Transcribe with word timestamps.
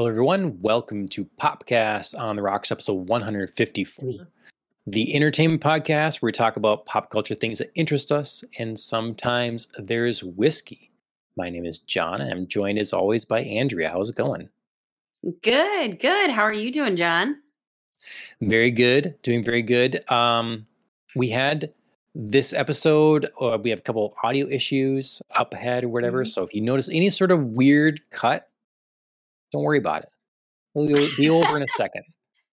Hello, 0.00 0.08
everyone. 0.08 0.58
Welcome 0.62 1.08
to 1.08 1.26
Popcast 1.38 2.18
on 2.18 2.34
the 2.34 2.40
Rocks, 2.40 2.72
episode 2.72 3.06
154, 3.10 4.28
the 4.86 5.14
entertainment 5.14 5.60
podcast 5.60 6.22
where 6.22 6.28
we 6.28 6.32
talk 6.32 6.56
about 6.56 6.86
pop 6.86 7.10
culture 7.10 7.34
things 7.34 7.58
that 7.58 7.70
interest 7.74 8.10
us, 8.10 8.42
and 8.58 8.78
sometimes 8.78 9.70
there's 9.76 10.24
whiskey. 10.24 10.90
My 11.36 11.50
name 11.50 11.66
is 11.66 11.80
John, 11.80 12.22
and 12.22 12.32
I'm 12.32 12.46
joined 12.46 12.78
as 12.78 12.94
always 12.94 13.26
by 13.26 13.42
Andrea. 13.42 13.90
How's 13.90 14.08
it 14.08 14.16
going? 14.16 14.48
Good, 15.42 15.98
good. 16.00 16.30
How 16.30 16.44
are 16.44 16.52
you 16.54 16.72
doing, 16.72 16.96
John? 16.96 17.36
Very 18.40 18.70
good, 18.70 19.16
doing 19.20 19.44
very 19.44 19.60
good. 19.60 20.10
Um, 20.10 20.66
we 21.14 21.28
had 21.28 21.74
this 22.14 22.54
episode, 22.54 23.26
uh, 23.38 23.58
we 23.62 23.68
have 23.68 23.80
a 23.80 23.82
couple 23.82 24.16
audio 24.24 24.48
issues 24.48 25.20
up 25.36 25.52
ahead 25.52 25.84
or 25.84 25.90
whatever. 25.90 26.24
Mhm. 26.24 26.28
So 26.28 26.42
if 26.42 26.54
you 26.54 26.62
notice 26.62 26.88
any 26.88 27.10
sort 27.10 27.30
of 27.30 27.44
weird 27.44 28.00
cut, 28.08 28.49
don't 29.52 29.62
worry 29.62 29.78
about 29.78 30.02
it. 30.04 30.08
It'll 30.74 31.08
be 31.16 31.30
over 31.30 31.56
in 31.56 31.62
a 31.62 31.68
second. 31.76 32.02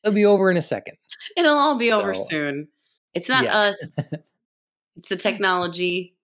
It'll 0.02 0.14
be 0.14 0.24
over 0.24 0.50
in 0.50 0.56
a 0.56 0.62
second. 0.62 0.96
It'll 1.36 1.56
all 1.56 1.76
be 1.76 1.92
over 1.92 2.14
So, 2.14 2.24
soon. 2.30 2.68
It's 3.14 3.28
not 3.28 3.44
yeah. 3.44 3.56
us. 3.56 3.96
It's 4.96 5.08
the 5.08 5.16
technology. 5.16 6.14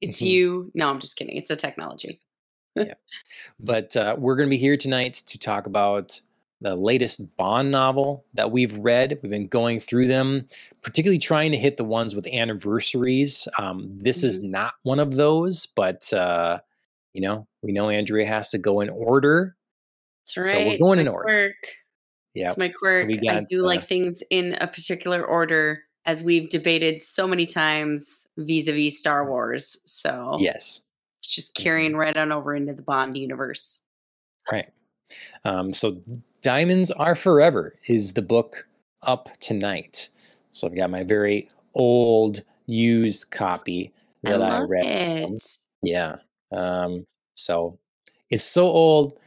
It's 0.00 0.20
Mhm. 0.20 0.26
you. 0.26 0.70
No, 0.74 0.88
I'm 0.88 1.00
just 1.00 1.16
kidding. 1.16 1.36
It's 1.36 1.48
the 1.48 1.56
technology. 1.56 2.20
yeah. 2.76 2.94
But 3.58 3.96
uh, 3.96 4.14
we're 4.18 4.36
going 4.36 4.46
to 4.48 4.50
be 4.50 4.58
here 4.58 4.76
tonight 4.76 5.14
to 5.26 5.38
talk 5.38 5.66
about 5.66 6.20
the 6.60 6.76
latest 6.76 7.36
Bond 7.36 7.70
novel 7.70 8.24
that 8.34 8.52
we've 8.52 8.76
read. 8.76 9.18
We've 9.22 9.30
been 9.32 9.48
going 9.48 9.80
through 9.80 10.06
them, 10.08 10.46
particularly 10.82 11.18
trying 11.18 11.50
to 11.52 11.56
hit 11.58 11.76
the 11.76 11.84
ones 11.84 12.14
with 12.14 12.26
anniversaries. 12.28 13.48
Um, 13.58 13.98
this 13.98 14.22
is 14.22 14.40
not 14.42 14.74
one 14.82 15.00
of 15.00 15.16
those, 15.16 15.66
but 15.66 16.12
uh, 16.12 16.60
you 17.14 17.20
know, 17.22 17.46
we 17.62 17.72
know 17.72 17.88
Andrea 17.90 18.26
has 18.26 18.50
to 18.50 18.58
go 18.58 18.80
in 18.80 18.90
order. 18.90 19.56
That's 20.26 20.36
right. 20.36 20.52
So 20.52 20.68
we're 20.68 20.78
going 20.78 20.98
in 20.98 21.08
order. 21.08 21.24
Quirk. 21.24 21.54
Yeah, 22.34 22.48
It's 22.48 22.58
my 22.58 22.68
quirk. 22.68 23.06
we 23.06 23.28
I 23.28 23.46
do 23.48 23.62
uh, 23.64 23.66
like 23.68 23.88
things 23.88 24.22
in 24.30 24.54
a 24.60 24.66
particular 24.66 25.24
order, 25.24 25.82
as 26.04 26.22
we've 26.22 26.50
debated 26.50 27.00
so 27.00 27.28
many 27.28 27.46
times 27.46 28.26
vis-a-vis 28.36 28.98
Star 28.98 29.28
Wars. 29.28 29.76
So 29.84 30.36
yes, 30.40 30.80
it's 31.20 31.28
just 31.28 31.54
Mhm. 31.54 31.62
carrying 31.62 31.96
right 31.96 32.16
on 32.16 32.32
over 32.32 32.54
into 32.54 32.72
the 32.74 32.82
Bond 32.82 33.16
universe. 33.16 33.82
right. 34.50 34.68
Um, 35.44 35.72
so, 35.72 36.02
Diamonds 36.42 36.90
Are 36.90 37.14
Forever 37.14 37.74
is 37.88 38.12
the 38.14 38.22
book 38.22 38.66
up 39.02 39.30
tonight. 39.40 40.08
So 40.50 40.66
I've 40.66 40.74
got 40.74 40.90
my 40.90 41.02
very 41.04 41.48
old 41.74 42.42
used 42.66 43.30
copy 43.30 43.92
I 44.26 44.30
that 44.32 44.42
I, 44.42 44.58
love 44.58 44.70
read. 44.70 44.84
it. 44.86 45.42
Yeah. 45.82 46.16
Um, 46.52 47.06
so 47.32 47.78
it's 48.30 48.44
so 48.44 48.66
old, 48.66 49.18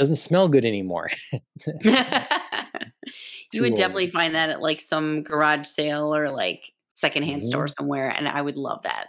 doesn't 0.00 0.16
smell 0.16 0.48
good 0.48 0.64
anymore. 0.64 1.10
you 1.32 1.40
would 1.84 3.52
Too 3.52 3.70
definitely 3.76 4.10
find 4.10 4.34
that 4.34 4.50
at 4.50 4.60
like 4.62 4.80
some 4.80 5.22
garage 5.22 5.66
sale 5.68 6.12
or 6.14 6.30
like 6.30 6.64
secondhand 6.94 7.42
store 7.44 7.66
Mhm. 7.66 7.74
somewhere, 7.76 8.08
and 8.16 8.26
I 8.28 8.40
would 8.42 8.56
love 8.56 8.82
that. 8.82 9.08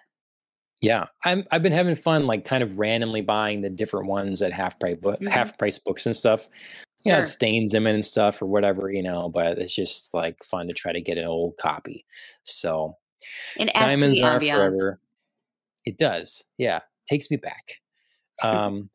yeah, 0.83 1.05
I'm 1.25 1.45
I've 1.51 1.61
been 1.63 1.71
having 1.71 1.93
fun, 1.95 2.25
like 2.25 2.43
kind 2.43 2.63
of 2.63 2.77
randomly 2.79 3.21
buying 3.21 3.61
the 3.61 3.69
different 3.69 4.07
ones 4.07 4.41
at 4.41 4.51
half 4.51 4.79
price 4.79 4.97
book, 4.97 5.19
Mhm. 5.21 5.29
half 5.29 5.55
price 5.57 5.77
books 5.77 6.05
and 6.07 6.15
stuff. 6.15 6.47
Yeah, 7.05 7.13
Sure. 7.15 7.21
it 7.21 7.25
stains 7.27 7.71
them 7.71 7.85
and 7.87 8.03
stuff 8.03 8.41
or 8.41 8.47
whatever, 8.47 8.91
you 8.91 9.03
know. 9.03 9.29
But 9.29 9.59
it's 9.59 9.75
just 9.75 10.11
like 10.13 10.43
fun 10.43 10.67
to 10.67 10.73
try 10.73 10.91
to 10.91 10.99
get 11.01 11.17
an 11.19 11.25
old 11.25 11.55
copy. 11.57 12.03
So 12.43 12.97
It 13.57 13.69
adds 13.75 14.01
diamonds 14.01 14.19
are 14.21 14.39
ambiance. 14.39 14.55
forever. 14.57 14.99
It 15.85 15.97
does, 15.97 16.43
yeah, 16.57 16.79
takes 17.07 17.29
me 17.31 17.37
back. 17.37 17.79
Um, 18.43 18.89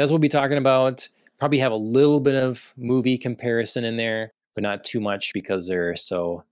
that's 0.00 0.10
what 0.10 0.14
we'll 0.14 0.20
be 0.20 0.28
talking 0.30 0.56
about. 0.56 1.06
Probably 1.38 1.58
have 1.58 1.72
a 1.72 1.76
little 1.76 2.20
bit 2.20 2.34
of 2.34 2.72
movie 2.78 3.18
comparison 3.18 3.84
in 3.84 3.96
there, 3.96 4.32
but 4.54 4.62
not 4.62 4.82
too 4.82 4.98
much 4.98 5.34
because 5.34 5.68
they're 5.68 5.94
so 5.94 6.42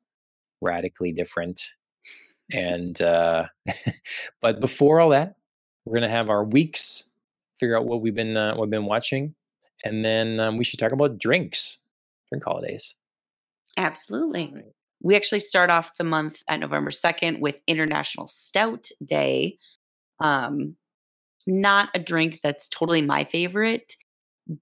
radically 0.61 1.13
different. 1.13 1.71
And 2.53 3.01
uh, 3.01 3.47
but 4.43 4.61
before 4.61 5.01
all 5.01 5.09
that, 5.11 5.37
we're 5.87 5.95
gonna 5.95 6.11
have 6.11 6.29
our 6.29 6.45
weeks, 6.45 7.07
figure 7.59 7.75
out 7.75 7.87
what 7.87 8.03
we've 8.03 8.15
been 8.15 8.37
uh, 8.37 8.53
what 8.55 8.67
we've 8.67 8.71
been 8.71 8.85
watching, 8.85 9.35
and 9.83 10.05
then 10.05 10.39
um, 10.41 10.59
we 10.59 10.65
should 10.65 10.79
talk 10.79 10.93
about 10.93 11.19
drinks, 11.19 11.79
drink 12.31 12.45
holidays. 12.45 12.97
Absolutely. 13.79 14.53
Right. 14.55 14.65
We 15.01 15.17
actually 15.17 15.39
start 15.39 15.71
off 15.71 15.97
the 15.97 16.05
month 16.05 16.43
at 16.49 16.61
November 16.61 16.91
2nd 16.91 17.41
with 17.41 17.63
International 17.67 18.27
Stout 18.27 18.89
Day. 19.03 19.57
Um, 20.21 20.77
not 21.49 21.89
a 21.95 21.99
drink 21.99 22.41
that's 22.43 22.69
totally 22.69 23.03
my 23.03 23.25
favorite, 23.25 23.97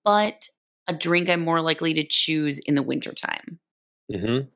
but 0.04 0.48
a 0.86 0.94
drink 0.94 1.28
I'm 1.28 1.40
more 1.40 1.60
likely 1.60 1.92
to 1.94 2.06
choose 2.06 2.58
in 2.60 2.76
the 2.76 2.82
wintertime. 2.82 3.58
Mm-hmm. 4.10 4.48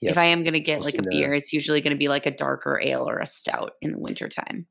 Yep. 0.00 0.12
If 0.12 0.16
I 0.16 0.24
am 0.24 0.44
going 0.44 0.54
to 0.54 0.60
get 0.60 0.84
like 0.84 0.96
a 0.96 1.02
beer, 1.02 1.34
it's 1.34 1.52
usually 1.52 1.80
going 1.80 1.92
to 1.92 1.98
be 1.98 2.08
like 2.08 2.24
a 2.24 2.30
darker 2.30 2.80
ale 2.80 3.08
or 3.08 3.18
a 3.18 3.26
stout 3.26 3.72
in 3.82 3.90
the 3.92 3.98
wintertime. 3.98 4.66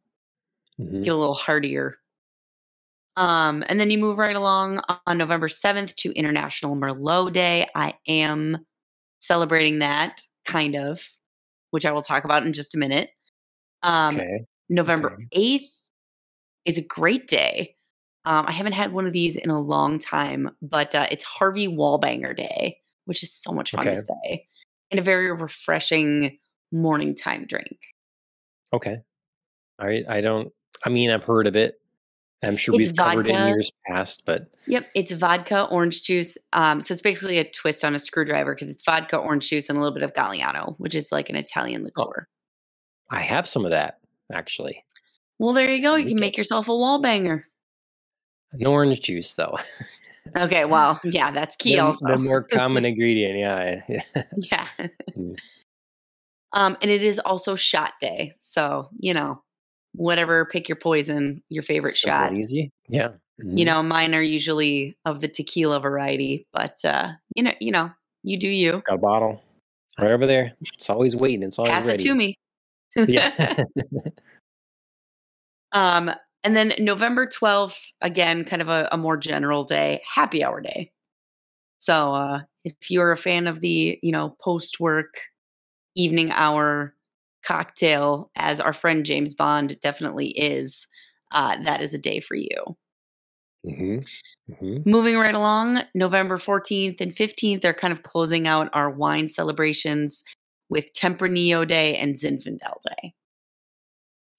Mm-hmm. 0.79 1.01
get 1.01 1.13
a 1.13 1.17
little 1.17 1.33
heartier. 1.33 1.97
Um, 3.15 3.63
and 3.67 3.79
then 3.79 3.89
you 3.89 3.97
move 3.97 4.19
right 4.19 4.35
along 4.35 4.79
on 5.07 5.17
November 5.17 5.47
7th 5.47 5.95
to 5.95 6.11
International 6.11 6.75
Merlot 6.75 7.33
Day. 7.33 7.67
I 7.73 7.95
am 8.07 8.59
celebrating 9.19 9.79
that 9.79 10.21
kind 10.45 10.75
of, 10.75 11.01
which 11.71 11.83
I 11.83 11.91
will 11.91 12.03
talk 12.03 12.25
about 12.25 12.45
in 12.45 12.53
just 12.53 12.75
a 12.75 12.77
minute. 12.77 13.09
Um, 13.81 14.15
okay. 14.15 14.45
November 14.69 15.13
okay. 15.13 15.59
8th 15.59 15.69
is 16.67 16.77
a 16.77 16.83
great 16.83 17.27
day. 17.27 17.75
Um, 18.25 18.45
I 18.45 18.51
haven't 18.51 18.73
had 18.73 18.91
one 18.91 19.07
of 19.07 19.13
these 19.13 19.37
in 19.37 19.49
a 19.49 19.59
long 19.59 19.99
time, 19.99 20.51
but 20.61 20.93
uh, 20.93 21.07
it's 21.09 21.23
Harvey 21.23 21.67
Wallbanger 21.67 22.35
Day, 22.35 22.77
which 23.05 23.23
is 23.23 23.33
so 23.33 23.53
much 23.53 23.71
fun 23.71 23.87
Okay. 23.87 23.95
to 23.95 24.01
say, 24.01 24.47
and 24.91 24.99
a 24.99 25.03
very 25.03 25.31
refreshing 25.31 26.37
morning 26.71 27.15
time 27.15 27.45
drink. 27.47 27.77
Okay. 28.73 28.97
All 29.79 29.87
right. 29.87 30.03
I 30.09 30.19
don't. 30.19 30.51
I 30.85 30.89
mean, 30.89 31.09
I've 31.09 31.23
heard 31.23 31.47
of 31.47 31.55
it. 31.55 31.79
I'm 32.43 32.57
sure 32.57 32.75
It's 32.75 32.89
we've 32.89 32.95
covered 32.95 33.27
it 33.27 33.35
in 33.35 33.47
years 33.47 33.71
past, 33.87 34.23
but 34.25 34.47
Yep, 34.67 34.89
it's 34.93 35.11
vodka, 35.13 35.63
orange 35.63 36.03
juice. 36.03 36.37
Um, 36.53 36.81
so 36.81 36.93
it's 36.93 37.01
basically 37.01 37.37
a 37.37 37.49
twist 37.49 37.85
on 37.85 37.95
a 37.95 37.99
screwdriver 37.99 38.53
because 38.53 38.69
it's 38.69 38.83
vodka, 38.83 39.17
orange 39.17 39.49
juice, 39.49 39.69
and 39.69 39.77
a 39.77 39.81
little 39.81 39.93
bit 39.93 40.03
of 40.03 40.13
Galliano, 40.13 40.75
which 40.77 40.93
is 40.93 41.11
like 41.11 41.29
an 41.29 41.35
Italian 41.37 41.83
liqueur. 41.83 42.27
I 43.09 43.21
have 43.21 43.47
some 43.47 43.63
of 43.63 43.71
that 43.71 43.99
actually. 44.33 44.83
Well, 45.39 45.53
there 45.53 45.69
you 45.71 45.81
go. 45.81 45.95
You 45.95 46.05
can 46.07 46.19
make 46.19 46.37
yourself 46.37 46.67
a 46.69 46.75
wall 46.75 46.99
banger. 46.99 47.47
No 48.53 48.71
orange 48.71 49.01
juice 49.01 49.33
though. 49.33 49.57
Okay, 50.35 50.65
well, 50.65 50.99
yeah, 51.05 51.31
that's 51.31 51.55
key 51.55 51.75
the, 51.75 51.79
also. 51.79 52.05
the 52.05 52.17
more 52.17 52.43
common 52.43 52.83
ingredient. 52.91 53.39
Yeah. 53.39 53.81
yeah. 53.87 54.23
yeah. 54.51 54.67
Mm. 55.17 55.37
um, 56.51 56.77
and 56.81 56.91
it 56.91 57.01
is 57.01 57.17
also 57.19 57.55
shot 57.55 57.93
day. 58.01 58.33
So, 58.41 58.89
you 58.99 59.13
know, 59.13 59.41
whatever, 59.93 60.43
pick 60.43 60.67
your 60.67 60.75
poison, 60.75 61.41
your 61.47 61.63
favorite 61.63 61.91
Simple 61.93 62.19
shot. 62.19 62.33
easy. 62.37 62.71
Yeah. 62.89 63.11
You 63.37 63.63
Mhm. 63.63 63.65
know, 63.67 63.83
mine 63.83 64.13
are 64.15 64.21
usually 64.21 64.97
of 65.05 65.21
the 65.21 65.29
tequila 65.29 65.79
variety, 65.79 66.45
but 66.51 66.75
uh, 66.83 67.13
you 67.35 67.43
know, 67.43 67.53
you 67.61 67.71
know, 67.71 67.89
you 68.23 68.37
do 68.37 68.49
you. 68.49 68.81
got 68.85 68.95
a 68.95 68.97
bottle 68.97 69.41
right 69.97 70.11
over 70.11 70.25
there. 70.25 70.51
It's 70.73 70.89
always 70.89 71.15
waiting. 71.15 71.43
It's 71.43 71.57
always 71.57 71.71
Pass 71.71 71.85
ready. 71.85 72.03
it 72.03 72.07
to 72.07 72.15
me. 72.15 72.35
Yeah. 73.07 73.63
Um, 75.71 76.11
and 76.43 76.55
then 76.55 76.73
November 76.79 77.27
12th, 77.27 77.91
again, 78.01 78.45
kind 78.45 78.61
of 78.61 78.69
a, 78.69 78.87
a 78.91 78.97
more 78.97 79.17
general 79.17 79.63
day, 79.63 80.01
happy 80.05 80.43
hour 80.43 80.61
day. 80.61 80.91
So 81.79 82.13
uh, 82.13 82.41
if 82.63 82.75
you're 82.89 83.11
a 83.11 83.17
fan 83.17 83.47
of 83.47 83.61
the, 83.61 83.99
you 84.01 84.11
know, 84.11 84.35
post 84.41 84.79
work 84.79 85.15
evening 85.95 86.31
hour 86.31 86.95
cocktail, 87.43 88.31
as 88.35 88.59
our 88.59 88.73
friend 88.73 89.05
James 89.05 89.35
Bond 89.35 89.79
definitely 89.81 90.29
is, 90.29 90.87
uh, 91.31 91.57
that 91.63 91.81
is 91.81 91.93
a 91.93 91.99
day 91.99 92.19
for 92.19 92.35
you. 92.35 92.77
hmm 93.63 93.99
hmm 94.59 94.77
Moving 94.85 95.17
right 95.17 95.35
along, 95.35 95.81
November 95.93 96.37
14th 96.37 97.01
and 97.01 97.13
15th, 97.15 97.61
they're 97.61 97.73
kind 97.73 97.91
of 97.91 98.03
closing 98.03 98.47
out 98.47 98.69
our 98.73 98.89
wine 98.89 99.29
celebrations 99.29 100.23
with 100.69 100.93
Tempranillo 100.93 101.67
Day 101.67 101.95
and 101.95 102.15
Zinfandel 102.15 102.81
Day. 102.85 103.13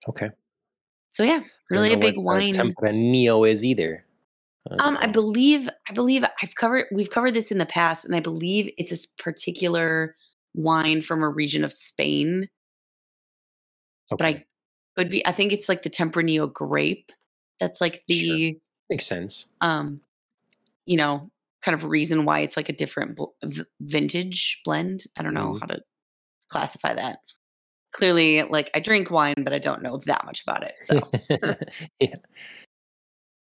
Okay. 0.08 0.30
So 1.12 1.22
yeah, 1.24 1.40
really 1.70 1.92
a 1.92 1.96
big 1.98 2.16
wine. 2.18 2.52
Tempranillo 2.54 3.48
is 3.48 3.64
either. 3.64 4.04
Um, 4.80 4.98
I 5.00 5.06
believe 5.06 5.68
I 5.88 5.92
believe 5.94 6.24
I've 6.42 6.54
covered 6.54 6.86
we've 6.92 7.10
covered 7.10 7.32
this 7.32 7.50
in 7.50 7.58
the 7.58 7.66
past, 7.66 8.04
and 8.04 8.14
I 8.14 8.20
believe 8.20 8.70
it's 8.76 8.90
this 8.90 9.06
particular 9.06 10.14
wine 10.54 11.00
from 11.02 11.22
a 11.22 11.28
region 11.28 11.64
of 11.64 11.72
Spain. 11.72 12.48
But 14.10 14.26
I 14.26 14.44
would 14.96 15.10
be 15.10 15.26
I 15.26 15.32
think 15.32 15.52
it's 15.52 15.68
like 15.68 15.82
the 15.82 15.90
Tempranillo 15.90 16.52
grape. 16.52 17.10
That's 17.60 17.80
like 17.80 18.02
the 18.08 18.58
Makes 18.90 19.06
sense. 19.06 19.46
um, 19.60 20.00
you 20.86 20.96
know, 20.96 21.30
kind 21.62 21.74
of 21.74 21.84
reason 21.84 22.24
why 22.24 22.40
it's 22.40 22.56
like 22.56 22.68
a 22.68 22.72
different 22.72 23.18
vintage 23.80 24.60
blend. 24.64 25.04
I 25.16 25.22
don't 25.22 25.34
know 25.34 25.54
Mhm. 25.54 25.60
how 25.60 25.66
to 25.66 25.80
classify 26.48 26.94
that. 26.94 27.18
Clearly, 27.92 28.42
like 28.42 28.70
I 28.74 28.80
drink 28.80 29.10
wine, 29.10 29.34
but 29.38 29.52
I 29.52 29.58
don't 29.58 29.82
know 29.82 29.98
that 30.06 30.24
much 30.24 30.42
about 30.42 30.62
it. 30.62 30.74
So 30.78 30.94
yeah. 32.00 32.16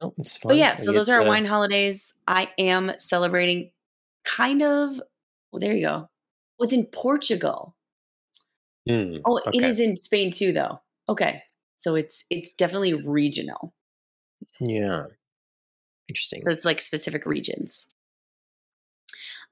Oh, 0.02 0.14
it's 0.18 0.38
fun. 0.38 0.50
But 0.50 0.58
yeah, 0.58 0.76
so 0.76 0.92
those 0.92 1.08
are 1.08 1.22
our 1.22 1.28
wine 1.28 1.46
holidays. 1.46 2.14
I 2.28 2.50
am 2.58 2.92
celebrating 2.98 3.72
kind 4.26 4.62
of 4.62 5.02
well, 5.52 5.60
there 5.60 5.74
you 5.74 5.86
go. 5.86 6.10
Was 6.60 6.74
in 6.74 6.86
Portugal. 6.88 7.76
Hmm, 8.88 9.18
Oh, 9.26 9.38
it 9.38 9.48
Okay. 9.48 9.68
is 9.68 9.80
in 9.80 9.96
Spain 9.98 10.32
too 10.32 10.52
though. 10.52 10.82
Okay. 11.08 11.44
So 11.76 11.96
it's 11.96 12.26
it's 12.30 12.54
definitely 12.54 12.94
regional. 12.94 13.74
Yeah. 14.60 15.06
Interesting. 16.10 16.42
So 16.46 16.52
it's 16.52 16.66
like 16.66 16.82
specific 16.82 17.26
regions. 17.26 17.88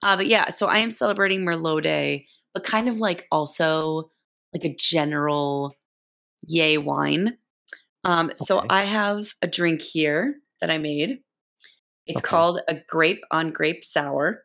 Uh, 0.04 0.18
but 0.18 0.28
yeah, 0.28 0.50
so 0.50 0.68
I 0.68 0.80
am 0.80 0.92
celebrating 0.92 1.42
Merlot 1.42 1.84
Day, 1.84 2.28
but 2.54 2.64
kind 2.64 2.90
of 2.90 2.98
like 2.98 3.28
also 3.32 4.12
like 4.54 4.66
a 4.66 4.76
general 4.76 5.76
yay 6.42 6.78
wine. 6.78 7.38
Um, 8.04 8.32
so 8.36 8.66
I 8.70 8.84
have 8.84 9.34
a 9.42 9.48
drink 9.48 9.82
here 9.82 10.36
that 10.62 10.72
I 10.72 10.78
made. 10.78 11.20
It's 12.08 12.20
Okay. 12.20 12.28
called 12.28 12.62
a 12.68 12.76
grape 12.90 13.24
on 13.32 13.52
grape 13.52 13.84
sour, 13.86 14.44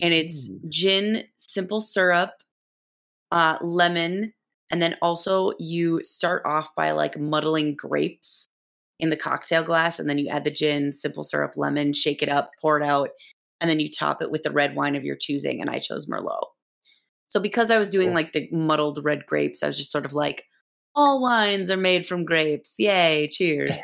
and 0.00 0.14
it's 0.14 0.48
Mm. 0.48 0.68
gin, 0.70 1.24
simple 1.36 1.80
syrup, 1.80 2.32
uh, 3.32 3.58
lemon, 3.60 4.32
and 4.70 4.82
then 4.82 4.96
also 5.02 5.52
you 5.58 6.02
start 6.04 6.42
off 6.46 6.74
by 6.76 6.92
like 6.92 7.18
muddling 7.18 7.74
grapes 7.76 8.48
in 9.00 9.10
the 9.10 9.16
cocktail 9.16 9.62
glass, 9.62 9.98
and 9.98 10.08
then 10.10 10.18
you 10.18 10.28
add 10.28 10.44
the 10.44 10.50
gin, 10.50 10.92
simple 10.92 11.24
syrup, 11.24 11.56
lemon, 11.56 11.92
shake 11.92 12.22
it 12.22 12.28
up, 12.28 12.52
pour 12.60 12.78
it 12.80 12.84
out, 12.84 13.10
and 13.60 13.70
then 13.70 13.80
you 13.80 13.90
top 13.90 14.22
it 14.22 14.30
with 14.30 14.42
the 14.42 14.50
red 14.50 14.74
wine 14.76 14.96
of 14.96 15.04
your 15.04 15.16
choosing. 15.16 15.60
And 15.60 15.70
I 15.70 15.78
chose 15.78 16.06
Merlot. 16.06 16.46
So 17.28 17.38
because 17.40 17.70
I 17.70 17.78
was 17.78 17.88
doing 17.88 18.12
like 18.14 18.32
the 18.32 18.48
muddled 18.50 19.02
red 19.04 19.24
grapes, 19.26 19.62
I 19.62 19.66
was 19.68 19.78
just 19.78 19.92
sort 19.92 20.04
of 20.06 20.12
like, 20.14 20.44
all 20.96 21.20
wines 21.22 21.70
are 21.70 21.76
made 21.76 22.06
from 22.06 22.24
grapes. 22.24 22.74
Yay, 22.78 23.28
cheers. 23.30 23.78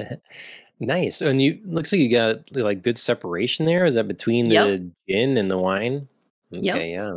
nice. 0.80 1.20
And 1.20 1.42
you 1.42 1.58
looks 1.64 1.92
like 1.92 2.00
you 2.00 2.10
got 2.10 2.38
like 2.54 2.82
good 2.82 2.98
separation 2.98 3.66
there. 3.66 3.84
Is 3.84 3.94
that 3.96 4.08
between 4.08 4.46
Yep. 4.50 4.66
the 4.66 4.90
gin 5.08 5.36
and 5.36 5.50
the 5.50 5.58
wine? 5.58 6.08
Yep. 6.50 6.76
Yeah. 6.76 7.10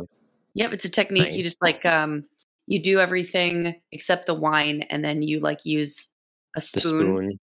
Yep, 0.54 0.72
it's 0.74 0.84
a 0.84 0.90
technique. 0.90 1.34
You 1.34 1.42
just 1.42 1.62
like 1.62 1.84
um 1.86 2.24
you 2.66 2.78
do 2.82 3.00
everything 3.00 3.80
except 3.92 4.26
the 4.26 4.34
wine 4.34 4.82
and 4.90 5.04
then 5.04 5.22
you 5.22 5.40
like 5.40 5.64
use 5.64 6.08
a 6.56 6.60
spoon, 6.60 6.82
spoon. 6.82 7.38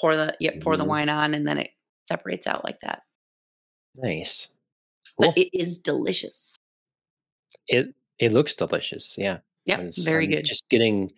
pour 0.00 0.14
the 0.16 0.36
yeah, 0.40 0.52
pour 0.60 0.76
the 0.76 0.84
Mhm. 0.84 0.88
wine 0.88 1.08
on 1.08 1.34
and 1.34 1.46
then 1.48 1.58
it 1.58 1.70
separates 2.04 2.46
out 2.46 2.64
like 2.64 2.78
that. 2.82 3.02
Nice. 3.96 4.48
Cool. 5.18 5.28
But 5.28 5.38
it 5.38 5.50
is 5.58 5.78
delicious. 5.78 6.56
It 7.68 7.94
it 8.18 8.32
looks 8.32 8.54
delicious. 8.54 9.16
Yeah. 9.18 9.38
Yeah. 9.64 9.78
It's- 9.78 10.04
very 10.04 10.24
I'm 10.26 10.30
good. 10.32 10.44
Just 10.44 10.68
getting 10.68 11.12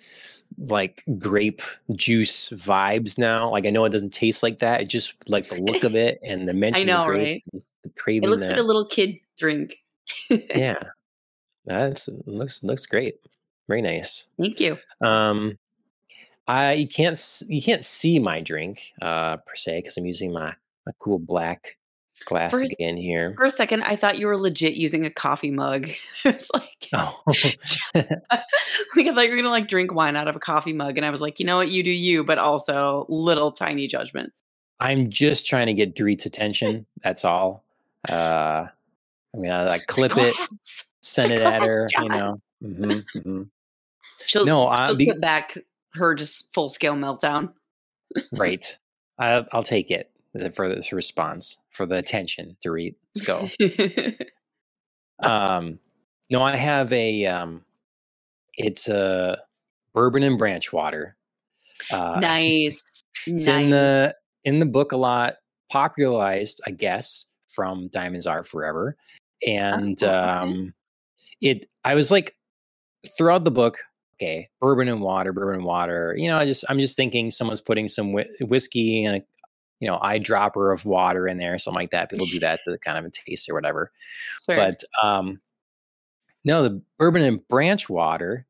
like 0.56 1.04
grape 1.18 1.60
juice 1.94 2.48
vibes 2.50 3.18
now. 3.18 3.50
Like 3.50 3.66
I 3.66 3.70
know 3.70 3.84
it 3.84 3.90
doesn't 3.90 4.14
taste 4.14 4.42
like 4.42 4.60
that. 4.60 4.80
It 4.80 4.86
just 4.88 5.12
like 5.28 5.48
the 5.48 5.60
look 5.62 5.84
of 5.84 5.94
it 5.94 6.18
and 6.22 6.48
the 6.48 6.54
mention 6.64 6.88
I 6.88 6.92
know, 6.92 7.02
of 7.02 7.08
grape. 7.10 7.42
right? 7.52 7.54
just 7.54 7.72
It 7.84 7.94
Craving 7.96 8.30
looks 8.30 8.42
that. 8.44 8.52
like 8.52 8.60
a 8.60 8.62
little 8.62 8.86
kid 8.86 9.16
drink. 9.38 9.76
yeah. 10.30 10.82
That's 11.66 12.08
looks 12.26 12.62
looks 12.64 12.86
great. 12.86 13.16
Very 13.68 13.82
nice. 13.82 14.26
Thank 14.40 14.58
you. 14.58 14.78
Um, 15.02 15.58
I 16.46 16.72
you 16.72 16.88
can't 16.88 17.22
you 17.46 17.60
can't 17.60 17.84
see 17.84 18.18
my 18.18 18.40
drink 18.40 18.92
uh 19.02 19.36
per 19.36 19.54
se 19.54 19.80
because 19.80 19.98
I'm 19.98 20.06
using 20.06 20.32
my 20.32 20.54
my 20.86 20.92
cool 20.98 21.18
black 21.18 21.76
glass 22.24 22.50
First- 22.52 22.72
again 22.72 22.96
here. 22.96 23.34
For 23.36 23.44
a 23.44 23.50
second, 23.50 23.82
I 23.82 23.96
thought 23.96 24.18
you 24.18 24.26
were 24.26 24.36
legit 24.36 24.74
using 24.74 25.04
a 25.04 25.10
coffee 25.10 25.50
mug. 25.50 25.88
It's 26.24 26.50
like, 26.52 26.88
Oh, 26.92 27.22
like 27.94 28.06
I 28.26 29.14
thought 29.14 29.24
you 29.24 29.30
were 29.30 29.36
gonna 29.36 29.48
like 29.50 29.68
drink 29.68 29.94
wine 29.94 30.16
out 30.16 30.28
of 30.28 30.36
a 30.36 30.40
coffee 30.40 30.72
mug, 30.72 30.96
and 30.96 31.06
I 31.06 31.10
was 31.10 31.20
like, 31.20 31.38
you 31.40 31.46
know 31.46 31.56
what, 31.56 31.68
you 31.68 31.82
do 31.82 31.90
you, 31.90 32.24
but 32.24 32.38
also 32.38 33.06
little 33.08 33.52
tiny 33.52 33.86
judgment. 33.86 34.32
I'm 34.80 35.10
just 35.10 35.46
trying 35.46 35.66
to 35.66 35.74
get 35.74 35.94
Dorit's 35.94 36.26
attention. 36.26 36.86
That's 37.02 37.24
all. 37.24 37.64
Uh, 38.08 38.66
I'm 39.34 39.42
gonna 39.42 39.64
like 39.66 39.86
clip 39.86 40.12
it, 40.16 40.34
send 41.02 41.32
it 41.32 41.42
at 41.42 41.62
her. 41.62 41.88
You 41.98 42.08
know. 42.08 42.40
hmm 42.62 42.98
hmm 43.20 43.42
She'll, 44.26 44.44
No, 44.44 44.66
I 44.68 44.88
she'll 44.88 44.96
be, 44.96 45.12
back 45.12 45.56
her 45.94 46.14
just 46.14 46.52
full 46.52 46.68
scale 46.68 46.94
meltdown. 46.94 47.52
right. 48.32 48.76
I, 49.18 49.44
I'll 49.52 49.62
take 49.62 49.90
it 49.90 50.10
for 50.54 50.68
this 50.68 50.92
response 50.92 51.58
for 51.70 51.86
the 51.86 51.96
attention. 51.96 52.56
Dorit, 52.64 52.94
let's 53.14 53.26
go. 53.26 53.48
Um, 55.20 55.78
no, 56.30 56.42
I 56.42 56.54
have 56.56 56.92
a 56.92 57.26
um, 57.26 57.64
it's 58.54 58.88
a 58.88 59.38
bourbon 59.94 60.22
and 60.22 60.38
branch 60.38 60.72
water. 60.72 61.16
Uh, 61.90 62.18
nice. 62.20 62.82
It's 63.26 63.48
nice. 63.48 63.62
in 63.64 63.70
the 63.70 64.14
in 64.44 64.58
the 64.60 64.66
book 64.66 64.92
a 64.92 64.96
lot, 64.96 65.34
popularized, 65.72 66.60
I 66.68 66.70
guess, 66.70 67.26
from 67.48 67.88
Diamonds 67.88 68.28
Are 68.28 68.44
Forever, 68.44 68.96
and 69.44 70.00
Oh, 70.04 70.14
um, 70.42 70.72
it. 71.40 71.66
I 71.84 71.96
was 71.96 72.12
like, 72.12 72.36
throughout 73.16 73.42
the 73.42 73.50
book, 73.50 73.78
okay, 74.16 74.48
bourbon 74.60 74.86
and 74.86 75.00
water, 75.00 75.32
bourbon 75.32 75.56
and 75.56 75.64
water. 75.64 76.14
You 76.16 76.28
know, 76.28 76.38
I 76.38 76.46
just 76.46 76.64
I'm 76.68 76.78
just 76.78 76.96
thinking 76.96 77.32
someone's 77.32 77.60
putting 77.60 77.88
some 77.88 78.12
whi- 78.12 78.28
whiskey 78.40 79.04
and 79.04 79.16
a 79.16 79.22
you 79.80 79.88
know 79.88 79.96
eyedropper 79.98 80.72
of 80.72 80.84
water 80.84 81.26
in 81.28 81.38
there, 81.38 81.58
something 81.58 81.78
like 81.80 81.90
that. 81.90 82.10
People 82.10 82.26
do 82.26 82.40
that 82.40 82.60
to 82.64 82.78
kind 82.78 82.98
of 82.98 83.04
a 83.04 83.10
taste 83.10 83.48
or 83.48 83.54
whatever. 83.54 83.90
Sure. 84.46 84.56
But 84.56 84.82
um, 85.02 85.40
no, 86.44 86.62
the 86.62 86.80
bourbon 86.98 87.22
and 87.22 87.46
branch 87.48 87.88
water. 87.88 88.46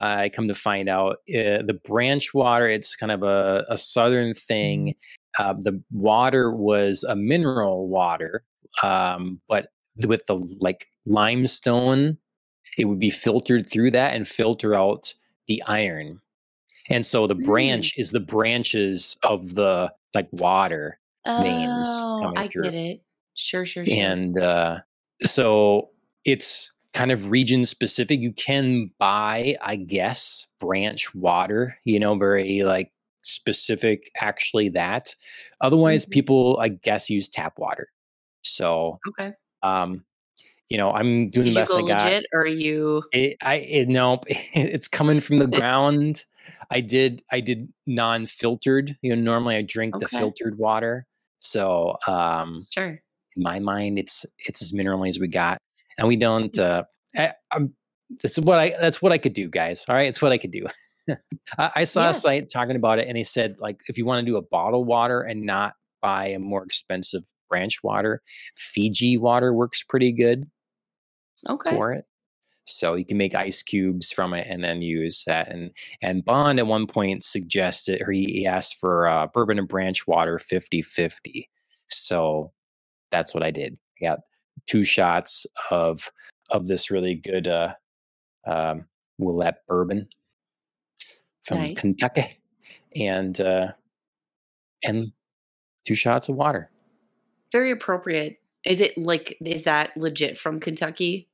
I 0.00 0.30
come 0.30 0.48
to 0.48 0.54
find 0.54 0.88
out 0.88 1.18
uh, 1.28 1.62
the 1.62 1.78
branch 1.84 2.34
water. 2.34 2.66
It's 2.66 2.96
kind 2.96 3.12
of 3.12 3.22
a, 3.22 3.64
a 3.68 3.78
southern 3.78 4.34
thing. 4.34 4.96
Uh, 5.38 5.54
the 5.54 5.80
water 5.92 6.50
was 6.52 7.04
a 7.04 7.14
mineral 7.14 7.86
water, 7.88 8.42
um, 8.82 9.40
but 9.48 9.68
with 10.06 10.26
the 10.26 10.34
like 10.60 10.86
limestone, 11.06 12.16
it 12.78 12.86
would 12.86 12.98
be 12.98 13.10
filtered 13.10 13.70
through 13.70 13.90
that 13.92 14.14
and 14.14 14.26
filter 14.26 14.74
out 14.74 15.14
the 15.46 15.62
iron. 15.66 16.20
And 16.90 17.06
so 17.06 17.26
the 17.26 17.36
Mm. 17.36 17.44
branch 17.44 17.92
is 17.96 18.10
the 18.10 18.20
branches 18.20 19.16
of 19.22 19.54
the 19.54 19.92
like 20.14 20.28
water 20.32 20.98
veins 21.26 21.88
oh, 22.04 22.20
coming 22.22 22.38
I 22.38 22.48
through. 22.48 22.64
get 22.64 22.74
it. 22.74 23.00
Sure, 23.34 23.64
sure, 23.64 23.86
sure. 23.86 23.94
and 23.98 24.36
uh, 24.38 24.80
so 25.22 25.90
it's 26.24 26.72
kind 26.92 27.10
of 27.10 27.30
region 27.30 27.64
specific 27.64 28.20
you 28.20 28.34
can 28.34 28.90
buy 28.98 29.56
i 29.62 29.76
guess 29.76 30.46
branch 30.60 31.14
water 31.14 31.74
you 31.84 31.98
know 31.98 32.14
very 32.18 32.62
like 32.64 32.92
specific 33.22 34.10
actually 34.20 34.68
that 34.68 35.14
otherwise 35.62 36.04
Mhm. 36.04 36.10
people 36.10 36.58
i 36.60 36.68
guess 36.68 37.08
use 37.08 37.30
tap 37.30 37.54
water 37.56 37.88
so 38.42 38.98
okay. 39.08 39.32
um 39.62 40.04
you 40.68 40.76
know 40.76 40.92
i'm 40.92 41.28
doing 41.28 41.46
Did 41.46 41.54
the 41.54 41.60
best 41.60 41.74
i 41.74 41.80
got 41.80 42.04
legit, 42.12 42.26
or 42.34 42.42
are 42.42 42.46
you? 42.46 43.02
it, 43.12 43.38
I 43.40 43.54
it, 43.56 43.88
no, 43.88 44.20
it's 44.26 44.86
coming 44.88 45.20
from 45.20 45.38
the 45.38 45.46
ground. 45.58 46.24
I 46.72 46.80
did 46.80 47.22
I 47.30 47.40
did 47.40 47.68
non-filtered. 47.86 48.96
You 49.02 49.14
know, 49.14 49.22
normally 49.22 49.56
I 49.56 49.62
drink 49.62 49.98
the 49.98 50.08
filtered 50.08 50.58
water. 50.58 51.06
So 51.40 51.96
um 52.06 52.62
Sure. 52.72 53.00
in 53.36 53.42
my 53.42 53.58
mind 53.58 53.98
it's 53.98 54.24
it's 54.46 54.62
as 54.62 54.72
minerally 54.72 55.08
as 55.08 55.18
we 55.18 55.28
got 55.28 55.58
and 55.98 56.06
we 56.08 56.16
don't 56.16 56.56
uh 56.58 56.84
I, 57.16 57.32
I'm, 57.52 57.74
that's 58.22 58.38
what 58.38 58.58
i 58.58 58.70
that's 58.80 59.00
what 59.02 59.10
i 59.12 59.18
could 59.18 59.32
do 59.34 59.48
guys 59.48 59.84
all 59.88 59.94
right 59.96 60.06
it's 60.08 60.22
what 60.22 60.32
i 60.32 60.38
could 60.38 60.50
do 60.52 60.66
I, 61.58 61.70
I 61.76 61.84
saw 61.84 62.04
Yeah. 62.04 62.10
a 62.10 62.14
site 62.14 62.50
talking 62.52 62.76
about 62.76 62.98
it 63.00 63.08
and 63.08 63.16
they 63.16 63.22
said 63.24 63.56
like 63.58 63.80
if 63.88 63.98
you 63.98 64.04
want 64.06 64.24
to 64.24 64.30
do 64.30 64.36
a 64.36 64.42
bottle 64.42 64.84
water 64.84 65.20
and 65.22 65.42
not 65.44 65.74
buy 66.00 66.28
a 66.28 66.38
more 66.38 66.62
expensive 66.64 67.22
branch 67.50 67.82
water 67.82 68.22
fiji 68.54 69.16
water 69.18 69.52
works 69.52 69.82
pretty 69.82 70.12
good 70.12 70.44
Okay. 71.48 71.70
for 71.70 71.92
it 71.92 72.04
so 72.64 72.94
you 72.94 73.04
can 73.04 73.16
make 73.16 73.34
ice 73.34 73.62
cubes 73.62 74.12
from 74.12 74.32
it 74.32 74.46
and 74.48 74.62
then 74.62 74.82
use 74.82 75.24
that 75.26 75.48
and 75.48 75.70
and 76.00 76.24
bond 76.24 76.58
at 76.58 76.66
one 76.66 76.86
point 76.86 77.24
suggested 77.24 78.00
or 78.02 78.12
he, 78.12 78.46
asked 78.46 78.78
for 78.78 79.06
uh, 79.06 79.26
bourbon 79.28 79.58
and 79.58 79.68
branch 79.68 80.06
water 80.06 80.38
50 80.38 80.82
50 80.82 81.48
so 81.88 82.52
that's 83.10 83.34
what 83.34 83.42
i 83.42 83.50
did 83.50 83.76
i 84.00 84.06
got 84.06 84.20
two 84.66 84.84
shots 84.84 85.46
of 85.70 86.10
of 86.50 86.66
this 86.66 86.90
really 86.90 87.14
good 87.14 87.46
uh 87.46 87.74
um 88.46 88.84
Willett 89.18 89.56
bourbon 89.68 90.08
from 91.42 91.58
Nice. 91.58 91.78
kentucky 91.78 92.40
and 92.96 93.40
uh 93.40 93.72
and 94.84 95.12
two 95.84 95.94
shots 95.94 96.28
of 96.28 96.36
water 96.36 96.70
Very 97.52 97.70
appropriate. 97.70 98.38
Is 98.64 98.80
it 98.80 98.96
like? 98.96 99.36
Is 99.44 99.64
that 99.64 99.94
legit 99.96 100.38
from 100.38 100.58
Kentucky? 100.58 101.28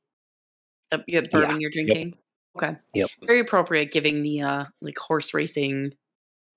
The 0.91 1.03
you 1.07 1.17
have 1.17 1.25
bourbon 1.31 1.61
you're 1.61 1.71
drinking. 1.71 2.15
Okay. 2.57 2.75
Yep. 2.93 3.09
Very 3.25 3.39
appropriate, 3.39 3.91
giving 3.91 4.23
the 4.23 4.41
uh 4.41 4.65
like 4.81 4.97
horse 4.97 5.33
racing 5.33 5.93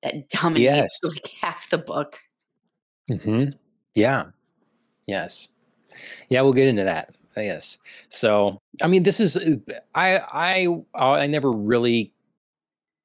that 0.02 0.28
dominates 0.30 0.62
Yes. 0.64 1.00
like 1.08 1.30
half 1.40 1.68
the 1.70 1.78
book. 1.78 2.18
hmm 3.08 3.44
Yeah. 3.94 4.24
Yes. 5.06 5.48
Yeah, 6.30 6.40
we'll 6.42 6.54
get 6.54 6.68
into 6.68 6.84
that. 6.84 7.14
Uh, 7.36 7.42
Yes. 7.42 7.78
So, 8.08 8.58
I 8.82 8.86
mean, 8.88 9.02
this 9.02 9.20
is 9.20 9.36
uh, 9.36 9.56
I 9.94 10.18
I 10.18 10.66
I 11.22 11.26
never 11.26 11.50
really 11.52 12.12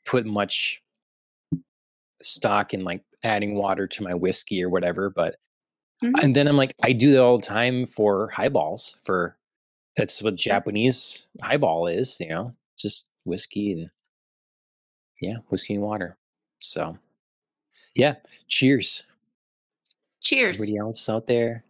put 0.05 0.25
much 0.25 0.81
stock 2.21 2.73
in 2.73 2.83
like 2.83 3.03
adding 3.23 3.55
water 3.55 3.87
to 3.87 4.03
my 4.03 4.13
whiskey 4.13 4.63
or 4.63 4.69
whatever. 4.69 5.09
But 5.09 5.35
Mhm. 6.03 6.23
and 6.23 6.35
then 6.35 6.47
I'm 6.47 6.57
like, 6.57 6.73
I 6.83 6.93
do 6.93 7.11
that 7.11 7.21
all 7.21 7.37
the 7.37 7.45
time 7.45 7.85
for 7.85 8.29
highballs. 8.29 8.95
For 9.03 9.37
that's 9.97 10.21
what 10.21 10.35
Japanese 10.35 11.27
highball 11.41 11.87
is, 11.87 12.19
you 12.21 12.29
know, 12.29 12.53
just 12.77 13.09
whiskey 13.25 13.73
and 13.73 13.89
yeah, 15.21 15.37
whiskey 15.49 15.73
and 15.73 15.83
water. 15.83 16.17
So 16.59 16.97
yeah, 17.95 18.15
cheers. 18.47 19.03
Cheers. 20.21 20.57
Everybody 20.57 20.77
else 20.77 21.09
out 21.09 21.27
there, 21.27 21.63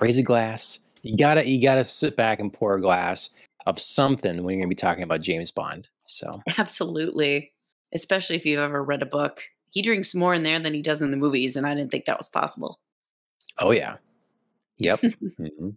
raise 0.00 0.18
a 0.18 0.22
glass. 0.22 0.80
You 1.02 1.16
gotta 1.16 1.48
you 1.48 1.60
gotta 1.60 1.84
sit 1.84 2.14
back 2.16 2.40
and 2.40 2.52
pour 2.52 2.74
a 2.74 2.80
glass 2.80 3.30
of 3.66 3.80
something 3.80 4.44
when 4.44 4.54
you're 4.54 4.62
gonna 4.62 4.68
be 4.68 4.74
talking 4.74 5.02
about 5.02 5.22
James 5.22 5.50
Bond. 5.50 5.88
So 6.04 6.30
Absolutely. 6.58 7.52
Especially 7.94 8.36
if 8.36 8.44
you've 8.44 8.60
ever 8.60 8.84
read 8.84 9.02
a 9.02 9.06
book. 9.06 9.42
He 9.70 9.82
drinks 9.82 10.14
more 10.14 10.34
in 10.34 10.42
there 10.42 10.58
than 10.58 10.72
he 10.74 10.82
does 10.82 11.02
in 11.02 11.10
the 11.10 11.16
movies, 11.16 11.56
and 11.56 11.66
I 11.66 11.74
didn't 11.74 11.90
think 11.90 12.04
that 12.04 12.18
was 12.18 12.28
possible. 12.28 12.80
oh 13.58 13.70
yeah. 13.72 13.96
Yep. 14.78 15.00
hmm 15.38 15.70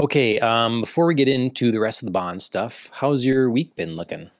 Okay, 0.00 0.38
um, 0.40 0.80
before 0.80 1.06
we 1.06 1.14
get 1.14 1.28
into 1.28 1.70
the 1.70 1.80
rest 1.80 2.02
of 2.02 2.06
the 2.06 2.12
Bond 2.12 2.42
stuff, 2.42 2.90
how's 2.92 3.24
your 3.24 3.50
week 3.50 3.74
been 3.76 3.96
looking? 3.96 4.30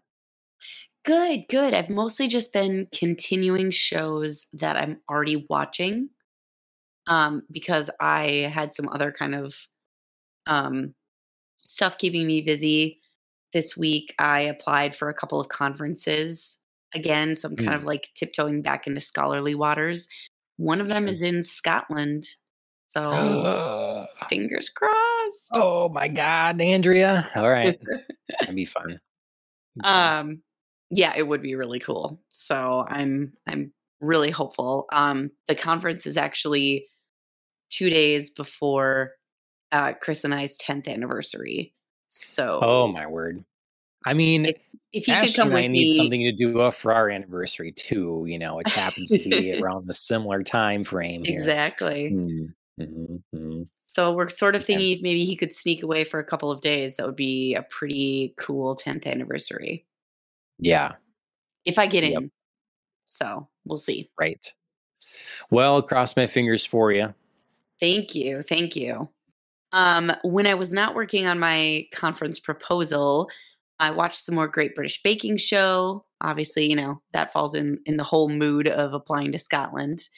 Good, 1.05 1.47
good. 1.49 1.75
I've 1.75 1.91
mostly 1.91 2.29
just 2.29 2.53
been 2.53 2.87
continuing 2.95 3.71
shows 3.73 4.47
that 4.53 4.77
I'm 4.77 5.01
already 5.11 5.47
watching. 5.51 6.11
Um, 7.09 7.43
because 7.51 7.91
I 8.01 8.51
had 8.55 8.75
some 8.75 8.89
other 8.91 9.13
kind 9.13 9.35
of 9.35 9.57
um 10.47 10.95
stuff 11.65 11.99
keeping 11.99 12.27
me 12.27 12.43
busy. 12.43 13.01
This 13.53 13.77
week 13.77 14.15
I 14.19 14.41
applied 14.41 14.97
for 14.97 15.09
a 15.11 15.15
couple 15.15 15.41
of 15.41 15.49
conferences 15.49 16.59
again, 16.95 17.37
so 17.37 17.49
I'm 17.49 17.57
kind 17.57 17.75
Hmm. 17.75 17.79
of 17.79 17.85
like 17.85 18.11
tiptoeing 18.17 18.63
back 18.63 18.87
into 18.87 19.01
scholarly 19.01 19.55
waters. 19.55 20.09
One 20.59 20.81
of 20.81 20.89
them 20.89 21.07
Sure. 21.07 21.09
is 21.09 21.23
in 21.23 21.45
Scotland. 21.45 22.27
So 22.93 23.09
oh 23.11 24.07
fingers 24.29 24.69
crossed. 24.69 25.51
Oh 25.55 25.89
my 25.89 26.09
God, 26.09 26.61
Andrea! 26.61 27.31
All 27.35 27.49
right, 27.49 27.81
that'd 28.41 28.55
be 28.55 28.67
fun. 28.67 29.01
Um 29.83 30.43
yeah 30.95 31.15
it 31.17 31.27
would 31.27 31.41
be 31.41 31.55
really 31.55 31.81
cool 31.81 32.21
so 32.29 32.85
i'm 32.87 33.33
i'm 33.49 33.73
really 34.03 34.29
hopeful 34.29 34.87
um 34.93 35.31
the 35.49 35.55
conference 35.55 36.07
is 36.07 36.19
actually 36.19 36.87
two 37.71 37.89
days 37.89 38.29
before 38.29 39.13
uh 39.73 39.95
chris 39.95 40.23
and 40.23 40.35
i's 40.35 40.59
10th 40.59 40.87
anniversary 40.87 41.75
so 42.11 42.59
oh 42.63 42.89
my 42.89 43.07
word! 43.07 43.43
I 44.05 44.13
mean, 44.13 44.47
if, 44.47 44.59
if 44.93 45.09
you 45.09 45.15
could 45.15 45.23
Ashley 45.23 45.35
come 45.35 45.49
and 45.49 45.57
I 45.57 45.63
with 45.63 45.71
need 45.71 45.85
me 45.85 45.97
something 45.97 46.21
to 46.25 46.33
do 46.33 46.71
for 46.73 46.93
our 46.93 47.09
anniversary 47.09 47.73
too. 47.73 48.25
You 48.27 48.39
know, 48.39 48.57
which 48.57 48.71
happens 48.73 49.11
to 49.11 49.29
be 49.31 49.59
around 49.59 49.87
the 49.87 49.95
similar 49.95 50.43
time 50.43 50.85
frame 50.85 51.25
here. 51.25 51.39
exactly 51.39 52.11
Mm, 52.11 52.53
mhm, 52.83 53.23
mhm. 53.35 53.69
so 53.83 54.13
we're 54.13 54.29
sort 54.29 54.55
of 54.57 54.65
thinking 54.65 54.93
if 54.93 55.03
maybe 55.03 55.25
he 55.25 55.37
could 55.37 55.55
sneak 55.55 55.83
away 55.83 56.05
for 56.05 56.19
a 56.21 56.25
couple 56.25 56.51
of 56.51 56.61
days 56.61 56.97
that 56.97 57.07
would 57.07 57.17
be 57.17 57.55
a 57.55 57.63
pretty 57.63 58.35
cool 58.39 58.77
10th 58.77 59.07
anniversary 59.07 59.85
Yeah, 60.59 60.93
if 61.65 61.79
i 61.79 61.87
get 61.87 62.05
Yep. 62.05 62.23
in 62.23 62.31
so 63.05 63.49
we'll 63.65 63.79
see 63.79 64.11
right. 64.19 64.47
Well, 65.51 65.83
cross 65.83 66.17
my 66.17 66.27
fingers 66.27 66.65
for 66.65 66.93
you. 66.93 67.13
Thank 67.81 68.15
you. 68.15 68.43
Thank 68.43 68.77
you. 68.77 69.09
Um, 69.73 70.13
when 70.23 70.47
I 70.47 70.55
was 70.55 70.73
not 70.73 70.95
working 70.95 71.27
on 71.27 71.39
my 71.39 71.87
conference 71.93 72.39
proposal, 72.39 73.29
I 73.81 73.91
watched 73.91 74.17
some 74.17 74.35
more 74.37 74.47
Great 74.49 74.75
British 74.75 75.03
Baking 75.03 75.39
Show. 75.39 76.05
Obviously, 76.21 76.69
you 76.71 76.77
know, 76.77 77.03
that 77.13 77.33
falls 77.33 77.55
in 77.55 77.81
in 77.85 77.97
the 77.97 78.05
whole 78.05 78.29
mood 78.29 78.69
of 78.69 78.95
applying 78.95 79.33
to 79.33 79.39
Scotland. 79.39 80.09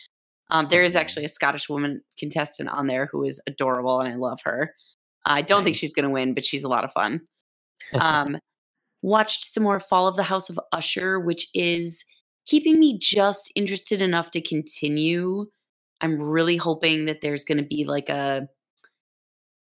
Um, 0.54 0.68
there 0.70 0.84
is 0.84 0.94
actually 0.94 1.25
a 1.25 1.28
Scottish 1.28 1.68
woman 1.68 2.00
contestant 2.16 2.68
on 2.68 2.87
there 2.87 3.06
who 3.06 3.25
is 3.25 3.40
adorable 3.49 4.00
and 4.00 4.08
I 4.08 4.14
love 4.14 4.38
her. 4.44 4.73
I 5.26 5.42
don't 5.42 5.64
think 5.64 5.76
she's 5.76 5.92
going 5.92 6.04
to 6.04 6.11
win, 6.11 6.32
but 6.32 6.44
she's 6.44 6.62
a 6.62 6.68
lot 6.68 6.84
of 6.84 6.92
fun. 6.92 7.23
Um, 8.00 8.38
watched 9.02 9.44
some 9.44 9.64
more 9.64 9.78
Fall 9.78 10.06
of 10.06 10.16
the 10.16 10.23
House 10.23 10.49
of 10.49 10.58
Usher, 10.73 11.20
which 11.20 11.49
is 11.52 12.02
keeping 12.46 12.80
me 12.80 12.99
just 12.99 13.52
interested 13.54 14.00
enough 14.00 14.30
to 14.30 14.40
continue. 14.40 15.46
I'm 16.00 16.18
really 16.18 16.56
hoping 16.56 17.04
that 17.06 17.20
there's 17.20 17.44
going 17.44 17.58
to 17.58 17.64
be 17.64 17.84
like 17.84 18.08
a, 18.08 18.49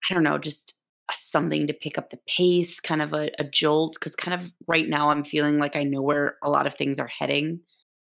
I 0.08 0.14
don't 0.14 0.22
know, 0.22 0.38
just 0.38 0.74
something 1.12 1.66
to 1.66 1.72
pick 1.72 1.98
up 1.98 2.10
the 2.10 2.20
pace, 2.28 2.78
kind 2.78 3.02
of 3.02 3.12
a, 3.12 3.30
a 3.40 3.44
jolt. 3.44 3.98
Cause 3.98 4.14
kind 4.14 4.40
of 4.40 4.52
right 4.68 4.88
now 4.88 5.10
I'm 5.10 5.24
feeling 5.24 5.58
like 5.58 5.74
I 5.74 5.82
know 5.82 6.02
where 6.02 6.36
a 6.44 6.50
lot 6.50 6.68
of 6.68 6.74
things 6.74 7.00
are 7.00 7.10
heading. 7.18 7.58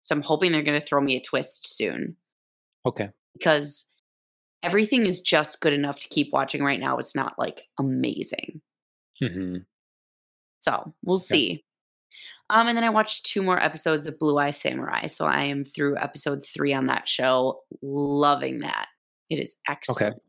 So 0.03 0.15
I'm 0.15 0.21
hoping 0.21 0.51
they're 0.51 0.61
going 0.61 0.79
to 0.79 0.85
throw 0.85 1.01
me 1.01 1.17
a 1.17 1.23
twist 1.23 1.75
soon 1.75 2.15
Okay. 2.85 3.09
because 3.33 3.85
everything 4.63 5.05
is 5.05 5.21
just 5.21 5.61
good 5.61 5.73
enough 5.73 5.99
to 5.99 6.09
keep 6.09 6.29
watching 6.33 6.63
right 6.63 6.79
now. 6.79 6.97
It's 6.97 7.15
not 7.15 7.33
like 7.37 7.63
amazing. 7.79 8.61
hmm 9.21 9.57
So 10.59 10.93
we'll 11.03 11.17
see. 11.19 11.63
Um, 12.49 12.67
and 12.67 12.77
then 12.77 12.83
I 12.83 12.89
watched 12.89 13.25
two 13.25 13.41
more 13.43 13.61
episodes 13.61 14.07
of 14.07 14.19
Blue 14.19 14.37
Eye 14.37 14.51
Samurai. 14.51 15.07
So 15.07 15.25
I 15.25 15.43
am 15.43 15.65
through 15.65 15.97
episode 15.97 16.45
three 16.45 16.73
on 16.73 16.85
that 16.87 17.07
show. 17.07 17.61
Loving 17.81 18.59
that. 18.59 18.87
It 19.29 19.39
is 19.39 19.55
excellent. 19.67 20.13
Okay. 20.13 20.19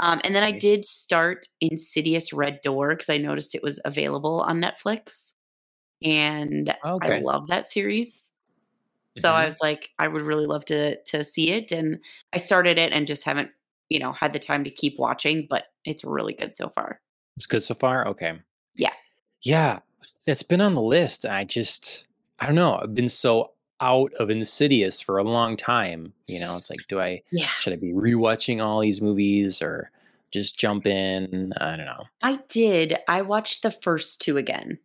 Um, 0.00 0.20
and 0.24 0.34
then 0.34 0.42
I 0.42 0.50
did 0.52 0.84
start 0.84 1.46
Insidious 1.60 2.32
Red 2.32 2.60
Door 2.62 2.90
because 2.96 3.08
I 3.08 3.16
noticed 3.16 3.54
it 3.54 3.62
was 3.62 3.80
available 3.84 4.40
on 4.42 4.60
Netflix. 4.60 5.32
And 6.02 6.74
I 7.02 7.08
love 7.20 7.46
that 7.48 7.70
series. 7.70 8.32
So 9.16 9.34
I 9.34 9.44
Mhm. 9.44 9.46
was 9.46 9.58
like, 9.62 9.90
I 9.98 10.08
would 10.08 10.22
really 10.22 10.46
love 10.46 10.64
to 10.66 11.02
to 11.04 11.24
see 11.24 11.50
it. 11.52 11.72
And 11.72 11.98
I 12.32 12.38
started 12.38 12.78
it 12.78 12.92
and 12.92 13.06
just 13.06 13.24
haven't, 13.24 13.50
you 13.88 13.98
know, 13.98 14.12
had 14.12 14.32
the 14.32 14.38
time 14.38 14.64
to 14.64 14.70
keep 14.70 14.98
watching, 14.98 15.46
but 15.48 15.66
it's 15.84 16.04
really 16.04 16.34
good 16.34 16.54
so 16.56 16.68
far. 16.70 17.00
It's 17.36 17.46
good 17.46 17.62
so 17.62 17.74
far. 17.74 18.06
Okay. 18.08 18.38
Yeah. 18.76 18.92
Yeah, 19.42 19.80
it's 20.26 20.42
been 20.42 20.60
on 20.60 20.74
the 20.74 20.82
list. 20.82 21.24
I 21.26 21.44
just, 21.44 22.06
I 22.40 22.46
don't 22.46 22.54
know. 22.54 22.78
I've 22.82 22.94
been 22.94 23.08
so 23.08 23.52
out 23.80 24.12
of 24.14 24.30
Insidious 24.30 25.00
for 25.00 25.18
a 25.18 25.24
long 25.24 25.56
time. 25.56 26.12
You 26.26 26.40
know, 26.40 26.56
it's 26.56 26.70
like, 26.70 26.86
do 26.88 27.00
I 27.00 27.22
Yeah. 27.30 27.48
should 27.58 27.72
I 27.72 27.76
be 27.76 27.92
rewatching 27.92 28.62
all 28.64 28.80
these 28.80 29.00
movies 29.02 29.60
or 29.62 29.90
just 30.32 30.58
jump 30.58 30.86
in? 30.86 31.52
I 31.60 31.76
don't 31.76 31.86
know. 31.86 32.04
I 32.22 32.38
did. 32.48 32.96
I 33.08 33.22
watched 33.22 33.62
the 33.62 33.70
first 33.70 34.20
two 34.20 34.36
again. 34.36 34.78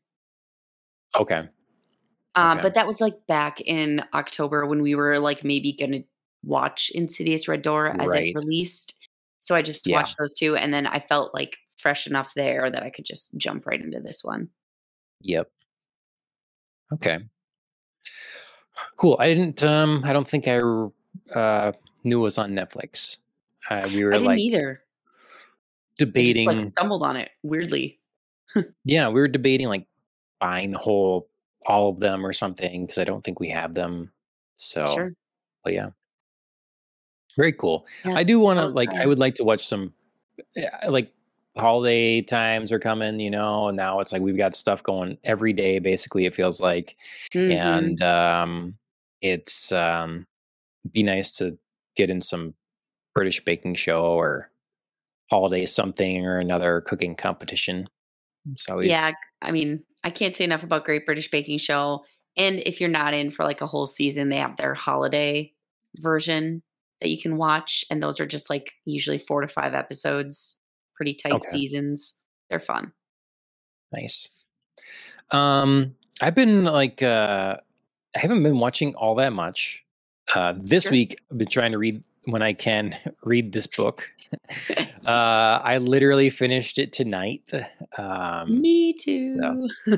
Okay. 1.16 1.50
Um, 2.36 2.58
Okay. 2.58 2.62
but 2.64 2.74
that 2.76 2.88
was 2.88 3.02
like 3.02 3.16
back 3.28 3.60
in 3.62 4.04
October 4.14 4.66
when 4.66 4.82
we 4.82 4.96
were 4.96 5.20
like 5.20 5.44
maybe 5.44 5.74
gonna 5.74 6.00
watch 6.44 6.92
Insidious 6.96 7.48
Red 7.48 7.62
Door 7.62 8.00
as 8.02 8.10
Right. 8.10 8.28
it 8.36 8.36
released. 8.36 8.96
So 9.40 9.56
I 9.56 9.62
just 9.62 9.86
Yeah. 9.88 9.98
watched 9.98 10.18
those 10.20 10.34
two 10.34 10.56
and 10.56 10.74
then 10.74 10.86
I 10.88 11.00
felt 11.00 11.34
like 11.34 11.58
fresh 11.78 12.06
enough 12.08 12.34
there 12.36 12.70
that 12.70 12.84
I 12.84 12.90
could 12.90 13.06
just 13.06 13.36
jump 13.38 13.66
right 13.66 13.82
into 13.82 14.00
this 14.00 14.24
one. 14.24 14.50
Yep. 15.22 15.50
Okay. 16.94 17.20
Cool. 18.98 19.18
I 19.20 19.34
didn't. 19.34 19.62
Um. 19.64 20.02
I 20.06 20.14
don't 20.14 20.28
think 20.28 20.48
I 20.48 20.60
uh 21.38 21.72
knew 22.04 22.20
it 22.20 22.24
was 22.24 22.38
on 22.38 22.52
Netflix. 22.54 23.18
Uh, 23.70 23.88
we 23.94 24.02
I 24.02 24.06
were 24.06 24.12
didn't 24.14 24.26
like 24.28 24.40
either. 24.40 24.82
I 24.82 25.96
just 25.96 25.98
debating. 25.98 26.48
like 26.48 26.62
stumbled 26.72 27.04
on 27.04 27.18
it 27.18 27.32
weirdly. 27.44 28.00
yeah, 28.86 29.10
we 29.10 29.20
were 29.20 29.28
debating 29.28 29.68
like 29.68 29.86
buying 30.40 30.72
the 30.72 30.78
whole 30.78 31.30
all 31.68 31.90
of 31.90 32.00
them 32.00 32.26
or 32.26 32.34
something 32.34 32.86
because 32.86 32.98
I 32.98 33.04
don't 33.04 33.24
think 33.24 33.40
we 33.40 33.50
have 33.50 33.74
them. 33.74 34.12
So, 34.56 34.94
Sure. 34.94 35.14
but 35.64 35.74
yeah, 35.74 35.90
very 37.38 37.54
cool. 37.54 37.88
Yeah, 38.04 38.16
I 38.16 38.24
do 38.24 38.40
want 38.40 38.60
to 38.60 38.68
like. 38.68 38.90
I 38.90 39.06
would 39.06 39.20
like 39.20 39.36
to 39.36 39.44
watch 39.44 39.66
some. 39.66 39.94
Like 40.88 41.14
holiday 41.58 42.22
times 42.22 42.72
are 42.72 42.80
coming, 42.80 43.20
you 43.20 43.30
know, 43.30 43.68
and 43.68 43.78
now 43.78 44.00
it's 44.00 44.14
like 44.14 44.22
we've 44.22 44.38
got 44.38 44.56
stuff 44.56 44.84
going 44.84 45.18
every 45.24 45.54
day. 45.54 45.80
Basically, 45.80 46.26
it 46.26 46.34
feels 46.34 46.62
like, 46.62 46.96
Mhm. 47.34 47.52
and 47.52 48.02
um, 48.02 48.78
it's 49.22 49.72
um, 49.72 50.26
be 50.92 51.04
nice 51.04 51.32
to 51.34 51.58
get 51.96 52.10
in 52.10 52.22
some 52.22 52.54
British 53.14 53.44
baking 53.44 53.76
show 53.76 54.02
or 54.02 54.52
holiday 55.30 55.66
something 55.66 56.26
or 56.26 56.40
another 56.40 56.82
cooking 56.82 57.16
competition. 57.16 57.88
It's 58.52 58.70
always 58.70 58.90
Yeah, 58.90 59.12
I 59.42 59.52
mean, 59.52 59.84
I 60.04 60.10
can't 60.10 60.36
say 60.36 60.44
enough 60.44 60.64
about 60.64 60.86
Great 60.86 61.06
British 61.06 61.30
Baking 61.30 61.58
Show. 61.58 62.06
And 62.38 62.60
if 62.66 62.80
you're 62.80 62.90
not 62.90 63.14
in 63.14 63.32
for 63.32 63.44
like 63.44 63.62
a 63.62 63.68
whole 63.68 63.88
season, 63.88 64.30
they 64.30 64.38
have 64.38 64.56
their 64.58 64.74
holiday 64.74 65.54
version 65.98 66.62
that 67.02 67.10
you 67.10 67.22
can 67.22 67.38
watch. 67.38 67.84
And 67.90 68.02
those 68.02 68.20
are 68.20 68.28
just 68.28 68.50
like 68.50 68.74
usually 68.86 69.18
four 69.18 69.42
to 69.42 69.48
five 69.48 69.74
episodes, 69.74 70.62
pretty 70.96 71.14
tight 71.16 71.34
Okay. 71.34 71.48
seasons. 71.50 72.16
They're 72.50 72.60
fun. 72.60 72.94
Nice. 73.94 74.30
Um, 75.32 75.96
I've 76.22 76.36
been 76.36 76.64
like, 76.66 77.02
uh, 77.02 77.58
I 78.16 78.20
haven't 78.20 78.44
been 78.44 78.60
watching 78.60 78.96
all 78.96 79.16
that 79.16 79.34
much. 79.34 79.84
Uh, 80.34 80.54
this 80.58 80.84
Sure. 80.84 80.92
week, 80.92 81.20
I've 81.32 81.38
been 81.38 81.48
trying 81.48 81.72
to 81.72 81.78
read 81.78 82.04
when 82.26 82.44
I 82.44 82.54
can 82.54 82.96
read 83.24 83.52
this 83.52 83.68
book. 83.68 84.12
Uh, 85.06 85.60
I 85.64 85.78
literally 85.80 86.30
finished 86.30 86.78
it 86.78 86.92
tonight. 86.94 87.52
Um, 87.98 88.62
Me 88.62 88.94
too. 88.94 89.68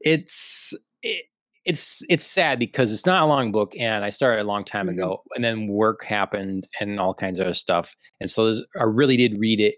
it's 0.00 0.72
it, 1.02 1.24
it's 1.64 2.04
it's 2.08 2.24
sad 2.24 2.58
because 2.58 2.92
it's 2.92 3.04
not 3.06 3.22
a 3.22 3.26
long 3.26 3.52
book, 3.52 3.74
and 3.78 4.04
I 4.04 4.10
started 4.10 4.42
a 4.42 4.46
long 4.46 4.64
time 4.64 4.86
Mhm. 4.88 4.92
ago, 4.94 5.22
and 5.34 5.44
then 5.44 5.66
work 5.66 6.04
happened 6.04 6.66
and 6.80 6.98
all 7.00 7.14
kinds 7.14 7.38
of 7.38 7.46
other 7.46 7.54
stuff, 7.54 7.94
and 8.20 8.30
so 8.30 8.52
I 8.78 8.84
really 8.84 9.16
did 9.16 9.38
read 9.38 9.60
it 9.60 9.76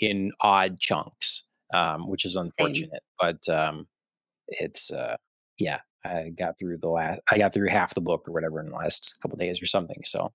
in 0.00 0.32
odd 0.42 0.78
chunks, 0.78 1.46
um, 1.72 2.08
which 2.08 2.24
is 2.24 2.36
unfortunate. 2.36 3.02
But 3.18 3.48
um, 3.48 3.86
it's 4.48 4.90
uh, 4.92 5.16
yeah, 5.58 5.80
I 6.04 6.30
got 6.36 6.58
through 6.58 6.78
the 6.78 6.88
last, 6.88 7.20
I 7.30 7.38
got 7.38 7.54
through 7.54 7.68
half 7.68 7.94
the 7.94 8.00
book 8.02 8.28
or 8.28 8.32
whatever 8.32 8.60
in 8.60 8.66
the 8.70 8.76
last 8.76 9.16
couple 9.22 9.38
days 9.38 9.62
or 9.62 9.66
something. 9.66 10.02
So, 10.04 10.32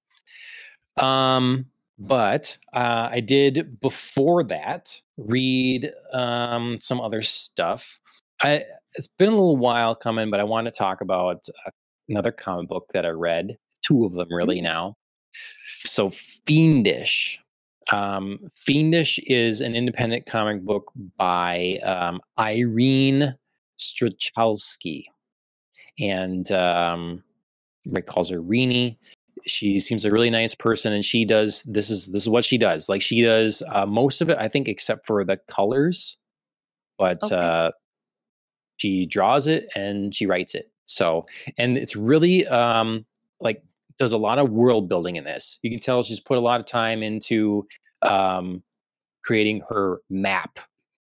um, 0.98 1.66
but 2.08 2.58
uh, 2.74 3.10
I 3.12 3.20
did 3.20 3.80
before 3.80 4.44
that 4.46 5.00
read 5.18 5.92
um, 6.14 6.78
some 6.80 7.00
other 7.02 7.22
stuff. 7.22 8.00
I 8.42 8.64
it's 8.96 9.08
been 9.18 9.30
a 9.30 9.32
little 9.32 9.58
while 9.58 9.96
coming, 9.96 10.30
but 10.30 10.40
I 10.40 10.44
want 10.44 10.66
to 10.66 10.72
talk 10.72 11.02
about 11.02 11.46
uh, 11.66 11.72
another 12.10 12.32
comic 12.32 12.68
book 12.68 12.88
that 12.94 13.06
I 13.06 13.10
read. 13.10 13.58
Two 13.82 14.06
of 14.06 14.14
them 14.14 14.28
really 14.32 14.60
Mm. 14.60 14.64
now. 14.64 14.96
So 15.86 16.10
Fiendish. 16.10 17.40
Um, 17.92 18.40
Fiendish 18.56 19.20
is 19.20 19.62
an 19.62 19.76
independent 19.76 20.26
comic 20.26 20.62
book 20.64 20.92
by 21.18 21.80
um, 21.84 22.22
Irene 22.40 23.36
Strychalski, 23.80 25.06
and 26.00 26.52
um, 26.52 27.24
Rick 27.88 28.06
calls 28.06 28.30
her 28.30 28.42
Renie. 28.42 29.00
She 29.46 29.80
seems 29.80 30.06
a 30.06 30.12
really 30.12 30.30
nice 30.30 30.54
person, 30.56 30.94
and 30.94 31.04
she 31.04 31.26
does 31.26 31.64
this 31.64 31.90
is 31.90 32.08
this 32.08 32.24
is 32.24 32.30
what 32.30 32.46
she 32.46 32.58
does. 32.58 32.88
Like 32.90 33.02
she 33.02 33.22
does 33.22 33.64
uh, 33.72 33.86
most 33.86 34.22
of 34.22 34.30
it, 34.30 34.38
I 34.40 34.48
think, 34.48 34.68
except 34.68 35.06
for 35.06 35.24
the 35.24 35.38
colors. 35.48 36.18
But 36.98 37.24
Okay. 37.24 37.36
uh, 37.36 37.72
she 38.78 39.06
draws 39.06 39.48
it 39.48 39.72
and 39.76 40.14
she 40.14 40.26
writes 40.26 40.56
it. 40.56 40.72
So, 40.86 41.26
and 41.58 41.78
it's 41.78 41.96
really 41.96 42.48
um, 42.48 43.06
like 43.40 43.64
does 43.98 44.12
a 44.12 44.18
lot 44.18 44.40
of 44.40 44.50
world 44.50 44.90
building 44.90 45.16
in 45.16 45.24
this. 45.24 45.60
You 45.62 45.70
can 45.70 45.80
tell 45.80 46.04
she's 46.04 46.20
put 46.20 46.38
a 46.38 46.42
lot 46.42 46.60
of 46.60 46.66
time 46.66 47.04
into 47.04 47.68
um, 48.02 48.64
creating 49.24 49.62
her 49.70 50.00
map 50.10 50.60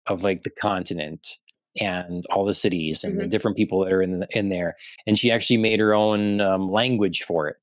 of 0.08 0.24
like 0.24 0.42
the 0.42 0.50
continent 0.50 1.36
and 1.80 2.26
all 2.32 2.44
the 2.46 2.56
cities 2.56 3.04
and 3.04 3.20
the 3.20 3.26
Mhm. 3.26 3.30
different 3.30 3.58
people 3.58 3.84
that 3.84 3.94
are 3.94 4.02
in 4.02 4.20
the, 4.20 4.28
in 4.36 4.50
there. 4.50 4.76
And 5.06 5.20
she 5.20 5.30
actually 5.30 5.58
made 5.58 5.80
her 5.80 5.94
own 5.94 6.42
um, 6.42 6.72
language 6.72 7.22
for 7.24 7.48
it, 7.48 7.58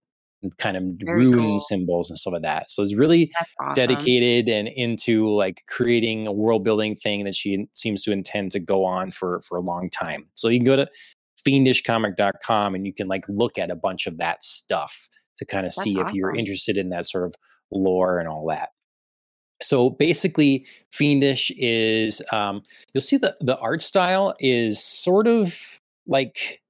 kind 0.58 0.76
of 0.76 0.82
Very 1.04 1.26
rune 1.26 1.42
cool. 1.42 1.58
symbols 1.58 2.10
and 2.10 2.18
stuff 2.18 2.32
like 2.34 2.42
that. 2.42 2.70
So 2.70 2.82
it's 2.82 2.94
really 2.94 3.30
awesome. 3.60 3.72
dedicated 3.74 4.48
and 4.48 4.68
into 4.68 5.28
like 5.34 5.64
creating 5.68 6.26
a 6.26 6.32
world 6.32 6.64
building 6.64 6.96
thing 6.96 7.24
that 7.24 7.34
she 7.34 7.66
seems 7.74 8.02
to 8.02 8.12
intend 8.12 8.52
to 8.52 8.60
go 8.60 8.84
on 8.84 9.10
for 9.10 9.40
for 9.42 9.56
a 9.56 9.60
long 9.62 9.90
time. 9.90 10.26
So 10.36 10.48
you 10.48 10.58
can 10.58 10.66
go 10.66 10.76
to 10.76 10.88
fiendishcomic.com 11.46 12.74
and 12.74 12.86
you 12.86 12.92
can 12.92 13.08
like 13.08 13.24
look 13.28 13.58
at 13.58 13.70
a 13.70 13.76
bunch 13.76 14.06
of 14.06 14.18
that 14.18 14.42
stuff 14.44 15.08
to 15.36 15.44
kind 15.44 15.66
of 15.66 15.72
That's 15.74 15.82
see 15.82 15.98
if 15.98 16.12
you're 16.14 16.34
interested 16.34 16.76
in 16.76 16.90
that 16.90 17.06
sort 17.06 17.24
of 17.24 17.34
lore 17.70 18.18
and 18.18 18.28
all 18.28 18.46
that. 18.48 18.70
So 19.62 19.90
basically, 19.90 20.66
Fiendish 20.92 21.50
is 21.56 22.20
um, 22.32 22.62
you'll 22.92 23.02
see 23.02 23.16
the 23.16 23.36
the 23.40 23.56
art 23.58 23.82
style 23.82 24.34
is 24.40 24.82
sort 24.82 25.26
of 25.26 25.80
like 26.06 26.60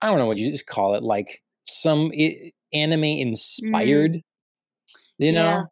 I 0.00 0.06
don't 0.08 0.18
know 0.18 0.26
what 0.26 0.38
you 0.38 0.50
just 0.50 0.66
call 0.66 0.94
it, 0.94 1.02
like 1.02 1.42
some 1.64 2.10
i- 2.18 2.52
anime 2.72 3.04
inspired, 3.04 4.22
you 5.18 5.32
know. 5.32 5.44
Yeah. 5.44 5.62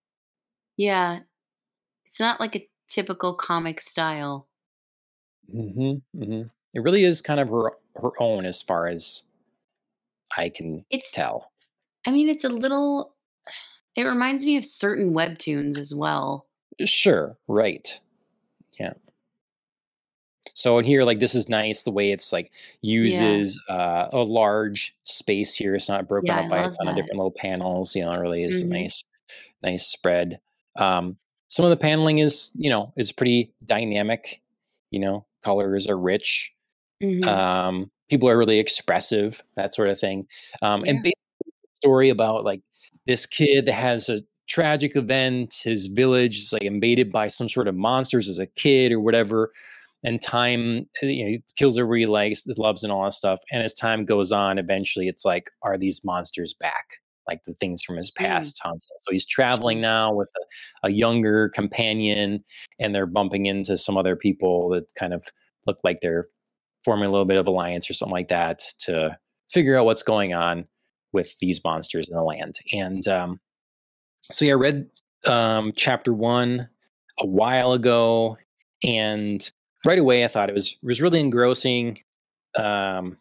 Yeah. 0.77 1.21
It's 2.07 2.21
not 2.21 2.41
like 2.41 2.57
a 2.57 2.69
typical 2.89 3.35
comic 3.35 3.81
style. 3.81 4.47
hmm 5.51 5.95
hmm 6.15 6.43
It 6.75 6.81
really 6.83 7.05
is 7.05 7.21
kind 7.23 7.41
of 7.41 7.49
her 7.49 7.73
her 7.97 8.11
own 8.21 8.45
as 8.45 8.63
far 8.63 8.87
as 8.87 9.25
I 10.37 10.49
can 10.49 10.85
It's 10.91 11.11
tell. 11.13 11.53
I 12.07 12.11
mean 12.11 12.29
it's 12.29 12.45
a 12.45 12.49
little 12.49 13.15
it 13.97 14.05
reminds 14.05 14.45
me 14.45 14.57
of 14.57 14.65
certain 14.65 15.13
webtoons 15.15 15.79
as 15.79 15.95
well. 15.95 16.47
Sure, 16.85 17.37
right. 17.47 18.01
Yeah. 18.79 18.95
So 20.55 20.79
in 20.79 20.85
here, 20.85 21.05
like 21.05 21.19
this 21.19 21.35
is 21.35 21.49
nice 21.49 21.83
the 21.83 21.91
way 21.91 22.11
it's 22.13 22.33
like 22.33 22.53
Yeah. 22.83 23.03
uses 23.03 23.61
uh, 23.69 24.09
a 24.13 24.19
large 24.23 24.95
space 25.05 25.55
here. 25.55 25.75
It's 25.75 25.89
not 25.89 26.09
broken 26.09 26.29
Yeah, 26.29 26.41
up 26.41 26.51
by 26.51 26.59
a 26.65 26.71
ton 26.71 26.89
of 26.89 26.97
different 26.97 27.17
little 27.17 27.31
panels. 27.31 27.95
You 27.95 28.05
know, 28.05 28.13
it 28.13 28.19
really 28.19 28.43
is 28.43 28.63
a 28.63 28.65
Mhm. 28.65 28.69
nice, 28.71 29.05
nice 29.63 29.87
spread. 29.87 30.41
Um, 30.77 31.17
some 31.49 31.65
of 31.65 31.71
the 31.71 31.77
paneling 31.77 32.19
is, 32.19 32.51
you 32.55 32.71
know, 32.71 32.93
is 32.97 33.13
pretty 33.13 33.53
dynamic. 33.65 34.41
You 34.91 35.01
know, 35.01 35.27
colors 35.43 35.89
are 35.89 35.99
rich. 35.99 36.53
Mhm. 37.03 37.25
Um, 37.27 37.91
people 38.09 38.29
are 38.29 38.37
really 38.39 38.59
expressive, 38.59 39.43
that 39.57 39.75
sort 39.75 39.89
of 39.89 39.99
thing. 39.99 40.27
Um, 40.63 40.85
Yeah. 40.85 40.91
and 40.93 41.03
basically, 41.03 41.17
story 41.75 42.09
about 42.11 42.45
like 42.45 42.61
this 43.07 43.25
kid 43.27 43.67
that 43.67 43.73
has 43.73 44.09
a 44.09 44.23
tragic 44.47 44.97
event. 44.97 45.61
His 45.65 45.87
village 45.87 46.39
is 46.39 46.53
like 46.53 46.63
invaded 46.63 47.11
by 47.13 47.29
some 47.29 47.49
sort 47.49 47.69
of 47.69 47.75
monsters 47.77 48.29
as 48.29 48.39
a 48.39 48.47
kid 48.47 48.93
or 48.93 49.01
whatever. 49.01 49.51
And 50.03 50.23
time, 50.23 50.87
uh, 51.03 51.07
you 51.07 51.25
know, 51.25 51.31
he 51.31 51.43
kills 51.57 51.79
everybody 51.79 52.03
he 52.03 52.07
likes, 52.07 52.47
loves, 52.57 52.83
and 52.83 52.93
all 52.93 53.05
that 53.05 53.13
stuff. 53.13 53.39
And 53.53 53.63
as 53.63 53.75
time 53.75 54.05
goes 54.05 54.33
on, 54.33 54.59
eventually 54.59 55.09
it's 55.09 55.25
like, 55.25 55.51
are 55.63 55.77
these 55.77 56.03
monsters 56.05 56.55
back? 56.55 56.87
Like 57.29 57.45
the 57.45 57.53
things 57.53 57.83
from 57.83 57.97
his 57.97 58.11
Mm. 58.11 58.17
past 58.17 58.61
haunts. 58.63 58.87
So 59.01 59.13
he's 59.13 59.27
traveling 59.27 59.81
now 59.81 60.13
with 60.15 60.31
a, 60.83 60.89
a 60.89 60.91
younger 60.91 61.51
companion, 61.51 62.43
and 62.79 62.95
they're 62.95 63.07
bumping 63.07 63.47
into 63.47 63.77
some 63.77 63.97
other 63.97 64.17
people 64.17 64.71
that 64.71 64.87
kind 64.99 65.13
of 65.13 65.27
look 65.67 65.79
like 65.85 66.01
they're 66.01 66.25
forming 66.85 67.05
a 67.07 67.11
little 67.11 67.27
bit 67.27 67.37
of 67.37 67.47
alliance 67.47 67.91
or 67.91 67.93
something 67.93 68.15
like 68.15 68.29
that 68.29 68.61
to 68.81 69.17
figure 69.51 69.77
out 69.77 69.85
what's 69.85 70.03
going 70.03 70.33
on 70.33 70.65
with 71.13 71.39
these 71.41 71.63
monsters 71.63 72.09
in 72.09 72.17
the 72.17 72.23
land. 72.25 72.57
And 72.73 73.07
um, 73.07 73.39
so 74.23 74.47
yeah, 74.47 74.53
I 74.53 74.57
read 74.57 74.89
um, 75.27 75.73
chapter 75.77 76.15
one 76.15 76.69
a 77.19 77.27
while 77.27 77.73
ago, 77.73 78.39
and 78.83 79.49
right 79.85 79.99
away 79.99 80.25
I 80.25 80.29
thought 80.29 80.49
it 80.51 80.55
was 80.55 80.77
was 80.83 81.01
really 81.03 81.21
engrossing. 81.21 81.99
Um, 82.57 83.17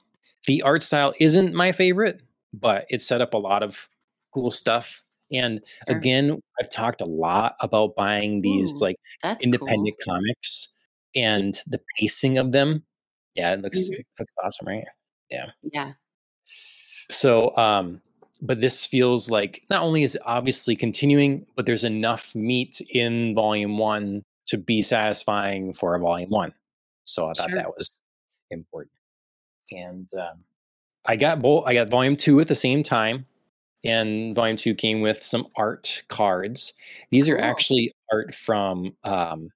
the 0.48 0.62
art 0.64 0.84
style 0.84 1.14
isn't 1.20 1.54
my 1.54 1.72
favorite, 1.72 2.22
but 2.54 2.86
it 2.90 3.02
set 3.02 3.22
up 3.22 3.34
a 3.34 3.38
lot 3.38 3.64
of 3.64 3.90
cool 4.34 4.52
stuff. 4.52 5.04
And 5.32 5.62
Sure. 5.88 5.98
again, 5.98 6.42
I've 6.62 6.70
talked 6.72 7.02
a 7.02 7.06
lot 7.06 7.56
about 7.62 7.96
buying 7.96 8.42
these 8.42 8.82
Ooh, 8.82 8.86
like 8.86 8.98
independent 9.42 9.96
cool. 10.06 10.16
comics 10.16 10.70
and 11.16 11.56
the 11.68 11.80
pacing 11.98 12.38
of 12.40 12.52
them. 12.52 12.84
Yeah, 13.36 13.54
it 13.54 13.62
looks 13.62 13.90
Mhm. 13.90 14.00
it 14.00 14.08
looks 14.20 14.34
awesome, 14.44 14.68
right? 14.68 14.86
Yeah. 15.30 15.52
Yeah. 15.72 15.94
So, 17.10 17.56
um, 17.58 18.02
but 18.42 18.62
this 18.62 18.86
feels 18.86 19.30
like 19.30 19.64
not 19.70 19.82
only 19.84 20.04
is 20.04 20.16
it 20.16 20.22
obviously 20.26 20.76
continuing, 20.76 21.46
but 21.56 21.66
there's 21.66 21.84
enough 21.84 22.36
meat 22.36 22.82
in 22.94 23.34
volume 23.36 23.78
one 23.78 24.24
to 24.50 24.58
be 24.58 24.82
satisfying 24.82 25.74
for 25.74 25.96
a 25.96 26.00
volume 26.00 26.30
one. 26.30 26.54
So 27.06 27.26
I 27.28 27.34
thought 27.34 27.50
Sure. 27.50 27.58
that 27.60 27.70
was 27.70 28.04
important. 28.52 28.94
And 29.72 30.10
um, 30.20 30.44
I 31.06 31.16
got 31.16 31.42
both. 31.42 31.66
I 31.66 31.74
got 31.74 31.90
volume 31.90 32.16
two 32.16 32.40
at 32.40 32.48
the 32.48 32.56
same 32.56 32.84
time, 32.84 33.26
and 33.84 34.36
volume 34.36 34.58
two 34.58 34.74
came 34.76 35.02
with 35.02 35.24
some 35.24 35.48
art 35.56 36.04
cards. 36.10 36.74
These 37.12 37.30
are 37.30 37.38
actually 37.38 37.94
art 38.12 38.34
from 38.34 38.96
um, 39.04 39.50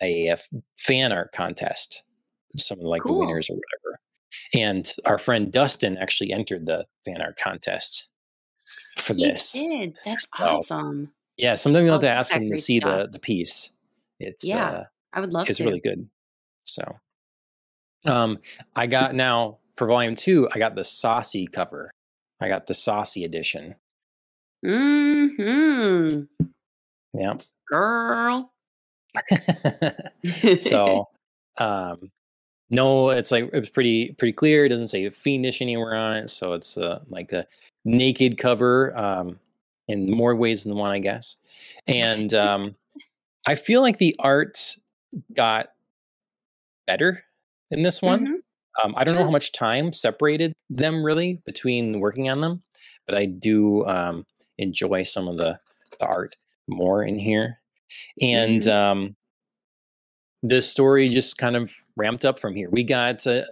a, 0.00 0.28
f- 0.30 0.48
fan 0.78 1.12
art 1.12 1.32
contest. 1.32 2.02
Some 2.56 2.78
of 2.80 2.84
like 2.86 3.02
the 3.04 3.12
winners 3.12 3.48
or 3.50 3.54
whatever. 3.54 3.98
And 4.54 4.92
our 5.06 5.18
friend 5.18 5.50
Dustin 5.52 5.96
actually 5.98 6.32
entered 6.32 6.66
the 6.66 6.86
fan 7.04 7.20
art 7.20 7.36
contest 7.38 8.08
for 8.98 9.14
He 9.14 9.24
this. 9.24 9.52
did. 9.52 9.96
That's 10.04 10.26
So 10.36 10.44
awesome. 10.44 11.12
yeah, 11.36 11.54
sometime 11.54 11.84
you'll 11.84 11.92
Oh, 11.92 11.94
have 11.94 12.00
to 12.02 12.08
ask 12.10 12.32
him 12.32 12.50
to 12.50 12.58
see 12.58 12.78
stuff. 12.80 13.02
the 13.06 13.08
the 13.12 13.18
piece. 13.18 13.71
It's 14.22 14.48
Yeah. 14.48 14.70
uh 14.70 14.84
I 15.12 15.20
would 15.20 15.32
love 15.32 15.48
it's 15.50 15.58
to. 15.58 15.64
really 15.64 15.80
good. 15.80 16.08
So 16.64 16.96
um 18.06 18.38
I 18.76 18.86
got 18.86 19.14
now 19.14 19.58
for 19.76 19.86
volume 19.86 20.14
two, 20.14 20.48
I 20.54 20.58
got 20.58 20.74
the 20.74 20.84
saucy 20.84 21.46
cover. 21.46 21.90
I 22.40 22.48
got 22.48 22.66
the 22.66 22.74
saucy 22.74 23.24
edition. 23.24 23.74
Mhm. 24.64 26.28
Yeah. 27.14 27.34
Girl. 27.68 28.52
so 30.60 31.08
um 31.58 32.10
no 32.70 33.10
it's 33.10 33.30
like 33.30 33.44
it 33.52 33.60
was 33.60 33.68
pretty 33.68 34.12
pretty 34.12 34.32
clear 34.32 34.64
it 34.64 34.70
doesn't 34.70 34.86
say 34.86 35.06
fiendish 35.10 35.60
anywhere 35.60 35.94
on 35.94 36.16
it 36.16 36.30
so 36.30 36.54
it's 36.54 36.78
uh, 36.78 36.98
like 37.10 37.30
a 37.32 37.46
naked 37.84 38.38
cover 38.38 38.96
um 38.96 39.38
in 39.88 40.10
more 40.10 40.34
ways 40.34 40.64
than 40.64 40.74
one 40.76 40.90
i 40.90 40.98
guess 40.98 41.36
and 41.88 42.32
um 42.48 42.74
i 43.46 43.54
feel 43.54 43.80
like 43.82 43.98
the 43.98 44.14
art 44.18 44.58
got 45.34 45.68
better 46.86 47.22
in 47.70 47.82
this 47.82 48.00
one 48.02 48.26
Mhm. 48.26 48.84
um 48.84 48.94
i 48.96 49.04
don't 49.04 49.14
know 49.14 49.24
how 49.24 49.30
much 49.30 49.52
time 49.52 49.92
separated 49.92 50.52
them 50.70 51.02
really 51.04 51.40
between 51.46 52.00
working 52.00 52.28
on 52.30 52.40
them 52.40 52.62
but 53.06 53.14
i 53.14 53.26
do 53.26 53.84
um 53.86 54.26
enjoy 54.58 55.02
some 55.02 55.28
of 55.28 55.36
the 55.38 55.58
the 56.00 56.06
art 56.06 56.34
more 56.68 57.02
in 57.02 57.18
here 57.18 57.60
and 58.20 58.62
Mhm. 58.62 58.72
um 58.72 59.16
the 60.42 60.60
story 60.60 61.08
just 61.08 61.38
kind 61.38 61.54
of 61.54 61.70
ramped 61.96 62.24
up 62.24 62.40
from 62.40 62.56
here. 62.56 62.68
We 62.68 62.82
got 62.82 63.24
uh, 63.28 63.42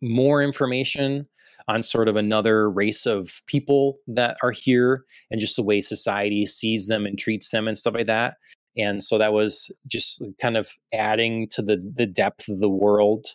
more 0.00 0.42
information 0.42 1.28
on 1.68 1.82
sort 1.82 2.08
of 2.08 2.16
another 2.16 2.70
race 2.70 3.04
of 3.04 3.42
people 3.46 3.98
that 4.06 4.38
are 4.42 4.50
here 4.50 5.04
and 5.30 5.38
just 5.38 5.54
the 5.56 5.62
way 5.62 5.82
society 5.82 6.46
sees 6.46 6.86
them 6.86 7.04
and 7.04 7.18
treats 7.18 7.50
them 7.50 7.68
and 7.68 7.76
stuff 7.76 7.92
like 7.92 8.06
that. 8.06 8.38
And 8.76 9.02
so 9.02 9.18
that 9.18 9.32
was 9.32 9.70
just 9.86 10.24
kind 10.40 10.56
of 10.56 10.70
adding 10.92 11.48
to 11.50 11.62
the 11.62 11.76
the 11.94 12.06
depth 12.06 12.48
of 12.48 12.58
the 12.60 12.68
world. 12.68 13.26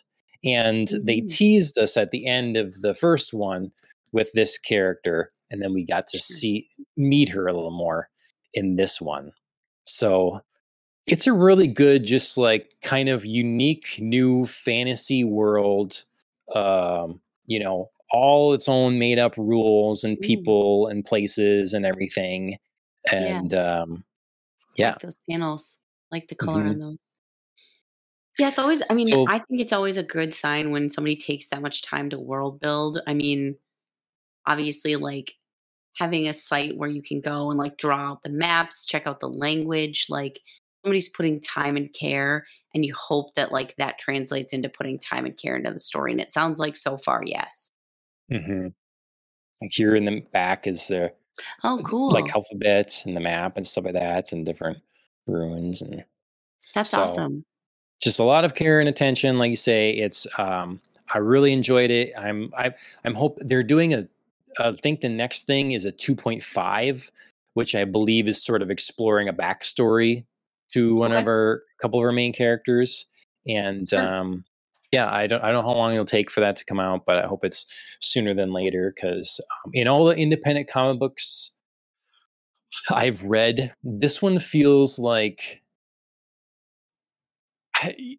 And 0.44 0.88
mm-hmm. 0.88 1.04
they 1.04 1.20
teased 1.20 1.78
us 1.78 1.96
at 1.96 2.10
the 2.10 2.26
end 2.26 2.56
of 2.56 2.80
the 2.80 2.94
first 2.94 3.32
one 3.32 3.72
with 4.12 4.32
this 4.32 4.58
character, 4.58 5.32
and 5.50 5.62
then 5.62 5.72
we 5.72 5.84
got 5.84 6.06
to 6.08 6.18
see 6.18 6.68
meet 6.96 7.28
her 7.30 7.46
a 7.46 7.54
little 7.54 7.70
more 7.70 8.08
in 8.54 8.76
this 8.76 9.00
one. 9.00 9.32
So 9.84 10.40
it's 11.06 11.26
a 11.26 11.32
really 11.32 11.66
good, 11.66 12.04
just 12.04 12.36
like 12.38 12.70
kind 12.82 13.08
of 13.08 13.24
unique 13.24 13.96
new 13.98 14.46
fantasy 14.46 15.24
world. 15.24 16.04
Um, 16.54 17.20
you 17.46 17.58
know, 17.58 17.90
all 18.12 18.52
its 18.52 18.68
own 18.68 18.98
made 18.98 19.18
up 19.18 19.36
rules 19.36 20.04
and 20.04 20.20
people 20.20 20.86
and 20.86 21.04
places 21.04 21.74
and 21.74 21.86
everything. 21.86 22.56
And 23.10 23.52
yeah. 23.52 23.82
um 23.82 24.04
yeah. 24.80 24.90
Like 24.90 25.00
those 25.00 25.16
panels, 25.28 25.76
like 26.10 26.28
the 26.28 26.34
color 26.34 26.60
mm-hmm. 26.60 26.70
on 26.70 26.78
those. 26.78 26.98
Yeah, 28.38 28.48
it's 28.48 28.58
always 28.58 28.82
I 28.88 28.94
mean, 28.94 29.06
so, 29.06 29.26
I 29.28 29.38
think 29.38 29.60
it's 29.60 29.72
always 29.72 29.96
a 29.96 30.02
good 30.02 30.34
sign 30.34 30.70
when 30.70 30.90
somebody 30.90 31.16
takes 31.16 31.48
that 31.48 31.62
much 31.62 31.82
time 31.82 32.10
to 32.10 32.18
world 32.18 32.60
build. 32.60 33.00
I 33.06 33.14
mean, 33.14 33.56
obviously 34.46 34.96
like 34.96 35.34
having 35.96 36.28
a 36.28 36.32
site 36.32 36.76
where 36.76 36.88
you 36.88 37.02
can 37.02 37.20
go 37.20 37.50
and 37.50 37.58
like 37.58 37.76
draw 37.76 38.12
out 38.12 38.22
the 38.22 38.30
maps, 38.30 38.84
check 38.84 39.06
out 39.06 39.20
the 39.20 39.28
language, 39.28 40.06
like 40.08 40.40
somebody's 40.84 41.08
putting 41.08 41.40
time 41.40 41.76
and 41.76 41.92
care 41.92 42.46
and 42.74 42.84
you 42.84 42.94
hope 42.94 43.34
that 43.34 43.52
like 43.52 43.74
that 43.76 43.98
translates 43.98 44.52
into 44.52 44.68
putting 44.68 44.98
time 44.98 45.26
and 45.26 45.36
care 45.36 45.56
into 45.56 45.70
the 45.70 45.80
story 45.80 46.12
and 46.12 46.20
it 46.20 46.30
sounds 46.30 46.58
like 46.58 46.76
so 46.76 46.96
far 46.96 47.22
yes 47.24 47.70
mm-hmm. 48.30 48.68
like 49.60 49.70
here 49.72 49.94
in 49.94 50.04
the 50.04 50.20
back 50.32 50.66
is 50.66 50.88
the 50.88 51.12
oh 51.64 51.80
cool 51.84 52.10
like 52.10 52.34
alphabet 52.34 53.02
and 53.04 53.16
the 53.16 53.20
map 53.20 53.56
and 53.56 53.66
stuff 53.66 53.84
like 53.84 53.94
that 53.94 54.32
and 54.32 54.46
different 54.46 54.78
ruins 55.26 55.82
and 55.82 56.04
that's 56.74 56.90
so, 56.90 57.02
awesome 57.02 57.44
just 58.02 58.18
a 58.18 58.24
lot 58.24 58.44
of 58.44 58.54
care 58.54 58.80
and 58.80 58.88
attention 58.88 59.38
like 59.38 59.50
you 59.50 59.56
say 59.56 59.90
it's 59.90 60.26
um 60.38 60.80
i 61.14 61.18
really 61.18 61.52
enjoyed 61.52 61.90
it 61.90 62.12
i'm 62.18 62.52
i 62.56 62.72
i'm 63.04 63.14
hope 63.14 63.36
they're 63.40 63.62
doing 63.62 63.94
a 63.94 64.06
I 64.58 64.72
think 64.72 65.00
the 65.00 65.08
next 65.08 65.46
thing 65.46 65.72
is 65.72 65.84
a 65.84 65.92
2.5 65.92 67.10
which 67.54 67.74
i 67.74 67.84
believe 67.84 68.26
is 68.26 68.42
sort 68.42 68.62
of 68.62 68.70
exploring 68.70 69.28
a 69.28 69.32
backstory 69.32 70.24
to 70.72 70.94
one 70.94 71.12
okay. 71.12 71.20
of 71.20 71.26
our 71.26 71.62
couple 71.80 71.98
of 71.98 72.04
our 72.04 72.12
main 72.12 72.32
characters, 72.32 73.06
and 73.46 73.88
sure. 73.88 74.02
um, 74.02 74.44
yeah, 74.92 75.10
I 75.10 75.26
don't 75.26 75.42
I 75.42 75.52
don't 75.52 75.62
know 75.62 75.68
how 75.68 75.76
long 75.76 75.92
it'll 75.92 76.04
take 76.04 76.30
for 76.30 76.40
that 76.40 76.56
to 76.56 76.64
come 76.64 76.80
out, 76.80 77.06
but 77.06 77.18
I 77.18 77.26
hope 77.26 77.44
it's 77.44 77.66
sooner 78.00 78.34
than 78.34 78.52
later 78.52 78.92
because 78.94 79.40
um, 79.64 79.70
in 79.72 79.86
all 79.86 80.04
the 80.04 80.16
independent 80.16 80.68
comic 80.68 80.98
books 80.98 81.56
I've 82.90 83.22
read, 83.24 83.74
this 83.84 84.20
one 84.20 84.38
feels 84.38 84.98
like 84.98 85.62
I, 87.76 88.16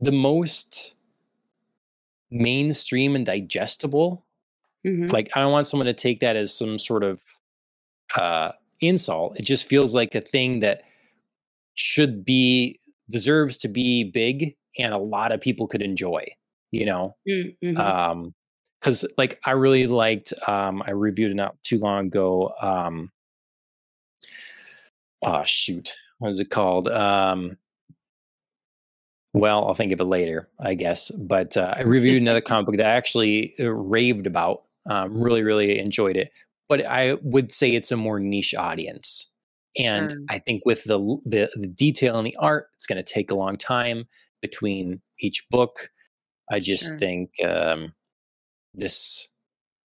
the 0.00 0.12
most 0.12 0.96
mainstream 2.30 3.14
and 3.14 3.26
digestible. 3.26 4.24
Mm-hmm. 4.86 5.12
Like 5.12 5.30
I 5.34 5.40
don't 5.40 5.52
want 5.52 5.68
someone 5.68 5.86
to 5.86 5.94
take 5.94 6.20
that 6.20 6.36
as 6.36 6.56
some 6.56 6.78
sort 6.78 7.04
of 7.04 7.22
uh, 8.16 8.52
insult. 8.80 9.38
It 9.38 9.44
just 9.44 9.66
feels 9.66 9.94
like 9.94 10.14
a 10.14 10.20
thing 10.20 10.60
that 10.60 10.82
should 11.74 12.24
be 12.24 12.80
deserves 13.10 13.56
to 13.56 13.68
be 13.68 14.04
big 14.04 14.54
and 14.78 14.94
a 14.94 14.98
lot 14.98 15.32
of 15.32 15.40
people 15.40 15.66
could 15.66 15.82
enjoy 15.82 16.24
you 16.70 16.86
know? 16.86 17.16
Mm, 17.28 17.56
mm-hmm. 17.62 17.80
um 17.80 18.34
because 18.80 19.04
like 19.18 19.38
i 19.44 19.50
really 19.50 19.86
liked 19.86 20.32
um 20.46 20.82
i 20.86 20.90
reviewed 20.90 21.30
it 21.30 21.34
not 21.34 21.62
too 21.62 21.78
long 21.78 22.06
ago 22.06 22.54
um 22.62 23.10
oh 25.22 25.42
shoot 25.44 25.92
what 26.18 26.30
is 26.30 26.40
it 26.40 26.50
called? 26.50 26.88
Um 26.88 27.56
well 29.32 29.64
i'll 29.66 29.74
think 29.74 29.92
of 29.92 30.00
it 30.00 30.04
later 30.04 30.48
i 30.60 30.74
guess 30.74 31.10
but 31.12 31.56
uh, 31.56 31.72
i 31.76 31.82
reviewed 31.82 32.20
another 32.20 32.40
comic 32.48 32.66
book 32.66 32.76
that 32.76 32.86
i 32.86 32.96
actually 32.96 33.54
uh, 33.60 33.70
raved 33.70 34.26
about 34.26 34.62
um, 34.86 35.22
really 35.22 35.44
really 35.44 35.78
enjoyed 35.78 36.16
it 36.16 36.32
but 36.68 36.84
i 36.86 37.14
would 37.22 37.52
say 37.52 37.70
it's 37.70 37.92
a 37.92 37.96
more 37.96 38.18
niche 38.18 38.54
audience 38.56 39.29
and 39.78 40.10
sure. 40.10 40.20
I 40.28 40.38
think 40.38 40.62
with 40.64 40.84
the, 40.84 40.98
the, 41.24 41.50
the 41.54 41.68
detail 41.68 42.18
in 42.18 42.24
the 42.24 42.36
art, 42.38 42.68
it's 42.74 42.86
going 42.86 43.02
to 43.02 43.04
take 43.04 43.30
a 43.30 43.36
long 43.36 43.56
time 43.56 44.04
between 44.42 45.00
each 45.20 45.46
book. 45.50 45.90
I 46.50 46.60
just 46.60 46.86
sure. 46.86 46.98
think 46.98 47.30
um, 47.44 47.94
this 48.74 49.28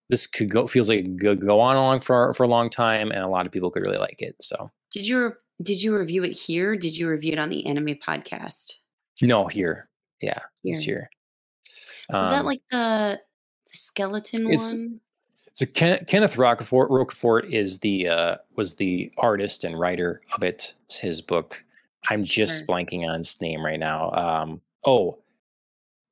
this 0.10 0.28
could 0.28 0.50
go 0.50 0.68
feels 0.68 0.90
like 0.90 1.06
it 1.06 1.20
could 1.20 1.42
go 1.42 1.60
on 1.60 1.76
along 1.76 2.02
for 2.02 2.34
for 2.34 2.44
a 2.44 2.48
long 2.48 2.70
time, 2.70 3.12
and 3.12 3.24
a 3.24 3.28
lot 3.28 3.46
of 3.46 3.52
people 3.52 3.72
could 3.72 3.84
really 3.84 3.98
like 3.98 4.22
it. 4.22 4.36
So, 4.40 4.72
did 4.92 5.08
you 5.08 5.34
did 5.62 5.82
you 5.82 5.96
review 5.96 6.24
it 6.24 6.34
here? 6.34 6.76
Did 6.76 6.98
you 6.98 7.10
review 7.10 7.34
it 7.34 7.40
on 7.40 7.50
the 7.50 7.66
anime 7.66 7.96
podcast? 7.96 8.74
No, 9.22 9.48
here. 9.48 9.90
Yeah, 10.22 10.40
here. 10.64 10.74
it's 10.74 10.84
here. 10.84 11.10
Um, 12.10 12.32
that 12.32 12.46
like 12.46 12.62
the, 12.72 13.20
the 13.72 13.78
skeleton 13.78 14.48
one? 14.48 15.00
So 15.56 15.66
Ken, 15.68 16.04
Kenneth 16.06 16.36
Rocafort, 16.36 16.90
Rocafort 16.90 17.50
is 17.50 17.80
the 17.80 18.10
uh, 18.10 18.38
was 18.58 18.76
the 18.76 19.12
artist 19.18 19.64
and 19.64 19.80
writer 19.80 20.22
of 20.36 20.44
it. 20.44 20.74
It's 20.84 20.98
his 20.98 21.22
book. 21.22 21.64
I'm 22.10 22.26
just 22.26 22.60
sure. 22.60 22.68
blanking 22.68 23.08
on 23.08 23.20
his 23.20 23.40
name 23.40 23.66
right 23.66 23.80
now. 23.80 24.12
Um, 24.12 24.62
oh, 24.86 25.18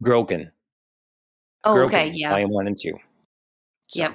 Grogan. 0.01 0.49
Oh, 1.65 1.73
Grogan, 1.73 1.95
okay, 1.95 2.11
yeah. 2.13 2.29
Volume 2.29 2.51
one 2.51 2.67
and 2.67 2.77
two. 2.81 2.93
So, 3.87 4.03
yep. 4.03 4.11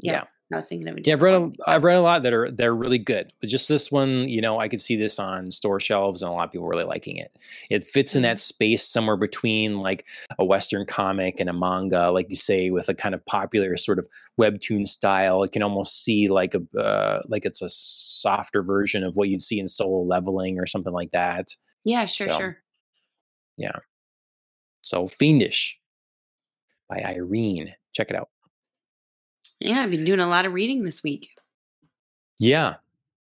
yep. 0.00 0.22
Yeah. 0.22 0.24
I 0.52 0.56
was 0.56 0.68
thinking 0.68 0.88
of 0.88 0.98
Yeah, 1.04 1.14
I've 1.14 1.22
read 1.22 1.34
a, 1.34 1.52
I've 1.66 1.84
read 1.84 1.96
a 1.96 2.00
lot 2.00 2.24
that 2.24 2.32
are 2.32 2.50
they're 2.50 2.74
really 2.74 2.98
good, 2.98 3.32
but 3.40 3.48
just 3.48 3.68
this 3.68 3.92
one, 3.92 4.28
you 4.28 4.40
know, 4.40 4.58
I 4.58 4.68
could 4.68 4.80
see 4.80 4.96
this 4.96 5.20
on 5.20 5.50
store 5.52 5.78
shelves, 5.78 6.22
and 6.22 6.30
a 6.30 6.34
lot 6.34 6.44
of 6.44 6.52
people 6.52 6.66
really 6.66 6.84
liking 6.84 7.16
it. 7.16 7.32
It 7.70 7.84
fits 7.84 8.16
in 8.16 8.22
that 8.22 8.36
mm-hmm. 8.36 8.54
space 8.54 8.84
somewhere 8.84 9.16
between 9.16 9.78
like 9.78 10.06
a 10.38 10.44
Western 10.44 10.86
comic 10.86 11.38
and 11.38 11.48
a 11.48 11.52
manga, 11.52 12.10
like 12.10 12.26
you 12.30 12.36
say, 12.36 12.70
with 12.70 12.88
a 12.88 12.94
kind 12.94 13.14
of 13.14 13.24
popular 13.26 13.76
sort 13.76 14.00
of 14.00 14.08
webtoon 14.40 14.86
style. 14.86 15.44
It 15.44 15.52
can 15.52 15.62
almost 15.62 16.02
see 16.02 16.28
like 16.28 16.56
a 16.56 16.78
uh, 16.78 17.22
like 17.28 17.44
it's 17.44 17.62
a 17.62 17.68
softer 17.68 18.62
version 18.62 19.04
of 19.04 19.14
what 19.14 19.28
you'd 19.28 19.42
see 19.42 19.60
in 19.60 19.68
Solo 19.68 20.02
Leveling 20.02 20.58
or 20.58 20.66
something 20.66 20.92
like 20.92 21.12
that. 21.12 21.54
Yeah, 21.84 22.06
sure, 22.06 22.26
so, 22.26 22.38
sure. 22.38 22.58
Yeah. 23.56 23.76
So 24.80 25.06
Fiendish 25.06 25.78
by 26.88 27.02
Irene. 27.04 27.74
Check 27.92 28.10
it 28.10 28.16
out. 28.16 28.30
Yeah, 29.60 29.82
I've 29.82 29.90
been 29.90 30.04
doing 30.04 30.20
a 30.20 30.28
lot 30.28 30.46
of 30.46 30.54
reading 30.54 30.84
this 30.84 31.02
week. 31.02 31.28
Yeah. 32.38 32.76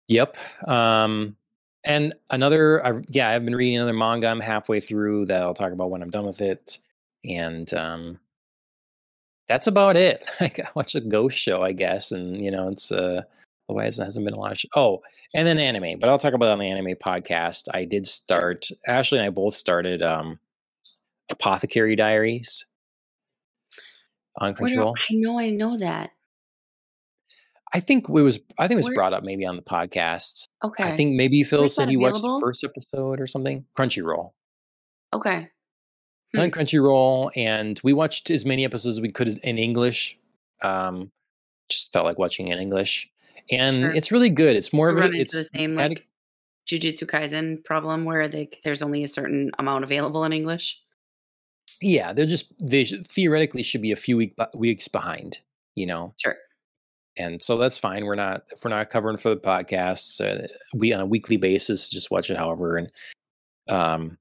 Yep. 0.08 0.36
Um, 0.66 1.36
and 1.84 2.14
another, 2.30 2.84
I, 2.84 3.00
yeah, 3.08 3.28
I've 3.28 3.44
been 3.44 3.54
reading 3.54 3.76
another 3.76 3.92
manga. 3.92 4.26
I'm 4.26 4.40
halfway 4.40 4.80
through 4.80 5.26
that 5.26 5.42
I'll 5.42 5.54
talk 5.54 5.72
about 5.72 5.90
when 5.90 6.02
I'm 6.02 6.10
done 6.10 6.26
with 6.26 6.40
it. 6.40 6.78
And 7.24 7.72
um, 7.74 8.18
that's 9.46 9.68
about 9.68 9.96
it. 9.96 10.24
Like, 10.40 10.58
I 10.64 10.68
watched 10.74 10.96
a 10.96 11.00
ghost 11.00 11.38
show, 11.38 11.62
I 11.62 11.72
guess. 11.72 12.10
And, 12.10 12.44
you 12.44 12.50
know, 12.50 12.68
it's, 12.68 12.90
uh, 12.90 13.22
otherwise 13.68 13.98
it 13.98 14.04
hasn't 14.04 14.24
been 14.24 14.34
a 14.34 14.40
lot 14.40 14.52
of, 14.52 14.58
sh- 14.58 14.66
oh, 14.74 15.02
and 15.34 15.46
then 15.46 15.58
anime, 15.58 16.00
but 16.00 16.08
I'll 16.08 16.18
talk 16.18 16.34
about 16.34 16.50
on 16.50 16.58
the 16.58 16.68
anime 16.68 16.96
podcast. 16.96 17.68
I 17.72 17.84
did 17.84 18.08
start, 18.08 18.68
Ashley 18.88 19.18
and 19.18 19.26
I 19.26 19.30
both 19.30 19.54
started 19.54 20.02
um, 20.02 20.40
Apothecary 21.30 21.94
Diaries 21.96 22.66
on 24.38 24.54
Crunchyroll. 24.54 24.94
I 25.10 25.14
know, 25.14 25.38
I 25.38 25.50
know 25.50 25.78
that. 25.78 26.10
I 27.74 27.80
think 27.80 28.08
it 28.08 28.12
was. 28.12 28.38
I 28.56 28.68
think 28.68 28.76
it 28.76 28.76
was 28.76 28.86
Where? 28.86 28.94
brought 28.94 29.12
up 29.12 29.24
maybe 29.24 29.44
on 29.44 29.56
the 29.56 29.62
podcast. 29.62 30.46
Okay. 30.62 30.84
I 30.84 30.92
think 30.92 31.16
maybe 31.16 31.42
Phil 31.42 31.60
Where's 31.60 31.74
said 31.74 31.88
he 31.88 31.96
watched 31.96 32.22
the 32.22 32.38
first 32.40 32.62
episode 32.62 33.20
or 33.20 33.26
something. 33.26 33.64
Crunchyroll. 33.76 34.30
Okay. 35.12 35.48
It's 36.32 36.38
on 36.38 36.50
hmm. 36.50 36.54
Crunchyroll, 36.58 37.30
and 37.36 37.80
we 37.82 37.92
watched 37.92 38.30
as 38.30 38.46
many 38.46 38.64
episodes 38.64 38.98
as 38.98 39.00
we 39.00 39.10
could 39.10 39.28
in 39.38 39.58
English. 39.58 40.16
Um, 40.62 41.10
just 41.68 41.92
felt 41.92 42.04
like 42.04 42.16
watching 42.16 42.46
in 42.48 42.58
English, 42.58 43.10
and 43.50 43.74
sure. 43.74 43.90
it's 43.90 44.12
really 44.12 44.30
good. 44.30 44.56
It's 44.56 44.72
more 44.72 44.88
of 44.88 44.98
a. 44.98 45.06
It's 45.06 45.34
the 45.34 45.44
same 45.44 45.74
like 45.74 46.06
Jujutsu 46.70 47.08
Kaisen 47.08 47.64
problem 47.64 48.04
where 48.04 48.28
they, 48.28 48.50
there's 48.62 48.82
only 48.82 49.02
a 49.02 49.08
certain 49.08 49.50
amount 49.58 49.82
available 49.82 50.24
in 50.24 50.32
English. 50.32 50.80
Yeah, 51.82 52.12
they're 52.12 52.26
just 52.26 52.52
they 52.64 52.84
theoretically 52.84 53.64
should 53.64 53.82
be 53.82 53.90
a 53.90 53.96
few 53.96 54.16
week, 54.16 54.36
weeks 54.54 54.86
behind. 54.86 55.40
You 55.74 55.86
know. 55.86 56.14
Sure 56.22 56.36
and 57.16 57.40
so 57.40 57.56
that's 57.56 57.78
fine. 57.78 58.04
We're 58.04 58.14
not 58.14 58.42
if 58.50 58.64
we're 58.64 58.70
not 58.70 58.90
covering 58.90 59.16
for 59.16 59.30
the 59.30 59.36
podcast, 59.36 60.20
uh, 60.20 60.46
we 60.74 60.92
on 60.92 61.00
a 61.00 61.06
weekly 61.06 61.36
basis 61.36 61.88
just 61.88 62.10
watch 62.10 62.30
it. 62.30 62.36
However, 62.36 62.76
and 62.76 62.90
um, 63.68 64.18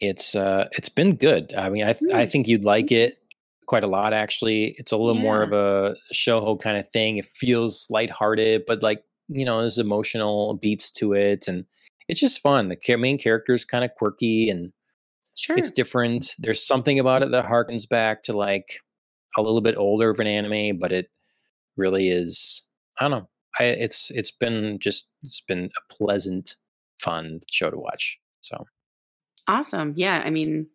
it's 0.00 0.34
uh, 0.34 0.68
it's 0.72 0.88
been 0.88 1.16
good. 1.16 1.52
I 1.56 1.68
mean, 1.68 1.84
I 1.84 1.92
th- 1.92 2.12
I 2.12 2.26
think 2.26 2.48
you'd 2.48 2.64
like 2.64 2.92
it 2.92 3.18
quite 3.66 3.84
a 3.84 3.88
lot. 3.88 4.12
Actually, 4.12 4.74
it's 4.78 4.92
a 4.92 4.96
little 4.96 5.16
yeah. 5.16 5.22
more 5.22 5.42
of 5.42 5.52
a 5.52 5.96
show 6.12 6.56
kind 6.56 6.76
of 6.76 6.88
thing. 6.88 7.18
It 7.18 7.26
feels 7.26 7.86
lighthearted, 7.90 8.64
but 8.66 8.82
like 8.82 9.02
you 9.28 9.44
know, 9.44 9.60
there's 9.60 9.78
emotional 9.78 10.58
beats 10.60 10.90
to 10.92 11.12
it, 11.12 11.48
and 11.48 11.64
it's 12.08 12.20
just 12.20 12.42
fun. 12.42 12.68
The 12.68 12.96
main 12.96 13.18
character 13.18 13.52
is 13.52 13.64
kind 13.64 13.84
of 13.84 13.94
quirky, 13.96 14.50
and 14.50 14.72
Sure. 15.34 15.56
It's 15.56 15.70
different. 15.70 16.34
There's 16.38 16.64
something 16.66 16.98
about 16.98 17.22
it 17.22 17.30
that 17.30 17.46
harkens 17.46 17.88
back 17.88 18.22
to 18.24 18.32
like 18.32 18.80
a 19.36 19.42
little 19.42 19.62
bit 19.62 19.78
older 19.78 20.10
of 20.10 20.20
an 20.20 20.26
anime, 20.26 20.78
but 20.78 20.92
it 20.92 21.08
really 21.76 22.08
is. 22.08 22.62
I 23.00 23.04
don't 23.04 23.10
know. 23.10 23.28
I, 23.58 23.64
it's 23.64 24.10
it's 24.10 24.30
been 24.30 24.78
just 24.80 25.10
it's 25.22 25.40
been 25.40 25.70
a 25.76 25.94
pleasant, 25.94 26.56
fun 26.98 27.40
show 27.50 27.70
to 27.70 27.76
watch. 27.76 28.18
So 28.40 28.64
awesome. 29.48 29.94
Yeah, 29.96 30.22
I 30.24 30.30
mean, 30.30 30.68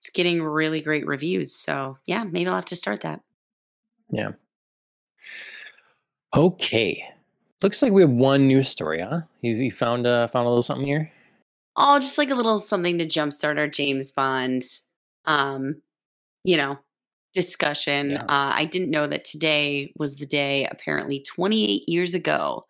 it's 0.00 0.10
getting 0.10 0.42
really 0.42 0.80
great 0.80 1.06
reviews. 1.06 1.52
So 1.52 1.98
yeah, 2.06 2.24
maybe 2.24 2.48
I'll 2.48 2.54
have 2.54 2.64
to 2.66 2.76
start 2.76 3.02
that. 3.02 3.20
Yeah. 4.10 4.32
Okay. 6.34 7.04
Looks 7.62 7.82
like 7.82 7.92
we 7.92 8.02
have 8.02 8.10
one 8.10 8.48
news 8.48 8.68
story, 8.68 9.00
huh? 9.00 9.22
You, 9.40 9.54
you 9.54 9.70
found 9.70 10.06
uh, 10.06 10.26
found 10.28 10.46
a 10.46 10.48
little 10.48 10.62
something 10.62 10.86
here. 10.86 11.12
Oh, 11.76 11.98
just 11.98 12.18
like 12.18 12.30
a 12.30 12.34
little 12.34 12.58
something 12.58 12.98
to 12.98 13.06
jumpstart 13.06 13.58
our 13.58 13.68
James 13.68 14.10
Bond, 14.10 14.64
um, 15.24 15.80
you 16.44 16.56
know, 16.56 16.78
discussion. 17.32 18.10
Yeah. 18.10 18.22
Uh, 18.22 18.52
I 18.54 18.64
didn't 18.64 18.90
know 18.90 19.06
that 19.06 19.24
today 19.24 19.92
was 19.96 20.16
the 20.16 20.26
day, 20.26 20.66
apparently 20.70 21.20
28 21.20 21.88
years 21.88 22.14
ago, 22.14 22.62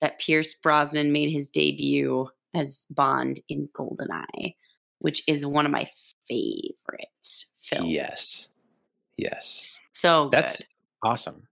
that 0.00 0.18
Pierce 0.18 0.54
Brosnan 0.54 1.12
made 1.12 1.30
his 1.30 1.48
debut 1.48 2.28
as 2.54 2.86
Bond 2.90 3.40
in 3.48 3.68
Goldeneye, 3.76 4.54
which 4.98 5.22
is 5.26 5.46
one 5.46 5.66
of 5.66 5.72
my 5.72 5.88
favorite 6.26 7.08
films. 7.60 7.88
Yes. 7.88 8.48
Yes. 9.16 9.88
So 9.92 10.24
good. 10.24 10.38
That's 10.38 10.62
awesome. 11.04 11.42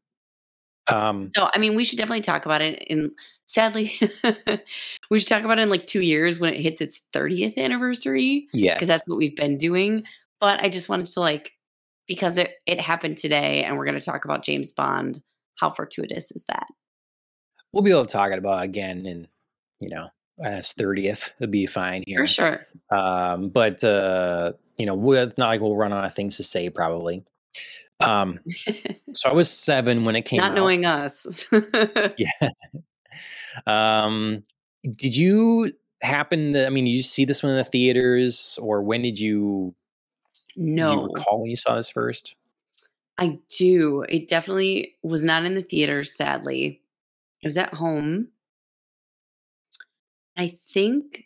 Um, 0.90 1.30
So 1.34 1.50
I 1.52 1.58
mean, 1.58 1.74
we 1.74 1.84
should 1.84 1.98
definitely 1.98 2.22
talk 2.22 2.46
about 2.46 2.62
it. 2.62 2.82
In 2.84 3.10
sadly, 3.46 3.92
we 5.10 5.18
should 5.18 5.28
talk 5.28 5.44
about 5.44 5.58
it 5.58 5.62
in 5.62 5.70
like 5.70 5.86
two 5.86 6.00
years 6.00 6.38
when 6.38 6.54
it 6.54 6.60
hits 6.60 6.80
its 6.80 7.02
30th 7.12 7.58
anniversary 7.58 8.48
Yeah, 8.52 8.74
because 8.74 8.88
that's 8.88 9.06
what 9.06 9.18
we've 9.18 9.36
been 9.36 9.58
doing. 9.58 10.04
But 10.40 10.60
I 10.62 10.68
just 10.68 10.88
wanted 10.88 11.06
to 11.06 11.20
like 11.20 11.52
because 12.08 12.36
it 12.36 12.54
it 12.66 12.80
happened 12.80 13.18
today, 13.18 13.62
and 13.62 13.76
we're 13.76 13.84
going 13.84 13.98
to 13.98 14.04
talk 14.04 14.24
about 14.24 14.44
James 14.44 14.72
Bond. 14.72 15.22
How 15.60 15.70
fortuitous 15.70 16.32
is 16.32 16.44
that? 16.48 16.66
we'll 17.72 17.82
be 17.82 17.90
able 17.90 18.04
to 18.04 18.12
talk 18.12 18.32
about 18.32 18.62
it 18.62 18.64
again 18.64 19.06
in, 19.06 19.28
you 19.80 19.88
know, 19.88 20.08
as 20.42 20.72
30th. 20.72 21.32
It'll 21.40 21.50
be 21.50 21.66
fine 21.66 22.02
here. 22.06 22.18
For 22.18 22.26
sure. 22.26 22.66
Um, 22.90 23.50
but, 23.50 23.82
uh, 23.84 24.52
you 24.76 24.86
know, 24.86 25.12
it's 25.12 25.38
not 25.38 25.48
like 25.48 25.60
we'll 25.60 25.76
run 25.76 25.92
out 25.92 26.04
of 26.04 26.14
things 26.14 26.36
to 26.36 26.44
say 26.44 26.70
probably. 26.70 27.24
Um, 28.00 28.38
so 29.14 29.28
I 29.28 29.32
was 29.32 29.50
seven 29.50 30.04
when 30.04 30.16
it 30.16 30.22
came 30.22 30.38
Not 30.38 30.52
out. 30.52 30.56
knowing 30.56 30.84
us. 30.84 31.26
Yeah. 32.16 32.50
um, 33.66 34.44
did 34.98 35.16
you 35.16 35.72
happen 36.02 36.52
to, 36.52 36.66
I 36.66 36.70
mean, 36.70 36.84
did 36.84 36.92
you 36.92 37.02
see 37.02 37.24
this 37.24 37.42
one 37.42 37.50
in 37.50 37.58
the 37.58 37.64
theaters 37.64 38.58
or 38.62 38.82
when 38.82 39.02
did 39.02 39.18
you, 39.18 39.74
did 40.58 40.68
you 40.68 40.74
no, 40.76 41.06
recall 41.06 41.40
when 41.42 41.50
you 41.50 41.56
saw 41.56 41.76
this 41.76 41.90
first? 41.90 42.34
I 43.18 43.38
do. 43.56 44.04
It 44.08 44.28
definitely 44.28 44.96
was 45.02 45.24
not 45.24 45.44
in 45.44 45.54
the 45.54 45.62
theater. 45.62 46.04
Sadly, 46.04 46.80
it 47.42 47.46
was 47.46 47.56
at 47.58 47.74
home. 47.74 48.28
I 50.36 50.48
think. 50.48 51.24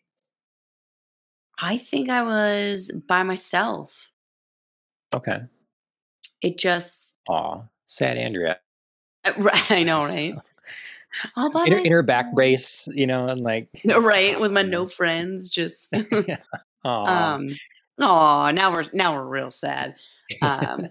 I 1.58 1.76
think 1.78 2.08
I 2.08 2.22
was 2.22 2.90
by 3.06 3.22
myself. 3.22 4.10
Okay. 5.14 5.40
It 6.40 6.58
just. 6.58 7.18
Aw, 7.28 7.62
sad 7.86 8.16
Andrea. 8.16 8.58
uh, 9.24 9.32
right, 9.38 9.70
I 9.70 9.82
know, 9.82 10.00
right? 10.00 10.34
All 11.36 11.50
by 11.50 11.64
In 11.66 11.72
her, 11.72 11.78
in 11.78 11.92
her 11.92 12.02
back 12.02 12.32
brace, 12.32 12.88
you 12.92 13.06
know, 13.06 13.28
and 13.28 13.42
like, 13.42 13.68
No, 13.84 14.00
right, 14.00 14.40
with 14.40 14.50
my 14.50 14.62
no 14.62 14.86
friends, 14.86 15.50
just 15.50 15.92
Aw. 16.84 17.34
um. 17.34 17.50
Oh, 17.98 18.50
now 18.52 18.72
we're 18.72 18.85
now 18.92 19.14
we're 19.14 19.24
real 19.24 19.50
sad. 19.50 19.96
Um, 20.40 20.87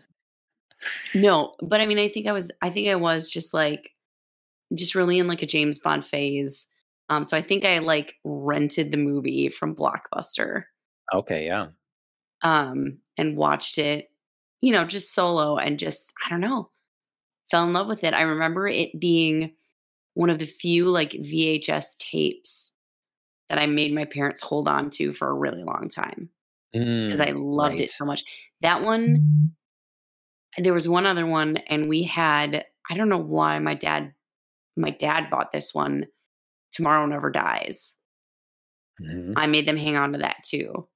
no, 1.16 1.54
but 1.62 1.82
I 1.82 1.86
mean, 1.86 1.98
I 1.98 2.08
think 2.08 2.28
I 2.28 2.32
was. 2.32 2.52
I 2.62 2.70
think 2.70 2.88
I 2.90 2.96
was 2.96 3.28
just 3.28 3.54
like, 3.54 3.92
just 4.76 4.94
really 4.94 5.18
in 5.20 5.28
like 5.28 5.42
a 5.42 5.48
James 5.48 5.80
Bond 5.80 6.06
phase. 6.06 6.68
Um, 7.10 7.26
so 7.26 7.36
I 7.36 7.42
think 7.42 7.66
I 7.66 7.80
like 7.80 8.16
rented 8.24 8.92
the 8.92 8.98
movie 8.98 9.50
from 9.50 9.76
Blockbuster. 9.76 10.64
okay, 11.14 11.46
yeah. 11.46 11.68
Um, 12.44 13.00
and 13.18 13.38
watched 13.38 13.78
it, 13.78 14.10
you 14.62 14.72
know, 14.72 14.86
just 14.86 15.14
solo 15.14 15.58
and 15.58 15.80
just 15.80 16.14
I 16.26 16.30
don't 16.30 16.42
know, 16.42 16.70
fell 17.50 17.66
in 17.66 17.74
love 17.74 17.88
with 17.88 18.04
it. 18.04 18.14
I 18.14 18.22
remember 18.22 18.68
it 18.68 19.00
being 19.00 19.54
one 20.14 20.30
of 20.30 20.40
the 20.40 20.46
few 20.46 20.90
like 20.90 21.12
VHS 21.12 21.98
tapes 21.98 22.74
that 23.50 23.60
I 23.60 23.66
made 23.66 23.94
my 23.94 24.06
parents 24.06 24.42
hold 24.42 24.68
on 24.68 24.90
to 24.92 25.14
for 25.14 25.30
a 25.30 25.34
really 25.34 25.64
long 25.64 25.90
time 25.90 26.30
because 26.74 27.20
I 27.22 27.28
Mm, 27.32 27.54
loved 27.56 27.74
right. 27.74 27.82
it 27.82 27.90
so 27.92 28.06
much. 28.06 28.22
That 28.62 28.84
one, 28.84 29.24
there 30.58 30.74
was 30.74 30.88
one 30.88 31.06
other 31.06 31.26
one, 31.26 31.58
and 31.68 31.88
we 31.90 32.04
had 32.04 32.66
I 32.90 32.96
don't 32.96 33.10
know 33.10 33.18
why 33.18 33.60
my 33.60 33.74
dad 33.74 34.14
my 34.78 34.92
dad 34.92 35.30
bought 35.30 35.52
this 35.52 35.74
one. 35.74 36.08
Tomorrow 36.74 37.06
Never 37.08 37.32
Dies. 37.32 38.00
Mhm. 39.00 39.34
I 39.36 39.48
made 39.48 39.68
them 39.68 39.78
hang 39.78 39.98
on 39.98 40.14
to 40.14 40.20
that 40.20 40.44
too. 40.46 40.88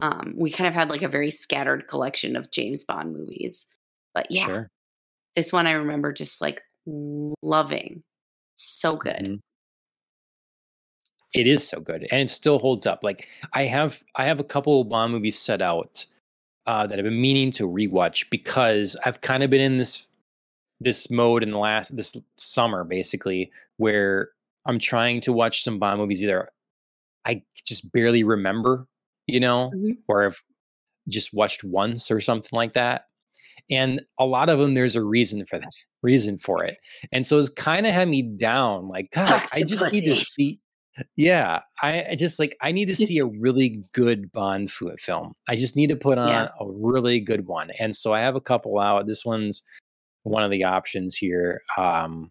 Um, 0.00 0.34
we 0.36 0.50
kind 0.50 0.68
of 0.68 0.74
had 0.74 0.90
like 0.90 1.02
a 1.02 1.08
very 1.08 1.30
scattered 1.30 1.88
collection 1.88 2.36
of 2.36 2.50
James 2.52 2.84
Bond 2.84 3.12
movies, 3.12 3.66
but 4.14 4.26
yeah, 4.30 4.46
Sure. 4.46 4.70
this 5.36 5.52
one 5.52 5.66
I 5.66 5.72
remember 5.72 6.12
just 6.12 6.40
like 6.40 6.62
loving. 6.86 8.04
So 8.56 8.96
good. 8.96 9.16
Mhm. 9.22 9.40
It 11.34 11.46
is 11.46 11.66
so 11.68 11.80
good, 11.80 12.06
and 12.10 12.20
it 12.22 12.30
still 12.30 12.58
holds 12.58 12.86
up. 12.86 13.04
Like 13.04 13.28
I 13.52 13.64
have, 13.64 14.02
I 14.16 14.24
have 14.24 14.40
a 14.40 14.44
couple 14.44 14.80
of 14.80 14.88
Bond 14.88 15.12
movies 15.12 15.38
set 15.38 15.60
out 15.60 16.06
uh, 16.66 16.86
that 16.86 16.98
I've 16.98 17.04
been 17.04 17.20
meaning 17.20 17.50
to 17.52 17.68
rewatch 17.68 18.30
because 18.30 18.96
I've 19.04 19.20
kind 19.20 19.42
of 19.42 19.50
been 19.50 19.60
in 19.60 19.78
this 19.78 20.06
this 20.80 21.10
mode 21.10 21.42
in 21.42 21.50
the 21.50 21.58
last 21.58 21.96
this 21.96 22.14
summer, 22.36 22.84
basically, 22.84 23.50
where 23.78 24.30
I'm 24.66 24.78
trying 24.78 25.20
to 25.22 25.32
watch 25.32 25.62
some 25.62 25.78
Bond 25.78 26.00
movies. 26.00 26.22
Either 26.22 26.50
I 27.26 27.42
just 27.56 27.92
barely 27.92 28.24
remember, 28.24 28.86
you 29.26 29.40
know, 29.40 29.70
Mhm. 29.76 29.98
or 30.08 30.24
I've 30.26 30.42
just 31.08 31.34
watched 31.34 31.64
once 31.64 32.10
or 32.10 32.20
something 32.20 32.56
like 32.56 32.74
that. 32.74 33.04
And 33.70 34.02
a 34.18 34.26
lot 34.26 34.48
of 34.48 34.58
them, 34.58 34.74
there's 34.74 34.96
a 34.96 35.02
reason 35.04 35.44
for 35.46 35.58
that, 35.58 35.72
reason 36.02 36.38
for 36.38 36.64
it. 36.64 36.78
And 37.12 37.26
so 37.26 37.38
it's 37.38 37.48
kind 37.50 37.86
of 37.86 37.94
had 37.94 38.08
me 38.08 38.22
down. 38.22 38.88
Like, 38.88 39.10
God, 39.12 39.42
I 39.52 39.62
just 39.64 39.92
need 39.92 40.04
to 40.06 40.14
see. 40.14 40.60
Yeah, 41.16 41.60
I, 41.82 42.04
I 42.10 42.14
just 42.14 42.38
like 42.38 42.56
I 42.62 42.72
need 42.72 42.86
to 42.86 42.96
see 43.06 43.18
a 43.18 43.26
really 43.26 43.82
good 43.92 44.30
Bond 44.32 44.70
film. 44.70 45.34
I 45.48 45.56
just 45.56 45.76
need 45.76 45.88
to 45.88 45.96
put 45.96 46.18
on 46.18 46.28
Yeah. 46.28 46.48
a 46.60 46.66
really 46.68 47.20
good 47.20 47.46
one. 47.46 47.70
And 47.78 47.94
so 47.94 48.12
I 48.12 48.20
have 48.20 48.34
a 48.36 48.40
couple 48.40 48.78
out. 48.78 49.06
This 49.06 49.24
one's 49.24 49.62
one 50.24 50.42
of 50.42 50.50
the 50.50 50.64
options 50.64 51.16
here 51.16 51.60
um, 51.76 52.30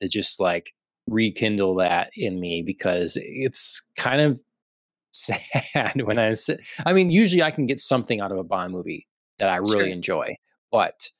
to 0.00 0.08
just 0.08 0.40
like 0.40 0.72
rekindle 1.08 1.74
that 1.76 2.10
in 2.16 2.40
me 2.40 2.62
because 2.62 3.16
it's 3.20 3.80
kind 3.98 4.20
of 4.20 4.40
sad 5.12 6.02
when 6.02 6.18
I 6.18 6.32
sit. 6.34 6.60
I 6.84 6.92
mean, 6.92 7.10
usually 7.10 7.42
I 7.42 7.50
can 7.50 7.66
get 7.66 7.80
something 7.80 8.20
out 8.20 8.32
of 8.32 8.38
a 8.38 8.44
Bond 8.44 8.72
movie 8.72 9.06
that 9.38 9.48
I 9.48 9.56
really 9.56 9.84
Sure. 9.86 9.86
enjoy, 9.88 10.34
but 10.72 11.10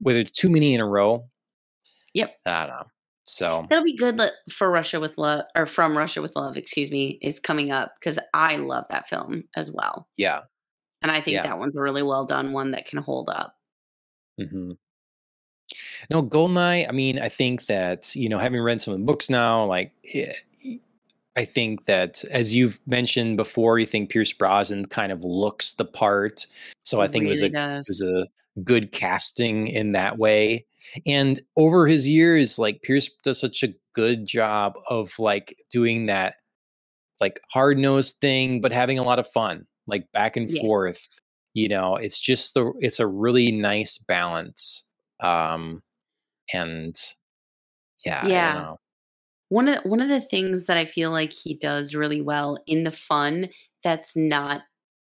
whether 0.00 0.18
it's 0.20 0.30
too 0.30 0.48
many 0.48 0.74
in 0.74 0.80
a 0.80 0.86
row, 0.86 1.28
Yep. 2.14 2.34
I 2.46 2.66
don't 2.66 2.76
know. 2.76 2.86
So 3.24 3.66
That'll 3.70 3.84
be 3.84 3.96
good 3.96 4.20
for 4.52 4.70
Russia 4.70 5.00
with 5.00 5.16
Love, 5.18 5.46
or 5.56 5.66
from 5.66 5.96
Russia 5.96 6.20
with 6.22 6.36
Love, 6.36 6.56
excuse 6.56 6.90
me, 6.90 7.18
is 7.22 7.40
coming 7.40 7.72
up 7.72 7.94
because 7.98 8.18
I 8.34 8.56
love 8.56 8.84
that 8.90 9.08
film 9.08 9.44
as 9.56 9.72
well. 9.72 10.08
yeah. 10.16 10.42
And 11.02 11.10
I 11.10 11.20
think 11.20 11.34
Yeah. 11.34 11.42
that 11.44 11.58
one's 11.58 11.76
a 11.76 11.82
really 11.82 12.02
well 12.02 12.24
done 12.24 12.52
one 12.52 12.70
that 12.70 12.86
can 12.86 12.98
hold 13.02 13.28
up. 13.30 13.56
hmm 14.38 14.72
No, 16.10 16.22
Goldeneye. 16.22 16.88
I 16.88 16.92
mean, 16.92 17.18
I 17.18 17.28
think 17.28 17.66
that 17.66 18.14
you 18.14 18.28
know, 18.28 18.38
having 18.38 18.60
read 18.62 18.80
some 18.80 18.94
of 18.94 19.00
the 19.00 19.06
books 19.06 19.28
now, 19.30 19.64
like 19.66 19.92
eh, 20.12 20.32
I 21.36 21.44
think 21.44 21.86
that 21.86 22.22
as 22.30 22.54
you've 22.54 22.78
mentioned 22.86 23.36
before, 23.36 23.78
you 23.78 23.86
think 23.86 24.10
Pierce 24.10 24.32
Brosnan 24.32 24.84
kind 24.86 25.10
of 25.12 25.24
looks 25.24 25.72
the 25.74 25.84
part. 25.84 26.46
So 26.84 27.00
I 27.00 27.08
think 27.08 27.24
it 27.24 27.28
was 27.28 27.42
a 27.42 27.46
really 27.46 27.54
it 27.56 27.84
was 27.88 28.02
a 28.02 28.28
good 28.62 28.92
casting 28.92 29.66
in 29.68 29.92
that 29.92 30.18
way. 30.18 30.64
And 31.06 31.40
over 31.56 31.86
his 31.86 32.08
years, 32.08 32.58
like 32.58 32.82
Pierce 32.82 33.10
does 33.24 33.40
such 33.40 33.62
a 33.62 33.74
good 33.94 34.26
job 34.26 34.74
of 34.90 35.18
like 35.18 35.56
doing 35.70 36.06
that 36.06 36.36
like 37.20 37.40
hard 37.52 37.78
nosed 37.78 38.16
thing, 38.20 38.60
but 38.60 38.72
having 38.72 38.98
a 38.98 39.04
lot 39.04 39.18
of 39.18 39.26
fun, 39.26 39.66
like 39.86 40.06
back 40.12 40.36
and 40.36 40.50
Yes. 40.50 40.60
forth. 40.60 41.00
You 41.54 41.68
know, 41.68 41.96
it's 41.96 42.20
just 42.20 42.54
the 42.54 42.72
it's 42.80 43.00
a 43.00 43.06
really 43.06 43.52
nice 43.52 43.98
balance. 43.98 44.86
Um 45.20 45.82
and 46.54 46.96
yeah, 48.04 48.28
I 48.32 48.40
Yeah. 48.40 48.42
don't 48.42 48.54
know. 48.54 48.78
One 49.50 49.68
of 49.68 49.84
one 49.84 50.00
of 50.00 50.08
the 50.08 50.20
things 50.20 50.66
that 50.66 50.76
I 50.76 50.84
feel 50.84 51.10
like 51.10 51.32
he 51.32 51.54
does 51.54 51.94
really 51.94 52.22
well 52.22 52.58
in 52.66 52.84
the 52.84 52.90
fun 52.92 53.48
that's 53.84 54.16
not 54.16 54.62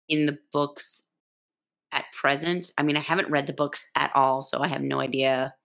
in 0.10 0.26
the 0.26 0.38
books 0.54 1.04
at 1.92 2.06
present. 2.14 2.72
I 2.78 2.84
mean, 2.84 2.98
I 2.98 3.02
haven't 3.02 3.32
read 3.32 3.48
the 3.48 3.54
books 3.54 3.86
at 3.96 4.12
all, 4.16 4.42
so 4.42 4.62
I 4.62 4.68
have 4.70 4.82
no 4.82 5.00
idea 5.02 5.56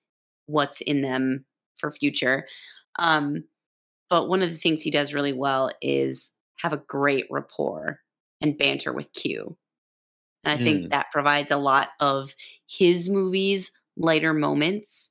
what's 0.46 0.80
in 0.80 1.02
them 1.02 1.44
for 1.76 1.90
future. 1.90 2.46
Um, 2.98 3.44
but 4.10 4.28
one 4.28 4.42
of 4.42 4.50
the 4.50 4.56
things 4.58 4.82
he 4.82 4.90
does 4.90 5.14
really 5.14 5.32
well 5.32 5.70
is 5.82 6.32
have 6.60 6.72
a 6.72 6.78
great 6.88 7.26
rapport 7.30 8.00
and 8.40 8.58
banter 8.58 8.92
with 8.92 9.12
Q. 9.12 9.56
And 10.44 10.52
I 10.52 10.62
think 10.62 10.84
Mm. 10.84 10.90
that 10.90 11.12
provides 11.12 11.50
a 11.50 11.56
lot 11.56 11.90
of 12.00 12.34
his 12.68 13.08
movies, 13.08 13.72
lighter 13.96 14.32
moments 14.32 15.10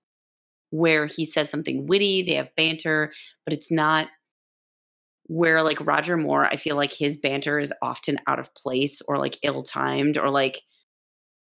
where 0.72 1.06
he 1.06 1.26
says 1.26 1.50
something 1.50 1.88
witty, 1.88 2.24
they 2.24 2.36
have 2.36 2.56
banter, 2.56 3.14
but 3.46 3.54
it's 3.54 3.72
not 3.72 4.10
where 5.28 5.64
like 5.64 5.84
Roger 5.86 6.18
Moore, 6.18 6.46
I 6.46 6.56
feel 6.56 6.76
like 6.76 6.94
his 6.94 7.18
banter 7.18 7.60
is 7.60 7.74
often 7.82 8.20
out 8.28 8.40
of 8.40 8.54
place 8.54 9.02
or 9.08 9.18
like 9.18 9.40
ill 9.44 9.64
timed 9.64 10.18
or 10.18 10.30
like 10.30 10.62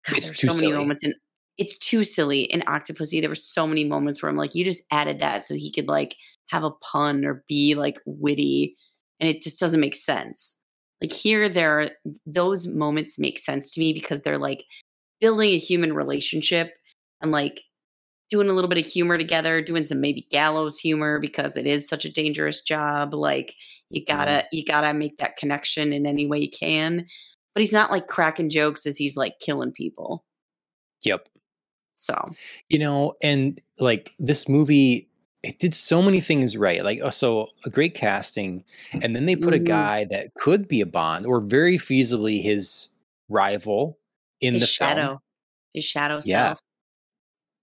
God, 0.08 0.18
It's 0.18 0.30
there's 0.30 0.42
too 0.42 0.50
so 0.50 0.54
many 0.54 0.72
moments 0.72 1.04
in 1.04 1.14
it's 1.58 1.78
too 1.78 2.04
silly 2.04 2.42
in 2.42 2.62
Octopussy. 2.62 3.22
There 3.22 3.30
were 3.30 3.36
so 3.36 3.68
many 3.68 3.84
moments 3.84 4.22
where 4.22 4.30
I'm 4.30 4.38
like, 4.38 4.56
you 4.56 4.64
just 4.64 4.84
added 4.92 5.20
that 5.20 5.44
so 5.44 5.54
he 5.54 5.72
could 5.72 5.88
like 5.88 6.16
have 6.48 6.64
a 6.64 6.72
pun 6.72 7.26
or 7.26 7.44
be 7.48 7.76
like 7.76 8.00
witty, 8.06 8.76
and 9.20 9.30
it 9.30 9.42
just 9.42 9.60
doesn't 9.60 9.80
make 9.80 9.96
sense. 9.96 10.58
Like 11.02 11.12
here, 11.12 11.50
there 11.50 11.80
are, 11.80 11.90
those 12.26 12.68
moments 12.68 13.20
make 13.20 13.38
sense 13.38 13.72
to 13.72 13.80
me 13.80 13.94
because 13.94 14.22
they're 14.22 14.38
like 14.38 14.66
building 15.20 15.52
a 15.52 15.58
human 15.58 15.94
relationship 15.94 16.74
and 17.22 17.32
like 17.32 17.62
doing 18.30 18.50
a 18.50 18.54
little 18.54 18.70
bit 18.70 18.84
of 18.84 18.86
humor 18.86 19.18
together, 19.18 19.62
doing 19.62 19.86
some 19.86 20.02
maybe 20.02 20.28
gallows 20.32 20.80
humor 20.80 21.20
because 21.20 21.56
it 21.56 21.68
is 21.68 21.88
such 21.88 22.04
a 22.04 22.12
dangerous 22.12 22.62
job. 22.62 23.14
Like 23.14 23.54
you 23.90 24.04
gotta 24.06 24.32
mm-hmm. 24.32 24.48
you 24.52 24.66
gotta 24.66 24.94
make 24.94 25.18
that 25.18 25.38
connection 25.38 25.94
in 25.94 26.06
any 26.06 26.26
way 26.26 26.40
you 26.40 26.50
can. 26.50 27.06
But 27.54 27.62
he's 27.62 27.74
not 27.74 27.92
like 27.92 28.08
cracking 28.08 28.50
jokes 28.50 28.86
as 28.86 28.98
he's 28.98 29.16
like 29.16 29.40
killing 29.40 29.72
people. 29.72 30.26
Yep. 31.04 31.28
So 31.96 32.16
You 32.70 32.80
know, 32.80 33.14
and 33.22 33.60
like 33.80 34.12
this 34.20 34.50
movie, 34.50 35.08
it 35.44 35.60
did 35.60 35.76
so 35.76 36.02
many 36.02 36.20
things 36.20 36.58
right. 36.58 36.84
Like, 36.84 37.00
oh, 37.04 37.10
so 37.10 37.48
a 37.66 37.70
great 37.70 37.96
casting, 37.96 38.64
and 39.02 39.16
then 39.16 39.26
they 39.26 39.36
put 39.36 39.54
a 39.54 39.60
Mhm. 39.60 39.66
guy 39.66 40.06
that 40.06 40.34
could 40.36 40.68
be 40.68 40.82
a 40.82 40.86
Bond 40.86 41.26
or 41.26 41.42
very 41.42 41.78
feasibly 41.78 42.42
his 42.42 42.90
rival 43.30 43.98
in 44.42 44.54
his 44.54 44.64
the 44.64 44.68
shadow, 44.68 45.08
film. 45.08 45.20
his 45.74 45.84
shadow 45.86 46.22
Yeah. 46.24 46.50
self. 46.50 46.60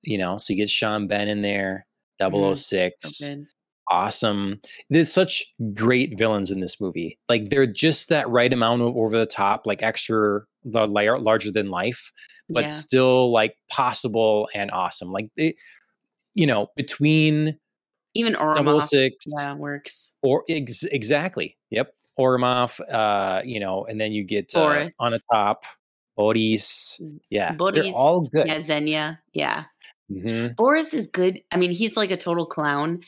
You 0.03 0.19
know, 0.19 0.37
so 0.39 0.53
you 0.53 0.57
get 0.59 0.71
Sean 0.71 1.09
Bean 1.09 1.29
in 1.29 1.43
there, 1.43 1.87
Mhm. 2.21 2.57
006. 2.57 3.19
So 3.19 3.27
good. 3.35 3.47
Awesome. 3.91 4.61
There's 4.89 5.13
such 5.13 5.45
great 5.75 6.17
villains 6.17 6.51
in 6.53 6.61
this 6.61 6.81
movie. 6.81 7.19
Like 7.29 7.51
they're 7.51 7.67
just 7.67 8.09
that 8.09 8.29
right 8.29 8.53
amount 8.53 8.83
of 8.83 8.97
over 8.97 9.19
the 9.19 9.27
top, 9.27 9.67
like 9.67 9.83
extra 9.83 10.43
the 10.65 10.87
layer 10.87 11.19
larger 11.19 11.51
than 11.51 11.67
life, 11.67 12.13
but 12.49 12.65
Yeah. 12.65 12.69
still 12.69 13.33
like 13.33 13.57
possible 13.69 14.49
and 14.55 14.71
awesome. 14.71 15.11
Like 15.11 15.29
they, 15.37 15.57
you 16.35 16.47
know, 16.47 16.69
between 16.77 17.59
Even 18.15 18.35
Ourumov, 18.35 18.83
006 18.83 19.17
yeah, 19.39 19.55
works. 19.55 20.17
or 20.23 20.45
ex- 20.49 20.85
exactly. 20.85 21.57
Yep. 21.71 21.93
Ourumov, 22.19 22.79
uh, 22.93 23.41
you 23.45 23.59
know, 23.59 23.85
and 23.87 24.01
then 24.01 24.13
you 24.13 24.23
get 24.25 24.55
uh, 24.55 24.87
on 25.01 25.13
the 25.13 25.21
top, 25.33 25.65
Boris. 26.17 27.01
Yeah. 27.31 27.53
Boris, 27.53 27.75
they're 27.77 27.93
all 27.95 28.21
good. 28.29 28.47
Yeah, 28.47 28.59
Xenia. 28.61 29.21
Yeah. 29.33 29.65
Mhm. 30.11 30.55
Boris 30.57 30.93
is 30.93 31.07
good. 31.07 31.41
I 31.51 31.57
mean, 31.57 31.71
he's 31.71 31.97
like 31.97 32.11
a 32.11 32.17
total 32.17 32.45
clown, 32.47 33.01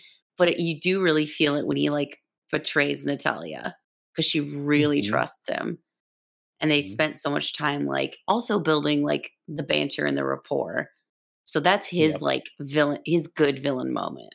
but 0.43 0.49
it, 0.49 0.59
you 0.59 0.81
do 0.81 1.01
really 1.01 1.25
feel 1.25 1.55
it 1.55 1.69
when 1.69 1.77
he 1.77 1.89
like 1.89 2.19
portrays 2.51 3.07
Natalia 3.07 3.77
because 4.13 4.25
she 4.25 4.41
really 4.41 5.01
Mhm. 5.01 5.09
trusts 5.09 5.49
him. 5.49 5.79
And 6.59 6.69
they 6.69 6.83
Mhm. 6.83 6.89
spent 6.89 7.17
so 7.17 7.31
much 7.31 7.53
time 7.57 7.87
like 7.87 8.19
also 8.27 8.59
building 8.59 9.05
like 9.05 9.31
the 9.47 9.63
banter 9.63 10.05
and 10.05 10.19
the 10.19 10.25
rapport. 10.25 10.91
So 11.45 11.61
that's 11.61 11.87
his 11.87 12.15
Yep. 12.15 12.23
like 12.23 12.51
villain, 12.59 13.01
his 13.07 13.29
good 13.29 13.63
villain 13.63 13.93
moment, 13.93 14.35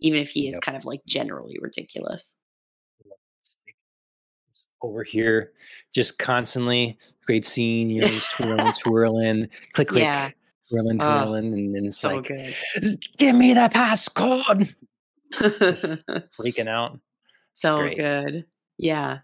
even 0.00 0.20
if 0.20 0.30
he 0.30 0.48
is 0.48 0.54
Yep. 0.54 0.62
kind 0.62 0.76
of 0.76 0.84
like 0.84 1.02
generally 1.06 1.56
ridiculous. 1.60 2.36
Over 4.82 5.04
here, 5.04 5.52
just 5.94 6.18
constantly 6.18 6.98
great 7.24 7.44
scene. 7.44 7.90
You 7.90 8.00
know, 8.00 8.08
just 8.08 8.32
twirling, 8.32 8.72
twirling, 8.72 9.48
click, 9.72 9.86
click, 9.86 10.02
Yeah. 10.02 10.30
twirling, 10.68 11.00
Oh, 11.00 11.06
twirling, 11.06 11.52
and 11.54 11.72
then 11.72 11.86
it's 11.86 11.98
So 11.98 12.08
like, 12.08 12.26
good. 12.26 12.54
give 13.18 13.36
me 13.36 13.54
the 13.54 13.70
passcode. 13.72 14.74
Freaking 15.34 16.68
out. 16.68 16.98
so 17.54 17.78
great. 17.78 17.96
good. 17.96 18.44
Yeah. 18.78 19.18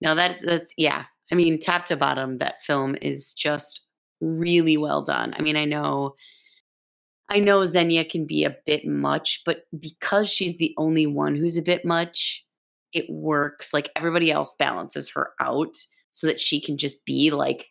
No, 0.00 0.14
that 0.14 0.40
that's 0.42 0.72
yeah. 0.76 1.04
I 1.30 1.34
mean, 1.34 1.60
top 1.60 1.84
to 1.86 1.96
bottom, 1.96 2.38
that 2.38 2.62
film 2.64 2.96
is 3.00 3.32
just 3.34 3.82
really 4.20 4.76
well 4.76 5.02
done. 5.02 5.34
I 5.38 5.42
mean, 5.42 5.56
I 5.56 5.64
know 5.64 6.14
I 7.28 7.38
know 7.38 7.64
Xenia 7.64 8.04
can 8.04 8.26
be 8.26 8.44
a 8.44 8.56
bit 8.66 8.84
much, 8.86 9.42
but 9.46 9.64
because 9.78 10.28
she's 10.28 10.56
the 10.56 10.74
only 10.78 11.06
one 11.06 11.36
who's 11.36 11.56
a 11.56 11.62
bit 11.62 11.84
much, 11.84 12.44
it 12.92 13.08
works. 13.08 13.72
Like 13.72 13.90
everybody 13.94 14.32
else 14.32 14.54
balances 14.58 15.10
her 15.10 15.30
out 15.40 15.76
so 16.10 16.26
that 16.26 16.40
she 16.40 16.60
can 16.60 16.76
just 16.76 17.04
be 17.04 17.30
like 17.30 17.68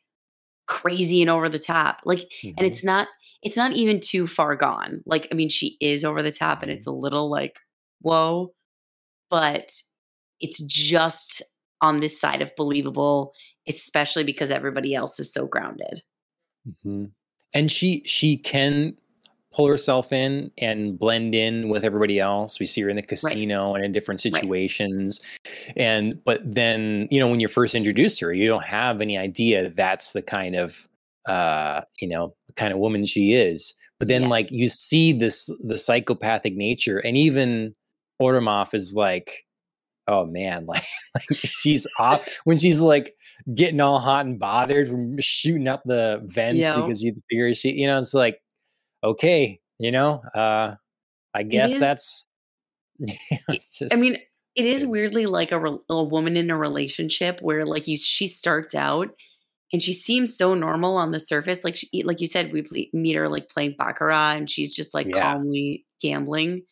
crazy 0.67 1.19
and 1.21 1.29
over 1.29 1.49
the 1.49 1.59
top. 1.59 1.99
Like 2.05 2.31
and 2.43 2.57
Mhm. 2.57 2.63
it's 2.71 2.83
not 2.85 3.07
it's 3.43 3.57
not 3.57 3.73
even 3.73 3.99
too 3.99 4.27
far 4.27 4.55
gone. 4.55 5.01
Like 5.05 5.27
I 5.31 5.35
mean, 5.35 5.49
she 5.49 5.77
is 5.81 6.03
over 6.05 6.21
the 6.23 6.31
top 6.31 6.61
and 6.63 6.71
it's 6.71 6.87
a 6.87 6.91
little 6.91 7.29
like 7.29 7.57
whoa, 8.01 8.53
but 9.29 9.71
it's 10.41 10.61
just 10.63 11.41
on 11.81 11.99
this 12.01 12.19
side 12.19 12.41
of 12.41 12.55
believable, 12.57 13.33
especially 13.67 14.23
because 14.23 14.51
everybody 14.51 14.95
else 14.95 15.19
is 15.19 15.31
so 15.33 15.47
grounded. 15.47 16.01
Mhm. 16.85 17.11
And 17.53 17.71
she 17.71 18.03
she 18.05 18.37
can 18.37 18.97
pull 19.51 19.67
herself 19.67 20.13
in 20.13 20.51
and 20.59 20.99
blend 20.99 21.33
in 21.33 21.69
with 21.69 21.83
everybody 21.83 22.19
else. 22.19 22.59
We 22.59 22.67
see 22.67 22.81
her 22.81 22.89
in 22.89 22.95
the 22.97 23.01
casino 23.01 23.73
and 23.73 23.83
in 23.83 23.91
different 23.91 24.23
Right. 24.23 24.33
situations. 24.35 25.19
And 25.75 26.23
but 26.23 26.41
then, 26.45 27.07
you 27.09 27.19
know, 27.19 27.27
when 27.27 27.39
you're 27.39 27.49
first 27.49 27.73
introduced 27.75 28.19
to 28.19 28.25
her, 28.27 28.33
you 28.33 28.47
don't 28.47 28.65
have 28.65 29.01
any 29.01 29.17
idea 29.17 29.69
that's 29.69 30.11
the 30.13 30.21
kind 30.21 30.55
of 30.55 30.87
uh, 31.27 31.81
you 31.99 32.07
know, 32.07 32.35
kind 32.59 32.73
of 32.73 32.79
woman 32.79 33.05
she 33.05 33.33
is. 33.33 33.73
But 33.99 34.07
then 34.07 34.23
Yeah. 34.23 34.27
like 34.35 34.51
you 34.51 34.67
see 34.67 35.13
this 35.13 35.47
the 35.65 35.77
psychopathic 35.77 36.55
nature 36.55 36.99
and 36.99 37.17
even 37.17 37.73
Ourumov 38.21 38.73
is 38.73 38.93
like 38.93 39.31
oh 40.11 40.25
man, 40.25 40.65
like, 40.73 40.83
like 41.15 41.39
she's 41.43 41.85
off 41.99 42.27
when 42.43 42.57
she's 42.57 42.81
like 42.81 43.13
getting 43.53 43.79
all 43.79 43.99
hot 43.99 44.25
and 44.25 44.39
bothered 44.39 44.87
from 44.89 45.15
shooting 45.19 45.67
up 45.67 45.83
the 45.85 46.19
vents 46.25 46.61
Yeah. 46.63 46.75
because 46.77 47.03
you 47.03 47.13
figure 47.29 47.53
she, 47.53 47.71
you 47.73 47.85
know, 47.85 47.99
it's 47.99 48.15
like, 48.15 48.41
okay, 49.03 49.59
you 49.77 49.91
know, 49.91 50.21
uh, 50.33 50.73
I 51.35 51.43
guess 51.43 51.73
is- 51.73 51.79
that's, 51.79 52.27
it's 52.99 53.77
just, 53.77 53.93
I 53.93 53.97
mean, 53.99 54.17
it 54.55 54.65
is 54.65 54.83
weirdly 54.85 55.27
like 55.27 55.51
a, 55.51 55.77
a 55.89 56.03
woman 56.03 56.35
in 56.35 56.49
a 56.49 56.57
relationship 56.57 57.39
where 57.41 57.65
like 57.67 57.87
you 57.87 57.95
she 57.97 58.27
starts 58.27 58.73
out 58.73 59.09
and 59.71 59.81
she 59.83 59.93
seems 59.93 60.35
so 60.35 60.53
normal 60.53 60.97
on 60.97 61.11
the 61.11 61.19
surface 61.19 61.63
like 61.63 61.75
she, 61.75 62.03
like 62.03 62.19
you 62.21 62.27
said 62.27 62.51
we 62.51 62.61
ple- 62.61 62.85
meet 62.99 63.15
her 63.15 63.29
like 63.29 63.49
playing 63.49 63.75
baccarat 63.77 64.31
and 64.33 64.49
she's 64.49 64.75
just 64.75 64.93
like 64.93 65.07
Yeah. 65.07 65.21
calmly 65.21 65.85
gambling 66.01 66.63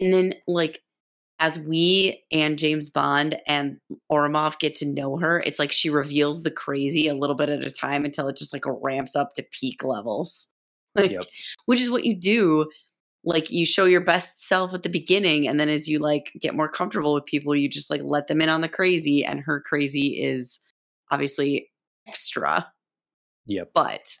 and 0.00 0.12
then 0.12 0.34
like 0.46 0.82
as 1.40 1.58
we 1.58 2.24
and 2.32 2.58
James 2.58 2.90
Bond 2.90 3.38
and 3.46 3.78
Ourumov 4.10 4.58
get 4.58 4.74
to 4.76 4.86
know 4.86 5.16
her 5.18 5.40
it's 5.46 5.58
like 5.58 5.72
she 5.72 5.88
reveals 5.90 6.42
the 6.42 6.50
crazy 6.50 7.06
a 7.08 7.14
little 7.14 7.36
bit 7.36 7.48
at 7.48 7.64
a 7.64 7.70
time 7.70 8.04
until 8.04 8.28
it 8.28 8.36
just 8.36 8.52
like 8.52 8.64
ramps 8.66 9.14
up 9.16 9.34
to 9.34 9.44
peak 9.52 9.84
levels 9.84 10.48
like 10.94 11.10
Yep. 11.10 11.24
which 11.66 11.80
is 11.80 11.90
what 11.90 12.04
you 12.04 12.14
do 12.16 12.68
like 13.24 13.50
you 13.50 13.66
show 13.66 13.84
your 13.84 14.00
best 14.00 14.46
self 14.46 14.72
at 14.74 14.82
the 14.84 14.88
beginning 14.88 15.46
and 15.48 15.58
then 15.60 15.68
as 15.68 15.88
you 15.88 15.98
like 15.98 16.32
get 16.40 16.54
more 16.54 16.68
comfortable 16.68 17.14
with 17.14 17.24
people 17.26 17.54
you 17.54 17.68
just 17.68 17.90
like 17.90 18.00
let 18.02 18.26
them 18.28 18.40
in 18.40 18.48
on 18.48 18.60
the 18.60 18.68
crazy 18.68 19.24
and 19.24 19.40
her 19.40 19.60
crazy 19.60 20.20
is 20.20 20.60
obviously 21.10 21.68
extra 22.08 22.66
yep. 23.46 23.70
but 23.74 24.16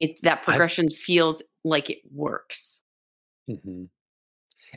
it 0.00 0.20
that 0.22 0.42
progression 0.44 0.88
feels 0.90 1.42
like 1.64 1.90
it 1.90 1.98
works 2.12 2.84
hmm 3.48 3.84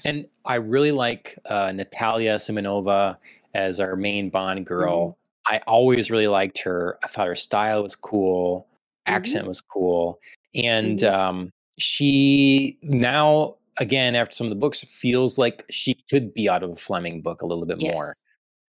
And 0.05 0.27
I 0.45 0.55
really 0.55 0.91
like 0.91 1.37
uh, 1.45 1.71
Natalia 1.71 2.35
Simonova 2.35 3.17
as 3.53 3.79
our 3.79 3.95
main 3.95 4.29
Bond 4.29 4.65
girl. 4.65 5.17
I 5.47 5.59
always 5.67 6.11
really 6.11 6.27
liked 6.27 6.59
her. 6.63 6.97
I 7.03 7.07
thought 7.07 7.27
her 7.27 7.35
style 7.35 7.83
was 7.83 7.95
cool, 7.95 8.67
accent 9.05 9.47
was 9.47 9.61
cool, 9.61 10.19
and 10.55 10.99
Mhm. 10.99 11.13
um, 11.13 11.51
she 11.79 12.77
now 12.81 13.55
again 13.79 14.15
after 14.15 14.33
some 14.35 14.45
of 14.47 14.49
the 14.51 14.55
books 14.57 14.83
feels 14.83 15.37
like 15.37 15.63
she 15.69 15.93
could 16.09 16.33
be 16.33 16.49
out 16.49 16.63
of 16.63 16.71
a 16.71 16.75
Fleming 16.75 17.21
book 17.21 17.41
a 17.41 17.45
little 17.45 17.65
bit 17.65 17.79
more 17.79 18.13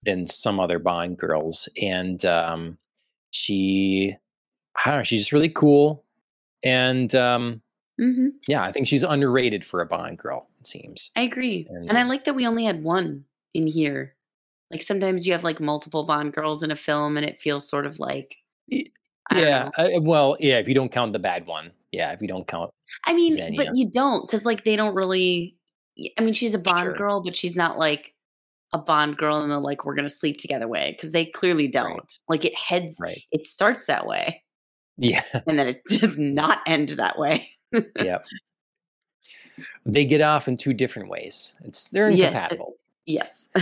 than 0.04 0.28
some 0.28 0.60
other 0.60 0.80
Bond 0.80 1.18
girls, 1.18 1.68
and 1.82 2.24
um, 2.26 2.78
she 3.32 4.16
I 4.86 4.90
don't 4.92 5.00
know, 5.00 5.04
she's 5.04 5.22
just 5.22 5.32
really 5.32 5.50
cool, 5.50 6.04
and 6.64 7.14
um, 7.16 7.62
hmm 8.00 8.28
yeah, 8.48 8.64
I 8.64 8.72
think 8.72 8.88
she's 8.88 9.04
underrated 9.04 9.66
for 9.66 9.82
a 9.82 9.86
Bond 9.86 10.18
girl. 10.18 10.48
It 10.60 10.68
seems. 10.68 11.12
i 11.16 11.22
agree 11.22 11.66
And- 11.70 11.90
and 11.90 11.98
i 11.98 12.04
like 12.04 12.26
that 12.26 12.34
we 12.36 12.46
only 12.48 12.66
had 12.66 12.84
one 12.84 13.24
in 13.54 13.68
here 13.68 14.16
like 14.72 14.82
sometimes 14.82 15.26
you 15.26 15.32
have 15.34 15.44
like 15.46 15.60
multiple 15.62 16.04
bond 16.04 16.34
girls 16.34 16.62
in 16.62 16.72
a 16.72 16.76
film 16.76 17.16
and 17.16 17.26
it 17.26 17.40
feels 17.40 17.68
sort 17.70 17.86
of 17.86 18.00
like 18.00 18.36
I 18.72 18.84
yeah. 19.42 19.70
Uh, 19.78 19.90
well, 20.02 20.38
yeah. 20.40 20.58
If 20.60 20.68
you 20.70 20.74
don't 20.74 20.90
count 20.92 21.12
the 21.14 21.20
bad 21.20 21.46
one, 21.48 21.72
yeah. 21.92 22.12
If 22.14 22.22
you 22.22 22.28
don't 22.30 22.48
count, 22.48 22.72
I 23.06 23.14
mean, 23.14 23.32
Xenia. 23.32 23.58
but 23.58 23.76
you 23.76 23.90
don't 23.90 24.26
because 24.26 24.46
like 24.46 24.64
they 24.64 24.76
don't 24.78 24.96
really. 24.96 25.56
I 26.18 26.22
mean, 26.22 26.34
she's 26.34 26.54
a 26.54 26.60
Bond 26.60 26.80
Sure. 26.80 26.94
girl, 26.94 27.22
but 27.22 27.36
she's 27.36 27.56
not 27.56 27.78
like 27.78 28.14
a 28.74 28.78
Bond 28.78 29.18
girl 29.18 29.42
in 29.44 29.50
the 29.50 29.60
like 29.60 29.86
we're 29.86 29.96
gonna 29.96 30.10
sleep 30.10 30.40
together 30.40 30.68
way 30.68 30.92
because 30.92 31.12
they 31.12 31.26
clearly 31.26 31.68
don't. 31.68 31.90
Right. 31.96 32.20
Like 32.30 32.46
it 32.46 32.56
heads, 32.56 32.98
Right. 33.00 33.24
it 33.32 33.48
starts 33.48 33.86
that 33.86 34.06
way, 34.06 34.44
Yeah. 34.98 35.24
and 35.48 35.58
then 35.60 35.68
it 35.70 35.84
does 35.86 36.18
not 36.18 36.60
end 36.68 36.90
that 36.90 37.18
way. 37.18 37.50
yeah, 38.02 38.20
They 39.86 40.06
get 40.06 40.22
off 40.22 40.48
in 40.48 40.56
two 40.58 40.74
different 40.74 41.10
ways. 41.10 41.56
It's 41.64 41.90
they're 41.90 42.10
incompatible. 42.10 42.76
Yes. 43.06 43.50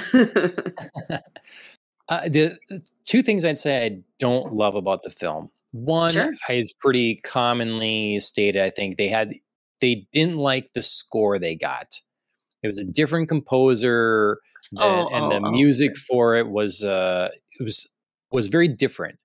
Uh, 2.07 2.29
the 2.29 2.55
the 2.69 2.83
two 3.03 3.23
things 3.23 3.43
I'd 3.43 3.57
say 3.57 3.83
I 3.83 3.97
don't 4.19 4.53
love 4.53 4.75
about 4.75 5.01
the 5.01 5.09
film. 5.09 5.49
One 5.71 6.11
Sure. 6.11 6.31
is 6.49 6.71
pretty 6.71 7.15
commonly 7.15 8.19
stated. 8.19 8.61
I 8.61 8.69
think 8.69 8.97
they 8.97 9.07
had 9.07 9.33
they 9.81 10.07
didn't 10.13 10.35
like 10.37 10.73
the 10.73 10.83
score 10.83 11.39
they 11.39 11.55
got. 11.55 11.99
It 12.61 12.67
was 12.67 12.77
a 12.77 12.83
different 12.83 13.27
composer, 13.27 14.37
the, 14.71 14.81
Oh, 14.83 15.07
and 15.15 15.31
the 15.31 15.35
oh, 15.37 15.47
oh, 15.47 15.51
music 15.51 15.95
for 15.97 16.35
it 16.35 16.49
was 16.49 16.83
uh, 16.83 17.29
it 17.59 17.63
was 17.63 17.87
was 18.31 18.47
very 18.47 18.67
different 18.67 19.17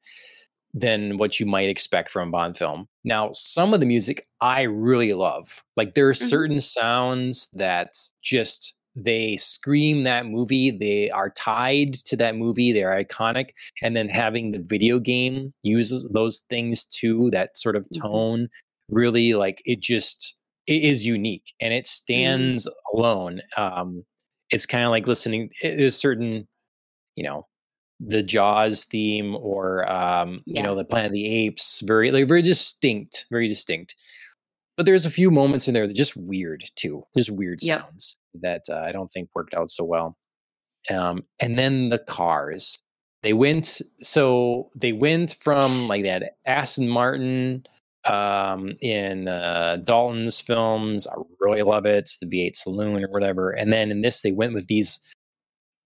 than 0.72 1.18
what 1.18 1.40
you 1.40 1.46
might 1.46 1.68
expect 1.68 2.10
from 2.10 2.28
a 2.28 2.32
Bond 2.32 2.56
film. 2.56 2.86
Now, 3.04 3.30
some 3.32 3.74
of 3.74 3.80
the 3.80 3.86
music 3.86 4.24
I 4.40 4.62
really 4.62 5.12
love. 5.14 5.62
Like 5.76 5.94
there 5.94 6.08
are 6.08 6.12
Mhm. 6.12 6.16
certain 6.16 6.60
sounds 6.60 7.48
that 7.54 7.94
just 8.22 8.74
they 8.96 9.36
scream 9.36 10.04
that 10.04 10.26
movie. 10.26 10.70
They 10.70 11.10
are 11.10 11.30
tied 11.30 11.94
to 11.94 12.16
that 12.18 12.36
movie. 12.36 12.72
They're 12.72 12.90
iconic. 13.04 13.50
And 13.82 13.96
then 13.96 14.08
having 14.08 14.52
the 14.52 14.60
video 14.60 14.98
game 15.00 15.52
uses 15.62 16.08
those 16.12 16.40
things 16.50 16.84
too, 16.86 17.30
that 17.30 17.56
sort 17.56 17.76
of 17.76 17.88
Mhm. 17.94 18.00
tone, 18.02 18.48
really 18.90 19.34
like 19.34 19.62
it 19.64 19.80
just 19.80 20.36
it 20.66 20.82
is 20.84 21.04
unique 21.06 21.44
and 21.60 21.72
it 21.74 21.86
stands 21.86 22.68
alone. 22.94 23.40
Um, 23.56 24.04
it's 24.50 24.66
kind 24.66 24.84
of 24.84 24.90
like 24.90 25.06
listening. 25.06 25.50
There's 25.62 25.96
certain, 25.96 26.46
you 27.14 27.24
know, 27.24 27.46
the 28.00 28.22
Jaws 28.22 28.84
theme 28.84 29.36
or 29.36 29.90
um, 29.90 30.42
you 30.46 30.62
know 30.62 30.74
the 30.74 30.84
Planet 30.84 31.08
of 31.08 31.12
the 31.12 31.26
Apes, 31.44 31.82
very 31.82 32.10
like 32.10 32.26
very 32.26 32.42
distinct, 32.42 33.26
very 33.30 33.46
distinct. 33.48 33.94
But 34.76 34.86
there's 34.86 35.04
a 35.04 35.10
few 35.10 35.30
moments 35.30 35.68
in 35.68 35.74
there 35.74 35.86
that 35.86 35.94
just 35.94 36.16
weird 36.16 36.64
too. 36.76 37.04
There's 37.14 37.30
weird 37.30 37.58
Yep. 37.62 37.80
sounds 37.80 38.18
that 38.40 38.62
uh, 38.70 38.82
I 38.86 38.92
don't 38.92 39.08
think 39.12 39.28
worked 39.34 39.54
out 39.54 39.70
so 39.70 39.84
well. 39.84 40.16
Um, 40.90 41.22
and 41.40 41.58
then 41.58 41.90
the 41.90 41.98
cars, 41.98 42.80
they 43.22 43.34
went 43.34 43.82
so 43.98 44.70
they 44.74 44.92
went 44.92 45.36
from 45.38 45.86
like 45.88 46.04
that 46.04 46.36
Aston 46.46 46.88
Martin 46.88 47.66
um 48.06 48.72
in 48.80 49.28
uh 49.28 49.78
Dalton's 49.84 50.40
films 50.40 51.06
I 51.06 51.14
really 51.38 51.62
love 51.62 51.84
it 51.86 52.10
the 52.20 52.26
V8 52.26 52.56
saloon 52.56 53.04
or 53.04 53.08
whatever 53.08 53.50
and 53.50 53.72
then 53.72 53.90
in 53.90 54.00
this 54.00 54.22
they 54.22 54.32
went 54.32 54.54
with 54.54 54.68
these 54.68 54.98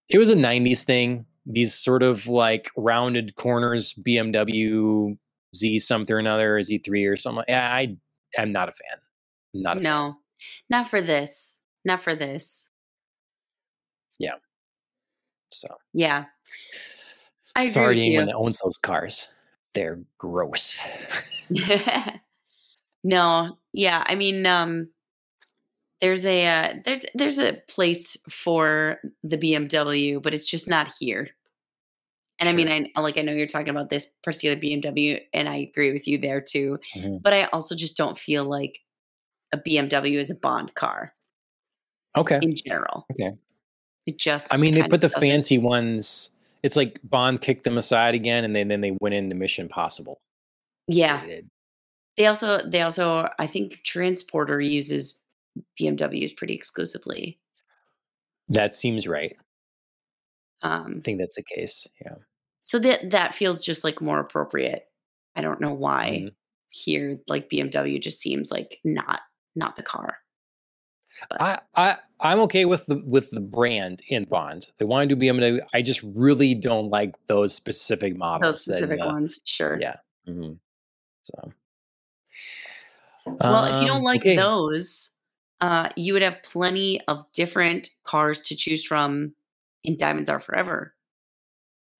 it 0.09 0.19
was 0.19 0.31
a 0.31 0.37
90s 0.37 0.85
thing 0.85 1.27
these 1.47 1.75
sort 1.75 2.03
of 2.03 2.29
like 2.29 2.71
rounded 2.77 3.35
corners 3.37 3.95
BMW 3.95 5.17
Z 5.57 5.79
something 5.81 6.15
or 6.15 6.19
another 6.19 6.59
Z3 6.61 7.11
or 7.11 7.17
something 7.17 7.45
yeah 7.49 7.75
I 7.75 7.97
I'm 8.39 8.53
not 8.53 8.69
a 8.69 8.73
fan 8.73 8.99
I'm 9.55 9.63
not 9.63 9.77
a 9.77 9.81
fan. 9.81 9.85
no, 9.85 10.17
not 10.69 10.89
for 10.89 11.01
this. 11.01 11.61
Not 11.85 12.01
for 12.01 12.15
this. 12.15 12.69
Yeah. 14.19 14.35
So 15.51 15.69
Yeah. 15.93 16.25
I 17.57 17.67
sorry 17.67 17.97
to 17.97 18.01
anyone 18.01 18.27
that 18.27 18.35
owns 18.35 18.59
those 18.59 18.79
cars 18.79 19.29
they're 19.75 20.01
gross 20.19 20.77
no, 23.05 23.59
yeah. 23.73 24.03
I 24.07 24.15
mean, 24.15 24.47
um, 24.47 24.89
there's 26.01 26.25
a 26.25 26.47
uh, 26.47 26.75
there's 26.85 27.05
there's 27.15 27.39
a 27.39 27.59
place 27.69 28.17
for 28.31 28.99
the 29.23 29.37
BMW, 29.37 30.23
but 30.23 30.33
it's 30.35 30.47
just 30.49 30.69
not 30.69 30.93
here. 30.99 31.29
And 32.41 32.49
I 32.49 32.53
mean, 32.53 32.91
I 32.97 33.01
like 33.01 33.19
I 33.19 33.23
know 33.23 33.33
you're 33.33 33.47
talking 33.47 33.69
about 33.69 33.91
this 33.91 34.09
particular 34.23 34.57
BMW, 34.57 35.21
and 35.33 35.49
I 35.49 35.57
agree 35.57 35.93
with 35.93 36.09
you 36.09 36.19
there 36.19 36.41
too. 36.41 36.79
Mhm. 36.97 37.23
But 37.23 37.33
I 37.33 37.45
also 37.53 37.75
just 37.77 37.97
don't 37.97 38.19
feel 38.19 38.45
like 38.45 38.81
a 39.53 39.59
BMW 39.59 40.15
is 40.19 40.31
a 40.31 40.35
Bond 40.35 40.75
car 40.75 41.13
okay 42.17 42.39
in 42.43 42.57
general. 42.57 43.07
okay 43.13 43.37
It 44.07 44.19
just 44.19 44.53
I 44.53 44.57
mean, 44.57 44.75
they 44.75 44.83
put 44.83 45.01
the 45.01 45.09
doesn't- 45.09 45.21
fancy 45.21 45.59
ones. 45.59 46.31
It's 46.65 46.77
like 46.77 46.99
Bond 47.05 47.43
kicked 47.43 47.63
them 47.65 47.77
aside 47.79 48.15
again, 48.17 48.43
and 48.43 48.57
then 48.57 48.69
then 48.69 48.81
they 48.81 48.97
went 49.01 49.15
into 49.15 49.37
Mission 49.37 49.69
Possible. 49.69 50.21
Yeah, 50.89 51.25
They 51.25 51.43
they 52.17 52.27
also 52.27 52.61
they 52.67 52.81
also 52.83 53.29
I 53.39 53.47
think 53.47 53.81
Transporter 53.85 54.61
uses 54.61 55.19
BMWs 55.81 56.35
pretty 56.37 56.55
exclusively. 56.55 57.39
that 58.49 58.75
seems 58.75 59.07
right. 59.07 59.37
Um, 60.63 60.95
I 60.99 61.01
think 61.01 61.19
that's 61.19 61.37
the 61.37 61.43
case. 61.43 61.87
Yeah. 62.05 62.15
so 62.63 62.79
that 62.79 63.11
that 63.11 63.35
feels 63.35 63.63
just 63.65 63.85
like 63.85 64.01
more 64.01 64.19
appropriate. 64.21 64.87
I 65.37 65.43
don't 65.43 65.61
know 65.61 65.75
why 65.75 66.11
Mhm. 66.25 66.35
here 66.71 67.21
like 67.29 67.51
BMW 67.51 68.01
just 68.01 68.21
seems 68.21 68.51
like 68.51 68.79
not 68.85 69.21
not 69.55 69.77
the 69.77 69.83
car. 69.83 70.19
I 71.33 71.59
I 71.75 71.97
I'm 72.21 72.41
okay 72.41 72.65
with 72.65 72.87
the 72.87 73.03
with 73.07 73.31
the 73.31 73.41
brand 73.41 74.03
in 74.09 74.25
Bond. 74.25 74.67
They 74.79 74.85
want 74.85 75.09
to 75.09 75.15
do 75.15 75.21
BMW. 75.21 75.61
I 75.73 75.83
just 75.83 76.03
really 76.03 76.55
don't 76.55 76.91
like 76.91 77.15
those 77.27 77.55
specific 77.55 78.17
models. 78.17 78.43
Those 78.43 78.65
that, 78.67 78.77
specific 78.79 79.01
uh, 79.01 79.07
ones, 79.07 79.41
sure. 79.45 79.79
Yeah. 79.81 79.97
Mm-hmm. 80.29 80.55
So. 81.21 81.53
Well, 83.27 83.65
if 83.65 83.81
you 83.81 83.87
don't 83.87 83.99
Um, 83.99 84.03
like 84.03 84.21
okay. 84.21 84.37
those, 84.37 85.11
uh, 85.63 85.89
you 85.97 86.13
would 86.13 86.23
have 86.23 86.43
plenty 86.43 87.01
of 87.09 87.25
different 87.35 87.91
cars 88.05 88.41
to 88.43 88.57
choose 88.57 88.85
from 88.85 89.35
in 89.83 89.97
Diamonds 89.97 90.29
Are 90.29 90.41
Forever. 90.41 90.95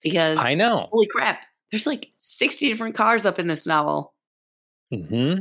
Because 0.03 0.39
I 0.39 0.55
know. 0.55 0.89
holy 0.93 1.07
crap, 1.07 1.41
there's 1.71 1.87
like 1.87 2.09
60 2.19 2.69
different 2.69 2.95
cars 2.95 3.25
up 3.25 3.39
in 3.39 3.47
this 3.47 3.67
novel. 3.67 4.13
mm-hmm 4.93 5.41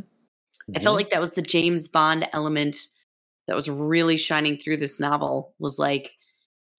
I 0.75 0.79
felt 0.79 0.95
like 0.95 1.09
that 1.09 1.21
was 1.21 1.33
the 1.33 1.41
James 1.41 1.87
Bond 1.87 2.27
element 2.33 2.87
that 3.47 3.55
was 3.55 3.69
really 3.69 4.17
shining 4.17 4.57
through 4.57 4.77
this 4.77 4.99
novel 4.99 5.53
was 5.59 5.77
like, 5.79 6.11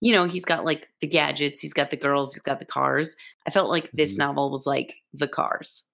you 0.01 0.13
know, 0.13 0.25
he's 0.27 0.45
got 0.45 0.65
like 0.65 0.89
the 1.01 1.07
gadgets, 1.07 1.61
he's 1.61 1.73
got 1.73 1.91
the 1.91 1.97
girls, 1.97 2.35
he's 2.35 2.43
got 2.43 2.59
the 2.59 2.65
cars. 2.65 3.17
I 3.47 3.51
felt 3.51 3.69
like 3.71 3.91
this 3.93 4.15
Mhm. 4.15 4.19
novel 4.19 4.51
was 4.51 4.67
like 4.67 4.95
the 5.13 5.29
cars. 5.29 5.85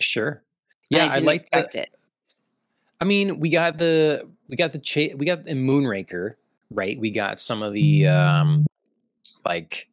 sure. 0.00 0.42
And 0.90 0.98
Yeah, 0.98 1.06
I 1.12 1.16
I 1.16 1.18
like 1.18 1.50
the, 1.50 1.68
it. 1.82 1.90
I 3.00 3.04
mean, 3.04 3.40
we 3.40 3.50
got 3.50 3.78
the 3.78 4.30
we 4.48 4.56
got 4.56 4.72
the 4.72 4.78
cha- 4.78 5.14
we 5.16 5.26
got 5.26 5.44
the 5.44 5.52
Moonraker, 5.52 6.34
right? 6.70 6.98
We 6.98 7.10
got 7.10 7.40
some 7.40 7.62
of 7.62 7.72
the 7.72 8.06
um 8.06 8.66
like 9.44 9.88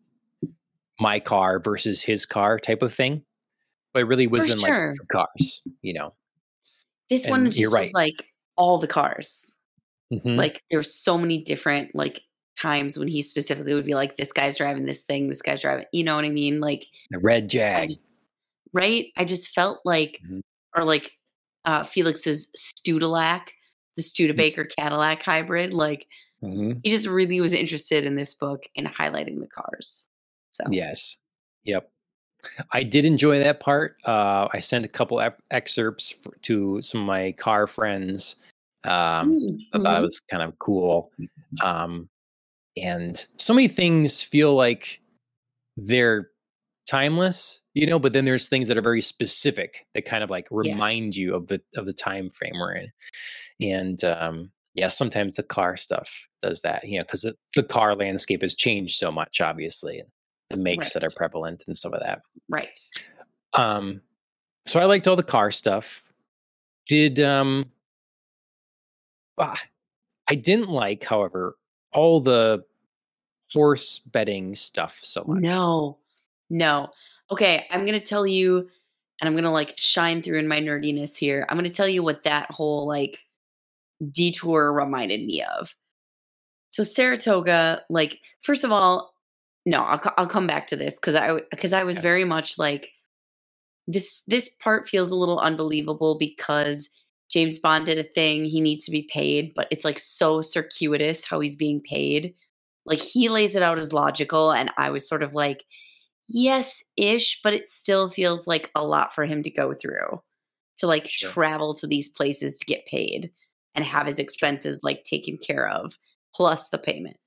my 0.99 1.19
car 1.19 1.59
versus 1.59 2.01
his 2.01 2.25
car 2.25 2.59
type 2.59 2.81
of 2.81 2.93
thing. 2.93 3.23
But 3.93 4.01
it 4.03 4.05
really 4.05 4.27
was 4.27 4.49
in 4.49 4.59
sure. 4.59 4.93
like 4.93 5.07
cars, 5.09 5.61
you 5.81 5.93
know. 5.93 6.13
This 7.09 7.27
one 7.27 7.45
just 7.47 7.57
you're 7.59 7.71
was 7.71 7.85
right. 7.85 7.93
like 7.93 8.25
all 8.55 8.77
the 8.77 8.87
cars. 8.87 9.54
Mhm. 10.13 10.37
Like 10.37 10.63
there 10.69 10.79
were 10.79 10.83
so 10.83 11.17
many 11.17 11.39
different 11.43 11.95
like 11.95 12.21
times 12.59 12.97
when 12.97 13.07
he 13.07 13.21
specifically 13.21 13.73
would 13.73 13.85
be 13.85 13.95
like, 13.95 14.17
this 14.17 14.31
guy's 14.31 14.57
driving 14.57 14.85
this 14.85 15.03
thing, 15.03 15.27
this 15.27 15.41
guy's 15.41 15.61
driving, 15.61 15.85
you 15.91 16.03
know 16.03 16.15
what 16.15 16.25
I 16.25 16.29
mean? 16.29 16.59
Like 16.61 16.85
the 17.11 17.19
red 17.19 17.43
I 17.43 17.47
Jag. 17.47 17.89
just, 17.89 18.01
right? 18.73 19.07
I 19.17 19.25
just 19.25 19.53
felt 19.53 19.79
like, 19.85 20.21
Mhm. 20.29 20.41
or 20.75 20.83
like 20.85 21.11
uh, 21.65 21.83
Felix's 21.83 22.51
Studillac, 22.55 23.49
the 23.97 24.03
Studebaker 24.03 24.65
Cadillac 24.65 25.23
hybrid. 25.23 25.73
Like 25.73 26.07
Mhm. 26.43 26.79
he 26.83 26.91
just 26.91 27.07
really 27.07 27.41
was 27.41 27.53
interested 27.53 28.05
in 28.05 28.15
this 28.15 28.33
book 28.35 28.65
and 28.77 28.87
highlighting 28.87 29.39
the 29.39 29.47
cars. 29.47 30.09
So 30.51 30.63
Yes. 30.69 31.17
Yep. 31.63 31.89
I 32.71 32.83
did 32.83 33.05
enjoy 33.05 33.39
that 33.39 33.59
part. 33.59 33.97
Uh, 34.05 34.47
I 34.53 34.59
sent 34.59 34.85
a 34.85 34.89
couple 34.89 35.19
ep- 35.19 35.41
excerpts 35.49 36.13
f 36.23 36.31
to 36.43 36.79
some 36.83 37.01
of 37.01 37.07
my 37.07 37.31
car 37.31 37.65
friends. 37.65 38.35
Um, 38.85 39.35
I 39.73 39.79
thought 39.79 39.99
it 39.99 40.05
was 40.05 40.21
kind 40.29 40.43
of 40.43 40.57
cool. 40.59 41.11
Um, 41.63 42.09
and 42.77 43.25
so 43.37 43.53
many 43.53 43.67
things 43.67 44.21
feel 44.21 44.53
like 44.53 45.01
they're 45.77 46.29
timeless, 46.85 47.61
you 47.73 47.87
know, 47.87 47.99
but 47.99 48.13
then 48.13 48.25
there's 48.25 48.47
things 48.47 48.67
that 48.67 48.77
are 48.77 48.81
very 48.81 49.01
specific 49.01 49.85
that 49.93 50.05
kind 50.05 50.23
of 50.23 50.29
like 50.29 50.47
remind 50.51 51.15
you 51.15 51.33
of 51.33 51.47
the 51.47 51.61
of 51.75 51.85
the 51.85 51.93
time 51.93 52.29
frame 52.29 52.53
we're 52.59 52.75
in. 52.75 52.87
And 53.61 54.03
um, 54.03 54.51
yeah, 54.73 54.89
sometimes 54.89 55.35
the 55.35 55.43
car 55.43 55.77
stuff 55.77 56.27
does 56.41 56.61
that, 56.61 56.83
you 56.87 56.97
know, 56.97 57.03
because 57.03 57.25
the 57.55 57.63
car 57.63 57.95
landscape 57.95 58.41
has 58.41 58.53
changed 58.53 58.95
so 58.95 59.11
much, 59.11 59.41
obviously, 59.41 60.03
the 60.49 60.57
makes 60.57 60.93
that 60.93 61.03
are 61.03 61.09
prevalent 61.15 61.63
and 61.67 61.77
some 61.77 61.93
of 61.93 62.01
that. 62.01 62.21
right. 62.49 62.79
Um, 63.57 64.01
so 64.65 64.79
I 64.79 64.85
liked 64.85 65.07
all 65.07 65.15
the 65.15 65.23
car 65.23 65.51
stuff. 65.51 66.03
Did 66.87 67.19
um, 67.19 67.71
ah, 69.37 69.61
I 70.29 70.35
didn't 70.35 70.69
like, 70.69 71.03
however, 71.03 71.57
all 71.93 72.19
the 72.19 72.63
horse 73.53 73.99
betting 73.99 74.55
stuff 74.55 74.99
so 75.03 75.23
much. 75.27 75.41
No, 75.41 75.97
no. 76.49 76.89
Okay, 77.31 77.65
I'm 77.71 77.85
gonna 77.85 77.99
tell 77.99 78.27
you, 78.27 78.69
and 79.21 79.27
I'm 79.27 79.35
gonna 79.35 79.51
like 79.51 79.73
shine 79.77 80.21
through 80.21 80.39
in 80.39 80.47
my 80.47 80.59
nerdiness 80.59 81.17
here. 81.17 81.45
I'm 81.49 81.57
gonna 81.57 81.69
tell 81.69 81.87
you 81.87 82.03
what 82.03 82.23
that 82.23 82.51
whole 82.51 82.87
like 82.87 83.19
detour 84.11 84.73
reminded 84.73 85.25
me 85.25 85.41
of. 85.43 85.75
so 86.69 86.83
Saratoga, 86.83 87.83
like, 87.89 88.19
first 88.41 88.63
of 88.63 88.71
all, 88.71 89.13
no, 89.65 89.83
I'll 89.83 90.01
I'll 90.17 90.27
come 90.27 90.47
back 90.47 90.67
to 90.67 90.75
this 90.75 90.95
because 90.95 91.15
I 91.15 91.39
because 91.51 91.73
I 91.73 91.83
was 91.83 91.97
very 91.99 92.25
much 92.25 92.57
like 92.59 92.91
this. 93.87 94.23
This 94.27 94.49
part 94.49 94.87
feels 94.87 95.11
a 95.11 95.15
little 95.15 95.39
unbelievable 95.39 96.15
because 96.15 96.89
James 97.31 97.59
Bond 97.59 97.85
did 97.85 97.97
a 97.97 98.03
thing. 98.03 98.45
He 98.45 98.61
needs 98.61 98.85
to 98.85 98.91
be 98.91 99.09
paid, 99.11 99.53
but 99.55 99.67
it's 99.71 99.85
like 99.85 99.99
so 99.99 100.41
circuitous 100.41 101.25
how 101.25 101.39
he's 101.39 101.55
being 101.55 101.81
paid. 101.81 102.33
Like 102.85 102.99
he 102.99 103.29
lays 103.29 103.55
it 103.55 103.63
out 103.63 103.79
as 103.79 103.93
logical, 103.93 104.51
and 104.51 104.71
I 104.77 104.91
was 104.91 105.07
sort 105.07 105.23
of 105.23 105.33
like, 105.33 105.63
yes, 106.27 106.83
ish, 106.97 107.41
but 107.43 107.53
it 107.53 107.67
still 107.67 108.09
feels 108.09 108.45
like 108.47 108.69
a 108.75 108.85
lot 108.85 109.13
for 109.13 109.25
him 109.25 109.41
to 109.43 109.49
go 109.49 109.73
through 109.73 110.21
to 110.77 110.87
like 110.87 111.07
Sure. 111.07 111.29
travel 111.31 111.73
to 111.75 111.87
these 111.87 112.09
places 112.09 112.55
to 112.57 112.65
get 112.65 112.85
paid 112.85 113.31
and 113.73 113.83
have 113.85 114.07
his 114.07 114.19
expenses 114.19 114.83
like 114.83 115.03
taken 115.03 115.37
care 115.37 115.67
of 115.67 115.97
plus 116.33 116.69
the 116.69 116.77
payment. 116.77 117.17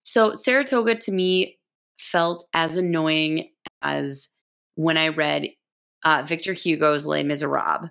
So 0.00 0.32
Saratoga 0.34 0.96
to 0.96 1.12
me 1.12 1.58
felt 1.98 2.46
as 2.52 2.76
annoying 2.76 3.48
as 3.82 4.28
when 4.74 4.96
I 4.96 5.08
read 5.08 5.48
uh, 6.04 6.24
Victor 6.26 6.52
Hugo's 6.52 7.06
Les 7.06 7.22
Miserables. 7.22 7.88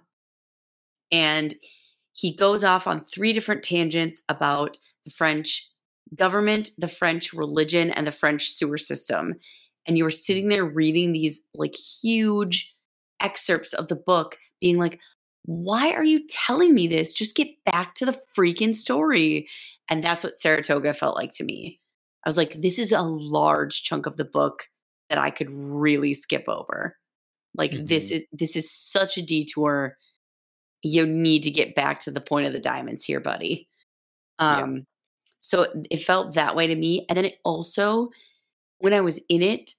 And 1.12 1.56
he 2.14 2.36
goes 2.36 2.64
off 2.64 2.88
on 2.88 3.04
three 3.04 3.34
different 3.34 3.64
tangents 3.64 4.22
about 4.30 4.78
the 5.06 5.12
French 5.12 5.70
government, 6.16 6.72
the 6.78 6.88
French 6.88 7.34
religion, 7.34 7.92
and 7.92 8.06
the 8.06 8.12
French 8.12 8.50
sewer 8.50 8.78
system. 8.78 9.36
And 9.88 9.98
you 9.98 10.04
were 10.04 10.12
sitting 10.12 10.50
there 10.50 10.66
reading 10.66 11.12
these 11.14 11.42
like 11.56 11.76
huge 11.76 12.74
excerpts 13.22 13.74
of 13.74 13.88
the 13.88 13.96
book, 13.96 14.38
being 14.60 14.78
like, 14.78 15.00
why 15.46 15.92
are 15.92 16.04
you 16.04 16.28
telling 16.30 16.74
me 16.74 16.88
this? 16.88 17.14
Just 17.14 17.36
get 17.36 17.48
back 17.66 17.96
to 17.96 18.06
the 18.06 18.20
freaking 18.38 18.76
story. 18.76 19.48
And 19.90 20.04
that's 20.04 20.24
what 20.24 20.38
Saratoga 20.38 20.94
felt 20.94 21.16
like 21.16 21.32
to 21.34 21.44
me. 21.44 21.80
I 22.26 22.30
was 22.30 22.38
like, 22.38 22.62
this 22.62 22.78
is 22.78 22.92
a 22.92 23.02
large 23.02 23.84
chunk 23.84 24.06
of 24.06 24.18
the 24.18 24.26
book 24.26 24.68
that 25.10 25.18
I 25.18 25.32
could 25.32 25.50
really 25.52 26.14
skip 26.14 26.46
over. 26.48 26.98
Like 27.56 27.72
this 27.88 28.12
Mhm. 28.12 28.16
is 28.16 28.24
this 28.32 28.56
is 28.56 28.72
such 28.72 29.18
a 29.18 29.22
detour. 29.22 29.98
You 30.84 31.06
need 31.06 31.44
to 31.44 31.52
get 31.52 31.76
back 31.76 32.02
to 32.02 32.12
the 32.12 32.22
point 32.22 32.48
of 32.48 32.54
the 32.54 32.60
diamonds 32.60 33.04
here, 33.06 33.20
buddy. 33.20 33.68
Yeah. 34.40 34.64
Um 34.64 34.86
so 35.40 35.68
it- 35.90 35.98
felt 36.04 36.36
that 36.36 36.56
way 36.56 36.68
to 36.68 36.76
me. 36.76 37.06
And 37.10 37.18
then 37.18 37.26
it 37.26 37.36
also, 37.46 38.10
when 38.80 38.94
I 38.94 39.02
was 39.02 39.20
in 39.30 39.42
it, 39.44 39.74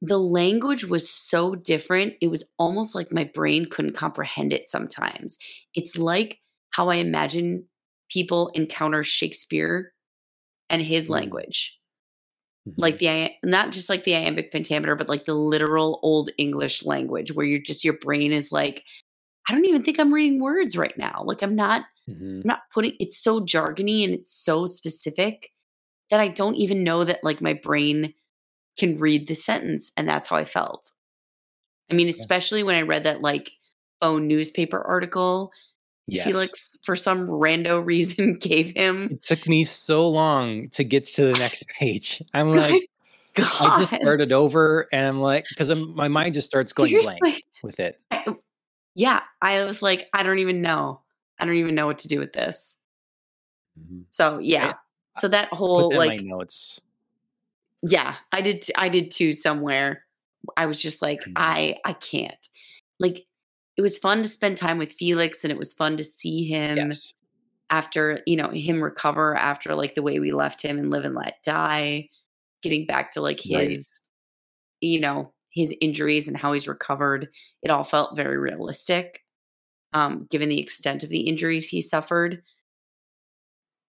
the 0.00 0.18
language 0.18 0.84
was 0.84 1.08
so 1.08 1.54
different. 1.54 2.14
It 2.20 2.28
was 2.28 2.44
almost 2.58 2.94
like 2.94 3.12
my 3.12 3.24
brain 3.24 3.66
couldn't 3.70 3.94
comprehend 3.96 4.52
it 4.52 4.68
sometimes. 4.68 5.38
It's 5.74 5.96
like 5.96 6.40
how 6.70 6.88
I 6.90 6.96
imagine 6.96 7.64
people 8.10 8.48
encounter 8.54 9.04
Shakespeare 9.04 9.92
and 10.70 10.82
his 10.82 11.06
Mm. 11.08 11.10
language. 11.10 11.78
Mhm. 12.68 12.74
Like 12.78 12.98
the 12.98 13.30
not 13.44 13.72
just 13.72 13.88
like 13.88 14.04
the 14.04 14.14
iambic 14.16 14.52
pentameter, 14.52 14.96
but 14.96 15.08
like 15.08 15.24
the 15.24 15.34
literal 15.34 16.00
old 16.02 16.30
English 16.38 16.84
language 16.84 17.32
where 17.32 17.46
you're 17.46 17.60
just 17.60 17.84
your 17.84 17.98
brain 17.98 18.32
is 18.32 18.52
like, 18.52 18.84
I 19.48 19.52
don't 19.52 19.64
even 19.64 19.82
think 19.82 19.98
I'm 19.98 20.12
reading 20.12 20.40
words 20.40 20.76
right 20.76 20.96
now. 20.96 21.22
Like 21.24 21.42
I'm 21.42 21.56
not 21.56 21.84
Mhm. 22.08 22.42
I'm 22.42 22.42
not 22.44 22.62
putting 22.72 22.94
it's 22.98 23.16
so 23.18 23.40
jargony 23.40 24.04
and 24.04 24.12
it's 24.12 24.32
so 24.32 24.66
specific 24.66 25.50
that 26.10 26.20
I 26.20 26.28
don't 26.28 26.56
even 26.56 26.84
know 26.84 27.04
that 27.04 27.22
like 27.22 27.40
my 27.40 27.52
brain 27.52 28.14
can 28.76 28.98
read 28.98 29.28
the 29.28 29.34
sentence 29.34 29.92
and 29.96 30.08
that's 30.08 30.28
how 30.28 30.36
I 30.36 30.44
felt. 30.44 30.90
I 31.90 31.94
mean, 31.94 32.08
especially 32.08 32.62
when 32.62 32.76
I 32.76 32.82
read 32.82 33.04
that 33.04 33.22
like 33.22 33.52
phone 34.00 34.26
newspaper 34.26 34.80
article 34.80 35.52
Yes. 36.08 36.24
Felix 36.24 36.76
for 36.82 36.96
some 36.96 37.26
rando 37.28 37.84
reason 37.84 38.34
gave 38.38 38.74
him. 38.76 39.08
It 39.12 39.22
took 39.22 39.46
me 39.46 39.64
so 39.64 40.08
long 40.08 40.68
to 40.70 40.84
get 40.84 41.04
to 41.04 41.26
the 41.26 41.38
next 41.38 41.68
page. 41.78 42.22
I'm 42.34 42.50
like, 42.56 42.88
God, 43.34 43.50
I 43.60 43.78
just 43.78 43.94
started 43.94 44.32
over, 44.32 44.88
and 44.92 45.06
I'm 45.06 45.20
like, 45.20 45.46
because 45.48 45.74
my 45.74 46.08
mind 46.08 46.34
just 46.34 46.46
starts 46.46 46.72
going 46.72 47.00
blank 47.00 47.44
with 47.62 47.80
it. 47.80 47.98
I- 48.10 48.24
yeah, 48.94 49.20
I 49.40 49.64
was 49.64 49.82
like, 49.82 50.08
I 50.12 50.22
don't 50.22 50.38
even 50.38 50.62
know. 50.62 51.00
I 51.38 51.44
don't 51.44 51.56
even 51.56 51.74
know 51.74 51.86
what 51.86 51.98
to 52.00 52.08
do 52.08 52.18
with 52.18 52.32
this. 52.32 52.76
Mhm. 53.78 54.04
So 54.10 54.38
yeah. 54.38 54.74
So 55.18 55.28
that 55.28 55.48
whole 55.52 55.94
like 55.94 56.22
notes. 56.22 56.80
yeah 57.82 58.14
i 58.32 58.40
did 58.40 58.64
I 58.78 58.88
did 58.88 59.10
too 59.12 59.32
somewhere 59.34 60.06
i 60.56 60.64
was 60.66 60.80
just 60.80 61.02
like 61.02 61.20
Mhm. 61.22 61.32
i 61.36 61.76
i 61.84 61.92
can't 61.92 62.48
like 62.98 63.26
it 63.76 63.82
was 63.82 63.98
fun 63.98 64.22
to 64.22 64.28
spend 64.28 64.56
time 64.56 64.78
with 64.78 64.92
felix 64.92 65.42
and 65.44 65.50
it 65.52 65.58
was 65.58 65.74
fun 65.74 65.96
to 65.98 66.04
see 66.04 66.44
him 66.46 66.76
Yes. 66.78 67.12
after 67.70 68.22
you 68.26 68.36
know 68.36 68.48
him 68.50 68.82
recover 68.82 69.34
after 69.36 69.74
like 69.74 69.94
the 69.94 70.02
way 70.02 70.18
we 70.18 70.30
left 70.30 70.62
him 70.62 70.78
and 70.78 70.90
live 70.90 71.04
and 71.04 71.14
let 71.14 71.42
die 71.44 72.08
getting 72.62 72.86
back 72.86 73.12
to 73.12 73.20
like 73.20 73.40
his 73.40 73.50
Right. 73.52 73.78
you 74.80 75.00
know 75.00 75.32
his 75.52 75.74
injuries 75.80 76.28
and 76.28 76.36
how 76.36 76.52
he's 76.52 76.68
recovered 76.68 77.28
it 77.62 77.70
all 77.70 77.84
felt 77.84 78.16
very 78.16 78.38
realistic 78.38 79.22
um 79.92 80.26
given 80.30 80.48
the 80.48 80.60
extent 80.60 81.02
of 81.02 81.08
the 81.08 81.20
injuries 81.22 81.68
he 81.68 81.80
suffered 81.80 82.42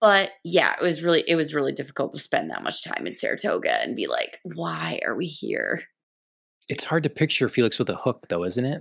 but 0.01 0.31
yeah 0.43 0.73
it 0.79 0.83
was 0.83 1.01
really 1.03 1.23
it 1.27 1.35
was 1.35 1.53
really 1.53 1.71
difficult 1.71 2.13
to 2.13 2.19
spend 2.19 2.49
that 2.49 2.63
much 2.63 2.83
time 2.83 3.07
in 3.07 3.15
saratoga 3.15 3.81
and 3.81 3.95
be 3.95 4.07
like 4.07 4.39
why 4.43 4.99
are 5.05 5.15
we 5.15 5.25
here 5.25 5.81
It's 6.69 6.83
hard 6.85 7.03
to 7.03 7.09
picture 7.09 7.49
Felix 7.49 7.77
with 7.77 7.89
a 7.89 7.95
hook, 7.95 8.27
though, 8.29 8.45
isn't 8.45 8.65
it? 8.65 8.79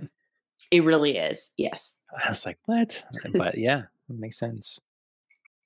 it 0.71 0.83
really 0.83 1.17
is 1.17 1.49
yes 1.57 1.97
I 2.23 2.29
was 2.29 2.45
like, 2.45 2.59
what? 2.65 3.03
But 3.33 3.57
yeah, 3.57 3.83
it 4.09 4.19
makes 4.19 4.37
sense. 4.37 4.79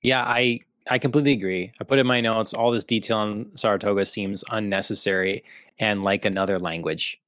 Yeah, 0.02 0.22
I 0.22 0.60
I 0.90 0.98
completely 0.98 1.32
agree. 1.32 1.72
I 1.80 1.84
put 1.84 1.98
in 1.98 2.06
my 2.06 2.20
notes 2.20 2.54
all 2.54 2.70
this 2.70 2.84
detail 2.84 3.18
on 3.18 3.50
Saratoga 3.56 4.06
seems 4.06 4.44
unnecessary 4.50 5.44
and 5.78 6.02
like 6.04 6.24
another 6.24 6.58
language 6.58 7.20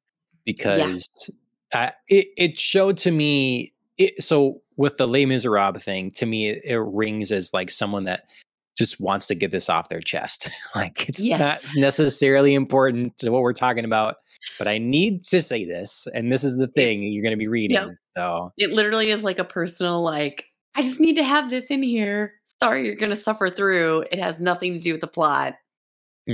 because 0.45 1.31
uh, 1.73 1.91
it 2.09 2.29
it 2.37 2.59
showed 2.59 2.97
to 2.99 3.11
me 3.11 3.73
it, 3.99 4.23
so 4.23 4.63
with 4.77 4.97
the 4.97 5.07
Les 5.07 5.27
Miserables 5.27 5.83
thing 5.83 6.11
to 6.13 6.27
me 6.27 6.49
it, 6.49 6.65
it 6.65 6.79
rings 6.79 7.31
as 7.33 7.53
like 7.53 7.71
someone 7.71 8.05
that 8.05 8.31
just 8.79 9.01
wants 9.01 9.27
to 9.27 9.35
get 9.35 9.51
this 9.51 9.69
off 9.69 9.89
their 9.89 10.01
chest. 10.01 10.49
like 10.75 11.09
it's 11.09 11.27
Yes. 11.27 11.39
not 11.41 11.61
necessarily 11.77 12.55
important 12.55 13.19
to 13.19 13.31
what 13.31 13.43
we're 13.43 13.53
talking 13.53 13.85
about, 13.85 14.17
but 14.59 14.69
I 14.69 14.79
need 14.79 15.23
to 15.25 15.43
say 15.43 15.65
this, 15.65 16.09
and 16.15 16.33
this 16.33 16.45
is 16.45 16.57
the 16.57 16.69
thing 16.69 17.03
you're 17.03 17.23
going 17.23 17.33
to 17.33 17.37
be 17.37 17.49
reading. 17.49 17.97
So 18.17 18.53
it 18.57 18.71
literally 18.71 19.11
is 19.11 19.23
like 19.23 19.39
a 19.39 19.45
personal 19.45 20.03
like 20.03 20.47
i 20.77 20.83
just 20.83 21.01
need 21.01 21.17
to 21.17 21.25
have 21.25 21.51
this 21.51 21.71
in 21.71 21.83
here 21.83 22.35
sorry 22.61 22.87
you're 22.87 22.95
gonna 22.97 23.17
suffer 23.17 23.51
through 23.51 24.05
it 24.13 24.19
has 24.19 24.41
nothing 24.41 24.75
to 24.75 24.81
do 24.81 24.93
with 24.93 25.01
the 25.01 25.07
plot 25.07 25.55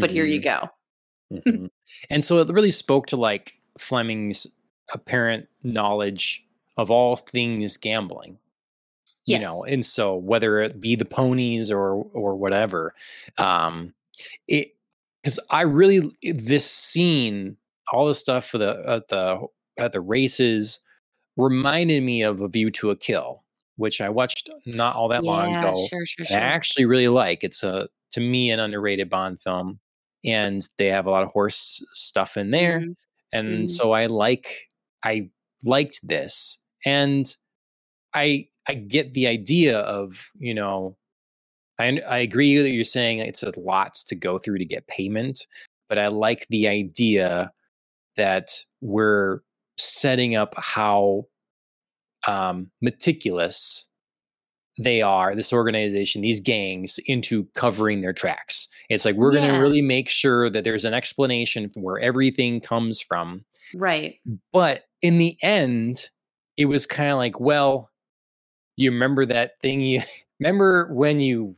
but 0.00 0.10
here 0.10 0.26
you 0.26 0.40
mhm. 0.40 0.44
go 0.44 0.70
Mhm. 1.32 1.70
and 2.10 2.24
so 2.24 2.38
it 2.38 2.48
really 2.48 2.70
spoke 2.72 3.06
to 3.08 3.16
like 3.16 3.54
Fleming's 3.78 4.46
apparent 4.92 5.48
knowledge 5.62 6.44
of 6.76 6.90
all 6.90 7.16
things 7.16 7.76
gambling. 7.76 8.38
Yes. 9.24 9.38
You 9.40 9.44
know, 9.44 9.64
and 9.64 9.84
so 9.84 10.14
whether 10.14 10.60
it 10.60 10.80
be 10.80 10.94
the 10.94 11.04
ponies 11.04 11.70
or 11.70 11.94
or 12.12 12.36
whatever, 12.36 12.94
um, 13.38 13.92
it 14.46 14.76
because 15.22 15.40
I 15.50 15.62
really 15.62 16.12
this 16.22 16.70
scene, 16.70 17.56
all 17.92 18.06
the 18.06 18.14
stuff 18.14 18.46
for 18.46 18.58
the 18.58 18.84
at 18.86 19.08
the 19.08 19.44
at 19.78 19.92
the 19.92 20.00
races 20.00 20.78
reminded 21.36 22.04
me 22.04 22.22
of 22.22 22.40
A 22.40 22.48
View 22.48 22.70
to 22.72 22.90
a 22.90 22.96
Kill, 22.96 23.42
which 23.76 24.00
I 24.00 24.08
watched 24.08 24.50
not 24.66 24.96
all 24.96 25.08
that 25.08 25.24
long 25.24 25.54
ago. 25.56 25.88
sure 25.88 26.06
sure 26.06 26.26
I 26.30 26.34
actually 26.40 26.86
really 26.86 27.08
like. 27.08 27.44
It's 27.44 27.62
a 27.62 27.88
to 28.12 28.20
me 28.20 28.50
an 28.50 28.60
underrated 28.60 29.10
Bond 29.10 29.40
film, 29.42 29.80
and 30.24 30.62
they 30.78 30.86
have 30.88 31.06
a 31.06 31.10
lot 31.10 31.22
of 31.22 31.28
horse 31.30 31.82
stuff 31.92 32.36
in 32.36 32.50
there, 32.50 32.80
Mhm. 32.80 32.96
and 33.32 33.64
Mhm. 33.64 33.68
so 33.68 33.92
I 33.92 34.06
like 34.06 34.48
I 35.04 35.30
liked 35.64 36.00
this, 36.02 36.58
and 36.86 37.34
I 38.14 38.48
I 38.68 38.74
get 38.76 39.14
the 39.14 39.26
idea 39.28 39.80
of 39.80 40.30
you 40.38 40.54
know 40.54 40.96
I 41.78 42.00
I 42.08 42.18
agree 42.20 42.56
that 42.58 42.70
you're 42.70 42.84
saying 42.84 43.20
it's 43.20 43.42
a 43.44 43.58
lot 43.60 43.94
to 44.08 44.14
go 44.16 44.38
through 44.38 44.58
to 44.58 44.64
get 44.66 44.86
payment, 44.88 45.46
but 45.88 45.98
I 45.98 46.08
like 46.08 46.46
the 46.50 46.68
idea 46.68 47.52
that 48.16 48.64
we're 48.82 49.40
setting 49.78 50.36
up 50.36 50.54
how 50.58 51.26
um, 52.26 52.70
meticulous 52.80 53.86
they 54.78 55.00
are 55.00 55.34
this 55.34 55.52
organization 55.52 56.22
these 56.22 56.40
gangs 56.40 56.98
into 57.06 57.44
covering 57.54 58.00
their 58.00 58.12
tracks. 58.12 58.68
It's 58.90 59.04
like 59.04 59.16
we're 59.16 59.32
going 59.32 59.50
to 59.50 59.58
really 59.58 59.82
make 59.82 60.08
sure 60.08 60.50
that 60.50 60.64
there's 60.64 60.84
an 60.84 60.92
explanation 60.92 61.70
for 61.70 61.80
where 61.80 61.98
everything 61.98 62.60
comes 62.60 63.00
from. 63.00 63.44
Right. 63.74 64.16
But 64.52 64.84
in 65.02 65.18
the 65.18 65.36
end 65.42 66.08
it 66.56 66.66
was 66.66 66.86
kind 66.86 67.10
of 67.10 67.18
like 67.18 67.38
well 67.38 67.90
you 68.76 68.90
remember 68.90 69.26
that 69.26 69.60
thing 69.60 69.80
you 69.80 70.02
remember 70.40 70.92
when 70.92 71.20
you 71.20 71.54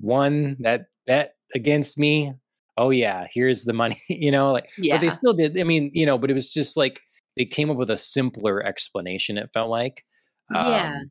won 0.00 0.56
that 0.60 0.86
bet 1.06 1.34
against 1.54 1.98
me? 1.98 2.32
Oh 2.76 2.90
yeah 2.90 3.26
here's 3.32 3.64
the 3.64 3.72
money 3.72 3.98
you 4.08 4.30
know 4.30 4.52
like 4.52 4.70
but 4.76 4.84
yeah. 4.84 4.98
they 4.98 5.10
still 5.10 5.34
did 5.34 5.58
i 5.58 5.64
mean 5.64 5.90
you 5.94 6.06
know 6.06 6.16
but 6.16 6.30
it 6.30 6.34
was 6.34 6.52
just 6.52 6.76
like 6.76 7.00
they 7.38 7.46
came 7.46 7.70
up 7.70 7.78
with 7.78 7.90
a 7.90 7.96
simpler 7.96 8.62
explanation 8.62 9.38
it 9.38 9.50
felt 9.54 9.70
like 9.70 10.04
yeah 10.50 10.96
um, 10.96 11.10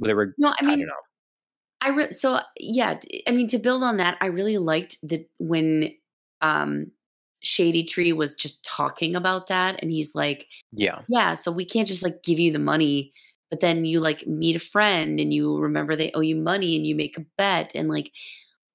they 0.00 0.14
were 0.14 0.34
no 0.38 0.48
i 0.48 0.54
I 0.60 0.66
mean. 0.66 0.88
I 0.88 0.94
I 1.80 1.90
re- 1.90 2.12
so 2.12 2.40
yeah, 2.58 2.98
I 3.26 3.30
mean 3.30 3.48
to 3.48 3.58
build 3.58 3.82
on 3.82 3.98
that, 3.98 4.18
I 4.20 4.26
really 4.26 4.58
liked 4.58 4.98
that 5.02 5.28
when 5.38 5.90
um 6.40 6.90
Shady 7.40 7.84
Tree 7.84 8.12
was 8.12 8.34
just 8.34 8.64
talking 8.64 9.14
about 9.14 9.46
that 9.46 9.78
and 9.80 9.90
he's 9.90 10.14
like, 10.14 10.46
Yeah. 10.72 11.02
Yeah, 11.08 11.36
so 11.36 11.52
we 11.52 11.64
can't 11.64 11.88
just 11.88 12.02
like 12.02 12.22
give 12.22 12.38
you 12.38 12.52
the 12.52 12.58
money, 12.58 13.12
but 13.50 13.60
then 13.60 13.84
you 13.84 14.00
like 14.00 14.26
meet 14.26 14.56
a 14.56 14.60
friend 14.60 15.20
and 15.20 15.32
you 15.32 15.56
remember 15.58 15.94
they 15.94 16.10
owe 16.14 16.20
you 16.20 16.36
money 16.36 16.74
and 16.76 16.86
you 16.86 16.94
make 16.94 17.16
a 17.16 17.24
bet 17.36 17.72
and 17.74 17.88
like 17.88 18.10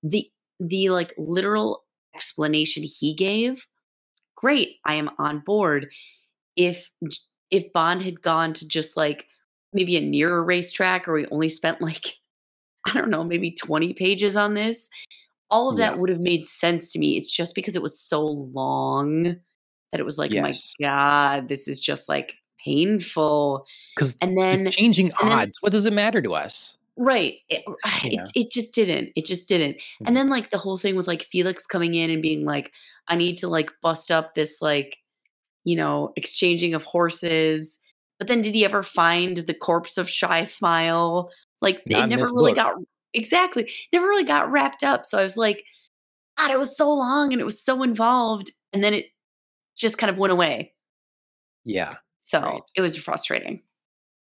the 0.02 0.30
the 0.60 0.90
like 0.90 1.14
literal 1.18 1.84
explanation 2.16 2.84
he 2.84 3.14
gave, 3.14 3.68
great, 4.36 4.78
I 4.86 4.96
am 4.96 5.10
on 5.18 5.40
board. 5.40 5.88
If 6.56 6.90
if 7.52 7.72
Bond 7.74 8.02
had 8.02 8.22
gone 8.22 8.54
to 8.54 8.68
just 8.68 8.98
like 8.98 9.28
maybe 9.74 9.96
a 9.98 10.02
nearer 10.02 10.44
racetrack 10.44 11.08
or 11.08 11.14
we 11.14 11.28
only 11.28 11.50
spent 11.50 11.82
like 11.82 12.16
I 12.88 12.94
don't 12.94 13.10
know, 13.10 13.24
maybe 13.24 13.52
20 13.52 13.94
pages 13.94 14.36
on 14.36 14.56
this, 14.56 14.90
all 15.50 15.70
of 15.70 15.78
that 15.78 15.94
Yeah. 15.94 16.00
would 16.00 16.10
have 16.10 16.20
made 16.20 16.48
sense 16.48 16.92
to 16.92 17.00
me. 17.00 17.16
It's 17.18 17.32
just 17.32 17.56
because 17.56 17.76
it 17.76 17.82
was 17.82 17.98
so 18.00 18.26
long 18.26 19.24
that 19.92 20.00
it 20.00 20.06
was 20.06 20.18
like, 20.18 20.34
Yes. 20.34 20.74
my 20.80 20.88
God, 20.88 21.48
this 21.48 21.68
is 21.68 21.80
just 21.80 22.10
like 22.10 22.36
painful. 22.64 23.66
Because 23.96 24.18
And 24.22 24.38
then, 24.38 24.68
changing 24.70 25.12
and 25.22 25.32
then 25.32 25.40
odds, 25.40 25.58
what 25.62 25.72
does 25.72 25.86
it 25.86 25.94
matter 25.94 26.22
to 26.22 26.34
us? 26.34 26.78
right, 26.98 27.36
it, 27.50 27.64
You 28.04 28.22
it, 28.22 28.32
it 28.36 28.52
just 28.52 28.74
didn't. 28.74 29.12
It 29.16 29.26
just 29.26 29.48
didn't. 29.48 29.78
And 30.00 30.08
mm-hmm. 30.08 30.14
then, 30.16 30.30
like, 30.30 30.50
the 30.52 30.58
whole 30.58 30.78
thing 30.78 30.96
with 30.96 31.08
like 31.08 31.24
Felix 31.24 31.66
coming 31.66 31.94
in 31.96 32.10
and 32.10 32.22
being 32.22 32.46
like, 32.46 32.72
I 33.08 33.16
need 33.16 33.38
to 33.40 33.48
like 33.48 33.72
bust 33.82 34.12
up 34.12 34.36
this, 34.36 34.62
like, 34.62 34.98
you 35.64 35.76
know, 35.76 36.12
exchanging 36.16 36.74
of 36.74 36.84
horses. 36.84 37.80
But 38.20 38.28
then, 38.28 38.42
did 38.42 38.54
he 38.54 38.66
ever 38.66 38.84
find 38.84 39.38
the 39.38 39.54
corpse 39.54 39.98
of 39.98 40.10
Shy 40.10 40.44
Smile? 40.44 41.30
Like, 41.62 41.82
Not 41.88 42.06
it 42.06 42.08
never 42.08 42.26
really 42.34 42.52
book. 42.52 42.56
got 42.58 42.76
exactly, 43.14 43.72
never 43.92 44.08
really 44.08 44.24
got 44.24 44.52
wrapped 44.52 44.84
up. 44.84 45.06
So 45.06 45.18
I 45.18 45.24
was 45.24 45.38
like, 45.38 45.64
God, 46.38 46.52
it 46.52 46.60
was 46.60 46.76
so 46.76 46.92
long 46.94 47.32
and 47.32 47.42
it 47.42 47.46
was 47.46 47.62
so 47.62 47.84
involved. 47.84 48.52
And 48.74 48.84
then 48.84 48.94
it 48.94 49.06
just 49.78 49.98
kind 49.98 50.10
of 50.10 50.18
went 50.18 50.34
away. 50.34 50.74
Yeah. 51.64 51.96
So 52.20 52.42
Right. 52.42 52.62
it 52.76 52.82
was 52.82 52.98
frustrating. 52.98 53.62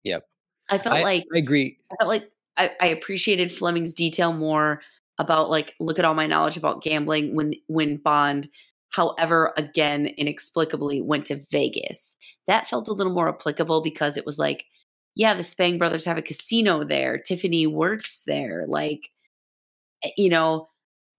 Yep. 0.04 0.26
I 0.70 0.78
felt 0.78 0.96
I, 0.96 1.04
like 1.04 1.26
I 1.34 1.38
agree. 1.38 1.78
I 1.92 1.96
felt 2.00 2.10
like 2.10 2.32
I, 2.58 2.72
I 2.82 2.88
appreciated 2.88 3.52
Fleming's 3.52 3.94
detail 3.94 4.34
more 4.34 4.82
about 5.20 5.50
like 5.50 5.74
look 5.80 6.00
at 6.00 6.06
all 6.06 6.14
my 6.16 6.26
knowledge 6.28 6.58
about 6.58 6.82
gambling 6.84 7.36
when 7.36 7.54
when 7.68 7.98
Bond, 7.98 8.48
however, 8.94 9.54
again 9.58 10.08
inexplicably 10.18 11.02
went 11.02 11.26
to 11.28 11.44
Vegas. 11.52 12.18
That 12.48 12.68
felt 12.68 12.88
a 12.88 12.94
little 12.94 13.14
more 13.14 13.30
applicable 13.30 13.82
because 13.82 14.18
it 14.18 14.26
was 14.26 14.40
like, 14.40 14.66
yeah, 15.16 15.34
the 15.34 15.44
Spang 15.44 15.78
brothers 15.78 16.06
have 16.06 16.18
a 16.18 16.24
casino 16.24 16.84
there. 16.84 17.18
Tiffany 17.18 17.68
works 17.68 18.24
there. 18.26 18.66
Like, 18.68 19.10
eh, 20.04 20.10
you 20.18 20.30
know, 20.30 20.70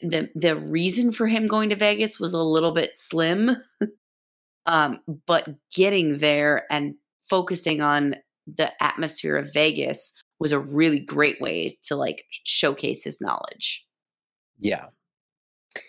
the 0.01 0.29
the 0.35 0.57
reason 0.57 1.12
for 1.12 1.27
him 1.27 1.47
going 1.47 1.68
to 1.70 1.77
Vegas 1.77 2.18
was 2.18 2.33
a 2.33 2.39
little 2.39 2.72
bit 2.72 2.99
slim. 2.99 3.51
um, 4.66 5.01
but 5.27 5.49
getting 5.72 6.18
there 6.18 6.66
and 6.70 6.95
focusing 7.29 7.81
on 7.81 8.16
the 8.47 8.70
atmosphere 8.83 9.37
of 9.37 9.53
Vegas 9.53 10.12
was 10.39 10.53
a 10.53 10.59
really 10.59 11.01
great 11.01 11.41
way 11.41 11.79
to 11.85 11.97
like 11.97 12.25
showcase 12.31 13.05
his 13.05 13.20
knowledge. 13.20 13.87
Yeah. 14.59 14.87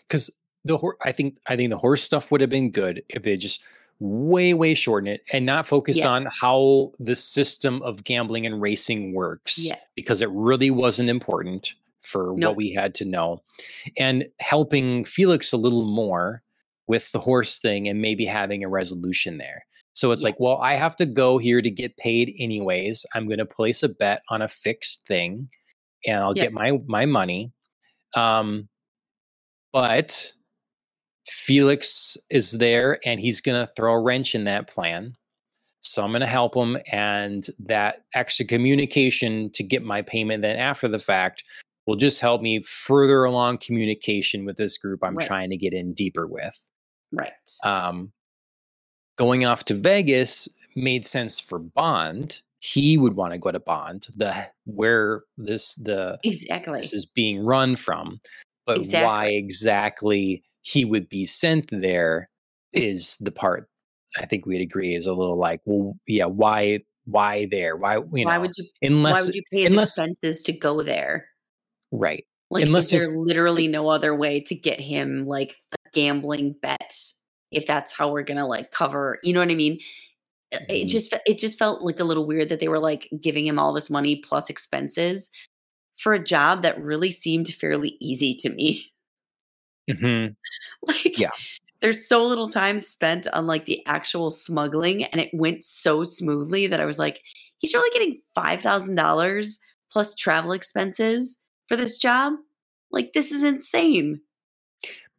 Because 0.08 0.32
the 0.66 0.78
horse, 0.78 0.98
I 1.06 1.12
think, 1.12 1.38
I 1.48 1.56
think 1.56 1.70
the 1.70 1.78
horse 1.78 2.04
stuff 2.04 2.32
would 2.32 2.42
have 2.42 2.50
been 2.50 2.72
good 2.72 3.02
if 3.10 3.24
they 3.24 3.38
just 3.38 3.64
way, 4.00 4.54
way 4.54 4.74
shorten 4.74 5.08
it 5.08 5.22
and 5.32 5.46
not 5.46 5.66
focus 5.66 5.98
Yes. 5.98 6.06
on 6.06 6.28
how 6.42 6.92
the 7.00 7.16
system 7.16 7.82
of 7.84 8.04
gambling 8.04 8.46
and 8.46 8.62
racing 8.62 9.14
works. 9.14 9.66
Yes. 9.66 9.80
Because 9.96 10.22
it 10.22 10.30
really 10.32 10.70
wasn't 10.72 11.10
important 11.10 11.74
for 12.02 12.34
Nope. 12.36 12.50
what 12.50 12.56
we 12.58 12.72
had 12.74 12.94
to 12.96 13.06
know. 13.06 13.42
And 13.98 14.28
helping 14.42 15.06
Felix 15.06 15.54
a 15.54 15.58
little 15.58 15.86
more 15.86 16.44
with 16.88 17.12
the 17.14 17.20
horse 17.20 17.58
thing 17.58 17.88
and 17.88 18.02
maybe 18.02 18.26
having 18.26 18.64
a 18.64 18.70
resolution 18.70 19.38
there. 19.38 19.66
So 19.94 20.12
it's 20.12 20.24
like, 20.24 20.40
well, 20.40 20.58
I 20.58 20.74
have 20.76 20.96
to 20.98 21.06
go 21.06 21.38
here 21.38 21.62
to 21.62 21.72
get 21.72 21.96
paid 21.98 22.36
anyways. 22.38 23.06
I'm 23.16 23.28
going 23.28 23.40
to 23.40 23.46
place 23.46 23.82
a 23.82 23.90
bet 23.90 24.22
on 24.30 24.42
a 24.42 24.48
fixed 24.48 25.08
thing 25.08 25.50
and 26.06 26.18
I'll 26.22 26.36
Yeah. 26.36 26.44
get 26.44 26.54
my 26.54 26.80
my 26.86 27.06
money. 27.06 27.52
Um 28.14 28.68
but 29.74 30.34
Felix 31.28 32.18
is 32.30 32.54
there 32.54 33.00
and 33.06 33.20
he's 33.20 33.42
going 33.42 33.66
to 33.66 33.72
throw 33.74 33.94
a 33.94 34.00
wrench 34.02 34.36
in 34.36 34.44
that 34.46 34.68
plan. 34.70 35.16
So 35.80 36.04
I'm 36.04 36.12
going 36.12 36.22
to 36.22 36.28
help 36.28 36.56
him 36.56 36.78
and 36.92 37.46
that 37.60 38.04
extra 38.14 38.46
communication 38.46 39.52
to 39.52 39.64
get 39.64 39.84
my 39.84 40.02
payment 40.02 40.42
then 40.42 40.56
after 40.56 40.88
the 40.88 41.00
fact 41.00 41.44
will 41.86 41.96
just 41.96 42.20
help 42.20 42.42
me 42.42 42.60
further 42.62 43.24
along 43.24 43.60
communication 43.60 44.46
with 44.46 44.58
this 44.58 44.78
group 44.78 45.04
I'm 45.04 45.16
Right. 45.16 45.28
trying 45.28 45.50
to 45.50 45.58
get 45.58 45.74
in 45.74 45.94
deeper 45.94 46.26
with 46.28 46.72
Right. 47.12 47.32
um, 47.64 48.12
going 49.18 49.46
off 49.46 49.64
to 49.66 49.76
Vegas 49.76 50.50
made 50.76 51.06
sense 51.06 51.40
for 51.40 51.60
Bond. 51.60 52.42
He 52.60 52.98
would 52.98 53.14
want 53.16 53.34
to 53.34 53.38
go 53.40 53.52
to 53.52 53.60
Bond, 53.60 54.08
the 54.16 54.34
where 54.66 55.22
this 55.38 55.76
the 55.76 56.18
Exactly. 56.24 56.80
this 56.80 56.94
is 56.94 57.06
being 57.06 57.46
run 57.46 57.76
from, 57.76 58.20
but 58.66 58.80
why 58.88 59.28
Exactly. 59.28 60.44
He 60.66 60.84
would 60.84 61.08
be 61.10 61.26
sent 61.26 61.68
there 61.70 62.28
is 62.74 63.18
the 63.22 63.32
part 63.32 63.70
I 64.18 64.26
think 64.26 64.46
we'd 64.46 64.62
agree 64.62 64.96
is 64.96 65.06
a 65.08 65.14
little 65.14 65.38
like, 65.38 65.62
well, 65.66 65.96
yeah, 66.08 66.26
why 66.26 66.80
why 67.06 67.46
there? 67.52 67.76
Why 67.78 67.98
you 67.98 68.02
why 68.26 68.36
know 68.36 68.42
would 68.42 68.52
you 68.58 68.66
unless 68.82 69.14
why 69.22 69.26
would 69.26 69.36
you 69.36 69.44
pay 69.52 69.62
his 69.64 69.72
unless 69.72 69.90
expenses 69.98 70.42
to 70.44 70.54
go 70.54 70.82
there? 70.82 71.28
right 71.92 72.26
Like 72.50 72.66
Unless 72.66 72.86
is 72.88 72.94
if- 72.94 73.08
there 73.08 73.18
literally 73.18 73.68
no 73.68 73.90
other 73.90 74.16
way 74.16 74.40
to 74.42 74.56
get 74.56 74.80
him 74.80 75.26
like 75.28 75.56
a 75.74 75.90
gambling 75.94 76.56
bet 76.62 76.96
if 77.52 77.68
that's 77.68 77.94
how 77.94 78.12
we're 78.12 78.24
gonna 78.24 78.48
like 78.48 78.72
cover 78.72 79.20
you 79.24 79.34
know 79.34 79.40
what 79.40 79.52
I 79.52 79.56
mean? 79.56 79.80
It- 80.52 80.66
It 80.70 80.86
Mhm. 80.86 80.90
just 80.90 81.14
it 81.26 81.38
just 81.38 81.60
felt 81.60 81.84
like 81.84 82.00
a 82.00 82.04
little 82.04 82.26
weird 82.26 82.50
that 82.50 82.60
they 82.60 82.68
were 82.70 82.80
like 82.80 83.08
giving 83.22 83.46
him 83.46 83.60
all 83.60 83.72
this 83.74 83.90
money 83.92 84.16
plus 84.16 84.50
expenses 84.50 85.30
for 85.98 86.14
a 86.14 86.24
job 86.24 86.64
that 86.64 86.82
really 86.82 87.12
seemed 87.12 87.50
fairly 87.54 87.98
easy 88.00 88.34
to 88.36 88.50
me. 88.50 88.86
Mhm. 89.90 90.36
like 90.88 91.18
Yeah. 91.20 91.30
there's 91.82 92.08
so 92.08 92.24
little 92.26 92.50
time 92.50 92.80
spent 92.80 93.28
on 93.34 93.48
like 93.48 93.66
the 93.66 93.86
actual 93.86 94.32
smuggling 94.32 95.04
and 95.06 95.22
it 95.22 95.30
went 95.34 95.64
so 95.64 96.04
smoothly 96.04 96.68
that 96.68 96.80
I 96.82 96.86
was 96.86 97.00
like, 97.00 97.22
he's 97.60 97.74
really 97.74 97.90
getting 97.92 98.22
five 98.34 98.62
thousand 98.62 98.96
dollars 98.96 99.60
plus 99.92 100.16
travel 100.16 100.52
expenses 100.54 101.38
for 101.68 101.76
this 101.78 101.98
job? 101.98 102.34
Like 102.92 103.14
this 103.14 103.32
is 103.32 103.44
insane. 103.44 104.22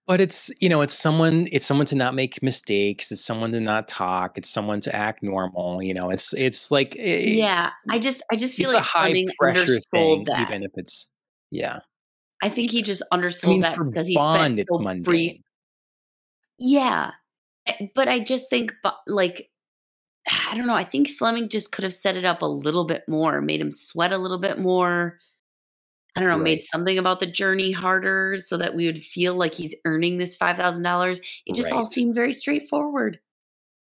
But 0.06 0.20
it's 0.20 0.50
you 0.60 0.68
know 0.68 0.82
it's 0.82 0.94
someone 0.94 1.48
it's 1.52 1.66
someone 1.66 1.86
to 1.86 1.96
not 1.96 2.14
make 2.14 2.40
mistakes. 2.42 3.10
It's 3.10 3.24
someone 3.24 3.50
to 3.52 3.60
not 3.60 3.88
talk. 3.88 4.38
It's 4.38 4.48
someone 4.50 4.80
to 4.82 4.94
act 4.94 5.22
normal. 5.22 5.82
You 5.82 5.94
know 5.94 6.10
it's 6.10 6.32
it's 6.34 6.70
like 6.70 6.94
eh, 6.98 7.22
Yeah. 7.26 7.70
I 7.90 7.98
just 7.98 8.22
I 8.30 8.36
just 8.36 8.56
feel 8.56 8.66
it's 8.66 8.74
like 8.74 8.82
a 8.82 8.86
high 8.86 9.24
pressure 9.38 9.78
thing, 9.92 10.24
that. 10.24 10.40
even 10.48 10.62
if 10.62 10.70
it's 10.76 11.08
yeah. 11.50 11.80
I 12.42 12.48
think 12.48 12.70
he 12.70 12.82
just 12.82 13.02
I 13.42 13.46
mean, 13.48 13.60
that 13.62 13.82
because 13.92 14.06
he 14.08 14.14
Bond, 14.14 14.40
spent 14.42 14.58
it's 14.58 14.70
so 14.70 14.78
mundane. 14.78 15.02
brief 15.02 15.36
Yeah. 16.58 17.12
Eh, 17.66 17.88
But 17.94 18.08
I 18.08 18.20
just 18.20 18.50
think, 18.50 18.72
like, 19.06 19.50
I 20.50 20.56
don't 20.56 20.66
know. 20.66 20.74
I 20.74 20.84
think 20.84 21.08
Fleming 21.10 21.48
just 21.48 21.72
could 21.72 21.84
have 21.84 21.94
set 21.94 22.16
it 22.16 22.24
up 22.26 22.42
a 22.42 22.46
little 22.46 22.84
bit 22.84 23.08
more, 23.08 23.40
made 23.42 23.60
him 23.60 23.72
sweat 23.72 24.12
a 24.12 24.18
little 24.18 24.38
bit 24.38 24.58
more. 24.58 25.18
I 26.16 26.20
don't 26.20 26.30
know, 26.30 26.38
Right. 26.38 26.44
made 26.44 26.64
something 26.64 26.98
about 26.98 27.20
the 27.20 27.26
journey 27.26 27.72
harder 27.72 28.38
so 28.38 28.56
that 28.58 28.74
we 28.74 28.86
would 28.86 29.02
feel 29.02 29.34
like 29.34 29.54
he's 29.54 29.74
earning 29.86 30.18
this 30.18 30.36
$5,000. 30.36 31.20
It 31.46 31.54
just 31.56 31.72
all 31.72 31.86
seemed 31.86 32.14
very 32.14 32.34
straightforward. 32.34 33.20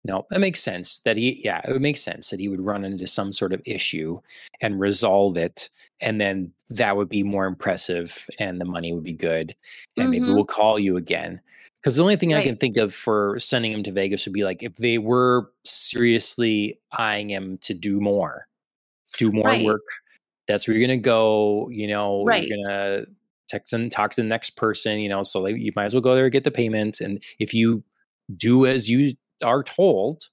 No, 0.04 0.26
that 0.30 0.40
makes 0.40 0.62
sense. 0.62 1.00
That 1.00 1.18
he, 1.18 1.42
yeah, 1.44 1.62
it 1.68 1.72
would 1.72 1.82
make 1.82 1.98
sense 1.98 2.30
that 2.30 2.40
he 2.40 2.48
would 2.48 2.62
run 2.62 2.86
into 2.86 3.08
some 3.08 3.34
sort 3.34 3.52
of 3.54 3.62
issue 3.66 4.20
and 4.62 4.80
resolve 4.80 5.38
it, 5.38 5.70
and 6.02 6.22
then 6.22 6.54
that 6.70 6.96
would 6.96 7.10
be 7.10 7.24
more 7.24 7.46
impressive, 7.46 8.28
and 8.40 8.62
the 8.62 8.66
money 8.66 8.94
would 8.94 9.04
be 9.04 9.14
good, 9.14 9.56
and 9.98 10.12
maybe 10.12 10.26
Mhm. 10.26 10.36
we'll 10.36 10.46
call 10.46 10.80
you 10.80 10.98
again. 10.98 11.42
Because 11.82 11.96
the 11.98 12.04
only 12.04 12.16
thing 12.16 12.34
I 12.34 12.44
can 12.44 12.58
think 12.58 12.78
of 12.78 12.94
for 12.94 13.38
sending 13.40 13.72
him 13.72 13.84
to 13.84 13.92
Vegas 13.92 14.26
would 14.26 14.34
be 14.34 14.44
like 14.44 14.64
if 14.64 14.76
they 14.76 14.98
were 14.98 15.52
seriously 15.64 16.80
eyeing 16.92 17.30
him 17.30 17.58
to 17.60 17.74
do 17.74 18.00
more, 18.02 18.48
do 19.18 19.32
more 19.32 19.48
Right. 19.48 19.66
work. 19.66 19.84
That's 20.48 20.68
where 20.68 20.78
you're 20.78 20.88
gonna 20.88 20.98
go. 21.00 21.70
You 21.72 21.88
know, 21.88 22.26
Right. 22.26 22.48
you're 22.48 22.58
gonna 22.64 23.06
text 23.50 23.74
and 23.74 23.92
talk 23.92 24.12
to 24.14 24.22
the 24.22 24.28
next 24.28 24.52
person. 24.58 25.00
You 25.00 25.10
know, 25.10 25.24
so 25.24 25.42
like, 25.42 25.58
you 25.58 25.72
might 25.76 25.86
as 25.86 25.94
well 25.96 26.02
go 26.02 26.16
there 26.16 26.26
and 26.26 26.32
get 26.34 26.44
the 26.46 26.52
payment. 26.52 27.02
And 27.02 27.24
if 27.40 27.54
you 27.54 27.84
do 28.38 28.66
as 28.66 28.90
you 28.90 29.14
are 29.44 29.64
told, 29.64 30.24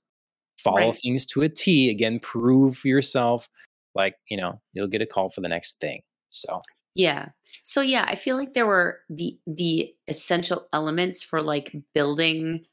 follow 0.58 0.92
Right. 0.92 0.94
things 0.94 1.26
to 1.26 1.42
a 1.42 1.48
T. 1.48 1.90
Again, 1.90 2.20
prove 2.20 2.84
yourself. 2.84 3.48
Like 3.94 4.16
you 4.30 4.36
know, 4.36 4.60
you'll 4.74 4.88
get 4.88 5.02
a 5.02 5.06
call 5.06 5.30
for 5.30 5.40
the 5.42 5.48
next 5.48 5.80
thing. 5.80 6.02
So 6.30 6.60
Yeah. 6.94 7.30
So 7.62 7.80
yeah, 7.80 8.04
I 8.08 8.14
feel 8.14 8.36
like 8.36 8.54
there 8.54 8.66
were 8.66 9.00
the 9.08 9.38
the 9.46 9.94
essential 10.08 10.68
elements 10.72 11.22
for 11.22 11.42
like 11.42 11.74
building 11.94 12.66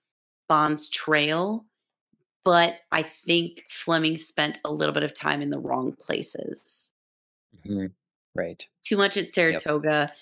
Bond's 0.50 0.90
trail, 0.90 1.66
but 2.46 2.78
I 2.92 3.04
think 3.04 3.66
Fleming 3.70 4.18
spent 4.18 4.60
a 4.66 4.72
little 4.74 4.94
bit 4.94 5.04
of 5.04 5.14
time 5.16 5.42
in 5.42 5.52
the 5.52 5.60
wrong 5.60 5.94
places. 5.96 6.94
mhm, 7.66 7.94
right. 8.36 8.68
Too 8.84 8.98
much 8.98 9.18
at 9.18 9.30
Saratoga, 9.30 10.14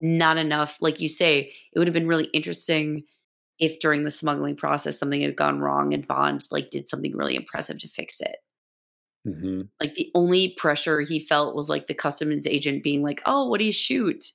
not 0.00 0.38
enough. 0.38 0.78
Like 0.80 1.00
you 1.00 1.08
say, 1.08 1.52
it 1.72 1.78
would 1.78 1.88
have 1.88 1.94
been 1.94 2.08
really 2.08 2.26
interesting 2.26 3.04
if 3.60 3.78
during 3.78 4.04
the 4.04 4.10
smuggling 4.10 4.56
process 4.56 4.98
something 4.98 5.20
had 5.20 5.36
gone 5.36 5.60
wrong 5.60 5.92
and 5.94 6.06
Bond 6.06 6.46
like 6.50 6.70
did 6.70 6.88
something 6.88 7.16
really 7.16 7.36
impressive 7.36 7.78
to 7.78 7.88
fix 7.88 8.20
it. 8.20 8.36
hmm 9.24 9.62
Like 9.80 9.94
the 9.94 10.10
only 10.14 10.54
pressure 10.56 11.00
he 11.00 11.20
felt 11.20 11.54
was 11.54 11.68
like 11.68 11.86
the 11.86 11.94
customs 11.94 12.46
agent 12.46 12.82
being 12.82 13.02
like, 13.02 13.20
"Oh, 13.26 13.48
what 13.48 13.58
do 13.58 13.64
you 13.66 13.72
shoot 13.72 14.32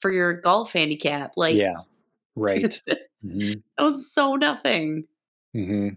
for 0.00 0.10
your 0.12 0.34
golf 0.34 0.72
handicap?" 0.72 1.32
Like 1.36 1.56
yeah. 1.56 1.76
Right. 2.36 2.80
hmm 3.22 3.52
that 3.78 3.84
was 3.84 4.12
so 4.12 4.34
nothing. 4.36 5.06
hmm 5.52 5.90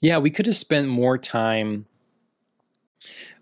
Yeah, 0.00 0.18
we 0.18 0.30
could 0.30 0.46
have 0.46 0.56
spent 0.56 0.88
more 0.88 1.18
time 1.18 1.86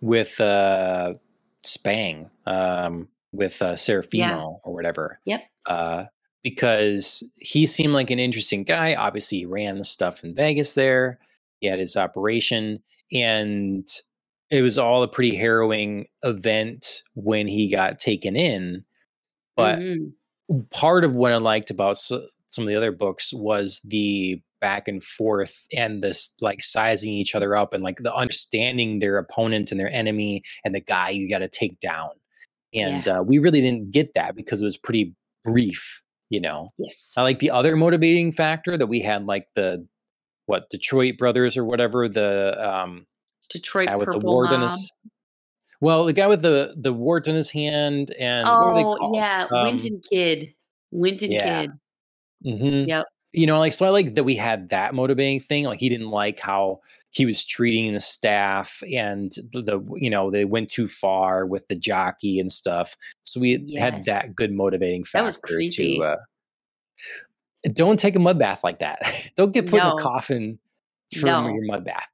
with 0.01 0.41
uh 0.41 1.15
Spang, 1.63 2.31
um, 2.47 3.09
with 3.33 3.61
uh 3.61 3.75
Serafino 3.75 4.61
or 4.65 4.73
whatever. 4.73 5.21
Yep. 5.27 5.43
Uh 5.67 6.05
because 6.43 7.23
he 7.37 7.67
seemed 7.67 7.93
like 7.93 8.11
an 8.11 8.19
interesting 8.19 8.65
guy. 8.65 8.95
Obviously, 8.95 9.39
he 9.39 9.47
ran 9.47 9.79
the 9.79 9.85
stuff 9.85 10.25
in 10.25 10.35
Vegas 10.35 10.75
there. 10.75 11.19
He 11.61 11.67
had 11.67 11.79
his 11.79 11.97
operation, 11.97 12.83
and 13.13 13.87
it 14.51 14.63
was 14.63 14.79
all 14.79 15.03
a 15.03 15.09
pretty 15.09 15.37
harrowing 15.37 16.07
event 16.23 17.03
when 17.15 17.47
he 17.47 17.71
got 17.71 17.99
taken 17.99 18.37
in. 18.37 18.85
But 19.57 19.79
Mhm. 19.81 20.13
part 20.71 21.05
of 21.05 21.15
what 21.15 21.33
I 21.33 21.37
liked 21.37 21.71
about 21.71 21.97
some 21.99 22.25
of 22.59 22.67
the 22.67 22.75
other 22.75 22.91
books 22.93 23.33
was 23.33 23.81
the 23.85 24.41
back 24.61 24.89
and 24.89 25.03
forth 25.03 25.67
and 25.77 26.03
this 26.03 26.33
like 26.43 26.63
sizing 26.63 27.13
each 27.13 27.35
other 27.35 27.57
up 27.57 27.73
and 27.73 27.83
like 27.83 27.99
the 27.99 28.15
understanding 28.15 28.99
their 28.99 29.17
opponent 29.17 29.71
and 29.71 29.79
their 29.81 29.91
enemy 29.93 30.43
and 30.65 30.75
the 30.75 30.81
guy 30.81 31.11
you 31.11 31.29
got 31.31 31.39
to 31.39 31.49
take 31.49 31.79
down. 31.81 32.11
And 32.75 33.07
uh, 33.09 33.23
we 33.27 33.39
really 33.39 33.61
didn't 33.61 33.91
get 33.93 34.15
that 34.15 34.35
because 34.37 34.61
it 34.61 34.67
was 34.67 34.77
pretty 34.77 35.15
brief, 35.45 36.03
you 36.31 36.41
know. 36.41 36.73
yes. 36.79 37.13
I 37.17 37.23
like 37.23 37.41
the 37.41 37.51
other 37.51 37.77
motivating 37.77 38.33
factor 38.33 38.79
that 38.79 38.87
we 38.87 39.01
had, 39.01 39.27
like 39.27 39.45
the 39.55 39.87
what 40.47 40.71
Detroit 40.71 41.19
brothers 41.19 41.57
or 41.57 41.65
whatever 41.65 42.09
the 42.09 42.57
um 42.59 43.07
Detroit 43.51 43.89
guy 43.89 43.97
with 43.97 44.07
the 44.09 44.15
Purple 44.15 44.53
in 44.53 44.63
his 44.63 44.93
well 45.81 46.05
the 46.05 46.13
guy 46.13 46.27
with 46.27 46.43
the 46.43 46.75
the 46.77 46.93
wart 46.93 47.29
in 47.29 47.35
his 47.35 47.51
hand 47.51 48.13
and 48.19 48.49
what 48.49 48.67
were 48.67 48.75
they 48.75 48.85
Oh 48.85 49.15
yeah, 49.15 49.47
Um, 49.51 49.65
Winton 49.65 50.01
Kid. 50.11 50.55
Winton 50.91 51.31
yeah. 51.31 51.61
Kid. 51.63 51.71
mhm. 52.45 52.89
Yep. 52.89 53.07
You 53.33 53.47
know 53.47 53.59
like 53.59 53.73
so 53.73 53.87
i 53.87 53.91
like 53.91 54.15
that 54.15 54.25
we 54.25 54.35
had 54.35 54.69
that 54.71 54.95
motivating 54.95 55.39
thing 55.41 55.65
like 55.65 55.79
he 55.81 55.89
didn't 55.89 56.09
like 56.09 56.41
how 56.41 56.81
he 57.11 57.25
was 57.27 57.45
treating 57.45 57.93
the 57.93 58.01
staff 58.01 58.83
and 58.93 59.33
the, 59.53 59.63
the 59.63 59.81
you 59.97 60.11
know 60.11 60.31
they 60.31 60.45
went 60.45 60.69
too 60.71 60.87
far 60.89 61.47
with 61.47 61.67
the 61.69 61.77
jockey 61.77 62.41
and 62.41 62.51
stuff 62.51 62.97
so 63.23 63.41
we 63.41 63.75
had 63.79 64.03
that 64.05 64.35
good 64.35 64.53
motivating 64.53 65.05
That 65.13 65.25
was 65.25 65.37
factor 65.37 65.55
creepy. 65.55 65.97
to 65.99 66.03
uh 66.03 66.17
don't 67.73 67.99
take 68.01 68.17
a 68.17 68.19
mud 68.21 68.39
bath 68.39 68.65
like 68.65 68.79
that 68.79 69.31
don't 69.37 69.53
get 69.53 69.67
put 69.69 69.81
in 69.81 69.87
a 69.87 69.95
coffin 69.97 70.59
from 71.19 71.27
No. 71.27 71.49
your 71.49 71.65
mud 71.67 71.85
bath 71.85 72.09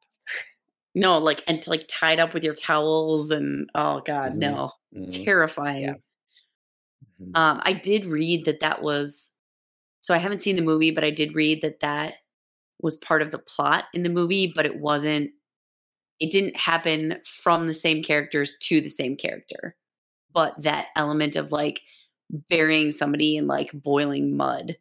No, 0.94 1.18
like 1.18 1.42
and 1.46 1.64
like 1.66 1.86
tied 1.88 2.18
up 2.20 2.32
with 2.34 2.42
your 2.42 2.54
towels 2.54 3.30
and 3.30 3.68
oh 3.74 4.00
god, 4.06 4.32
Mhm. 4.32 4.36
no, 4.38 4.70
Mhm. 4.96 5.24
terrifying. 5.24 6.02
Mhm. 7.20 7.36
Um, 7.36 7.60
I 7.64 7.74
did 7.74 8.06
read 8.06 8.46
that 8.46 8.60
that 8.60 8.80
was. 8.82 9.32
So 10.07 10.14
I 10.14 10.18
haven't 10.18 10.40
seen 10.40 10.54
the 10.54 10.62
movie, 10.62 10.92
but 10.92 11.02
I 11.02 11.11
did 11.11 11.34
read 11.34 11.62
that 11.62 11.80
that 11.80 12.14
was 12.80 12.94
part 12.94 13.22
of 13.22 13.32
the 13.32 13.40
plot 13.40 13.86
in 13.92 14.04
the 14.04 14.09
movie, 14.09 14.52
but 14.54 14.64
it 14.64 14.78
wasn't. 14.78 15.30
It 16.20 16.30
didn't 16.30 16.57
happen 16.57 17.16
from 17.24 17.66
the 17.66 17.74
same 17.74 18.04
characters 18.04 18.54
to 18.68 18.80
the 18.80 18.88
same 18.88 19.16
character, 19.16 19.74
but 20.32 20.54
that 20.62 20.86
element 20.94 21.34
of 21.34 21.50
like 21.50 21.80
burying 22.48 22.92
somebody 22.92 23.36
in 23.36 23.48
like 23.48 23.72
boiling 23.74 24.36
mud 24.36 24.76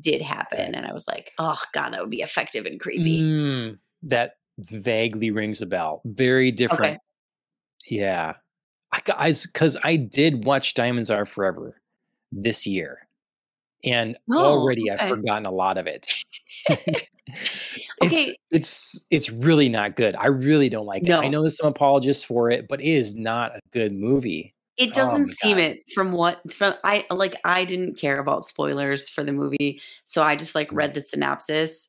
did 0.00 0.20
happen, 0.20 0.74
and 0.74 0.84
I 0.84 0.92
was 0.92 1.06
like, 1.06 1.30
oh 1.38 1.62
god, 1.72 1.90
that 1.90 2.00
would 2.00 2.10
be 2.10 2.22
effective 2.22 2.66
and 2.66 2.80
creepy. 2.80 3.20
Mm, 3.20 3.78
that 4.02 4.32
vaguely 4.58 5.30
rings 5.30 5.62
a 5.62 5.66
bell 5.66 6.02
very 6.04 6.50
different 6.50 6.98
Yeah. 7.86 8.32
I 8.92 9.00
guys, 9.04 9.46
because 9.46 9.76
I 9.84 9.94
did 9.94 10.44
watch 10.44 10.74
Diamonds 10.74 11.10
Are 11.10 11.24
Forever 11.24 11.80
this 12.32 12.66
year. 12.66 13.05
And 13.86 14.16
Oh, 14.30 14.44
already 14.44 14.90
okay. 14.90 14.94
I've 14.94 15.08
forgotten 15.08 15.46
a 15.46 15.50
lot 15.52 15.78
of 15.78 15.86
it. 15.86 16.12
it's, 18.00 18.28
Okay. 18.28 18.36
it's 18.50 19.06
it's 19.10 19.30
really 19.30 19.68
not 19.68 19.96
good. 19.96 20.16
I 20.16 20.26
really 20.26 20.68
don't 20.68 20.86
like 20.86 21.08
it. 21.08 21.18
I 21.22 21.28
know 21.28 21.42
there's 21.42 21.56
some 21.56 21.68
apologists 21.68 22.24
for 22.24 22.50
it, 22.50 22.66
but 22.68 22.80
it 22.80 22.86
is 22.88 23.14
not 23.14 23.56
a 23.56 23.60
good 23.72 23.92
movie. 23.92 24.54
It 24.76 24.94
Oh 24.94 24.94
doesn't 24.94 25.28
my 25.28 25.32
seem 25.32 25.58
God. 25.58 25.58
it 25.58 25.78
from 25.94 26.12
what 26.12 26.52
from 26.52 26.74
I 26.84 27.04
like 27.10 27.36
I 27.44 27.64
didn't 27.64 27.96
care 27.98 28.18
about 28.18 28.44
spoilers 28.44 29.08
for 29.08 29.24
the 29.24 29.32
movie, 29.32 29.80
so 30.04 30.22
I 30.22 30.36
just 30.36 30.54
like 30.54 30.72
Mm. 30.72 30.76
read 30.76 30.94
the 30.94 31.00
synopsis 31.00 31.88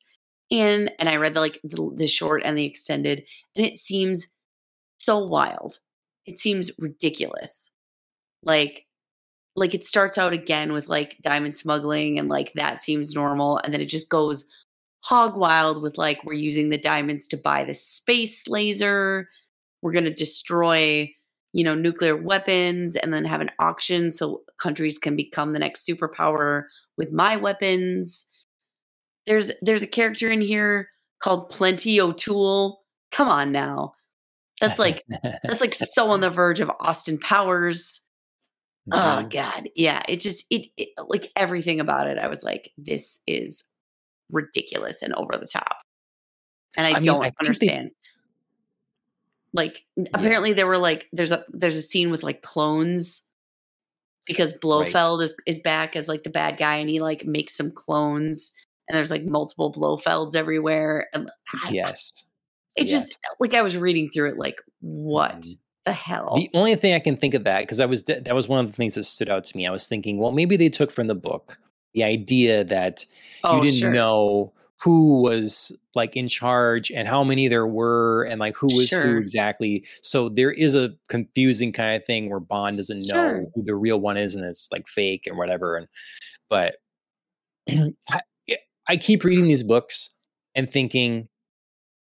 and 0.50 0.90
and 0.98 1.08
I 1.08 1.16
read 1.16 1.34
the 1.34 1.40
like 1.40 1.60
the, 1.64 1.90
the 1.96 2.06
short 2.06 2.42
and 2.44 2.56
the 2.56 2.64
extended 2.64 3.26
and 3.56 3.66
it 3.66 3.76
seems 3.76 4.28
so 4.98 5.18
wild. 5.18 5.80
It 6.26 6.38
seems 6.38 6.72
ridiculous. 6.78 7.70
Like 8.44 8.86
like 9.58 9.74
it 9.74 9.84
starts 9.84 10.16
out 10.16 10.32
again 10.32 10.72
with 10.72 10.88
like 10.88 11.16
diamond 11.22 11.56
smuggling 11.56 12.18
and 12.18 12.28
like 12.28 12.52
that 12.54 12.80
seems 12.80 13.14
normal 13.14 13.58
and 13.58 13.74
then 13.74 13.80
it 13.80 13.88
just 13.88 14.08
goes 14.08 14.48
hog 15.00 15.36
wild 15.36 15.82
with 15.82 15.98
like 15.98 16.24
we're 16.24 16.32
using 16.32 16.70
the 16.70 16.78
diamonds 16.78 17.28
to 17.28 17.36
buy 17.36 17.64
the 17.64 17.74
space 17.74 18.46
laser. 18.48 19.28
We're 19.82 19.92
going 19.92 20.04
to 20.04 20.14
destroy 20.14 21.12
you 21.52 21.64
know 21.64 21.74
nuclear 21.74 22.16
weapons 22.16 22.94
and 22.96 23.12
then 23.12 23.24
have 23.24 23.40
an 23.40 23.50
auction 23.58 24.12
so 24.12 24.42
countries 24.58 24.98
can 24.98 25.16
become 25.16 25.52
the 25.52 25.58
next 25.58 25.86
superpower 25.86 26.64
with 26.96 27.10
my 27.12 27.36
weapons. 27.36 28.26
There's 29.26 29.50
there's 29.62 29.82
a 29.82 29.88
character 29.88 30.30
in 30.30 30.40
here 30.40 30.88
called 31.20 31.50
plenty 31.50 32.00
o'toole. 32.00 32.82
Come 33.10 33.28
on 33.28 33.50
now. 33.50 33.94
That's 34.60 34.78
like 34.78 35.04
that's 35.22 35.60
like 35.60 35.74
so 35.74 36.10
on 36.10 36.20
the 36.20 36.30
verge 36.30 36.60
of 36.60 36.70
austin 36.80 37.18
powers 37.18 38.00
oh 38.92 39.22
god. 39.30 39.68
Yeah 39.74 40.02
it 40.08 40.20
just 40.20 40.44
it, 40.50 40.66
it 40.76 40.88
like 41.08 41.30
everything 41.36 41.80
about 41.80 42.06
it 42.06 42.18
i 42.18 42.26
was 42.28 42.42
like 42.42 42.70
this 42.78 43.20
is 43.26 43.64
ridiculous 44.30 45.02
and 45.02 45.14
over 45.14 45.36
the 45.38 45.46
top. 45.46 45.76
And 46.76 46.86
i, 46.86 46.98
I 46.98 47.00
don't 47.00 47.20
I 47.20 47.24
think 47.24 47.34
they- 47.34 47.46
understand. 47.46 47.90
Like 49.54 49.84
apparently 50.12 50.52
there 50.52 50.66
were 50.66 50.76
like 50.78 51.08
there's 51.12 51.32
a 51.32 51.44
there's 51.48 51.76
a 51.76 51.82
scene 51.82 52.10
with 52.10 52.22
like 52.22 52.42
clones 52.42 53.22
because 54.26 54.52
blofeld 54.52 55.22
is, 55.22 55.34
is 55.46 55.58
back 55.60 55.96
as 55.96 56.06
like 56.06 56.22
the 56.22 56.30
bad 56.30 56.58
guy 56.58 56.76
and 56.76 56.90
he 56.90 57.00
like 57.00 57.24
makes 57.24 57.56
some 57.56 57.70
clones 57.70 58.52
and 58.86 58.96
there's 58.96 59.10
like 59.10 59.24
multiple 59.24 59.72
blofelds 59.72 60.34
everywhere 60.34 61.08
and 61.14 61.30
I- 61.64 61.70
yes. 61.70 62.26
it 62.76 62.84
just 62.84 63.08
yes. 63.08 63.34
like 63.40 63.54
i 63.54 63.62
was 63.62 63.78
reading 63.78 64.10
through 64.12 64.30
it 64.32 64.38
like 64.38 64.60
what? 64.80 65.40
Mhm. 65.40 65.58
The 65.88 65.92
hell 65.94 66.32
The 66.36 66.50
only 66.54 66.74
thing 66.76 66.94
I 66.94 66.98
can 67.00 67.16
think 67.16 67.34
of 67.34 67.44
that 67.44 67.60
because 67.60 67.80
I 67.80 67.86
was 67.86 68.04
that 68.04 68.34
was 68.34 68.48
one 68.48 68.60
of 68.60 68.66
the 68.66 68.72
things 68.72 68.94
that 68.94 69.04
stood 69.04 69.28
out 69.30 69.44
to 69.44 69.56
me. 69.56 69.66
I 69.66 69.70
was 69.70 69.86
thinking, 69.88 70.18
well, 70.18 70.32
maybe 70.32 70.56
they 70.56 70.68
took 70.68 70.90
from 70.90 71.06
the 71.06 71.14
book 71.14 71.58
the 71.94 72.04
idea 72.04 72.64
that 72.64 73.04
oh 73.44 73.56
you 73.56 73.62
didn't 73.62 73.78
sure 73.80 73.92
know 73.92 74.52
who 74.80 75.22
was 75.22 75.76
like 75.96 76.16
in 76.16 76.28
charge 76.28 76.92
and 76.92 77.08
how 77.08 77.24
many 77.24 77.48
there 77.48 77.66
were 77.66 78.22
and 78.24 78.38
like 78.38 78.56
who 78.56 78.66
was 78.66 78.88
Sure. 78.88 79.02
who 79.14 79.18
exactly. 79.18 79.84
So 80.02 80.28
there 80.28 80.52
is 80.52 80.76
a 80.76 80.94
confusing 81.08 81.72
kind 81.72 81.96
of 81.96 82.04
thing 82.04 82.30
where 82.30 82.38
Bond 82.38 82.76
doesn't 82.76 83.06
know 83.06 83.14
Sure. 83.14 83.46
who 83.54 83.62
the 83.64 83.74
real 83.74 84.00
one 84.00 84.16
is 84.16 84.34
and 84.36 84.44
it's 84.44 84.68
like 84.70 84.86
fake 84.86 85.26
and 85.26 85.36
whatever. 85.36 85.76
And 85.76 85.88
but 86.48 86.76
I, 87.68 88.20
I 88.88 88.96
keep 88.96 89.24
reading 89.24 89.46
these 89.46 89.62
books 89.64 90.10
and 90.54 90.68
thinking, 90.68 91.28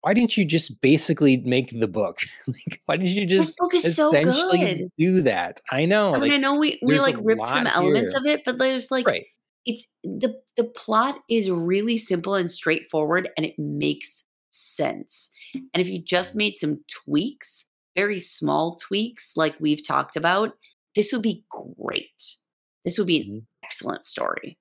why 0.01 0.13
didn't 0.13 0.37
you 0.37 0.45
just 0.45 0.79
basically 0.81 1.37
make 1.37 1.77
the 1.77 1.87
book? 1.87 2.19
like, 2.47 2.81
why 2.85 2.97
didn't 2.97 3.11
you 3.15 3.25
just 3.25 3.57
so 3.57 3.69
essentially 3.73 4.59
good 4.59 4.89
do 4.97 5.21
that? 5.21 5.61
I 5.71 5.85
know, 5.85 6.09
i 6.09 6.13
mean 6.13 6.21
like 6.21 6.31
i 6.31 6.37
know 6.37 6.57
we 6.57 6.79
we 6.81 6.99
like 6.99 7.15
ripped 7.21 7.47
some 7.47 7.65
lot 7.65 7.75
elements 7.75 8.15
of 8.15 8.25
it 8.25 8.41
but 8.45 8.57
there's 8.59 8.91
like 8.91 9.07
right. 9.07 9.25
it's 9.65 9.85
the 10.03 10.33
the 10.57 10.63
plot 10.63 11.19
is 11.29 11.49
really 11.49 11.97
simple 11.97 12.35
and 12.35 12.49
straightforward 12.49 13.29
and 13.37 13.45
it 13.45 13.55
makes 13.57 14.25
sense 14.51 15.29
and 15.53 15.81
if 15.81 15.87
you 15.87 16.01
just 16.01 16.35
made 16.35 16.55
some 16.55 16.79
tweaks 17.05 17.65
very 17.95 18.19
small 18.19 18.75
tweaks 18.77 19.33
like 19.35 19.55
we've 19.59 19.85
talked 19.85 20.15
about 20.15 20.53
this 20.95 21.11
would 21.13 21.21
be 21.21 21.43
great 21.51 22.37
this 22.85 22.97
would 22.97 23.07
be 23.07 23.17
an 23.17 23.41
Mhm. 23.41 23.45
excellent 23.63 24.05
story. 24.05 24.57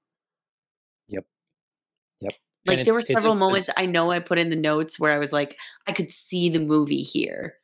Like 2.68 2.84
there 2.84 2.94
were 2.94 2.98
it's- 3.00 3.10
it's 3.10 3.18
a- 3.18 3.20
several 3.20 3.34
moments 3.34 3.68
i 3.76 3.86
know 3.86 4.10
i 4.10 4.18
put 4.20 4.38
in 4.38 4.50
the 4.50 4.56
notes 4.56 4.98
where 4.98 5.12
i 5.14 5.18
was 5.18 5.32
like 5.32 5.56
i 5.86 5.92
could 5.92 6.10
see 6.10 6.48
the 6.50 6.60
movie 6.60 7.02
here. 7.02 7.54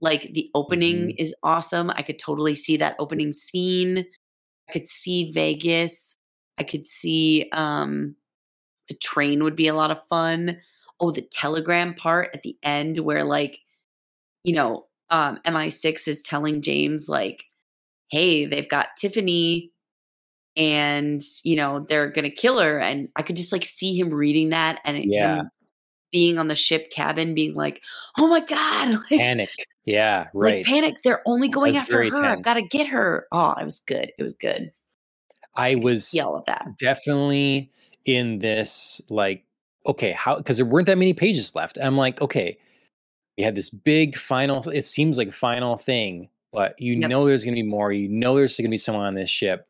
Like 0.00 0.34
the 0.34 0.50
opening 0.54 1.08
Mhm. 1.08 1.14
is 1.18 1.34
awesome. 1.42 1.88
I 1.90 2.02
could 2.02 2.18
totally 2.18 2.54
see 2.54 2.76
that 2.76 2.94
opening 2.98 3.32
scene. 3.32 4.04
I 4.68 4.72
could 4.72 4.86
see 4.86 5.30
vegas. 5.32 6.14
I 6.58 6.64
could 6.64 6.86
see 6.86 7.48
um 7.52 8.14
the 8.88 8.94
train 8.96 9.42
would 9.44 9.56
be 9.56 9.66
a 9.68 9.74
lot 9.74 9.90
of 9.90 10.06
fun. 10.08 10.60
Oh 11.00 11.10
the 11.10 11.22
telegram 11.22 11.94
part 11.94 12.30
at 12.34 12.42
the 12.42 12.56
end 12.62 12.98
where 12.98 13.24
like 13.24 13.60
you 14.42 14.54
know 14.54 14.86
um 15.10 15.38
mi6 15.46 16.06
is 16.08 16.20
telling 16.22 16.60
james 16.60 17.08
like 17.08 17.44
hey, 18.10 18.44
they've 18.44 18.68
got 18.68 18.88
Tiffany 18.98 19.72
and, 20.56 21.22
you 21.42 21.56
know, 21.56 21.84
they're 21.88 22.10
going 22.10 22.24
to 22.24 22.30
kill 22.30 22.58
her. 22.60 22.78
And 22.78 23.08
I 23.16 23.22
could 23.22 23.36
just 23.36 23.52
like 23.52 23.64
see 23.64 23.98
him 23.98 24.10
reading 24.12 24.50
that 24.50 24.80
and 24.84 25.04
yeah. 25.04 25.42
being 26.12 26.38
on 26.38 26.48
the 26.48 26.54
ship 26.54 26.90
cabin, 26.90 27.34
being 27.34 27.54
like, 27.54 27.82
oh 28.18 28.26
my 28.28 28.40
God. 28.40 28.98
Like, 29.10 29.20
Panic. 29.20 29.50
Yeah, 29.84 30.28
right. 30.32 30.64
Like 30.64 30.66
panic. 30.66 30.94
They're 31.04 31.20
only 31.26 31.48
going 31.48 31.76
after 31.76 32.02
her. 32.02 32.24
I've 32.24 32.42
got 32.42 32.54
to 32.54 32.62
get 32.62 32.86
her. 32.86 33.26
Oh, 33.32 33.52
it 33.60 33.64
was 33.64 33.80
good. 33.80 34.12
It 34.18 34.22
was 34.22 34.32
good. 34.34 34.72
I 35.56 35.74
was 35.74 36.08
See 36.08 36.20
all 36.20 36.36
of 36.36 36.44
that. 36.46 36.66
definitely 36.78 37.70
in 38.06 38.38
this 38.40 39.00
like 39.10 39.44
okay 39.86 40.12
how 40.12 40.36
because 40.36 40.56
there 40.56 40.66
weren't 40.66 40.86
that 40.86 40.98
many 40.98 41.14
pages 41.14 41.54
left 41.54 41.78
i'm 41.82 41.96
like 41.96 42.20
okay 42.20 42.58
we 43.38 43.44
had 43.44 43.54
this 43.54 43.70
big 43.70 44.14
final 44.16 44.68
it 44.70 44.84
seems 44.84 45.16
like 45.16 45.32
final 45.32 45.76
thing 45.76 46.28
but 46.52 46.78
you 46.80 46.94
Yep. 46.94 47.08
know 47.10 47.24
there's 47.26 47.44
going 47.44 47.54
to 47.56 47.62
be 47.62 47.66
more 47.68 47.92
you 47.92 48.08
know 48.08 48.34
there's 48.36 48.56
going 48.56 48.64
to 48.66 48.70
be 48.70 48.76
someone 48.76 49.06
on 49.06 49.14
this 49.14 49.30
ship 49.30 49.66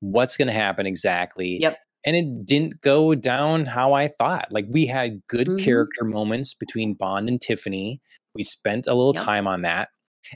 what's 0.00 0.36
going 0.36 0.48
to 0.48 0.54
happen 0.54 0.86
exactly 0.86 1.58
Yep. 1.60 1.78
and 2.04 2.16
it 2.16 2.46
didn't 2.46 2.80
go 2.82 3.14
down 3.14 3.66
how 3.66 3.92
i 3.94 4.08
thought 4.08 4.46
like 4.50 4.66
we 4.70 4.86
had 4.86 5.22
good 5.28 5.46
Mhm. 5.48 5.58
character 5.64 6.04
moments 6.04 6.54
between 6.54 6.94
bond 6.94 7.28
and 7.28 7.40
tiffany 7.40 8.00
we 8.34 8.42
spent 8.42 8.86
a 8.86 8.94
little 8.94 9.14
Yep. 9.14 9.24
time 9.24 9.46
on 9.46 9.62
that 9.62 9.88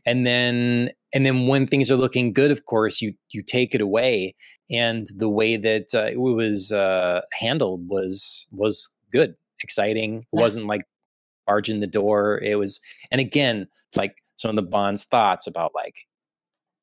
and 0.06 0.26
then 0.26 0.90
and 1.12 1.26
then 1.26 1.46
when 1.48 1.66
things 1.66 1.90
are 1.90 1.96
looking 1.96 2.32
good 2.32 2.50
of 2.50 2.64
course 2.64 3.02
you 3.02 3.12
you 3.32 3.42
take 3.42 3.74
it 3.74 3.80
away 3.80 4.34
and 4.70 5.06
the 5.16 5.28
way 5.28 5.56
that 5.56 5.86
uh, 5.94 6.08
it 6.10 6.20
was 6.20 6.70
uh, 6.72 7.20
handled 7.38 7.82
was 7.88 8.46
was 8.52 8.88
good 9.10 9.34
exciting 9.62 10.18
it 10.32 10.36
wasn't 10.36 10.66
like 10.66 10.82
barging 11.46 11.80
the 11.80 11.86
door 11.86 12.38
it 12.42 12.54
was 12.56 12.80
and 13.10 13.20
again 13.20 13.66
like 13.96 14.14
some 14.36 14.48
of 14.50 14.56
the 14.56 14.62
bond's 14.62 15.04
thoughts 15.04 15.46
about 15.46 15.72
like 15.74 15.96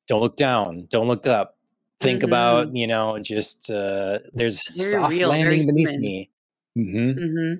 don't 0.06 0.20
look 0.20 0.36
down 0.36 0.86
don't 0.90 1.08
look 1.08 1.26
up 1.26 1.57
think 2.00 2.22
about 2.22 2.74
you 2.76 2.86
know 2.86 3.18
just 3.18 3.70
uh 3.70 4.18
there's 4.34 4.70
Mm-hmm. 4.70 4.78
Very 4.80 5.00
soft 5.00 5.06
real, 5.06 5.32
landing 5.32 5.66
beneath 5.66 5.96
human. 5.96 5.98
me 5.98 6.30
hmm 6.76 7.12
hmm 7.18 7.54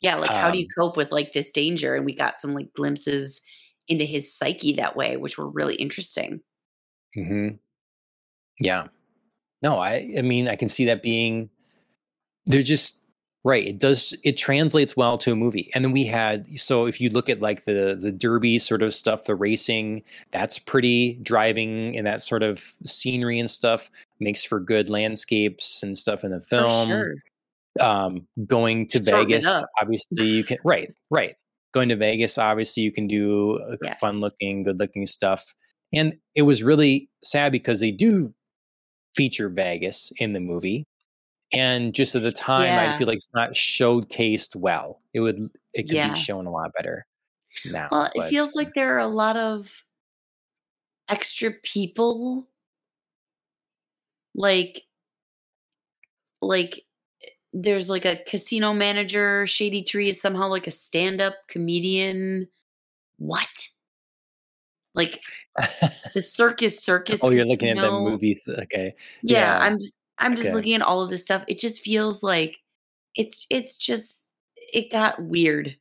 Yeah, 0.00 0.16
like 0.16 0.34
how 0.34 0.50
do 0.50 0.58
you 0.58 0.66
Um, 0.66 0.74
cope 0.78 0.96
with 0.96 1.12
like 1.12 1.32
this 1.32 1.50
danger? 1.52 1.94
And 1.96 2.04
we 2.06 2.14
got 2.14 2.40
some 2.40 2.54
like 2.54 2.72
glimpses 2.74 3.40
into 3.88 4.04
his 4.04 4.34
psyche 4.34 4.74
that 4.74 4.96
way, 4.96 5.16
which 5.18 5.38
were 5.38 5.50
really 5.50 5.76
interesting. 5.76 6.40
hmm 7.14 7.60
Yeah. 8.58 8.86
No, 9.62 9.78
I 9.78 10.14
I 10.18 10.22
mean 10.22 10.48
I 10.48 10.56
can 10.56 10.68
see 10.68 10.86
that 10.86 11.02
being 11.02 11.50
they're 12.46 12.62
just 12.62 12.99
right. 13.44 13.66
It 13.66 13.78
does 13.78 14.14
it 14.22 14.36
translates 14.36 14.96
well 14.96 15.18
to 15.18 15.32
a 15.32 15.36
movie. 15.36 15.70
And 15.74 15.84
then 15.84 15.92
we 15.92 16.04
had 16.04 16.46
so 16.58 16.86
if 16.86 17.00
you 17.00 17.10
look 17.10 17.28
at 17.28 17.40
like 17.40 17.64
the 17.64 17.96
the 18.00 18.12
derby 18.12 18.58
sort 18.58 18.82
of 18.82 18.92
stuff, 18.94 19.24
the 19.24 19.34
racing, 19.34 20.02
that's 20.30 20.58
pretty 20.58 21.14
driving 21.22 21.96
and 21.96 22.06
that 22.06 22.22
sort 22.22 22.42
of 22.42 22.58
scenery 22.84 23.38
and 23.38 23.50
stuff 23.50 23.90
makes 24.20 24.44
for 24.44 24.60
good 24.60 24.88
landscapes 24.88 25.82
and 25.82 25.96
stuff 25.96 26.24
in 26.24 26.30
the 26.32 26.40
film. 26.40 26.88
sure. 26.88 27.14
Um 27.80 28.26
going 28.46 28.86
to 28.88 28.98
Shorten 29.04 29.28
Vegas, 29.28 29.64
obviously 29.80 30.26
you 30.26 30.44
can 30.44 30.58
right, 30.64 30.92
right. 31.10 31.36
Going 31.72 31.88
to 31.90 31.96
Vegas, 31.96 32.36
obviously 32.38 32.82
you 32.82 32.92
can 32.92 33.06
do 33.06 33.60
Yes. 33.82 33.98
fun 34.00 34.18
looking, 34.20 34.64
good 34.64 34.78
looking 34.80 35.06
stuff. 35.06 35.44
And 35.92 36.16
it 36.34 36.42
was 36.42 36.62
really 36.62 37.08
sad 37.22 37.52
because 37.52 37.80
they 37.80 37.92
do 37.92 38.34
feature 39.14 39.48
Vegas 39.48 40.12
in 40.18 40.32
the 40.34 40.40
movie. 40.40 40.86
And 41.52 41.94
just 41.94 42.14
at 42.14 42.22
the 42.22 42.32
time, 42.32 42.78
I 42.78 42.92
feel 42.92 43.06
like 43.06 43.16
it's 43.16 43.28
not 43.34 43.52
showcased 43.52 44.54
well. 44.56 45.02
It 45.14 45.20
would 45.20 45.38
it 45.74 45.88
could 45.88 45.96
Yeah. 45.96 46.10
be 46.10 46.14
shown 46.14 46.46
a 46.46 46.50
lot 46.50 46.70
better 46.76 47.06
now. 47.64 47.88
Well, 47.90 48.04
it 48.04 48.12
but, 48.16 48.30
feels 48.30 48.54
like 48.54 48.72
there 48.74 48.94
are 48.94 48.98
a 48.98 49.06
lot 49.08 49.36
of 49.36 49.84
extra 51.08 51.50
people 51.50 52.48
like 54.34 54.84
like 56.42 56.84
eh, 57.22 57.28
there's 57.52 57.90
like 57.90 58.04
a 58.04 58.16
casino 58.26 58.72
manager, 58.72 59.46
Shady 59.46 59.82
Tree 59.82 60.08
is 60.08 60.20
somehow 60.20 60.48
like 60.48 60.66
a 60.66 60.70
stand-up 60.70 61.34
comedian. 61.48 62.48
What? 63.18 63.48
Like 64.94 65.22
the 66.14 66.20
circus 66.22 66.82
circus 66.82 67.20
oh, 67.22 67.30
you're 67.30 67.44
looking 67.44 67.68
at 67.70 67.76
the 67.76 67.90
casino. 67.90 68.10
movie. 68.10 68.38
Okay, 68.48 68.94
Yeah, 69.22 69.52
Yeah, 69.52 69.58
I'm 69.60 69.78
just 69.78 69.94
I'm 70.20 70.36
just 70.36 70.48
okay. 70.48 70.54
looking 70.54 70.74
at 70.74 70.82
all 70.82 71.02
of 71.02 71.10
this 71.10 71.24
stuff. 71.24 71.44
It 71.48 71.58
just 71.58 71.82
feels 71.82 72.22
like 72.22 72.58
it's 73.14 73.46
it's 73.50 73.76
just 73.76 74.26
it 74.72 74.92
got 74.92 75.22
weird. 75.22 75.76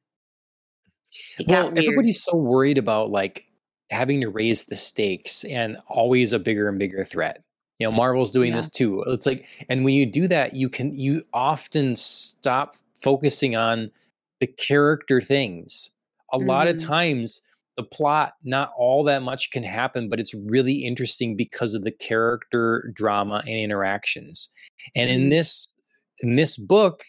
It 1.37 1.47
well, 1.47 1.63
got 1.63 1.73
weird. 1.73 1.85
everybody's 1.85 2.23
so 2.23 2.35
worried 2.35 2.77
about 2.77 3.09
like 3.09 3.45
having 3.91 4.21
to 4.21 4.29
raise 4.29 4.65
the 4.65 4.75
stakes 4.75 5.43
and 5.43 5.77
always 5.87 6.33
a 6.33 6.39
bigger 6.39 6.67
and 6.69 6.79
bigger 6.79 7.03
threat. 7.03 7.43
You 7.79 7.87
know, 7.87 7.91
Marvel's 7.91 8.31
doing 8.31 8.51
Yeah. 8.51 8.57
this 8.57 8.69
too. 8.69 9.03
It's 9.07 9.25
like, 9.25 9.47
and 9.69 9.85
when 9.85 9.93
you 9.93 10.05
do 10.05 10.27
that, 10.27 10.55
you 10.55 10.69
can 10.69 10.93
you 10.93 11.23
often 11.33 11.95
stop 11.95 12.75
focusing 13.01 13.55
on 13.55 13.91
the 14.39 14.47
character 14.47 15.21
things. 15.21 15.91
A 16.31 16.37
lot 16.37 16.67
of 16.67 16.75
mm-hmm. 16.75 16.87
times, 16.87 17.41
the 17.80 17.86
plot, 17.86 18.34
not 18.43 18.73
all 18.77 19.05
that 19.05 19.21
much 19.23 19.51
can 19.51 19.63
happen, 19.63 20.09
but 20.09 20.19
it's 20.19 20.34
really 20.34 20.73
interesting 20.73 21.38
because 21.38 21.73
of 21.73 21.84
the 21.84 21.91
character 21.91 22.91
drama 22.93 23.41
and 23.47 23.55
interactions. 23.55 24.49
And 24.95 25.09
in 25.09 25.21
Mhm. 25.27 25.30
this 25.30 25.75
in 26.21 26.36
this 26.36 26.57
book, 26.57 27.05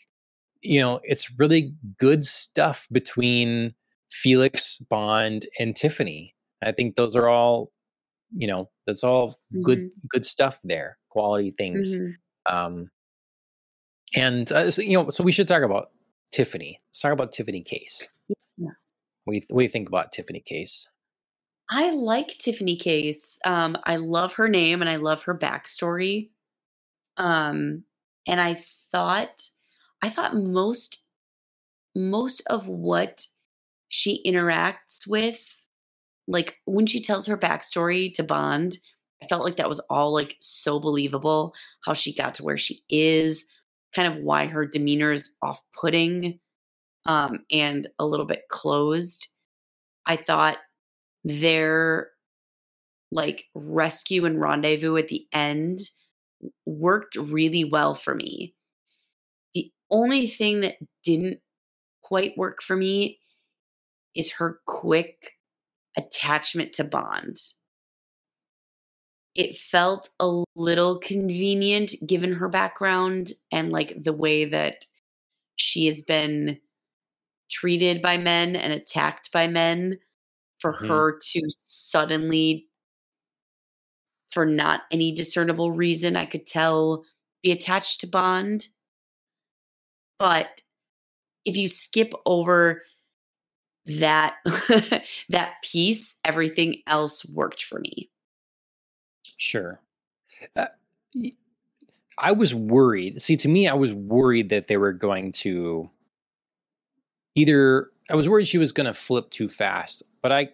you 0.62 0.78
know, 0.78 1.00
it's 1.02 1.36
really 1.36 1.74
good 1.98 2.24
stuff 2.24 2.86
between 2.92 3.74
Felix, 4.12 4.78
Bond, 4.78 5.48
and 5.58 5.74
Tiffany. 5.74 6.36
I 6.62 6.70
think 6.70 6.94
those 6.94 7.16
are 7.16 7.28
all, 7.28 7.72
you 8.36 8.46
know, 8.46 8.70
that's 8.86 9.02
all 9.02 9.34
good 9.64 9.90
good 10.08 10.24
stuff 10.24 10.60
there, 10.62 10.98
quality 11.08 11.50
things. 11.50 11.96
Mhm. 11.96 12.12
Um, 12.46 12.90
and 14.14 14.52
uh, 14.52 14.70
so, 14.70 14.82
you 14.82 14.96
know, 14.96 15.10
so 15.10 15.24
we 15.24 15.32
should 15.32 15.48
talk 15.48 15.64
about 15.64 15.90
Tiffany. 16.30 16.78
Let's 16.88 17.00
talk 17.00 17.12
about 17.12 17.32
Tiffany 17.32 17.62
Case. 17.62 18.08
Yeah. 18.56 18.68
What 19.30 19.34
do 19.34 19.38
you, 19.38 19.46
what 19.50 19.60
do 19.60 19.62
you 19.62 19.68
think 19.68 19.86
about 19.86 20.10
Tiffany 20.10 20.40
Case? 20.40 20.88
I 21.70 21.92
like 21.92 22.30
Tiffany 22.30 22.74
Case. 22.74 23.38
Um, 23.44 23.78
I 23.84 23.94
love 23.94 24.32
her 24.32 24.48
name 24.48 24.80
and 24.80 24.90
I 24.90 24.96
love 24.96 25.22
her 25.22 25.38
backstory. 25.38 26.30
Um, 27.16 27.84
and 28.26 28.40
I 28.40 28.56
thought, 28.90 29.48
I 30.02 30.08
thought 30.08 30.34
most, 30.34 31.04
most 31.94 32.42
of 32.48 32.66
what 32.66 33.26
she 33.88 34.20
interacts 34.26 35.06
with, 35.06 35.40
like 36.26 36.56
when 36.64 36.86
she 36.86 37.00
tells 37.00 37.26
her 37.26 37.38
backstory 37.38 38.12
to 38.14 38.24
Bond, 38.24 38.78
I 39.22 39.28
felt 39.28 39.44
like 39.44 39.58
that 39.58 39.68
was 39.68 39.78
all 39.88 40.12
like 40.12 40.34
so 40.40 40.80
believable. 40.80 41.54
How 41.86 41.94
she 41.94 42.12
got 42.12 42.34
to 42.34 42.42
where 42.42 42.58
she 42.58 42.80
is, 42.90 43.44
kind 43.94 44.12
of 44.12 44.24
why 44.24 44.46
her 44.46 44.66
demeanor 44.66 45.12
is 45.12 45.30
off-putting, 45.40 46.40
um, 47.06 47.40
and 47.50 47.88
a 47.98 48.06
little 48.06 48.26
bit 48.26 48.42
closed. 48.50 49.28
I 50.06 50.16
thought 50.16 50.58
their 51.24 52.10
like 53.12 53.44
rescue 53.54 54.24
and 54.24 54.40
rendezvous 54.40 54.96
at 54.96 55.08
the 55.08 55.26
end 55.32 55.80
worked 56.64 57.16
really 57.16 57.64
well 57.64 57.94
for 57.94 58.14
me. 58.14 58.54
The 59.54 59.70
only 59.90 60.26
thing 60.26 60.60
that 60.60 60.76
didn't 61.04 61.38
quite 62.02 62.36
work 62.36 62.62
for 62.62 62.76
me 62.76 63.18
is 64.14 64.32
her 64.32 64.60
quick 64.66 65.32
attachment 65.96 66.72
to 66.74 66.84
Bond. 66.84 67.38
It 69.34 69.56
felt 69.56 70.08
a 70.18 70.44
little 70.56 70.98
convenient 70.98 71.94
given 72.06 72.34
her 72.34 72.48
background 72.48 73.32
and 73.52 73.70
like 73.70 74.02
the 74.02 74.12
way 74.12 74.44
that 74.44 74.84
she 75.56 75.86
has 75.86 76.02
been 76.02 76.58
treated 77.50 78.00
by 78.02 78.16
men 78.16 78.56
and 78.56 78.72
attacked 78.72 79.32
by 79.32 79.46
men 79.48 79.98
for 80.60 80.74
Mhm. 80.74 80.88
her 80.88 81.18
to 81.18 81.42
suddenly 81.50 82.68
for 84.30 84.46
not 84.46 84.82
any 84.90 85.12
discernible 85.12 85.72
reason 85.72 86.16
I 86.16 86.26
could 86.26 86.46
tell 86.46 87.04
be 87.42 87.50
attached 87.50 88.00
to 88.00 88.06
Bond. 88.06 88.68
But 90.18 90.62
if 91.44 91.56
you 91.56 91.68
skip 91.68 92.12
over 92.26 92.82
that 93.86 94.36
that 95.30 95.54
piece, 95.64 96.16
everything 96.24 96.82
else 96.86 97.24
worked 97.26 97.64
for 97.64 97.80
me. 97.80 98.10
Sure. 99.36 99.80
Uh, 100.54 100.66
I 102.18 102.32
was 102.32 102.54
worried. 102.54 103.22
See, 103.22 103.36
to 103.38 103.48
me, 103.48 103.66
I 103.66 103.74
was 103.74 103.94
worried 103.94 104.50
that 104.50 104.66
they 104.66 104.76
were 104.76 104.92
going 104.92 105.32
to 105.32 105.90
either. 107.34 107.90
I 108.10 108.14
was 108.14 108.28
worried 108.28 108.48
she 108.48 108.58
was 108.58 108.72
going 108.72 108.86
to 108.86 108.94
flip 108.94 109.30
too 109.30 109.48
fast, 109.48 110.02
but 110.20 110.32
I 110.32 110.48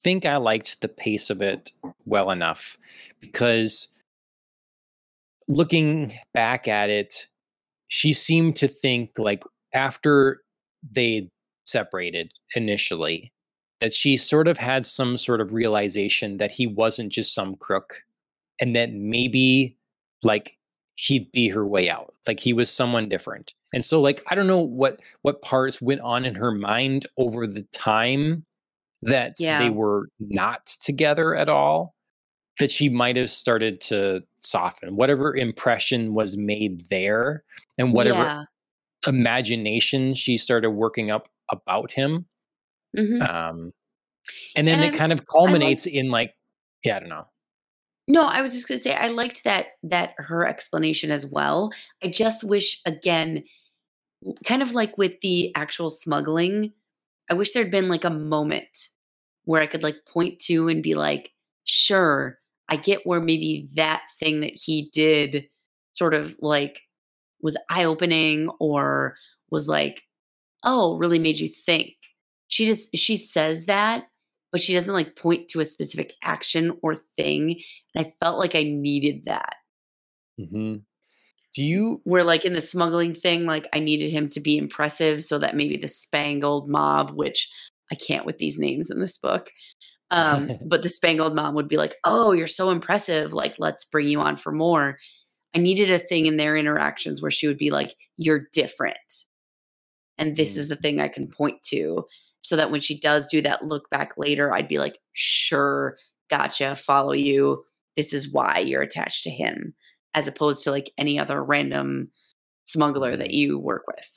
think 0.00 0.24
I 0.24 0.36
liked 0.36 0.80
the 0.80 0.88
pace 0.88 1.30
of 1.30 1.42
it 1.42 1.72
well 2.06 2.30
enough 2.30 2.78
because 3.20 3.88
looking 5.48 6.14
back 6.32 6.68
at 6.68 6.90
it, 6.90 7.28
she 7.88 8.12
seemed 8.12 8.56
to 8.56 8.68
think 8.68 9.18
like 9.18 9.44
after 9.74 10.42
they 10.90 11.28
separated 11.64 12.32
initially 12.56 13.32
that 13.80 13.92
she 13.92 14.16
sort 14.16 14.48
of 14.48 14.56
had 14.56 14.86
some 14.86 15.16
sort 15.16 15.40
of 15.40 15.52
realization 15.52 16.38
that 16.38 16.50
he 16.50 16.66
wasn't 16.66 17.12
just 17.12 17.34
some 17.34 17.56
crook 17.56 18.02
and 18.60 18.74
that 18.76 18.92
maybe 18.92 19.76
like 20.22 20.56
he'd 21.06 21.30
be 21.32 21.48
her 21.48 21.66
way 21.66 21.90
out. 21.90 22.14
Like 22.28 22.38
he 22.40 22.52
was 22.52 22.70
someone 22.70 23.08
different. 23.08 23.54
And 23.74 23.84
so 23.84 24.00
like 24.00 24.22
I 24.30 24.34
don't 24.34 24.46
know 24.46 24.60
what 24.60 25.00
what 25.22 25.42
parts 25.42 25.80
went 25.82 26.00
on 26.02 26.24
in 26.24 26.34
her 26.36 26.52
mind 26.52 27.06
over 27.16 27.46
the 27.46 27.62
time 27.72 28.44
that 29.02 29.34
Yeah. 29.38 29.58
they 29.58 29.70
were 29.70 30.08
not 30.20 30.66
together 30.66 31.34
at 31.34 31.48
all 31.48 31.94
that 32.60 32.70
she 32.70 32.88
might 32.88 33.16
have 33.16 33.30
started 33.30 33.80
to 33.80 34.22
soften 34.42 34.94
whatever 34.96 35.34
impression 35.34 36.14
was 36.14 36.36
made 36.36 36.82
there 36.90 37.42
and 37.78 37.92
whatever 37.94 38.22
Yeah. 38.22 38.44
imagination 39.08 40.14
she 40.14 40.36
started 40.36 40.70
working 40.70 41.10
up 41.10 41.28
about 41.50 41.90
him 41.92 42.26
Mhm. 42.96 43.22
um 43.28 43.72
and 44.56 44.68
then 44.68 44.78
And 44.80 44.84
it 44.84 44.94
I- 44.94 44.98
kind 44.98 45.12
of 45.12 45.22
culminates 45.26 45.86
in 45.86 46.10
like 46.10 46.34
yeah 46.84 46.96
i 46.96 47.00
don't 47.00 47.08
know 47.08 47.26
No, 48.08 48.26
I 48.26 48.42
was 48.42 48.52
just 48.52 48.66
gonna 48.68 48.80
say 48.80 48.94
I 48.94 49.08
liked 49.08 49.44
that 49.44 49.66
that 49.84 50.14
her 50.18 50.46
explanation 50.46 51.10
as 51.10 51.26
well. 51.26 51.70
I 52.02 52.08
just 52.08 52.42
wish 52.44 52.80
again, 52.84 53.44
kind 54.44 54.62
of 54.62 54.72
like 54.74 54.98
with 54.98 55.20
the 55.20 55.52
actual 55.56 55.90
smuggling, 55.90 56.72
I 57.30 57.34
wish 57.34 57.52
there'd 57.52 57.70
been 57.70 57.88
like 57.88 58.04
a 58.04 58.10
moment 58.10 58.90
where 59.44 59.62
I 59.62 59.66
could 59.66 59.82
like 59.82 60.06
point 60.06 60.40
to 60.42 60.68
and 60.68 60.82
be 60.82 60.94
like, 60.94 61.32
sure, 61.64 62.38
I 62.68 62.76
get 62.76 63.06
where 63.06 63.20
maybe 63.20 63.68
that 63.74 64.02
thing 64.20 64.40
that 64.40 64.54
he 64.54 64.90
did 64.94 65.48
sort 65.92 66.14
of 66.14 66.36
like 66.40 66.82
was 67.42 67.56
eye 67.70 67.84
opening 67.84 68.50
or 68.60 69.16
was 69.50 69.68
like, 69.68 70.04
oh, 70.64 70.96
really 70.98 71.18
made 71.18 71.40
you 71.40 71.48
think. 71.48 71.94
She 72.48 72.66
just 72.66 72.96
she 72.96 73.16
says 73.16 73.66
that, 73.66 74.06
but 74.52 74.60
she 74.60 74.74
doesn't 74.74 74.94
like 74.94 75.16
point 75.16 75.48
to 75.50 75.60
a 75.60 75.64
specific 75.64 76.14
action 76.22 76.78
or 76.82 76.96
thing. 77.16 77.62
And 77.94 78.06
I 78.06 78.12
felt 78.20 78.38
like 78.38 78.54
I 78.54 78.64
needed 78.64 79.24
that. 79.26 79.54
hmm 80.38 80.74
do 81.54 81.64
you 81.64 82.00
Where 82.04 82.24
like 82.24 82.44
in 82.44 82.54
the 82.54 82.62
smuggling 82.62 83.14
thing, 83.14 83.46
like 83.46 83.68
I 83.74 83.78
needed 83.80 84.10
him 84.10 84.28
to 84.30 84.40
be 84.40 84.56
impressive 84.58 85.22
so 85.22 85.38
that 85.38 85.56
maybe 85.56 85.76
the 85.76 85.88
Spangled 85.88 86.68
Mob, 86.68 87.12
which 87.12 87.50
I 87.92 87.96
can't 87.96 88.26
with 88.26 88.38
these 88.38 88.58
names 88.58 88.90
in 88.90 89.00
this 89.00 89.18
book. 89.18 89.50
Um, 90.10 90.52
but 90.64 90.82
the 90.82 90.90
Spangled 90.90 91.34
Mob 91.36 91.54
would 91.54 91.68
be 91.68 91.76
like, 91.78 91.96
"Oh, 92.04 92.32
you're 92.32 92.46
so 92.48 92.70
impressive! 92.70 93.32
Like, 93.32 93.56
let's 93.58 93.84
bring 93.86 94.08
you 94.08 94.20
on 94.20 94.36
for 94.38 94.52
more." 94.52 94.98
I 95.54 95.58
needed 95.60 95.90
a 95.90 95.98
thing 96.00 96.26
in 96.26 96.36
their 96.38 96.56
interactions 96.56 97.22
where 97.22 97.30
she 97.32 97.48
would 97.48 97.58
be 97.58 97.70
like, 97.70 97.96
"You're 98.18 98.48
different," 98.54 99.24
and 100.18 100.36
this 100.36 100.56
Mm. 100.56 100.58
is 100.58 100.68
the 100.68 100.76
thing 100.76 101.00
I 101.00 101.08
can 101.08 101.28
point 101.28 101.62
to, 101.64 102.06
so 102.42 102.56
that 102.56 102.70
when 102.70 102.80
she 102.80 102.98
does 102.98 103.28
do 103.28 103.40
that 103.42 103.64
look 103.64 103.88
back 103.90 104.14
later, 104.16 104.52
I'd 104.54 104.68
be 104.68 104.78
like, 104.78 104.98
"Sure, 105.12 105.96
gotcha, 106.30 106.76
follow 106.76 107.12
you. 107.12 107.64
This 107.96 108.12
is 108.12 108.28
why 108.30 108.58
you're 108.58 108.82
attached 108.82 109.24
to 109.24 109.30
him," 109.30 109.74
as 110.14 110.26
opposed 110.28 110.62
to 110.64 110.70
like 110.70 110.92
any 110.98 111.18
other 111.18 111.42
random 111.42 112.10
smuggler 112.64 113.16
that 113.16 113.32
you 113.32 113.58
work 113.58 113.84
with. 113.86 114.08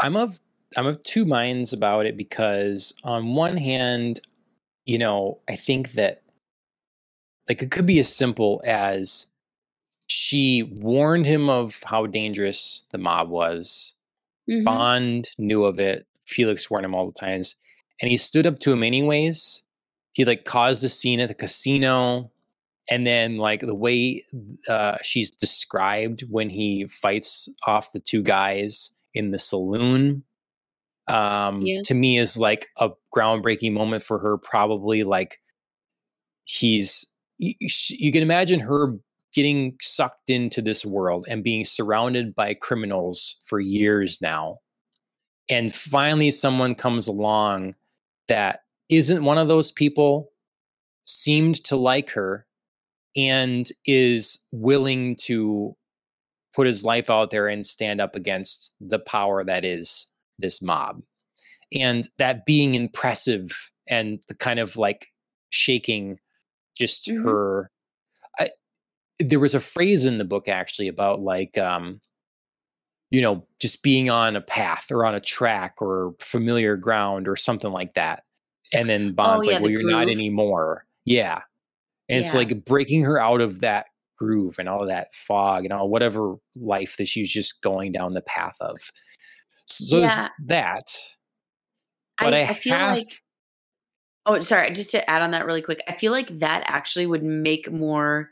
I'm 0.00 0.16
of 0.16 0.38
I'm 0.76 0.86
of 0.86 1.02
two 1.04 1.24
minds 1.24 1.72
about 1.72 2.06
it 2.06 2.16
because 2.16 2.92
on 3.04 3.34
one 3.34 3.56
hand, 3.56 4.20
you 4.84 4.98
know, 4.98 5.40
I 5.48 5.56
think 5.56 5.92
that 5.92 6.22
like 7.48 7.62
it 7.62 7.70
could 7.70 7.86
be 7.86 7.98
as 7.98 8.14
simple 8.14 8.60
as 8.64 9.26
she 10.08 10.62
warned 10.64 11.26
him 11.26 11.48
of 11.48 11.82
how 11.84 12.06
dangerous 12.06 12.84
the 12.92 12.98
mob 12.98 13.28
was. 13.28 13.94
Mhm. 14.48 14.64
Bond 14.64 15.30
knew 15.38 15.64
of 15.64 15.78
it. 15.78 16.06
Felix 16.26 16.70
warned 16.70 16.84
him 16.84 16.94
all 16.94 17.06
the 17.06 17.12
times, 17.12 17.54
and 18.00 18.10
he 18.10 18.16
stood 18.16 18.46
up 18.46 18.58
to 18.60 18.72
him 18.72 18.82
anyways. 18.82 19.62
He 20.12 20.24
like 20.24 20.44
caused 20.44 20.84
a 20.84 20.88
scene 20.88 21.20
at 21.20 21.28
the 21.28 21.34
casino, 21.34 22.30
and 22.90 23.06
then 23.06 23.36
like 23.36 23.60
the 23.60 23.74
way 23.74 24.24
uh, 24.68 24.98
she's 25.02 25.30
described 25.30 26.22
when 26.30 26.48
he 26.50 26.86
fights 26.86 27.48
off 27.66 27.92
the 27.92 28.00
two 28.00 28.22
guys 28.22 28.90
in 29.14 29.30
the 29.30 29.38
saloon, 29.38 30.22
um, 31.08 31.62
Yeah. 31.62 31.80
to 31.84 31.94
me 31.94 32.18
is 32.18 32.36
like 32.38 32.68
a 32.78 32.90
groundbreaking 33.14 33.72
moment 33.72 34.02
for 34.02 34.18
her. 34.18 34.36
Probably 34.38 35.04
like 35.04 35.38
he's 36.44 37.06
you, 37.38 37.54
you 37.90 38.12
can 38.12 38.22
imagine 38.22 38.60
her 38.60 38.94
getting 39.34 39.76
sucked 39.82 40.30
into 40.30 40.62
this 40.62 40.86
world 40.86 41.26
and 41.28 41.44
being 41.44 41.64
surrounded 41.64 42.34
by 42.34 42.54
criminals 42.54 43.36
for 43.44 43.60
years 43.60 44.20
now 44.22 44.56
and 45.50 45.74
finally 45.74 46.30
someone 46.30 46.74
comes 46.74 47.08
along 47.08 47.74
that 48.28 48.62
isn't 48.88 49.24
one 49.24 49.38
of 49.38 49.48
those 49.48 49.70
people 49.72 50.30
seemed 51.04 51.56
to 51.64 51.76
like 51.76 52.10
her 52.10 52.46
and 53.16 53.68
is 53.86 54.40
willing 54.52 55.16
to 55.16 55.74
put 56.54 56.66
his 56.66 56.84
life 56.84 57.10
out 57.10 57.30
there 57.30 57.48
and 57.48 57.66
stand 57.66 58.00
up 58.00 58.14
against 58.14 58.74
the 58.80 58.98
power 58.98 59.44
that 59.44 59.64
is 59.64 60.06
this 60.38 60.60
mob 60.62 61.02
and 61.72 62.08
that 62.18 62.46
being 62.46 62.74
impressive 62.74 63.70
and 63.88 64.18
the 64.28 64.34
kind 64.34 64.58
of 64.58 64.76
like 64.76 65.08
shaking 65.50 66.18
just 66.76 67.06
Mhm. 67.08 67.22
her 67.24 67.70
I, 68.38 68.50
there 69.18 69.40
was 69.40 69.54
a 69.54 69.60
phrase 69.60 70.04
in 70.04 70.18
the 70.18 70.24
book 70.24 70.48
actually 70.48 70.88
about 70.88 71.20
like 71.20 71.56
um 71.58 72.00
you 73.10 73.20
know 73.20 73.46
just 73.60 73.82
being 73.82 74.10
on 74.10 74.36
a 74.36 74.40
path 74.40 74.90
or 74.90 75.04
on 75.04 75.14
a 75.14 75.20
track 75.20 75.76
or 75.80 76.14
familiar 76.18 76.76
ground 76.76 77.28
or 77.28 77.36
something 77.36 77.72
like 77.72 77.94
that. 77.94 78.24
And 78.72 78.88
then 78.88 79.08
oh, 79.10 79.12
bond's 79.12 79.46
Oh, 79.46 79.50
yeah, 79.50 79.56
like 79.56 79.62
well 79.62 79.72
you're 79.72 79.88
not 79.90 80.08
anymore. 80.08 80.86
Yeah. 81.04 81.40
And 82.08 82.20
it's 82.20 82.34
like 82.34 82.64
breaking 82.64 83.02
her 83.02 83.18
out 83.20 83.40
of 83.40 83.60
that 83.60 83.86
groove 84.16 84.56
and 84.58 84.68
all 84.68 84.86
that 84.86 85.12
fog 85.12 85.64
and 85.64 85.72
all 85.72 85.88
whatever 85.88 86.36
life 86.54 86.96
that 86.98 87.08
she's 87.08 87.32
just 87.32 87.62
going 87.62 87.92
down 87.92 88.14
the 88.14 88.22
path 88.22 88.56
of. 88.60 88.76
So 89.66 89.98
Yeah. 89.98 90.28
that. 90.46 90.84
But 92.18 92.34
I, 92.34 92.40
I, 92.40 92.48
I 92.48 92.54
feel 92.54 92.74
have 92.74 92.96
like 92.96 93.08
oh 94.26 94.40
sorry 94.40 94.72
just 94.72 94.90
to 94.90 95.08
add 95.08 95.22
on 95.22 95.30
that 95.30 95.46
really 95.46 95.62
quick 95.62 95.82
i 95.88 95.92
feel 95.92 96.12
like 96.12 96.28
that 96.40 96.62
actually 96.66 97.06
would 97.06 97.22
make 97.22 97.70
more 97.70 98.30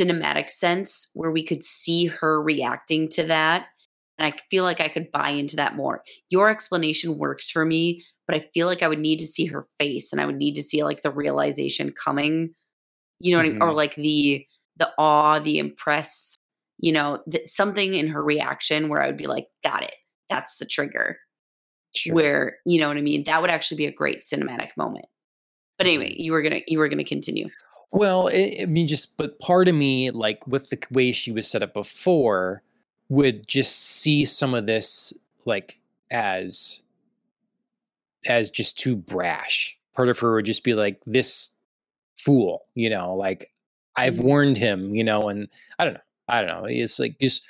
cinematic 0.00 0.50
sense 0.50 1.10
where 1.14 1.30
we 1.30 1.42
could 1.44 1.62
see 1.62 2.06
her 2.06 2.42
reacting 2.42 3.08
to 3.08 3.22
that 3.24 3.66
and 4.18 4.32
i 4.32 4.36
feel 4.50 4.64
like 4.64 4.80
i 4.80 4.88
could 4.88 5.10
buy 5.12 5.28
into 5.28 5.56
that 5.56 5.76
more 5.76 6.02
your 6.30 6.48
explanation 6.48 7.18
works 7.18 7.50
for 7.50 7.64
me 7.64 8.02
but 8.26 8.36
i 8.36 8.48
feel 8.54 8.66
like 8.66 8.82
i 8.82 8.88
would 8.88 8.98
need 9.00 9.18
to 9.18 9.26
see 9.26 9.44
her 9.46 9.66
face 9.78 10.12
and 10.12 10.20
i 10.20 10.26
would 10.26 10.36
need 10.36 10.54
to 10.54 10.62
see 10.62 10.82
like 10.84 11.02
the 11.02 11.10
realization 11.10 11.92
coming 11.92 12.50
you 13.20 13.32
know 13.32 13.38
what 13.38 13.46
I 13.46 13.50
mean? 13.50 13.62
or 13.62 13.70
Mhm. 13.70 13.76
like 13.76 13.94
the 13.96 14.46
the 14.76 14.90
awe 14.98 15.38
the 15.38 15.58
impress 15.58 16.38
you 16.78 16.92
know 16.92 17.18
th- 17.30 17.46
something 17.46 17.94
in 17.94 18.08
her 18.08 18.22
reaction 18.24 18.88
where 18.88 19.02
i 19.02 19.06
would 19.06 19.18
be 19.18 19.26
like 19.26 19.46
got 19.62 19.82
it 19.82 19.94
that's 20.30 20.56
the 20.56 20.64
trigger 20.64 21.18
sure. 21.94 22.14
where 22.14 22.56
you 22.64 22.80
know 22.80 22.86
what 22.88 22.96
I 22.96 23.00
mean. 23.02 23.24
That 23.24 23.42
would 23.42 23.50
actually 23.50 23.78
be 23.78 23.86
a 23.86 23.92
great 23.92 24.22
cinematic 24.22 24.68
moment. 24.76 25.06
But 25.76 25.88
anyway, 25.88 26.12
Mm-hmm. 26.12 26.22
you 26.22 26.32
were 26.32 26.42
gonna 26.42 26.60
you 26.68 26.78
were 26.78 26.88
gonna 26.88 27.02
continue. 27.04 27.48
Well, 27.92 28.28
I, 28.28 28.58
I 28.62 28.64
mean, 28.66 28.86
just 28.86 29.16
but 29.16 29.38
part 29.40 29.68
of 29.68 29.74
me, 29.74 30.10
like 30.10 30.46
with 30.46 30.70
the 30.70 30.78
way 30.90 31.12
she 31.12 31.32
was 31.32 31.48
set 31.50 31.62
up 31.62 31.74
before, 31.74 32.62
would 33.08 33.48
just 33.48 33.76
see 33.76 34.24
some 34.24 34.54
of 34.54 34.66
this 34.66 35.12
like 35.44 35.78
as 36.10 36.82
as 38.28 38.50
just 38.50 38.78
too 38.78 38.96
brash. 38.96 39.78
Part 39.94 40.08
of 40.08 40.18
her 40.18 40.34
would 40.34 40.44
just 40.44 40.64
be 40.64 40.74
like 40.74 41.00
this 41.06 41.54
fool, 42.18 42.66
you 42.74 42.90
know, 42.90 43.14
like 43.14 43.52
I've 43.96 44.16
Mhm. 44.16 44.24
warned 44.24 44.58
him, 44.58 44.94
you 44.94 45.04
know, 45.04 45.28
and 45.28 45.48
I 45.78 45.84
don't 45.84 45.94
know, 45.94 46.00
I 46.28 46.42
don't 46.42 46.48
know. 46.62 46.66
It's 46.66 46.98
like 46.98 47.18
just 47.20 47.46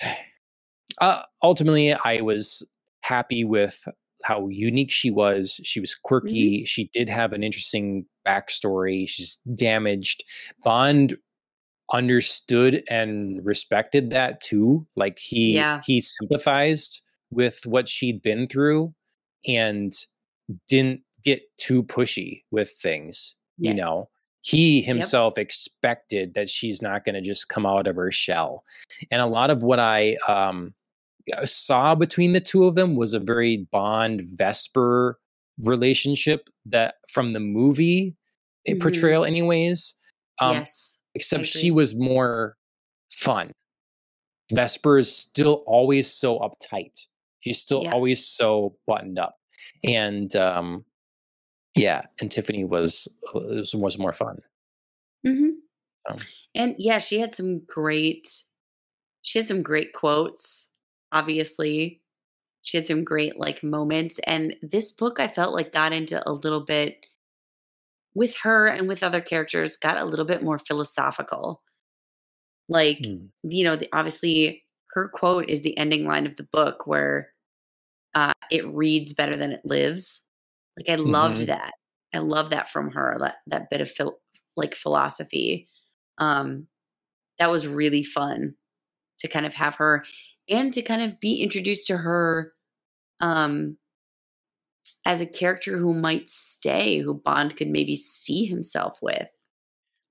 uh, 1.00 1.22
ultimately, 1.42 1.92
I 1.92 2.20
was 2.20 2.66
happy 3.02 3.44
with 3.44 3.86
how 4.24 4.48
unique 4.48 4.90
she 4.90 5.10
was. 5.10 5.60
She 5.64 5.80
was 5.80 5.94
quirky. 5.94 6.64
She 6.64 6.90
did 6.92 7.08
have 7.08 7.32
an 7.32 7.42
interesting 7.42 8.06
backstory. 8.26 9.08
She's 9.08 9.38
damaged. 9.54 10.24
Bond 10.64 11.16
understood 11.92 12.82
and 12.88 13.44
respected 13.44 14.10
that 14.10 14.40
too. 14.40 14.86
Like 14.96 15.18
he 15.18 15.54
Yeah. 15.54 15.80
he 15.84 16.00
sympathized 16.00 17.02
with 17.30 17.64
what 17.66 17.88
she'd 17.88 18.22
been 18.22 18.46
through 18.46 18.94
and 19.46 19.92
didn't 20.68 21.00
get 21.24 21.42
too 21.58 21.82
pushy 21.82 22.42
with 22.50 22.70
things. 22.70 23.34
You 23.58 23.74
know, 23.74 24.08
he 24.40 24.82
himself 24.82 25.38
expected 25.38 26.34
that 26.34 26.48
she's 26.50 26.82
not 26.82 27.04
going 27.04 27.14
to 27.14 27.20
just 27.20 27.48
come 27.48 27.64
out 27.66 27.86
of 27.86 27.96
her 27.96 28.10
shell. 28.10 28.64
And 29.10 29.20
a 29.20 29.26
lot 29.26 29.50
of 29.50 29.62
what 29.62 29.78
I 29.78 30.16
um 30.28 30.74
saw 31.44 31.94
between 31.94 32.32
the 32.32 32.40
two 32.40 32.64
of 32.64 32.74
them 32.74 32.96
was 32.96 33.14
a 33.14 33.20
very 33.20 33.68
Bond 33.70 34.22
Vesper 34.34 35.18
relationship 35.62 36.48
that 36.66 36.96
from 37.10 37.30
the 37.30 37.40
movie 37.40 38.16
Mhm. 38.68 38.80
portrayal, 38.80 39.24
anyways. 39.24 39.94
Um, 40.40 40.56
yes. 40.56 41.00
except 41.14 41.46
she 41.46 41.70
was 41.70 41.94
more 41.94 42.56
fun. 43.12 43.52
Vesper 44.50 44.98
is 44.98 45.14
still 45.14 45.62
always 45.66 46.10
so 46.10 46.38
uptight. 46.40 47.06
She's 47.40 47.60
still 47.60 47.82
Yeah. 47.82 47.92
always 47.92 48.26
so 48.26 48.76
buttoned 48.86 49.18
up, 49.18 49.36
and 49.84 50.34
um, 50.36 50.84
yeah, 51.76 52.02
and 52.20 52.30
Tiffany 52.30 52.64
was 52.64 53.08
was, 53.34 53.74
was 53.74 53.98
more 53.98 54.12
fun. 54.12 54.38
Mm-hmm. 55.26 55.50
So. 56.08 56.16
And 56.54 56.74
yeah, 56.78 56.98
she 56.98 57.18
had 57.20 57.34
some 57.34 57.60
great. 57.66 58.28
She 59.22 59.38
had 59.38 59.46
some 59.48 59.62
great 59.62 59.92
quotes. 59.92 60.71
Obviously, 61.12 62.00
she 62.62 62.76
had 62.76 62.86
some 62.86 63.04
great 63.04 63.38
like 63.38 63.62
moments, 63.62 64.18
and 64.26 64.56
this 64.62 64.90
book 64.90 65.20
I 65.20 65.28
felt 65.28 65.54
like 65.54 65.72
got 65.72 65.92
into 65.92 66.22
a 66.28 66.32
little 66.32 66.64
bit 66.64 67.06
with 68.14 68.36
her 68.42 68.66
and 68.66 68.88
with 68.88 69.02
other 69.02 69.20
characters. 69.20 69.76
Got 69.76 69.98
a 69.98 70.04
little 70.04 70.24
bit 70.24 70.42
more 70.42 70.58
philosophical. 70.58 71.62
Like 72.68 72.98
mm. 72.98 73.28
you 73.42 73.64
know, 73.64 73.76
the, 73.76 73.88
obviously 73.92 74.64
her 74.92 75.08
quote 75.08 75.48
is 75.48 75.62
the 75.62 75.76
ending 75.76 76.06
line 76.06 76.26
of 76.26 76.36
the 76.36 76.48
book 76.52 76.86
where 76.86 77.30
uh, 78.14 78.32
it 78.50 78.66
reads 78.66 79.14
better 79.14 79.36
than 79.36 79.52
it 79.52 79.64
lives. 79.64 80.22
Like 80.76 80.88
I 80.88 80.96
loved 80.96 81.38
mm-hmm. 81.38 81.46
that. 81.46 81.72
I 82.14 82.18
love 82.18 82.50
that 82.50 82.70
from 82.70 82.90
her. 82.92 83.16
That 83.20 83.36
that 83.46 83.70
bit 83.70 83.80
of 83.80 83.90
phil- 83.90 84.20
like 84.56 84.74
philosophy. 84.74 85.68
Um, 86.18 86.66
that 87.38 87.50
was 87.50 87.66
really 87.66 88.04
fun 88.04 88.54
to 89.20 89.28
kind 89.28 89.46
of 89.46 89.54
have 89.54 89.76
her 89.76 90.04
and 90.48 90.72
to 90.74 90.82
kind 90.82 91.02
of 91.02 91.20
be 91.20 91.42
introduced 91.42 91.86
to 91.86 91.96
her 91.98 92.52
um, 93.20 93.76
as 95.06 95.20
a 95.20 95.26
character 95.26 95.78
who 95.78 95.94
might 95.94 96.30
stay, 96.30 96.98
who 96.98 97.14
Bond 97.14 97.56
could 97.56 97.68
maybe 97.68 97.96
see 97.96 98.44
himself 98.44 98.98
with. 99.02 99.28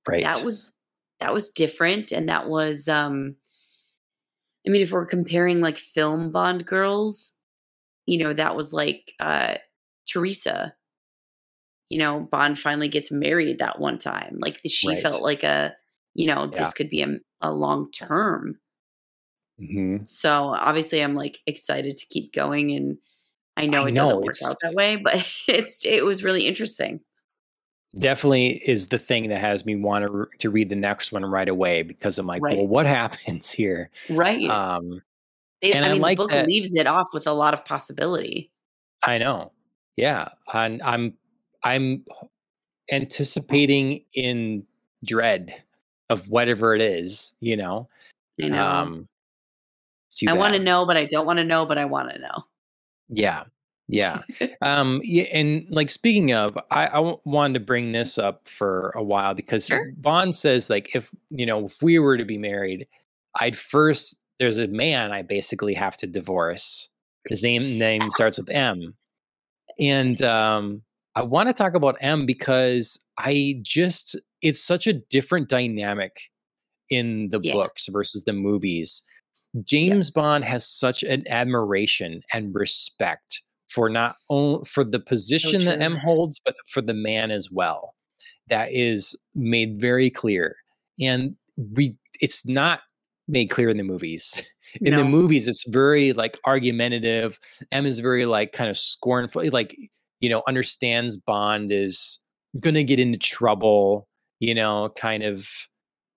Right. 0.08 0.24
That 0.24 0.44
was 0.44 0.80
that 1.20 1.34
was 1.34 1.50
different, 1.50 2.12
and 2.12 2.30
that 2.30 2.48
was. 2.50 2.88
um 2.88 3.36
I 4.66 4.70
mean, 4.70 4.82
if 4.84 4.92
we're 4.92 5.08
comparing 5.08 5.60
like 5.60 5.78
film 5.78 6.32
Bond 6.32 6.66
girls, 6.68 7.34
you 8.06 8.20
know, 8.20 8.34
that 8.34 8.56
was 8.56 8.74
like 8.74 9.14
uh 9.20 9.56
Teresa. 10.08 10.74
You 11.90 12.00
know, 12.00 12.22
Bond 12.22 12.58
finally 12.58 12.88
gets 12.88 13.12
married 13.12 13.60
that 13.60 13.80
one 13.80 14.00
time. 14.00 14.38
Like 14.40 14.62
she 14.66 14.88
right. 14.88 15.02
felt 15.02 15.22
like 15.22 15.44
a, 15.44 15.76
you 16.14 16.26
know, 16.26 16.50
yeah. 16.50 16.60
this 16.60 16.74
could 16.74 16.90
be 16.90 17.02
a, 17.02 17.18
a 17.42 17.52
long 17.52 17.92
term. 17.92 18.61
Mm-hmm. 19.62 20.04
So 20.06 20.56
obviously, 20.56 21.04
I'm 21.04 21.16
like 21.16 21.40
excited 21.46 21.98
to 21.98 22.06
keep 22.08 22.34
going, 22.34 22.72
and 22.72 22.98
I 23.58 23.68
know 23.68 23.86
I 23.86 23.90
it 23.90 23.94
know, 23.94 24.04
doesn't 24.04 24.22
work 24.22 24.36
out 24.46 24.56
that 24.64 24.74
way, 24.74 24.96
but 24.96 25.26
it's 25.48 25.86
it 25.86 26.06
was 26.06 26.24
really 26.24 26.48
interesting. 26.48 27.00
Definitely 27.98 28.62
is 28.66 28.88
the 28.88 28.98
thing 28.98 29.28
that 29.28 29.40
has 29.40 29.66
me 29.66 29.76
want 29.76 30.06
to, 30.06 30.28
to 30.40 30.50
read 30.50 30.70
the 30.70 30.78
next 30.78 31.12
one 31.12 31.26
right 31.26 31.50
away 31.50 31.84
because 31.84 32.18
I'm 32.18 32.26
like, 32.26 32.42
right. 32.42 32.58
well, 32.58 32.68
what 32.68 32.86
happens 32.88 33.52
here? 33.52 33.90
Right. 34.10 34.50
Um, 34.50 35.02
they, 35.62 35.74
and 35.74 35.84
I, 35.86 35.90
I 35.90 35.94
mean, 35.94 36.02
like 36.02 36.18
the 36.18 36.24
book 36.24 36.32
that, 36.32 36.48
leaves 36.48 36.74
it 36.74 36.88
off 36.88 37.10
with 37.14 37.28
a 37.28 37.34
lot 37.34 37.54
of 37.54 37.66
possibility. 37.66 38.50
I 39.04 39.18
know. 39.18 39.52
Yeah, 39.98 40.30
and 40.54 40.82
I'm 40.82 41.14
I'm 41.64 42.04
anticipating 42.92 44.04
in 44.16 44.66
dread 45.06 45.54
of 46.10 46.30
whatever 46.30 46.74
it 46.74 46.82
is. 46.82 47.34
You 47.42 47.58
know. 47.58 47.90
I 48.42 48.48
know. 48.48 48.66
Um, 48.66 49.08
I 50.28 50.34
want 50.34 50.54
to 50.54 50.60
know, 50.60 50.86
but 50.86 50.98
I 50.98 51.06
don't 51.06 51.26
want 51.26 51.40
to 51.40 51.46
know, 51.46 51.66
but 51.66 51.78
I 51.78 51.86
want 51.86 52.12
to 52.12 52.20
know. 52.20 52.46
Yeah. 53.10 53.46
Yeah. 53.88 54.22
um, 54.62 55.02
yeah. 55.04 55.24
And 55.34 55.66
like, 55.70 55.90
speaking 55.90 56.34
of, 56.34 56.58
I, 56.70 56.88
I 56.88 57.16
wanted 57.26 57.56
to 57.56 57.66
bring 57.66 57.92
this 57.92 58.18
up 58.18 58.48
for 58.48 58.92
a 58.96 59.04
while 59.04 59.34
because 59.34 59.68
sure. 59.68 59.92
Bond 59.98 60.36
says, 60.36 60.70
like, 60.70 60.96
if, 60.96 61.14
you 61.30 61.46
know, 61.46 61.66
if 61.66 61.82
we 61.82 62.00
were 62.00 62.18
to 62.18 62.26
be 62.26 62.38
married, 62.38 62.88
I'd 63.40 63.58
first 63.58 64.18
there's 64.42 64.58
a 64.58 64.68
man 64.68 65.12
I 65.12 65.22
basically 65.22 65.76
have 65.76 65.96
to 65.98 66.08
divorce. 66.08 66.90
His 67.30 67.44
name 67.44 67.78
name 67.78 68.10
starts 68.10 68.40
with 68.40 68.50
M, 68.50 68.96
and 69.80 70.20
um, 70.24 70.82
I 71.14 71.22
want 71.22 71.48
to 71.48 71.54
talk 71.54 71.76
about 71.76 71.98
M 72.02 72.26
because 72.26 72.98
I 73.20 73.60
just 73.62 74.20
it's 74.42 74.64
such 74.64 74.88
a 74.88 74.94
different 74.94 75.48
dynamic 75.48 76.32
in 76.90 77.30
the 77.30 77.40
yeah. 77.40 77.54
books 77.54 77.88
versus 77.88 78.24
the 78.24 78.34
movies. 78.34 79.04
James 79.64 80.12
yeah. 80.16 80.22
Bond 80.22 80.46
has 80.46 80.68
such 80.68 81.04
an 81.04 81.24
admiration 81.28 82.22
and 82.34 82.54
respect 82.54 83.42
for 83.70 83.90
not 83.90 84.16
only 84.30 84.64
for 84.66 84.84
the 84.84 85.00
position 85.00 85.62
so 85.62 85.66
that 85.66 85.82
M 85.82 85.96
holds, 85.96 86.42
but 86.44 86.56
for 86.70 86.82
the 86.82 86.94
man 86.94 87.32
as 87.32 87.50
well. 87.52 87.94
That 88.48 88.70
is 88.72 89.18
made 89.34 89.80
very 89.80 90.10
clear, 90.10 90.56
and 91.00 91.36
we 91.58 91.98
it's 92.20 92.46
not 92.46 92.82
made 93.28 93.50
clear 93.50 93.70
in 93.70 93.78
the 93.78 93.84
movies. 93.84 94.44
In 94.80 94.94
no. 94.94 95.00
the 95.00 95.06
movies, 95.06 95.50
it's 95.50 95.68
very 95.68 96.14
like 96.14 96.40
argumentative. 96.46 97.38
M 97.74 97.86
is 97.86 98.00
very 98.00 98.26
like 98.26 98.54
kind 98.54 98.70
of 98.70 98.78
scornful, 98.78 99.44
like 99.50 99.76
you 100.22 100.30
know, 100.30 100.44
understands 100.48 101.18
Bond 101.18 101.74
is 101.74 102.24
gonna 102.62 102.84
get 102.84 102.98
into 102.98 103.20
trouble. 103.20 104.08
You 104.40 104.56
know, 104.56 104.94
kind 104.96 105.24
of 105.24 105.50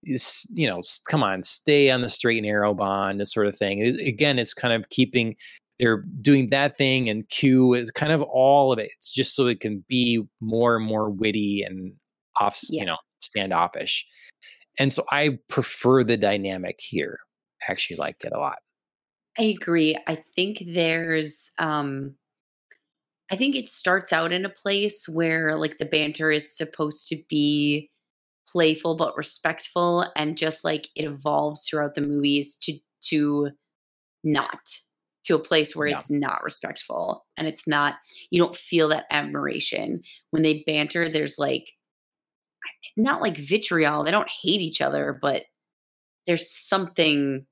you 0.07 0.67
know, 0.67 0.81
come 1.09 1.23
on, 1.23 1.43
stay 1.43 1.91
on 1.91 2.03
the 2.03 2.09
straight 2.09 2.39
and 2.39 2.47
narrow, 2.47 2.75
Bond, 2.75 3.21
this 3.21 3.33
sort 3.33 3.47
of 3.47 3.57
thing. 3.57 3.81
It, 3.81 4.01
again, 4.07 4.39
it's 4.39 4.55
kind 4.55 4.75
of 4.75 4.89
keeping 4.91 5.37
they're 5.81 6.05
doing 6.21 6.51
that 6.51 6.77
thing, 6.77 7.09
and 7.09 7.29
Q 7.31 7.75
is 7.75 7.91
kind 7.91 8.13
of 8.13 8.23
all 8.23 8.73
of 8.73 8.79
it. 8.79 8.93
It's 8.97 9.13
just 9.13 9.35
so 9.35 9.47
it 9.47 9.61
can 9.61 9.85
be 9.89 10.23
more 10.41 10.77
and 10.77 10.87
more 10.87 11.11
witty 11.11 11.63
and 11.63 11.93
off, 12.41 12.61
yeah. 12.71 12.81
you 12.81 12.87
know, 12.87 12.97
standoffish. 13.19 14.07
And 14.79 14.93
so 14.93 15.05
I 15.11 15.39
prefer 15.49 16.05
the 16.05 16.17
dynamic 16.17 16.81
here. 16.81 17.19
I 17.67 17.73
actually 17.73 17.97
like 17.97 18.17
it 18.25 18.33
a 18.33 18.39
lot. 18.39 18.59
I 19.39 19.45
agree. 19.45 19.97
I 20.07 20.15
think 20.15 20.63
there's 20.67 21.51
um 21.59 22.15
I 23.31 23.37
think 23.37 23.57
it 23.57 23.69
starts 23.69 24.13
out 24.13 24.33
in 24.33 24.45
a 24.45 24.51
place 24.51 25.09
where 25.09 25.57
like 25.57 25.79
the 25.79 25.87
banter 25.87 26.31
is 26.31 26.57
supposed 26.57 27.09
to 27.09 27.21
be 27.29 27.91
playful 28.47 28.95
but 28.95 29.17
respectful 29.17 30.07
and 30.17 30.37
just 30.37 30.65
like 30.65 30.89
it 30.95 31.05
evolves 31.05 31.67
throughout 31.67 31.95
the 31.95 32.01
movies 32.01 32.57
to 32.57 32.79
to 33.01 33.51
not 34.23 34.61
to 35.25 35.35
a 35.35 35.39
place 35.39 35.75
where 35.75 35.87
it's 35.87 36.11
not 36.11 36.43
respectful 36.43 37.25
and 37.39 37.47
it's 37.47 37.67
not 37.67 37.95
you 38.31 38.43
don't 38.43 38.57
feel 38.57 38.89
that 38.89 39.07
admiration 39.11 40.03
when 40.31 40.43
they 40.43 40.63
banter 40.67 41.09
there's 41.09 41.39
like 41.39 41.73
not 42.97 43.21
like 43.21 43.37
vitriol. 43.37 44.05
They 44.05 44.11
don't 44.11 44.31
hate 44.43 44.61
each 44.61 44.81
other, 44.81 45.19
but 45.21 45.45
there's 46.27 46.51
something 46.51 47.47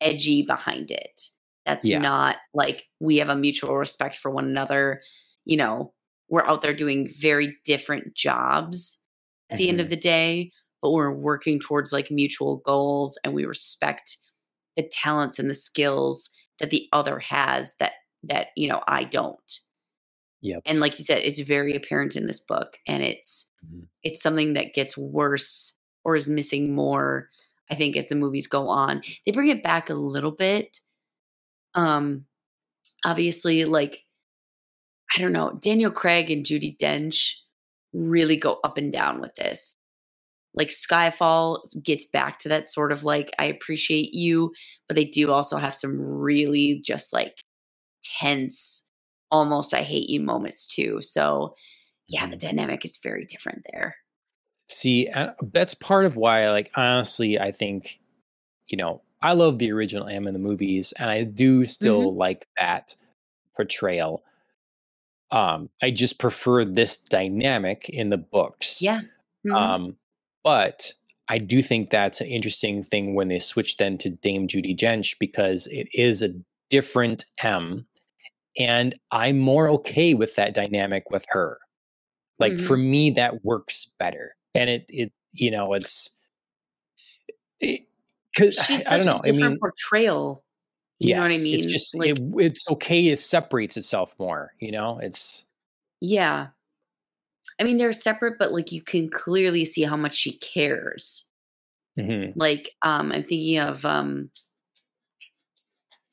edgy 0.00 0.42
behind 0.42 0.90
it. 0.90 1.22
That's 1.64 1.86
yeah. 1.86 1.98
not 1.98 2.36
like 2.54 2.84
we 3.00 3.16
have 3.16 3.28
a 3.28 3.36
mutual 3.36 3.76
respect 3.76 4.16
for 4.16 4.30
one 4.30 4.44
another. 4.44 5.02
You 5.44 5.56
know, 5.56 5.92
we're 6.28 6.46
out 6.46 6.62
there 6.62 6.74
doing 6.74 7.12
very 7.18 7.56
different 7.64 8.14
jobs 8.14 9.02
at 9.50 9.54
mm-hmm. 9.54 9.62
the 9.62 9.68
end 9.68 9.80
of 9.80 9.86
mm-hmm. 9.86 9.90
the 9.90 9.96
day, 9.96 10.50
but 10.82 10.90
we're 10.90 11.12
working 11.12 11.60
towards 11.60 11.92
like 11.92 12.10
mutual 12.10 12.58
goals 12.58 13.18
and 13.24 13.34
we 13.34 13.44
respect 13.44 14.18
the 14.76 14.88
talents 14.92 15.38
and 15.38 15.48
the 15.48 15.54
skills 15.54 16.30
that 16.60 16.70
the 16.70 16.88
other 16.92 17.18
has 17.18 17.74
that 17.78 17.92
that 18.22 18.48
you 18.56 18.68
know 18.68 18.82
I 18.86 19.04
don't. 19.04 19.60
Yeah. 20.42 20.58
And 20.64 20.80
like 20.80 20.98
you 20.98 21.04
said, 21.04 21.18
it's 21.18 21.38
very 21.38 21.74
apparent 21.74 22.14
in 22.14 22.26
this 22.26 22.40
book 22.40 22.78
and 22.86 23.02
it's 23.02 23.50
mm-hmm. 23.66 23.84
it's 24.02 24.22
something 24.22 24.52
that 24.54 24.74
gets 24.74 24.96
worse 24.96 25.78
or 26.04 26.14
is 26.14 26.28
missing 26.28 26.74
more, 26.74 27.28
I 27.70 27.74
think, 27.74 27.96
as 27.96 28.08
the 28.08 28.14
movies 28.14 28.46
go 28.46 28.68
on. 28.68 29.02
They 29.24 29.32
bring 29.32 29.48
it 29.48 29.64
back 29.64 29.90
a 29.90 29.94
little 29.94 30.30
bit. 30.30 30.80
Um 31.74 32.26
obviously, 33.04 33.64
like 33.64 34.02
I 35.14 35.20
don't 35.20 35.32
know, 35.32 35.58
Daniel 35.62 35.90
Craig 35.90 36.30
and 36.30 36.44
Judi 36.44 36.76
Dench 36.78 37.32
really 37.92 38.36
go 38.36 38.58
up 38.64 38.76
and 38.76 38.92
down 38.92 39.20
with 39.20 39.34
this. 39.36 39.74
Like 40.54 40.68
Skyfall 40.68 41.58
gets 41.82 42.06
back 42.06 42.38
to 42.40 42.48
that 42.48 42.70
sort 42.70 42.92
of 42.92 43.04
like, 43.04 43.30
I 43.38 43.44
appreciate 43.44 44.14
you, 44.14 44.52
but 44.88 44.96
they 44.96 45.04
do 45.04 45.30
also 45.30 45.58
have 45.58 45.74
some 45.74 46.00
really 46.00 46.80
just 46.84 47.12
like 47.12 47.34
tense 48.02 48.82
almost 49.30 49.74
I 49.74 49.82
hate 49.82 50.08
you 50.08 50.20
moments 50.20 50.66
too. 50.66 51.00
So 51.02 51.54
yeah, 52.08 52.26
the 52.26 52.36
mm-hmm. 52.36 52.46
dynamic 52.46 52.84
is 52.84 52.98
very 53.02 53.24
different 53.24 53.66
there. 53.72 53.96
See, 54.68 55.08
uh, 55.08 55.32
that's 55.52 55.74
part 55.74 56.06
of 56.06 56.16
why, 56.16 56.50
like, 56.50 56.70
honestly, 56.74 57.38
I 57.38 57.52
think, 57.52 58.00
you 58.66 58.76
know, 58.76 59.02
I 59.22 59.32
love 59.32 59.58
the 59.58 59.70
original 59.72 60.08
M 60.08 60.26
in 60.26 60.32
the 60.32 60.40
movies, 60.40 60.92
and 60.98 61.08
I 61.08 61.22
do 61.24 61.66
still 61.66 62.08
mm-hmm. 62.08 62.18
like 62.18 62.46
that 62.56 62.96
portrayal. 63.54 64.24
Um, 65.30 65.70
I 65.82 65.90
just 65.90 66.18
prefer 66.18 66.64
this 66.64 66.96
dynamic 66.96 67.88
in 67.88 68.10
the 68.10 68.18
books. 68.18 68.80
Yeah. 68.80 69.00
Mm-hmm. 69.46 69.54
Um, 69.54 69.96
but 70.44 70.92
I 71.28 71.38
do 71.38 71.62
think 71.62 71.90
that's 71.90 72.20
an 72.20 72.28
interesting 72.28 72.82
thing 72.82 73.14
when 73.14 73.28
they 73.28 73.40
switch 73.40 73.76
then 73.76 73.98
to 73.98 74.10
Dame 74.10 74.46
Judi 74.46 74.76
Dench 74.76 75.16
because 75.18 75.66
it 75.68 75.88
is 75.92 76.22
a 76.22 76.30
different 76.70 77.24
M 77.42 77.86
and 78.58 78.94
i'm 79.10 79.38
more 79.38 79.68
okay 79.68 80.14
with 80.14 80.34
that 80.36 80.54
dynamic 80.54 81.10
with 81.10 81.24
her 81.28 81.58
like 82.38 82.52
mm-hmm. 82.52 82.66
for 82.66 82.76
me 82.76 83.10
that 83.10 83.44
works 83.44 83.92
better 83.98 84.34
and 84.54 84.70
it 84.70 84.84
it 84.88 85.12
you 85.32 85.50
know 85.50 85.72
it's 85.72 86.10
it, 87.60 87.82
She's 88.36 88.86
I, 88.86 88.94
I, 88.94 88.96
don't 88.98 89.06
know. 89.06 89.20
I 89.26 89.30
mean, 89.30 89.58
portrayal. 89.58 90.44
You 90.98 91.10
yes, 91.10 91.16
know 91.16 91.22
what 91.24 91.32
I 91.32 91.38
mean? 91.44 91.54
It's 91.54 91.66
just 91.66 91.94
like, 91.94 92.10
it, 92.10 92.22
it's 92.38 92.70
okay. 92.70 93.08
It 93.08 93.20
separates 93.20 93.76
itself 93.76 94.14
more. 94.18 94.54
You 94.60 94.72
know, 94.72 94.98
it's 95.02 95.44
yeah. 96.00 96.48
I 97.60 97.64
mean, 97.64 97.76
they're 97.76 97.92
separate, 97.92 98.38
but 98.38 98.52
like 98.52 98.72
you 98.72 98.82
can 98.82 99.08
clearly 99.10 99.64
see 99.64 99.82
how 99.82 99.96
much 99.96 100.14
she 100.16 100.32
cares. 100.38 101.26
hmm 101.98 102.26
Like, 102.34 102.74
um, 102.82 103.12
I'm 103.12 103.24
thinking 103.24 103.58
of 103.58 103.84
um, 103.84 104.30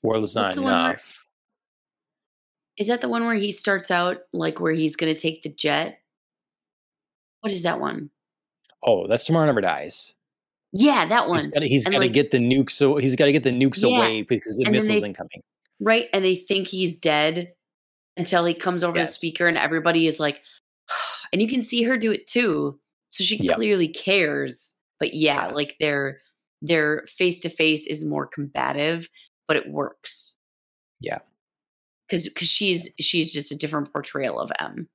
World 0.01 0.23
is 0.23 0.35
not 0.35 0.55
one 0.57 0.65
where- 0.65 0.73
enough. 0.73 1.26
is 2.77 2.88
that 2.88 3.01
the 3.01 3.10
one 3.10 3.26
where 3.26 3.35
he 3.35 3.51
starts 3.51 3.89
out 3.91 4.18
like 4.34 4.60
where 4.60 4.73
he's 4.73 4.95
going 4.97 5.14
to 5.14 5.19
take 5.19 5.43
the 5.43 5.49
jet? 5.49 5.99
What 7.41 7.53
is 7.53 7.64
that 7.64 7.80
one? 7.80 8.10
Oh, 8.81 9.07
that's 9.07 9.26
tomorrow 9.26 9.45
never 9.45 9.61
dies. 9.61 10.15
Yeah, 10.73 11.05
that 11.05 11.27
one. 11.29 11.37
He's 11.37 11.47
got 11.47 11.63
he's 11.63 11.85
And, 11.85 11.93
got 11.93 11.99
to 11.99 12.05
like- 12.05 12.13
get 12.13 12.31
the 12.31 12.39
nukes. 12.39 12.71
So 12.71 12.97
he's 12.97 13.15
got 13.15 13.25
to 13.25 13.31
get 13.31 13.43
the 13.43 13.51
nukes 13.51 13.81
Yeah. 13.81 13.95
away 13.97 14.21
because 14.23 14.57
the 14.57 14.65
And 14.65 14.73
missiles 14.73 15.01
they- 15.01 15.07
incoming. 15.07 15.41
Right. 15.79 16.09
And 16.13 16.25
they 16.25 16.35
think 16.35 16.67
he's 16.67 16.97
dead 16.97 17.53
until 18.17 18.45
he 18.45 18.53
comes 18.53 18.83
over 18.83 18.97
the 18.97 19.07
speaker 19.07 19.47
and 19.47 19.57
everybody 19.57 20.07
is 20.07 20.19
like, 20.19 20.41
and 21.33 21.41
you 21.41 21.47
can 21.47 21.61
see 21.63 21.83
her 21.83 21.97
do 21.97 22.11
it 22.11 22.27
too. 22.27 22.79
So 23.07 23.23
she 23.23 23.37
Yep. 23.37 23.55
clearly 23.55 23.87
cares. 23.87 24.73
But 24.99 25.13
yeah, 25.13 25.47
Yeah. 25.47 25.53
like 25.53 25.75
their 25.79 26.19
their 26.61 27.05
face 27.07 27.39
to 27.41 27.49
face 27.49 27.85
is 27.85 28.05
more 28.05 28.25
combative, 28.25 29.09
but 29.47 29.57
it 29.57 29.69
works. 29.69 30.37
Yeah. 31.01 31.19
Cause 32.09 32.29
cause 32.35 32.47
she's 32.47 32.89
she's 32.99 33.33
just 33.33 33.51
a 33.51 33.55
different 33.57 33.91
portrayal 33.91 34.39
of 34.39 34.51
M. 34.59 34.87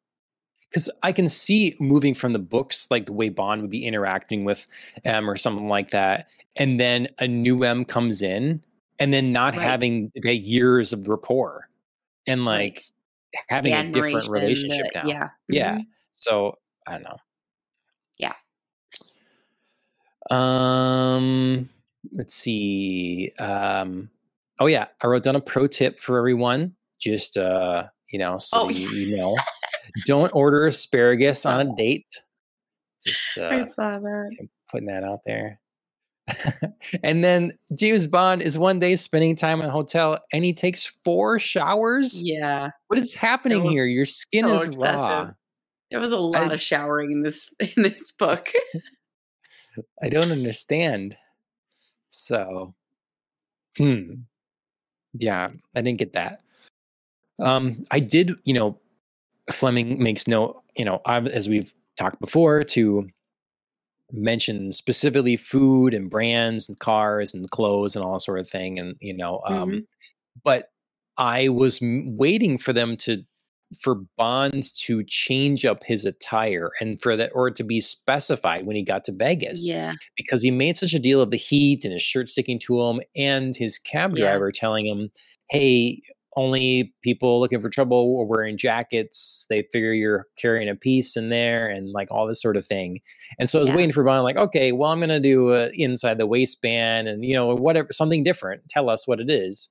because 0.70 0.90
I 1.02 1.12
can 1.12 1.28
see 1.28 1.76
moving 1.80 2.14
from 2.14 2.32
the 2.32 2.38
books, 2.38 2.86
like 2.90 3.06
the 3.06 3.12
way 3.12 3.28
Bond 3.30 3.62
would 3.62 3.70
be 3.70 3.84
interacting 3.86 4.44
with 4.44 4.66
M 5.04 5.28
or 5.30 5.36
something 5.36 5.68
like 5.68 5.90
that, 5.90 6.28
and 6.56 6.78
then 6.78 7.08
a 7.18 7.26
new 7.28 7.62
M 7.64 7.84
comes 7.84 8.22
in, 8.22 8.62
and 8.98 9.12
then 9.12 9.32
not 9.32 9.56
Right. 9.56 9.62
having 9.66 10.12
the 10.14 10.34
years 10.36 10.92
of 10.92 11.08
rapport, 11.08 11.68
and 12.26 12.44
like 12.44 12.74
Right. 13.34 13.44
having 13.48 13.72
The 13.72 13.80
a 13.80 13.90
different 13.92 14.28
relationship 14.28 14.86
the- 14.92 15.00
now. 15.02 15.08
Yeah. 15.08 15.28
Yeah. 15.48 15.76
Mhm. 15.78 15.86
So 16.12 16.58
I 16.86 16.92
don't 16.92 17.02
know. 17.04 17.16
Yeah. 18.18 18.34
Um. 20.30 21.68
Let's 22.12 22.34
see. 22.34 23.30
Um. 23.38 24.10
Oh 24.60 24.66
yeah, 24.66 24.88
I 25.00 25.06
wrote 25.06 25.24
down 25.24 25.36
a 25.36 25.40
pro 25.40 25.66
tip 25.66 26.00
for 26.00 26.18
everyone. 26.18 26.74
Just 27.00 27.36
uh, 27.38 27.84
you 28.10 28.18
know, 28.18 28.38
so 28.38 28.62
Oh, 28.62 28.68
you, 28.68 28.88
you 28.88 29.16
know, 29.16 29.36
don't 30.04 30.30
order 30.34 30.66
asparagus 30.66 31.46
on 31.46 31.60
a 31.68 31.76
date. 31.76 32.08
Just 33.04 33.38
uh, 33.38 33.66
saw 33.68 33.98
that. 33.98 34.48
putting 34.70 34.88
that 34.88 35.04
out 35.04 35.20
there. 35.26 35.60
and 37.02 37.24
then 37.24 37.52
James 37.76 38.06
Bond 38.06 38.42
is 38.42 38.58
one 38.58 38.78
day 38.78 38.96
spending 38.96 39.34
time 39.34 39.60
in 39.60 39.66
a 39.66 39.70
hotel 39.70 40.18
and 40.32 40.44
he 40.44 40.52
takes 40.52 40.86
four 41.04 41.38
showers. 41.38 42.22
Yeah. 42.22 42.70
What 42.88 42.98
is 42.98 43.14
happening 43.14 43.64
here? 43.64 43.86
Your 43.86 44.04
skin 44.04 44.46
so 44.46 44.54
is 44.54 44.64
excessive. 44.64 45.00
raw. 45.00 45.30
There 45.90 46.00
was 46.00 46.12
a 46.12 46.18
lot 46.18 46.50
I- 46.50 46.54
of 46.54 46.62
showering 46.62 47.12
in 47.12 47.22
this 47.22 47.52
in 47.60 47.82
this 47.82 48.12
book. 48.12 48.46
I 50.02 50.08
don't 50.08 50.32
understand. 50.32 51.16
So, 52.10 52.74
hmm. 53.76 54.14
Yeah, 55.14 55.48
I 55.74 55.80
didn't 55.80 55.98
get 55.98 56.12
that. 56.14 56.42
Um, 57.38 57.84
I 57.90 58.00
did, 58.00 58.34
you 58.44 58.54
know, 58.54 58.78
Fleming 59.52 60.02
makes 60.02 60.26
no, 60.26 60.62
you 60.76 60.84
know, 60.84 61.00
as 61.06 61.48
we've 61.48 61.72
talked 61.96 62.20
before, 62.20 62.62
to 62.64 63.08
mention 64.12 64.72
specifically 64.72 65.36
food 65.36 65.92
and 65.94 66.08
brands 66.10 66.68
and 66.68 66.78
cars 66.78 67.34
and 67.34 67.50
clothes 67.50 67.94
and 67.94 68.04
all 68.04 68.14
that 68.14 68.20
sort 68.20 68.38
of 68.38 68.48
thing. 68.48 68.78
And, 68.78 68.94
you 69.00 69.14
know, 69.14 69.42
um, 69.46 69.70
Mhm. 69.70 69.80
but 70.44 70.70
I 71.18 71.48
was 71.48 71.82
m- 71.82 72.16
waiting 72.16 72.58
for 72.58 72.72
them 72.72 72.96
to 72.98 73.24
for 73.82 73.96
Bond 74.16 74.62
to 74.86 75.04
change 75.04 75.66
up 75.66 75.84
his 75.84 76.06
attire 76.06 76.70
and 76.80 76.98
for 77.02 77.18
that 77.18 77.30
or 77.34 77.50
to 77.50 77.62
be 77.62 77.82
specified 77.82 78.64
when 78.64 78.76
he 78.76 78.82
got 78.82 79.04
to 79.04 79.12
Vegas 79.12 79.68
yeah. 79.68 79.92
because 80.16 80.42
he 80.42 80.50
made 80.50 80.74
such 80.78 80.94
a 80.94 80.98
deal 80.98 81.20
of 81.20 81.28
the 81.30 81.36
heat 81.36 81.84
and 81.84 81.92
his 81.92 82.00
shirt 82.00 82.30
sticking 82.30 82.58
to 82.60 82.80
him 82.80 83.02
and 83.14 83.54
his 83.54 83.76
cab 83.78 84.12
Yeah. 84.16 84.24
driver 84.24 84.50
telling 84.50 84.86
him, 84.86 85.10
"Hey, 85.50 86.00
only 86.36 86.94
people 87.02 87.40
looking 87.40 87.60
for 87.60 87.68
trouble 87.70 88.18
are 88.20 88.26
wearing 88.26 88.56
jackets. 88.56 89.46
They 89.50 89.62
figure 89.72 89.92
you're 89.92 90.26
carrying 90.38 90.68
a 90.68 90.74
piece 90.76 91.16
in 91.16 91.28
there 91.30 91.68
and 91.68 91.90
like 91.90 92.10
all 92.10 92.26
this 92.26 92.40
sort 92.42 92.56
of 92.56 92.64
thing." 92.64 93.00
And 93.38 93.48
so 93.50 93.58
I 93.58 93.60
was 93.60 93.68
Yeah. 93.70 93.76
waiting 93.76 93.92
for 93.92 94.04
Bond, 94.04 94.24
like, 94.24 94.36
okay, 94.36 94.72
well, 94.72 94.90
I'm 94.92 95.00
gonna 95.00 95.20
do 95.20 95.50
uh, 95.52 95.70
inside 95.74 96.18
the 96.18 96.26
waistband 96.26 97.08
and 97.08 97.24
you 97.24 97.34
know 97.34 97.54
whatever, 97.54 97.88
something 97.92 98.22
different. 98.24 98.68
Tell 98.68 98.88
us 98.90 99.06
what 99.08 99.20
it 99.20 99.30
is. 99.30 99.68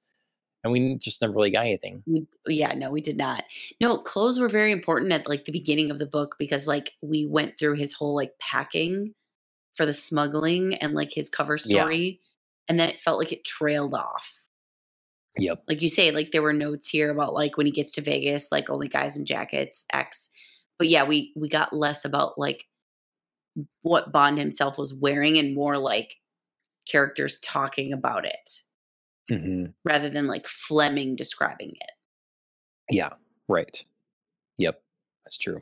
And 0.63 0.73
we 0.73 0.95
just 0.95 1.21
never 1.21 1.33
really 1.33 1.51
got 1.51 1.65
anything. 1.65 2.03
We, 2.07 2.25
yeah, 2.47 2.73
no, 2.73 2.89
we 2.89 2.99
did 2.99 3.15
not. 3.15 3.43
No, 3.79 3.97
clothes 3.99 4.39
were 4.39 4.49
very 4.49 4.71
important 4.71 5.13
at 5.13 5.29
like 5.29 5.45
the 5.45 5.51
beginning 5.51 5.91
of 5.91 5.99
the 5.99 6.07
book 6.07 6.35
because 6.39 6.67
like 6.67 6.93
we 7.01 7.25
went 7.25 7.57
through 7.59 7.75
his 7.75 7.93
whole 7.93 8.15
like 8.15 8.31
packing 8.39 9.13
for 9.75 9.85
the 9.85 9.93
smuggling 9.93 10.73
and 10.75 10.93
like 10.93 11.13
his 11.13 11.29
cover 11.29 11.57
Yeah. 11.57 11.83
story, 11.83 12.19
and 12.67 12.79
then 12.79 12.89
it 12.89 12.99
felt 12.99 13.19
like 13.19 13.31
it 13.31 13.45
trailed 13.45 13.93
off. 13.93 14.27
Yep. 15.39 15.63
Like 15.67 15.81
you 15.81 15.89
say, 15.89 16.11
like 16.11 16.31
there 16.31 16.41
were 16.41 16.53
notes 16.53 16.87
here 16.89 17.11
about 17.11 17.33
like 17.33 17.57
when 17.57 17.65
he 17.65 17.71
gets 17.71 17.91
to 17.93 18.01
Vegas, 18.01 18.51
like 18.51 18.69
only 18.69 18.87
guys 18.87 19.17
in 19.17 19.25
jackets, 19.25 19.85
X. 19.93 20.29
But 20.79 20.89
yeah, 20.89 21.03
we 21.03 21.33
we 21.35 21.49
got 21.49 21.73
less 21.73 22.05
about 22.05 22.37
like 22.37 22.65
what 23.81 24.11
Bond 24.11 24.37
himself 24.37 24.77
was 24.77 24.93
wearing 24.93 25.37
and 25.37 25.55
more 25.55 25.77
like 25.77 26.15
characters 26.89 27.39
talking 27.39 27.91
about 27.91 28.25
it 28.25 28.61
hmm 29.29 29.65
rather 29.83 30.09
than 30.09 30.25
like 30.27 30.47
Fleming 30.47 31.15
describing 31.15 31.71
it. 31.71 31.91
Yeah. 32.89 33.09
Right. 33.47 33.83
Yep. 34.57 34.81
That's 35.25 35.37
true. 35.37 35.61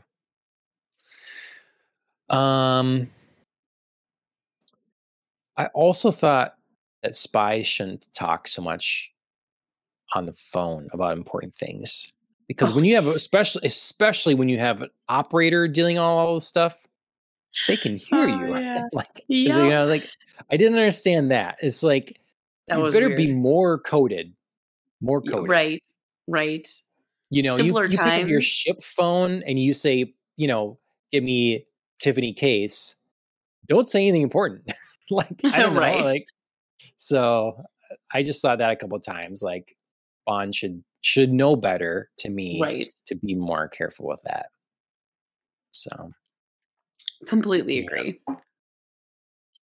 Um, 2.30 3.08
I 5.58 5.68
also 5.74 6.12
thought 6.12 6.56
that 7.02 7.16
spies 7.16 7.68
shouldn't 7.68 8.08
talk 8.14 8.48
so 8.48 8.62
much 8.62 9.12
on 10.16 10.26
the 10.26 10.34
phone 10.34 10.88
about 10.94 11.18
important 11.18 11.54
things 11.54 12.14
because 12.48 12.72
oh. 12.72 12.76
when 12.76 12.84
Oh, 12.86 12.88
you 12.88 12.96
have, 12.96 13.08
especially 13.08 13.62
especially 13.66 14.36
when 14.36 14.50
you 14.50 14.58
have 14.60 14.82
an 14.82 14.90
operator 15.10 15.68
dealing 15.68 16.00
all, 16.00 16.18
all 16.18 16.34
this 16.36 16.48
stuff, 16.48 16.78
they 17.68 17.78
can 17.78 17.98
hear 17.98 18.20
Oh, 18.22 18.26
you. 18.28 18.50
yeah. 18.60 18.84
like 18.94 19.22
you 19.28 19.50
know, 19.50 19.86
like 19.86 20.10
I 20.52 20.58
didn't 20.58 20.78
understand 20.78 21.32
that. 21.32 21.58
It's 21.62 21.84
like 21.84 22.20
That 22.68 22.78
you 22.78 22.84
was 22.84 22.94
better 22.94 23.08
weird. 23.08 23.18
be 23.18 23.34
more 23.34 23.80
coded, 23.80 24.34
more 25.02 25.22
coded. 25.22 25.50
Right. 25.50 25.84
Right. 26.28 26.68
you 27.30 27.44
know, 27.44 27.52
you, 27.58 27.64
Simpler 27.66 27.86
you 27.86 27.98
pick 27.98 28.24
up 28.24 28.28
your 28.28 28.42
ship 28.42 28.82
phone 28.84 29.44
and 29.46 29.60
you 29.60 29.74
say, 29.74 30.14
you 30.38 30.48
know, 30.48 30.80
give 31.12 31.24
me 31.24 31.68
Tiffany 32.00 32.34
Case. 32.34 32.96
Don't 33.68 33.88
say 33.90 34.02
anything 34.08 34.22
important. 34.24 34.72
like 35.10 35.28
I 35.44 35.60
don't 35.60 35.74
know. 35.76 35.80
Like 35.80 36.28
so 36.98 37.62
I 38.14 38.24
just 38.24 38.42
thought 38.42 38.60
that 38.60 38.72
a 38.72 38.76
couple 38.76 38.98
of 38.98 39.04
times. 39.04 39.44
Like 39.44 39.75
Bond 40.26 40.54
should 40.56 40.84
should 41.02 41.32
know 41.32 41.56
better 41.56 42.10
to 42.18 42.30
me 42.30 42.60
Right. 42.62 42.88
to 43.06 43.16
be 43.16 43.36
more 43.36 43.68
careful 43.68 44.08
with 44.08 44.22
that. 44.24 44.48
So 45.72 46.12
Completely 47.28 47.78
Yeah. 47.80 47.84
agree. 47.84 48.20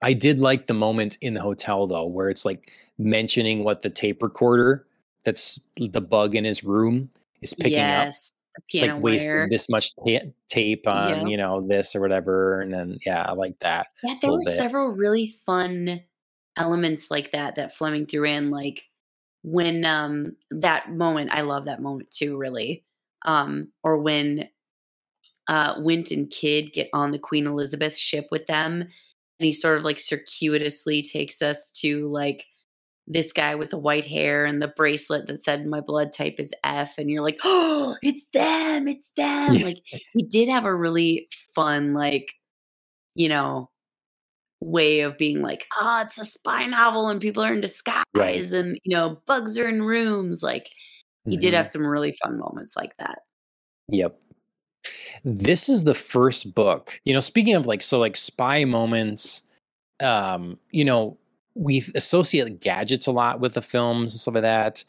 I 0.00 0.12
did 0.14 0.40
like 0.40 0.66
the 0.66 0.74
moment 0.74 1.16
in 1.20 1.34
the 1.34 1.40
hotel 1.40 1.86
though, 1.86 2.06
where 2.06 2.28
it's 2.28 2.44
like 2.44 2.72
mentioning 2.98 3.62
what 3.64 3.82
the 3.82 3.90
tape 3.90 4.22
recorder 4.22 4.86
that's 5.24 5.60
the 5.76 6.00
bug 6.00 6.34
in 6.34 6.44
his 6.44 6.64
room 6.64 7.10
is 7.40 7.54
picking 7.54 7.78
up. 7.78 8.06
yes. 8.06 8.32
the 8.56 8.78
it's 8.78 8.82
like 8.82 9.02
wasting 9.02 9.48
this 9.48 9.68
much 9.68 9.94
ta- 9.96 10.26
tape 10.48 10.86
on 10.86 11.22
Yeah. 11.22 11.26
you 11.28 11.36
know 11.36 11.60
this 11.66 11.94
or 11.96 12.00
whatever 12.00 12.60
and 12.60 12.72
then 12.74 12.98
yeah 13.06 13.24
i 13.28 13.32
like 13.32 13.58
that 13.60 13.88
Yeah, 14.02 14.16
there 14.20 14.30
were 14.32 14.40
bit. 14.44 14.56
several 14.58 14.88
really 14.90 15.28
fun 15.28 16.02
elements 16.56 17.10
like 17.10 17.30
that 17.32 17.54
that 17.54 17.74
Fleming 17.74 18.04
threw 18.06 18.24
in. 18.26 18.50
Like 18.50 18.82
when 19.42 19.84
um 19.84 20.36
that 20.50 20.90
moment, 20.92 21.30
I 21.32 21.42
love 21.42 21.66
that 21.66 21.82
moment 21.82 22.10
too, 22.10 22.36
really. 22.36 22.84
Um, 23.24 23.68
or 23.82 23.98
when 23.98 24.48
uh 25.48 25.74
Wint 25.78 26.10
and 26.10 26.30
Kidd 26.30 26.72
get 26.72 26.88
on 26.92 27.10
the 27.10 27.18
Queen 27.18 27.46
Elizabeth 27.46 27.96
ship 27.96 28.28
with 28.30 28.46
them, 28.46 28.82
and 28.82 28.90
he 29.38 29.52
sort 29.52 29.76
of 29.76 29.84
like 29.84 30.00
circuitously 30.00 31.02
takes 31.02 31.42
us 31.42 31.70
to 31.80 32.08
like 32.08 32.46
this 33.08 33.32
guy 33.32 33.56
with 33.56 33.70
the 33.70 33.78
white 33.78 34.04
hair 34.04 34.44
and 34.44 34.62
the 34.62 34.68
bracelet 34.68 35.26
that 35.26 35.42
said 35.42 35.66
my 35.66 35.80
blood 35.80 36.12
type 36.12 36.36
is 36.38 36.54
F, 36.62 36.98
and 36.98 37.10
you're 37.10 37.22
like, 37.22 37.40
oh, 37.42 37.96
it's 38.00 38.28
them, 38.28 38.86
it's 38.86 39.10
them. 39.16 39.54
Yeah. 39.54 39.64
Like 39.64 39.82
we 40.14 40.22
did 40.22 40.48
have 40.48 40.64
a 40.64 40.74
really 40.74 41.26
fun, 41.52 41.94
like, 41.94 42.32
you 43.16 43.28
know, 43.28 43.70
way 44.62 45.00
of 45.00 45.18
being 45.18 45.42
like, 45.42 45.66
ah, 45.80 46.02
it's 46.02 46.18
a 46.18 46.24
spy 46.24 46.64
novel 46.66 47.08
and 47.08 47.20
people 47.20 47.42
are 47.42 47.52
in 47.52 47.60
disguise 47.60 48.52
and 48.52 48.78
you 48.84 48.96
know, 48.96 49.20
bugs 49.26 49.58
are 49.58 49.68
in 49.68 49.82
rooms. 49.82 50.42
Like 50.42 50.68
he 51.26 51.36
did 51.36 51.52
Mhm. 51.52 51.56
have 51.56 51.66
some 51.68 51.86
really 51.86 52.16
fun 52.22 52.38
moments 52.38 52.76
like 52.76 52.96
that. 52.98 53.18
yep 53.88 54.18
this 55.24 55.68
is 55.68 55.84
the 55.84 55.94
first 55.94 56.54
book 56.54 57.00
you 57.04 57.12
know 57.12 57.20
speaking 57.20 57.54
of 57.54 57.66
like 57.66 57.82
so 57.82 57.98
like 57.98 58.16
spy 58.16 58.64
moments 58.64 59.42
um 60.02 60.58
you 60.70 60.84
know 60.84 61.16
we 61.54 61.78
associate 61.94 62.60
gadgets 62.60 63.06
a 63.06 63.12
lot 63.12 63.38
with 63.40 63.54
the 63.54 63.62
films 63.62 64.12
and 64.12 64.20
stuff 64.20 64.34
like 64.34 64.42
that 64.42 64.82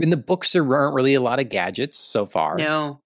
in 0.00 0.10
the 0.10 0.16
books 0.16 0.52
there 0.52 0.74
aren't 0.74 0.94
really 0.94 1.14
a 1.14 1.20
lot 1.20 1.38
of 1.40 1.48
gadgets 1.48 1.98
so 1.98 2.26
far 2.26 2.56
No. 2.56 3.00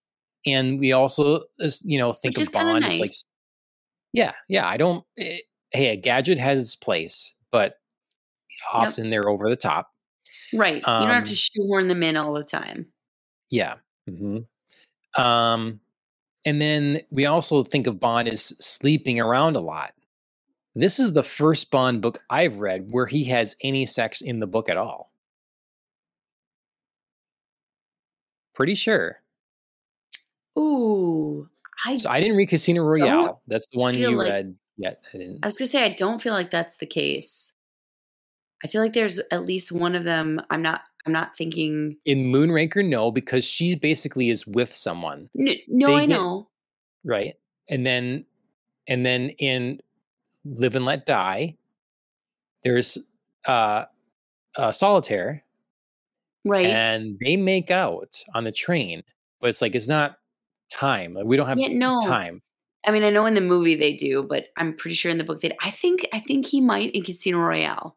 and 0.46 0.78
we 0.80 0.92
also 0.92 1.44
you 1.84 1.98
know 1.98 2.12
think 2.12 2.36
Which 2.36 2.48
of 2.48 2.52
Bond 2.52 2.84
as 2.84 2.98
like 2.98 3.08
nice. 3.08 3.18
s- 3.18 3.24
yeah, 4.14 4.32
yeah. 4.48 4.66
I 4.68 4.76
don't. 4.76 5.04
eh, 5.18 5.38
hey, 5.72 5.88
a 5.88 5.96
gadget 5.96 6.38
has 6.38 6.60
its 6.60 6.76
place, 6.76 7.36
but 7.50 7.78
Yep. 8.74 8.88
often 8.90 9.10
they're 9.10 9.28
over 9.28 9.48
the 9.48 9.56
top. 9.56 9.90
Right. 10.52 10.76
You 10.76 10.80
don't 10.82 11.08
have 11.14 11.24
to 11.24 11.30
Um, 11.32 11.36
shoehorn 11.36 11.88
them 11.88 12.02
in 12.02 12.16
all 12.16 12.32
the 12.34 12.44
time. 12.44 12.92
yeah. 13.50 13.76
hmm 14.08 14.38
Um, 15.16 15.80
and 16.44 16.60
then 16.60 17.00
we 17.10 17.26
also 17.26 17.64
think 17.64 17.86
of 17.86 18.00
Bond 18.00 18.28
as 18.28 18.44
sleeping 18.64 19.20
around 19.20 19.56
a 19.56 19.60
lot. 19.60 19.94
This 20.74 20.98
is 20.98 21.12
the 21.12 21.22
first 21.22 21.70
Bond 21.70 22.02
book 22.02 22.22
I've 22.30 22.60
read 22.60 22.88
where 22.90 23.06
he 23.06 23.24
has 23.24 23.56
any 23.62 23.86
sex 23.86 24.20
in 24.22 24.40
the 24.40 24.46
book 24.46 24.68
at 24.68 24.76
all. 24.76 25.12
Pretty 28.54 28.74
sure. 28.74 29.22
Ooh. 30.58 31.48
I 31.84 31.96
So 31.96 32.10
I 32.10 32.20
didn't 32.20 32.36
read 32.36 32.48
Casino 32.48 32.82
Royale. 32.82 33.42
That's 33.46 33.66
the 33.68 33.78
one 33.78 33.94
you 33.98 34.16
like 34.16 34.28
read 34.28 34.56
yet. 34.76 35.04
I 35.14 35.18
didn't. 35.18 35.40
I 35.42 35.46
was 35.46 35.56
gonna 35.58 35.68
say 35.68 35.84
I 35.84 35.90
don't 35.94 36.20
feel 36.22 36.32
like 36.34 36.50
that's 36.50 36.76
the 36.76 36.86
case. 36.86 37.52
I 38.64 38.68
feel 38.68 38.80
like 38.80 38.92
there's 38.92 39.18
at 39.30 39.44
least 39.44 39.72
one 39.72 39.94
of 39.94 40.04
them. 40.04 40.40
I'm 40.50 40.62
not. 40.62 40.82
I'm 41.04 41.12
not 41.12 41.34
thinking. 41.36 41.96
In 42.04 42.32
Moonraker, 42.32 42.88
no, 42.88 43.10
because 43.10 43.44
she 43.44 43.74
basically 43.74 44.30
is 44.30 44.46
with 44.46 44.72
someone, 44.72 45.28
No, 45.34 45.96
I 45.96 46.06
get- 46.06 46.10
know. 46.10 46.48
right? 47.04 47.34
And 47.68 47.84
then, 47.84 48.24
and 48.86 49.04
then 49.04 49.30
in 49.40 49.80
Live 50.44 50.76
and 50.76 50.84
Let 50.84 51.06
Die, 51.06 51.56
there's 52.62 52.98
uh, 53.48 53.86
uh 54.56 54.70
Solitaire, 54.70 55.42
Right. 56.44 56.66
and 56.66 57.18
they 57.18 57.36
make 57.36 57.72
out 57.72 58.22
on 58.34 58.44
the 58.44 58.52
train, 58.52 59.02
but 59.40 59.50
it's 59.50 59.60
like 59.60 59.74
it's 59.74 59.88
not 59.88 60.18
time. 60.70 61.14
Like, 61.14 61.24
we 61.24 61.36
don't 61.36 61.48
have 61.48 61.58
yeah. 61.58 61.68
No. 61.70 62.00
time. 62.00 62.42
I 62.86 62.90
mean, 62.90 63.04
I 63.04 63.10
know 63.10 63.26
in 63.26 63.34
the 63.34 63.40
movie 63.40 63.76
they 63.76 63.92
do, 63.94 64.22
but 64.24 64.48
I'm 64.56 64.76
pretty 64.76 64.94
sure 64.96 65.10
in 65.10 65.18
the 65.18 65.24
book 65.24 65.40
they. 65.40 65.56
I 65.62 65.70
think. 65.70 66.06
I 66.12 66.20
think 66.20 66.46
he 66.46 66.60
might 66.60 66.92
in 66.94 67.02
Casino 67.04 67.38
Royale. 67.38 67.96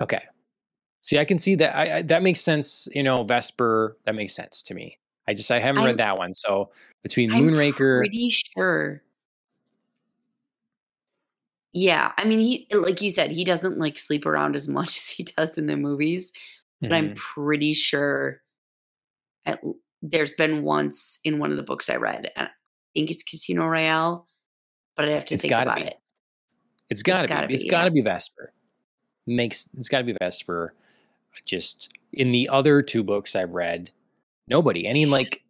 Okay. 0.00 0.22
See, 1.02 1.18
I 1.18 1.24
can 1.26 1.38
see 1.38 1.54
that. 1.56 1.76
I, 1.76 1.98
I 1.98 2.02
that 2.04 2.22
makes 2.22 2.40
sense. 2.40 2.88
You 2.94 3.02
know, 3.02 3.24
Vesper. 3.24 3.96
That 4.06 4.14
makes 4.14 4.34
sense 4.34 4.62
to 4.64 4.74
me. 4.74 4.98
I 5.28 5.34
just 5.34 5.50
I 5.50 5.60
haven't 5.60 5.82
I'm. 5.82 5.86
read 5.86 5.98
that 5.98 6.18
one. 6.18 6.34
So 6.34 6.70
between 7.02 7.32
I'm 7.32 7.42
Moonraker, 7.48 7.98
pretty 7.98 8.30
sure. 8.30 9.02
Yeah, 11.72 12.12
I 12.16 12.24
mean, 12.24 12.38
he 12.40 12.66
like 12.72 13.02
you 13.02 13.10
said, 13.10 13.30
he 13.30 13.44
doesn't 13.44 13.78
like 13.78 13.98
sleep 13.98 14.24
around 14.26 14.56
as 14.56 14.68
much 14.68 14.88
as 14.96 15.10
he 15.10 15.24
does 15.24 15.58
in 15.58 15.66
the 15.66 15.76
movies, 15.76 16.32
but 16.80 16.92
I'm 16.92 17.10
Mhm. 17.10 17.16
pretty 17.16 17.74
sure 17.74 18.42
at, 19.44 19.60
there's 20.02 20.32
been 20.34 20.62
once 20.62 21.18
in 21.24 21.38
one 21.38 21.50
of 21.50 21.56
the 21.56 21.62
books 21.62 21.88
I 21.90 21.96
read, 21.96 22.30
and 22.36 22.48
think 22.96 23.10
it's 23.10 23.22
Casino 23.22 23.66
Royale, 23.66 24.26
but 24.96 25.06
I 25.06 25.12
have 25.12 25.26
to 25.26 25.34
it's 25.34 25.42
think 25.42 25.52
about 25.52 25.76
be. 25.76 25.82
it. 25.82 25.96
It's 26.90 27.02
got 27.02 27.22
to 27.22 27.28
gotta 27.28 27.46
be. 27.46 27.54
It's 27.54 27.64
got 27.64 27.84
to 27.84 27.90
be 27.90 28.00
Vesper. 28.00 28.52
Makes 29.26 29.68
it's 29.76 29.88
got 29.88 29.98
to 29.98 30.04
be 30.04 30.16
Vesper. 30.20 30.74
Just 31.44 31.98
in 32.14 32.30
the 32.32 32.48
other 32.48 32.82
two 32.82 33.02
books 33.04 33.36
I've 33.36 33.50
read, 33.50 33.90
nobody. 34.48 34.86
Any 34.86 35.04
like, 35.06 35.42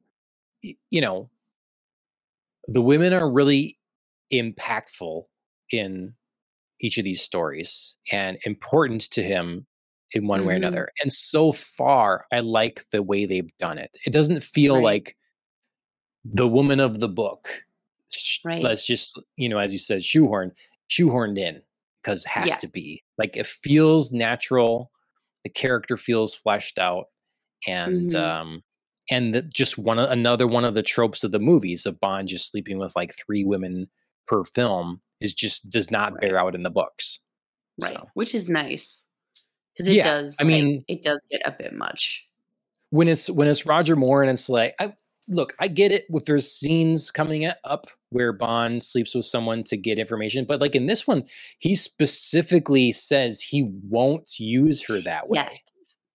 you 0.62 1.00
know, 1.00 1.30
the 2.68 2.82
women 2.82 3.12
are 3.12 3.30
really 3.30 3.78
impactful 4.32 5.24
in 5.70 6.14
each 6.80 6.98
of 6.98 7.04
these 7.04 7.22
stories 7.22 7.96
and 8.12 8.38
important 8.44 9.02
to 9.12 9.22
him 9.22 9.66
in 10.12 10.26
one 10.26 10.44
way 10.44 10.54
or 10.54 10.56
hmm 10.56 10.56
another. 10.56 10.88
And 11.02 11.12
so 11.12 11.52
far, 11.52 12.24
I 12.32 12.40
like 12.40 12.84
the 12.90 13.02
way 13.02 13.26
they've 13.26 13.50
done 13.58 13.78
it. 13.78 13.90
It 14.06 14.12
doesn't 14.12 14.42
feel 14.42 14.80
Right, 14.80 14.82
like 14.82 15.16
the 16.34 16.48
woman 16.48 16.80
of 16.80 17.00
the 17.00 17.08
book. 17.08 17.48
right, 18.44 18.62
Let's 18.62 18.86
just, 18.86 19.20
you 19.36 19.48
know, 19.48 19.58
as 19.58 19.72
you 19.72 19.78
said, 19.78 20.02
shoehorn, 20.04 20.52
shoehorned 20.90 21.38
in 21.38 21.62
because 22.02 22.24
has 22.24 22.46
yeah, 22.46 22.56
to 22.58 22.68
be. 22.68 23.02
Like 23.18 23.36
it 23.36 23.46
feels 23.46 24.12
natural. 24.12 24.90
The 25.44 25.50
character 25.50 25.96
feels 25.96 26.34
fleshed 26.34 26.78
out, 26.78 27.06
and 27.66 28.10
hmm 28.10 28.16
um, 28.16 28.62
and 29.10 29.34
the, 29.34 29.42
just 29.42 29.78
one 29.78 29.98
another 29.98 30.46
one 30.46 30.64
of 30.64 30.74
the 30.74 30.82
tropes 30.82 31.24
of 31.24 31.32
the 31.32 31.38
movies 31.38 31.86
of 31.86 32.00
Bond 32.00 32.28
just 32.28 32.50
sleeping 32.50 32.78
with 32.78 32.96
like 32.96 33.14
three 33.14 33.44
women 33.44 33.88
per 34.26 34.42
film 34.44 35.00
is 35.20 35.34
just 35.34 35.70
does 35.70 35.90
not 35.90 36.14
right, 36.14 36.20
bear 36.20 36.38
out 36.38 36.54
in 36.54 36.62
the 36.62 36.70
books. 36.70 37.20
right, 37.80 38.02
So 38.02 38.08
which 38.14 38.34
is 38.34 38.50
nice 38.50 39.06
because 39.74 39.86
it 39.88 39.96
yeah, 39.96 40.02
does 40.02 40.40
I 40.40 40.44
like 40.50 40.50
mean, 40.52 40.84
it 40.88 41.02
does 41.04 41.20
get 41.30 41.42
a 41.46 41.52
bit 41.52 41.74
much. 41.74 42.24
when 42.90 43.08
it's 43.08 43.30
when 43.30 43.48
it's 43.48 43.66
Roger 43.66 43.96
Moore 43.96 44.22
and 44.22 44.30
it's 44.30 44.48
like 44.48 44.74
I 44.80 44.94
look, 45.28 45.54
I 45.58 45.68
get 45.68 45.92
it 45.92 46.04
if 46.08 46.24
there's 46.24 46.50
scenes 46.50 47.10
coming 47.10 47.50
up 47.64 47.86
where 48.10 48.32
Bond 48.32 48.82
sleeps 48.82 49.14
with 49.14 49.24
someone 49.24 49.64
to 49.64 49.76
get 49.76 49.98
information, 49.98 50.44
but 50.44 50.60
like 50.60 50.74
in 50.74 50.86
this 50.86 51.06
one, 51.06 51.24
he 51.58 51.74
specifically 51.74 52.92
says 52.92 53.40
he 53.40 53.70
won't 53.88 54.38
use 54.38 54.84
her 54.86 55.00
that 55.02 55.28
way. 55.28 55.38
Yes, 55.40 55.60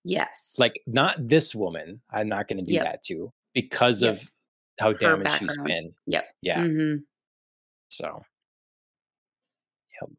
yes, 0.04 0.56
Like 0.58 0.82
not 0.88 1.16
this 1.28 1.54
woman, 1.54 2.02
I'm 2.12 2.30
not 2.30 2.48
going 2.48 2.60
to 2.60 2.66
do 2.66 2.74
yep, 2.76 2.84
that 2.86 3.04
to 3.04 3.32
because 3.54 4.02
yep. 4.04 4.14
of 4.14 4.32
how 4.80 4.92
Her 4.94 4.98
damaged 4.98 5.38
she's 5.38 5.50
background. 5.58 5.68
been. 5.68 5.94
Yep. 6.08 6.26
Yeah. 6.42 6.62
hmm 6.64 6.96
So, 7.90 8.24
yep. 10.02 10.10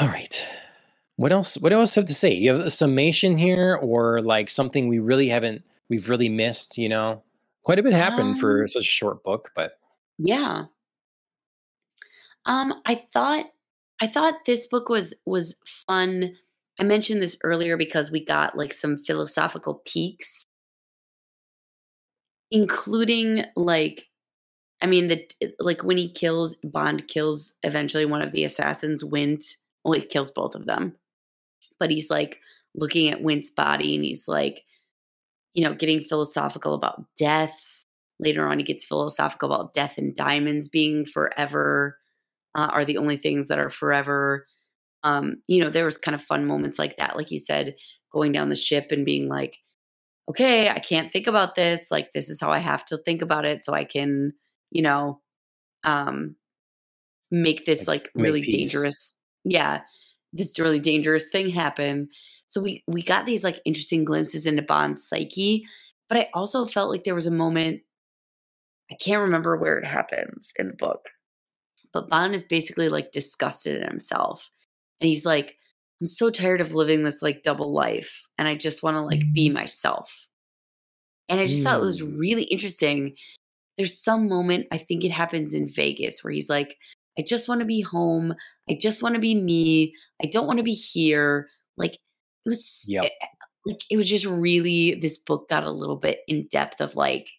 All 0.00 0.08
right. 0.08 0.48
What 1.16 1.32
else? 1.32 1.56
What 1.58 1.72
else 1.72 1.94
have 1.96 2.06
to 2.06 2.14
say? 2.14 2.32
You 2.32 2.52
have 2.52 2.60
a 2.60 2.70
summation 2.70 3.36
here, 3.36 3.78
or 3.82 4.22
like 4.22 4.48
something 4.48 4.88
we 4.88 4.98
really 4.98 5.28
haven't, 5.28 5.62
we've 5.92 6.08
really 6.08 6.30
missed. 6.30 6.78
You 6.78 6.88
know, 6.88 7.22
quite 7.64 7.78
a 7.78 7.82
bit 7.82 7.92
happened 7.92 8.38
for 8.38 8.62
Um. 8.62 8.68
such 8.68 8.82
a 8.82 8.86
short 8.86 9.22
book, 9.22 9.50
but 9.54 9.78
Yeah. 10.18 10.64
Um. 12.46 12.74
I 12.86 12.94
thought. 12.94 13.46
I 14.00 14.06
thought 14.08 14.46
this 14.46 14.66
book 14.66 14.88
was 14.88 15.14
was 15.26 15.54
fun. 15.86 16.34
I 16.80 16.82
mentioned 16.84 17.22
this 17.22 17.36
earlier 17.44 17.76
because 17.76 18.10
we 18.10 18.24
got 18.24 18.56
like 18.56 18.72
some 18.72 18.96
philosophical 18.98 19.82
peaks, 19.84 20.42
including 22.50 23.44
like 23.54 24.06
I 24.80 24.86
mean 24.86 25.08
the 25.08 25.24
like 25.60 25.84
when 25.84 25.98
he 25.98 26.10
kills 26.10 26.56
Bond 26.64 27.06
kills 27.06 27.58
eventually 27.62 28.06
one 28.06 28.22
of 28.22 28.32
the 28.32 28.44
assassins, 28.44 29.04
Wint. 29.04 29.44
Well, 29.84 29.92
he 30.00 30.06
kills 30.06 30.30
both 30.30 30.54
of 30.54 30.64
them, 30.66 30.96
but 31.78 31.90
he's 31.90 32.10
like 32.10 32.38
looking 32.74 33.10
at 33.10 33.22
Wint's 33.22 33.50
body 33.50 33.94
and 33.94 34.02
he's 34.04 34.26
like, 34.26 34.64
you 35.54 35.64
know, 35.64 35.74
getting 35.74 36.02
philosophical 36.02 36.74
about 36.74 37.04
death. 37.18 37.84
Later 38.18 38.46
on, 38.46 38.58
he 38.58 38.64
gets 38.64 38.84
philosophical 38.84 39.52
about 39.52 39.74
death 39.74 39.98
and 39.98 40.14
diamonds 40.14 40.68
being 40.68 41.04
forever 41.06 41.98
uh, 42.54 42.68
are 42.70 42.84
the 42.84 42.98
only 42.98 43.16
things 43.16 43.48
that 43.48 43.58
are 43.58 43.70
forever. 43.70 44.46
Um, 45.02 45.36
you 45.46 45.60
know, 45.60 45.70
there 45.70 45.84
was 45.84 45.98
kind 45.98 46.14
of 46.14 46.22
fun 46.22 46.46
moments 46.46 46.78
like 46.78 46.96
that, 46.98 47.16
like 47.16 47.30
you 47.30 47.38
said, 47.38 47.74
going 48.12 48.32
down 48.32 48.48
the 48.48 48.56
ship 48.56 48.92
and 48.92 49.04
being 49.04 49.28
like, 49.28 49.58
okay, 50.28 50.68
I 50.68 50.78
can't 50.78 51.10
think 51.10 51.26
about 51.26 51.54
this. 51.54 51.90
Like, 51.90 52.12
this 52.12 52.30
is 52.30 52.40
how 52.40 52.50
I 52.50 52.58
have 52.58 52.84
to 52.86 52.98
think 52.98 53.22
about 53.22 53.44
it 53.44 53.62
so 53.62 53.72
I 53.72 53.84
can, 53.84 54.32
you 54.70 54.82
know, 54.82 55.20
um, 55.84 56.36
make 57.30 57.64
this 57.66 57.88
like 57.88 58.10
like 58.14 58.24
really 58.24 58.42
dangerous, 58.42 59.16
yeah, 59.44 59.80
this 60.32 60.58
really 60.58 60.80
dangerous 60.80 61.28
thing 61.30 61.50
happen. 61.50 62.08
So 62.48 62.60
we 62.60 62.82
we 62.86 63.02
got 63.02 63.26
these 63.26 63.44
like 63.44 63.60
interesting 63.64 64.04
glimpses 64.04 64.46
into 64.46 64.62
Bond's 64.62 65.06
psyche, 65.06 65.64
but 66.08 66.18
I 66.18 66.28
also 66.34 66.66
felt 66.66 66.90
like 66.90 67.04
there 67.04 67.14
was 67.14 67.26
a 67.26 67.30
moment 67.30 67.82
I 68.90 68.94
can't 68.94 69.20
remember 69.22 69.56
where 69.56 69.78
it 69.78 69.86
happens 69.86 70.52
in 70.58 70.68
the 70.68 70.74
book, 70.74 71.10
but 71.92 72.08
Bond 72.08 72.34
is 72.34 72.44
basically 72.44 72.88
like 72.88 73.12
disgusted 73.12 73.82
at 73.82 73.90
himself, 73.90 74.50
and 75.00 75.08
he's 75.08 75.26
like, 75.26 75.56
"I'm 76.00 76.08
so 76.08 76.30
tired 76.30 76.60
of 76.60 76.74
living 76.74 77.02
this 77.02 77.22
like 77.22 77.42
double 77.44 77.72
life, 77.72 78.26
and 78.38 78.48
I 78.48 78.54
just 78.56 78.82
want 78.82 78.96
to 78.96 79.02
like 79.02 79.32
be 79.32 79.48
myself." 79.50 80.28
And 81.28 81.40
I 81.40 81.46
just 81.46 81.62
thought 81.62 81.80
it 81.80 81.84
was 81.84 82.02
Mm. 82.02 82.18
really 82.18 82.44
interesting. 82.44 83.16
There's 83.78 83.98
some 83.98 84.28
moment 84.28 84.68
I 84.72 84.78
think 84.78 85.04
it 85.04 85.10
happens 85.12 85.54
in 85.54 85.68
Vegas 85.68 86.22
where 86.24 86.32
he's 86.32 86.50
like, 86.50 86.78
"I 87.18 87.22
just 87.22 87.48
want 87.48 87.60
to 87.60 87.66
be 87.66 87.80
home. 87.82 88.34
I 88.68 88.78
just 88.80 89.02
want 89.02 89.14
to 89.14 89.20
be 89.20 89.34
me. 89.34 89.94
I 90.22 90.26
don't 90.26 90.46
want 90.46 90.58
to 90.58 90.62
be 90.64 90.74
here." 90.74 91.48
Like 91.76 91.94
it 91.94 92.00
was 92.46 92.88
Yep. 92.88 93.04
eh, 93.04 93.08
like 93.66 93.80
it 93.90 93.96
was 93.96 94.08
just 94.08 94.26
really 94.26 94.94
this 94.96 95.18
book 95.18 95.48
got 95.48 95.64
a 95.64 95.70
little 95.70 95.96
bit 95.96 96.20
in 96.28 96.48
depth 96.48 96.80
of 96.80 96.96
like 96.96 97.30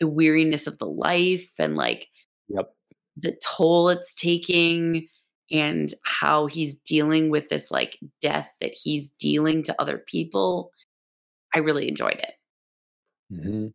the 0.00 0.08
weariness 0.08 0.66
of 0.66 0.78
the 0.78 0.86
life 0.86 1.52
and 1.58 1.76
like 1.76 2.08
Yep. 2.48 2.74
the 3.16 3.38
toll 3.44 3.88
it's 3.88 4.14
taking 4.14 5.08
and 5.50 5.94
how 6.04 6.46
he's 6.46 6.76
dealing 6.76 7.28
with 7.30 7.48
this 7.48 7.70
like 7.70 7.98
death 8.22 8.48
that 8.60 8.72
he's 8.72 9.10
dealing 9.10 9.62
to 9.64 9.80
other 9.80 9.98
people. 9.98 10.70
I 11.54 11.60
really 11.60 11.88
enjoyed 11.88 12.18
it. 12.18 12.34
hmm 13.30 13.68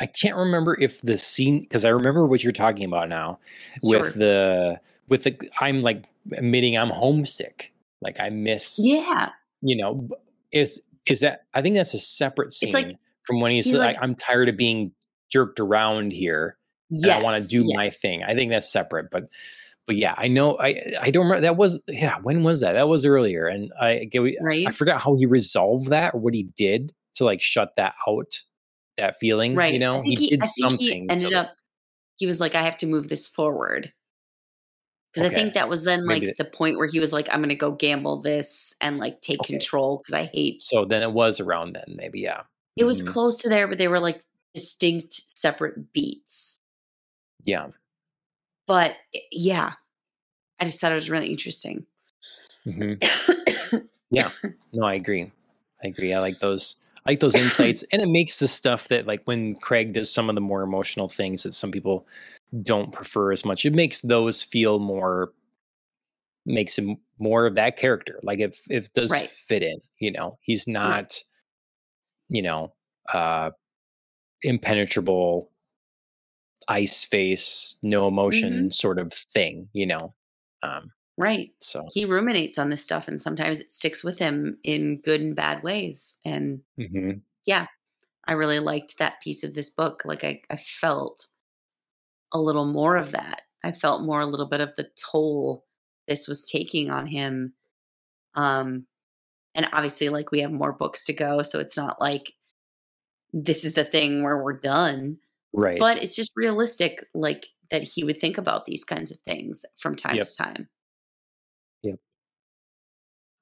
I 0.00 0.06
can't 0.06 0.36
remember 0.36 0.76
if 0.80 1.00
the 1.02 1.18
scene 1.18 1.60
because 1.60 1.84
I 1.84 1.88
remember 1.90 2.26
what 2.26 2.42
you're 2.44 2.52
talking 2.52 2.84
about 2.84 3.08
now 3.08 3.38
with 3.82 4.14
the 4.14 4.80
with 5.08 5.24
the 5.24 5.36
I'm 5.60 5.82
like 5.82 6.04
admitting 6.32 6.76
I'm 6.76 6.90
homesick. 6.90 7.72
Like 8.00 8.16
I 8.20 8.30
miss, 8.30 8.78
Yeah. 8.80 9.30
you 9.60 9.76
know, 9.76 10.08
is 10.52 10.80
is 11.08 11.20
that 11.20 11.42
I 11.54 11.62
think 11.62 11.74
that's 11.74 11.94
a 11.94 11.98
separate 11.98 12.48
It's 12.48 12.62
like 12.64 12.86
scene 12.86 12.98
from 13.24 13.40
when 13.40 13.50
he 13.50 13.56
He's 13.58 13.72
like- 13.74 13.94
like, 13.96 14.02
"I'm 14.02 14.14
tired 14.14 14.48
of 14.48 14.56
being 14.56 14.92
jerked 15.30 15.58
around 15.60 16.12
here, 16.12 16.56
yes, 16.90 17.20
I 17.20 17.24
want 17.24 17.42
to 17.42 17.48
do 17.48 17.64
yes. 17.64 17.74
my 17.76 17.90
thing." 17.90 18.22
I 18.22 18.34
think 18.34 18.50
that's 18.50 18.70
separate, 18.70 19.10
but 19.10 19.30
but 19.86 19.96
yeah, 19.96 20.14
I 20.16 20.28
know 20.28 20.56
I 20.58 20.80
I 21.00 21.10
don't 21.10 21.24
remember 21.26 21.40
that 21.40 21.56
was 21.56 21.82
yeah 21.88 22.16
when 22.22 22.44
was 22.44 22.60
that? 22.60 22.74
That 22.74 22.88
was 22.88 23.04
earlier, 23.04 23.46
and 23.46 23.72
I 23.80 24.04
get 24.04 24.20
I 24.22 24.34
right, 24.42 24.74
forgot 24.74 25.00
how 25.00 25.16
he 25.16 25.26
resolved 25.26 25.88
that 25.90 26.14
or 26.14 26.20
what 26.20 26.34
he 26.34 26.44
did 26.56 26.92
to 27.14 27.24
like 27.24 27.40
shut 27.42 27.74
that 27.76 27.94
out, 28.06 28.38
that 28.98 29.16
feeling. 29.18 29.54
right. 29.54 29.72
You 29.72 29.78
know, 29.78 30.02
he, 30.02 30.14
he, 30.14 30.28
did 30.28 30.44
something. 30.44 30.78
he 31.04 31.10
ended 31.10 31.32
up. 31.32 31.54
He 32.16 32.26
was 32.26 32.40
like, 32.40 32.54
I 32.54 32.62
have 32.62 32.78
to 32.78 32.86
move 32.86 33.08
this 33.08 33.26
forward. 33.26 33.92
Because 35.12 35.32
I 35.32 35.34
think 35.34 35.54
that 35.54 35.68
was 35.68 35.84
then 35.84 36.06
like 36.06 36.22
Maybe 36.22 36.34
the 36.36 36.44
point 36.44 36.76
where 36.76 36.86
he 36.86 37.00
was 37.00 37.12
like, 37.12 37.28
I'm 37.32 37.40
going 37.40 37.48
to 37.48 37.54
go 37.54 37.72
gamble 37.72 38.20
this 38.20 38.74
and 38.80 38.98
like 38.98 39.22
take 39.22 39.40
Okay. 39.40 39.54
control 39.54 39.98
because 39.98 40.14
I 40.14 40.24
hate. 40.32 40.60
So 40.60 40.84
then 40.84 41.02
it 41.02 41.12
was 41.12 41.40
around 41.40 41.72
then, 41.74 41.96
maybe 41.96 42.20
yeah. 42.20 42.42
It 42.76 42.84
was 42.84 43.02
Mhm. 43.02 43.06
close 43.06 43.38
to 43.38 43.48
there, 43.48 43.66
but 43.66 43.78
they 43.78 43.88
were 43.88 43.98
like 44.00 44.20
distinct, 44.54 45.14
separate 45.36 45.92
beats. 45.92 46.60
Yeah. 47.42 47.68
But 48.66 48.96
eh, 49.14 49.20
yeah, 49.32 49.72
I 50.60 50.64
just 50.64 50.80
thought 50.80 50.92
it 50.92 50.96
was 50.96 51.10
really 51.10 51.30
interesting. 51.30 51.86
hmm 52.64 52.94
No, 54.10 54.84
I 54.84 54.94
agree. 54.94 55.32
I 55.82 55.88
agree. 55.88 56.12
I 56.12 56.20
like 56.20 56.38
those. 56.40 56.76
I 57.08 57.12
like 57.12 57.20
those 57.20 57.34
insights, 57.46 57.84
and 57.90 58.02
it 58.02 58.08
makes 58.08 58.38
the 58.38 58.48
stuff 58.48 58.88
that 58.88 59.06
like 59.06 59.22
when 59.24 59.56
Craig 59.56 59.94
does 59.94 60.12
some 60.12 60.28
of 60.28 60.34
the 60.34 60.40
more 60.42 60.62
emotional 60.62 61.08
things 61.08 61.42
that 61.42 61.54
some 61.54 61.70
people 61.72 62.06
don't 62.62 62.92
prefer 62.92 63.32
as 63.32 63.44
much. 63.44 63.64
It 63.64 63.74
makes 63.74 64.02
those 64.02 64.42
feel 64.42 64.78
more. 64.78 65.32
Makes 66.46 66.78
him 66.78 66.98
more 67.18 67.46
of 67.46 67.54
that 67.56 67.76
character. 67.76 68.20
Like 68.22 68.38
if 68.40 68.60
if 68.70 68.92
does 68.92 69.10
Right. 69.10 69.28
fit 69.28 69.62
in. 69.62 69.78
You 70.00 70.12
know, 70.12 70.38
he's 70.42 70.68
not. 70.68 71.18
You 72.28 72.42
know, 72.42 72.74
uh 73.12 73.50
impenetrable 74.42 75.50
ice 76.68 77.04
face, 77.04 77.78
no 77.82 78.06
emotion 78.06 78.70
sort 78.70 78.98
of 78.98 79.12
thing. 79.12 79.68
You 79.72 79.86
know, 79.86 80.14
um. 80.62 80.92
Right. 81.18 81.50
So. 81.60 81.84
He 81.92 82.04
ruminates 82.04 82.58
on 82.58 82.70
this 82.70 82.82
stuff, 82.82 83.08
and 83.08 83.20
sometimes 83.20 83.60
it 83.60 83.70
sticks 83.70 84.02
with 84.02 84.18
him 84.18 84.58
in 84.64 85.00
good 85.00 85.20
and 85.20 85.36
bad 85.36 85.62
ways. 85.62 86.18
And 86.24 86.60
mhm. 86.78 87.20
yeah, 87.44 87.66
I 88.26 88.32
really 88.32 88.60
liked 88.60 88.98
that 88.98 89.20
piece 89.22 89.44
of 89.44 89.54
this 89.54 89.68
book. 89.70 90.02
Like 90.04 90.24
I, 90.24 90.40
I 90.50 90.56
felt 90.56 91.26
a 92.32 92.40
little 92.40 92.66
more 92.66 92.96
of 92.96 93.10
that. 93.12 93.42
I 93.64 93.72
felt 93.72 94.02
more 94.02 94.20
a 94.20 94.26
little 94.26 94.46
bit 94.46 94.60
of 94.60 94.74
the 94.76 94.88
toll 95.12 95.64
this 96.06 96.26
was 96.28 96.48
taking 96.48 96.90
on 96.90 97.06
him. 97.06 97.52
Um, 98.34 98.86
and 99.54 99.68
obviously, 99.72 100.08
like 100.08 100.30
we 100.30 100.40
have 100.40 100.52
more 100.52 100.72
books 100.72 101.04
to 101.06 101.12
go, 101.12 101.42
so 101.42 101.58
it's 101.58 101.76
not 101.76 102.00
like 102.00 102.32
this 103.32 103.64
is 103.64 103.74
the 103.74 103.84
thing 103.84 104.22
where 104.22 104.42
we're 104.42 104.58
done. 104.58 105.18
Right. 105.52 105.78
But 105.78 106.02
it's 106.02 106.14
just 106.16 106.32
realistic, 106.36 107.04
like 107.14 107.46
that 107.70 107.82
he 107.82 108.04
would 108.04 108.18
think 108.18 108.38
about 108.38 108.66
these 108.66 108.84
kinds 108.84 109.10
of 109.10 109.18
things 109.20 109.64
from 109.78 109.96
time 109.96 110.16
Yep. 110.16 110.26
to 110.26 110.36
time. 110.36 110.68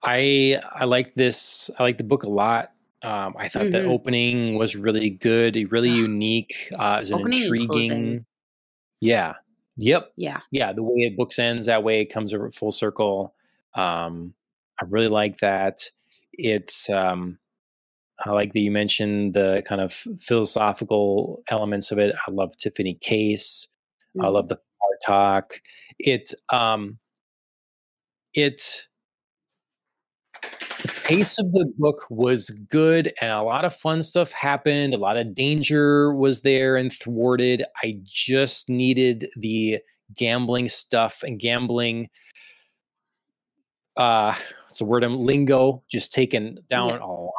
I 0.06 0.60
I 0.72 0.84
like 0.84 1.14
this. 1.14 1.70
I 1.78 1.82
like 1.82 1.98
the 1.98 2.04
book 2.04 2.22
a 2.24 2.30
lot. 2.30 2.72
Um, 3.02 3.34
I 3.38 3.48
thought 3.48 3.70
the 3.70 3.78
Mhm. 3.78 3.88
opening 3.88 4.54
was 4.56 4.76
really 4.76 5.10
good, 5.10 5.56
really 5.72 5.90
unique. 5.90 6.54
Uh, 6.78 7.02
an 7.06 7.12
Opening 7.14 7.38
intriguing. 7.42 8.26
Yeah. 9.00 9.34
Yep. 9.76 10.12
Yeah. 10.16 10.40
Yeah. 10.50 10.72
The 10.72 10.82
way 10.82 11.00
it 11.00 11.16
books 11.16 11.38
ends 11.38 11.66
that 11.66 11.84
way, 11.84 12.00
it 12.00 12.06
comes 12.06 12.34
over 12.34 12.50
full 12.50 12.72
circle. 12.72 13.34
Um, 13.74 14.34
I 14.80 14.86
really 14.86 15.08
like 15.08 15.36
that. 15.38 15.90
It's. 16.34 16.90
Um, 16.90 17.38
I 18.24 18.30
like 18.32 18.52
that 18.54 18.60
you 18.60 18.70
mentioned 18.70 19.34
the 19.34 19.62
kind 19.66 19.80
of 19.80 19.92
philosophical 19.92 21.42
elements 21.50 21.92
of 21.92 21.98
it. 21.98 22.14
I 22.26 22.30
love 22.30 22.56
Tiffany 22.56 22.94
Case. 22.94 23.68
I 24.20 24.28
Mhm. 24.28 24.32
love 24.32 24.48
the 24.48 24.56
car 24.56 24.98
talk. 25.06 25.60
It. 25.98 26.32
Um, 26.50 26.98
it 28.34 28.88
the 28.94 28.95
pace 31.06 31.38
of 31.38 31.52
the 31.52 31.70
book 31.78 31.98
was 32.10 32.50
good 32.68 33.12
and 33.20 33.30
a 33.30 33.42
lot 33.42 33.64
of 33.64 33.74
fun 33.74 34.02
stuff 34.02 34.32
happened 34.32 34.92
a 34.94 34.98
lot 34.98 35.16
of 35.16 35.34
danger 35.34 36.14
was 36.14 36.40
there 36.40 36.76
and 36.76 36.92
thwarted 36.92 37.62
i 37.84 37.96
just 38.04 38.68
needed 38.68 39.28
the 39.36 39.78
gambling 40.16 40.68
stuff 40.68 41.22
and 41.22 41.38
gambling 41.38 42.08
uh 43.96 44.34
it's 44.64 44.80
a 44.80 44.84
word 44.84 45.04
i'm 45.04 45.18
lingo 45.18 45.82
just 45.88 46.12
taken 46.12 46.58
down 46.70 46.90
Yep. 46.90 47.00
a 47.00 47.06
lot 47.06 47.32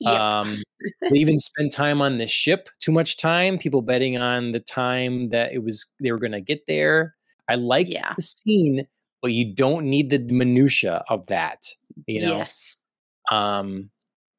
Yep. 0.00 0.20
um 0.20 0.62
they 1.10 1.18
even 1.18 1.38
spend 1.38 1.72
time 1.72 2.02
on 2.02 2.18
the 2.18 2.26
ship 2.26 2.68
too 2.80 2.92
much 2.92 3.16
time 3.16 3.58
people 3.58 3.80
betting 3.80 4.18
on 4.18 4.52
the 4.52 4.60
time 4.60 5.28
that 5.30 5.52
it 5.52 5.62
was 5.62 5.86
they 6.00 6.10
were 6.12 6.18
going 6.18 6.32
to 6.32 6.40
get 6.40 6.60
there 6.66 7.14
i 7.48 7.54
like 7.54 7.88
Yeah. 7.88 8.12
the 8.16 8.22
scene 8.22 8.86
but 9.22 9.32
you 9.32 9.54
don't 9.54 9.86
need 9.86 10.10
the 10.10 10.18
minutia 10.18 11.02
of 11.08 11.26
that 11.28 11.66
you 12.06 12.20
know 12.20 12.38
yes. 12.38 12.82
um 13.30 13.90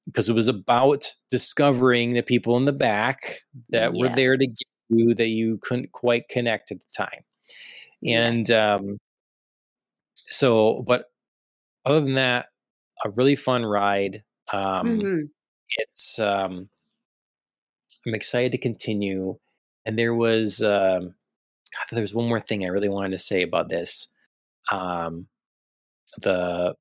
because 0.06 0.30
it 0.30 0.34
was 0.34 0.48
about 0.48 1.14
discovering 1.30 2.14
the 2.14 2.22
people 2.24 2.56
in 2.56 2.64
the 2.66 2.72
back 2.72 3.40
that 3.70 3.94
were 3.94 4.08
there 4.10 4.38
to 4.38 4.46
Yes. 4.48 4.58
get 4.60 4.98
you 4.98 5.14
that 5.16 5.28
you 5.28 5.58
couldn't 5.62 5.92
quite 5.92 6.30
connect 6.30 6.72
at 6.72 6.80
the 6.80 6.86
time 6.96 7.24
and 8.06 8.48
Yes. 8.48 8.52
um 8.52 8.98
so 10.16 10.84
but 10.88 11.06
other 11.86 12.02
than 12.02 12.14
that 12.16 12.48
a 13.06 13.10
really 13.12 13.36
fun 13.36 13.66
ride 13.66 14.24
um 14.54 14.88
Mhm. 15.02 15.30
it's 15.78 16.20
um 16.20 16.70
i'm 18.06 18.14
excited 18.16 18.52
to 18.54 18.58
continue 18.58 19.38
and 19.86 19.98
there 20.00 20.14
was 20.16 20.62
um 20.62 21.16
God, 21.74 21.86
there 21.92 22.02
was 22.02 22.14
one 22.14 22.28
more 22.30 22.40
thing 22.40 22.64
i 22.64 22.70
really 22.70 22.90
wanted 22.90 23.12
to 23.12 23.20
say 23.20 23.42
about 23.42 23.70
this 23.70 24.08
um 24.72 25.28
the 26.22 26.76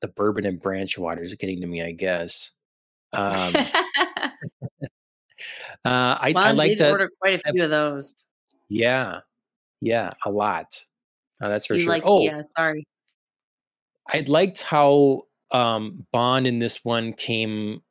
the 0.00 0.08
bourbon 0.08 0.44
and 0.46 0.60
branch 0.60 0.98
water 0.98 1.22
is 1.22 1.34
getting 1.34 1.60
to 1.60 1.66
me 1.66 1.82
i 1.82 1.92
guess 1.92 2.50
um 3.12 3.54
uh 3.56 4.30
i, 5.84 6.32
I 6.36 6.52
like 6.52 6.72
did 6.72 6.78
that 6.78 6.90
order 6.92 7.10
quite 7.20 7.40
a 7.44 7.52
few 7.52 7.64
of 7.64 7.70
those. 7.70 8.14
yeah 8.68 9.20
yeah 9.80 10.12
a 10.24 10.30
lot 10.30 10.84
uh, 11.40 11.48
that's 11.48 11.66
for 11.66 11.74
you 11.74 11.80
sure 11.80 11.92
like? 11.92 12.02
oh 12.06 12.20
Yeah. 12.20 12.42
Sorry. 12.42 12.86
I 14.08 14.24
liked 14.26 14.62
how 14.62 15.22
um, 15.50 16.06
Bond 16.12 16.46
in 16.46 16.58
this 16.58 16.84
one 16.84 17.12
came 17.12 17.82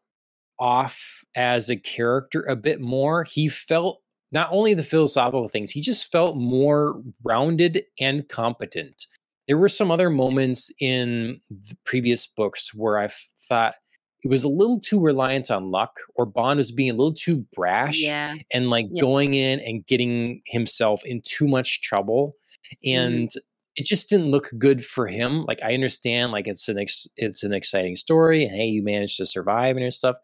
off 0.60 1.24
as 1.36 1.70
a 1.70 1.76
character 1.76 2.42
a 2.44 2.56
bit 2.56 2.80
more. 2.80 3.24
He 3.24 3.50
felt 3.50 4.02
not 4.32 4.50
only 4.52 4.74
the 4.74 4.84
philosophical 4.84 5.48
things, 5.48 5.72
he 5.72 5.82
just 5.82 6.12
felt 6.12 6.36
more 6.38 7.02
rounded 7.24 7.84
and 8.00 8.28
competent. 8.30 9.06
There 9.48 9.58
were 9.58 9.70
some 9.70 9.92
other 9.92 10.10
moments 10.10 10.72
in 10.80 11.40
the 11.50 11.76
previous 11.86 12.26
books 12.28 12.74
where 12.74 12.98
I 12.98 13.10
thought 13.48 13.76
it 14.24 14.30
was 14.30 14.44
a 14.44 14.50
little 14.50 14.80
too 14.80 15.00
reliant 15.00 15.52
on 15.52 15.70
luck, 15.70 16.00
or 16.16 16.26
Bond 16.26 16.58
was 16.58 16.72
being 16.72 16.90
a 16.90 16.94
little 16.96 17.14
too 17.14 17.46
brash 17.54 18.02
Yeah. 18.02 18.36
and 18.52 18.72
like 18.72 18.88
Yeah. 18.90 19.02
going 19.02 19.36
in 19.36 19.60
and 19.60 19.86
getting 19.86 20.42
himself 20.48 21.06
in 21.06 21.22
too 21.24 21.48
much 21.48 21.82
trouble 21.82 22.36
Mm-hmm. 22.84 23.00
and 23.00 23.32
it 23.76 23.86
just 23.86 24.10
didn't 24.10 24.32
look 24.32 24.50
good 24.58 24.84
for 24.84 25.06
him 25.06 25.44
like 25.46 25.60
i 25.64 25.76
understand 25.76 26.32
like 26.32 26.48
it's 26.48 26.68
an 26.68 26.80
ex- 26.80 27.08
it's 27.16 27.44
an 27.44 27.54
exciting 27.54 27.96
story 27.96 28.44
and 28.46 28.56
hey 28.56 28.66
you 28.66 28.82
managed 28.82 29.18
to 29.18 29.26
survive 29.26 29.78
and 29.78 29.94
stuff 29.94 30.16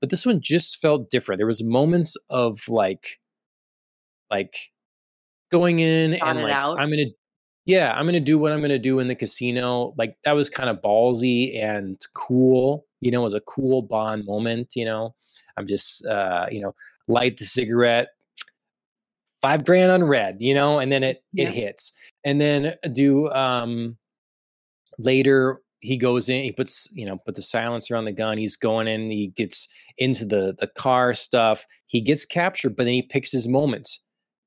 but 0.00 0.08
this 0.10 0.24
one 0.24 0.38
just 0.40 0.80
felt 0.80 1.10
different 1.10 1.38
there 1.38 1.46
was 1.46 1.64
moments 1.64 2.16
of 2.30 2.68
like 2.68 3.18
like 4.30 4.56
going 5.50 5.80
in 5.80 6.14
and 6.14 6.42
like 6.42 6.52
out. 6.52 6.78
i'm 6.78 6.90
gonna 6.90 7.04
yeah 7.64 7.94
i'm 7.96 8.06
gonna 8.06 8.20
do 8.20 8.38
what 8.38 8.52
i'm 8.52 8.60
gonna 8.60 8.78
do 8.78 8.98
in 8.98 9.08
the 9.08 9.14
casino 9.14 9.94
like 9.96 10.16
that 10.24 10.32
was 10.32 10.50
kind 10.50 10.68
of 10.68 10.80
ballsy 10.82 11.60
and 11.62 11.98
cool 12.14 12.86
you 13.00 13.10
know 13.10 13.20
it 13.20 13.24
was 13.24 13.34
a 13.34 13.40
cool 13.42 13.82
bond 13.82 14.24
moment 14.26 14.72
you 14.76 14.84
know 14.84 15.14
i'm 15.56 15.66
just 15.66 16.04
uh 16.06 16.46
you 16.50 16.60
know 16.60 16.74
light 17.08 17.36
the 17.38 17.44
cigarette 17.44 18.08
five 19.40 19.64
grand 19.64 19.90
on 19.90 20.04
red 20.04 20.36
you 20.40 20.52
know 20.52 20.78
and 20.78 20.90
then 20.92 21.02
it 21.02 21.22
Yeah. 21.32 21.48
it 21.48 21.54
hits 21.54 21.92
and 22.24 22.40
then 22.40 22.74
do 22.92 23.30
um 23.30 23.96
later 24.98 25.60
he 25.80 25.96
goes 25.96 26.28
in 26.28 26.42
he 26.42 26.50
puts 26.52 26.88
you 26.92 27.06
know 27.06 27.16
put 27.24 27.36
the 27.36 27.42
silencer 27.42 27.94
on 27.96 28.04
the 28.04 28.12
gun 28.12 28.36
he's 28.36 28.56
going 28.56 28.88
in 28.88 29.08
he 29.10 29.28
gets 29.28 29.68
into 29.98 30.24
the 30.24 30.56
the 30.58 30.66
car 30.66 31.14
stuff 31.14 31.64
he 31.86 32.00
gets 32.00 32.26
captured 32.26 32.74
but 32.76 32.84
then 32.84 32.94
he 32.94 33.02
picks 33.02 33.30
his 33.30 33.46
moments 33.48 34.00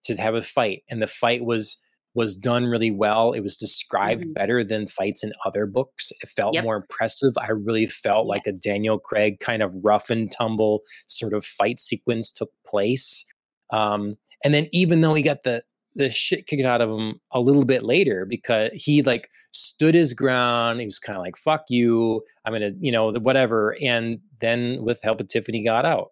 to 0.04 0.16
have 0.16 0.36
a 0.36 0.42
fight 0.42 0.84
and 0.90 1.02
the 1.02 1.08
fight 1.08 1.44
was 1.46 1.78
was 2.14 2.36
done 2.36 2.66
really 2.66 2.92
well 2.92 3.32
it 3.32 3.40
was 3.40 3.56
described 3.56 4.26
Mhm. 4.26 4.34
better 4.34 4.64
than 4.66 4.86
fights 4.88 5.24
in 5.24 5.32
other 5.46 5.66
books 5.66 6.12
it 6.22 6.28
felt 6.28 6.54
Yep. 6.56 6.64
more 6.66 6.76
impressive 6.76 7.32
i 7.40 7.50
really 7.52 7.86
felt 7.86 8.28
like 8.28 8.46
a 8.48 8.52
daniel 8.52 9.00
craig 9.00 9.40
kind 9.40 9.62
of 9.64 9.74
rough 9.82 10.10
and 10.10 10.30
tumble 10.32 10.82
sort 11.08 11.34
of 11.34 11.46
fight 11.46 11.80
sequence 11.80 12.32
took 12.32 12.52
place 12.68 13.24
um 13.72 14.18
and 14.44 14.54
then 14.54 14.68
even 14.74 15.00
though 15.02 15.14
he 15.14 15.24
got 15.24 15.44
the 15.44 15.62
the 15.96 16.10
shit 16.10 16.48
kicked 16.48 16.64
out 16.64 16.80
of 16.80 16.90
him 16.90 17.20
a 17.32 17.40
little 17.42 17.66
bit 17.66 17.84
later 17.84 18.26
because 18.26 18.72
he 18.74 19.02
like 19.02 19.28
stood 19.52 19.94
his 19.94 20.14
ground. 20.14 20.80
He 20.80 20.86
was 20.86 21.00
kind 21.00 21.18
of 21.18 21.22
like, 21.22 21.36
fuck 21.36 21.66
you. 21.68 22.24
I'm 22.46 22.54
going 22.54 22.62
to, 22.62 22.74
you 22.80 22.94
know, 22.94 23.12
whatever. 23.12 23.76
And 23.84 24.20
then 24.40 24.86
with 24.86 25.02
help 25.04 25.20
of 25.20 25.28
Tiffany 25.28 25.66
got 25.66 25.84
out. 25.84 26.12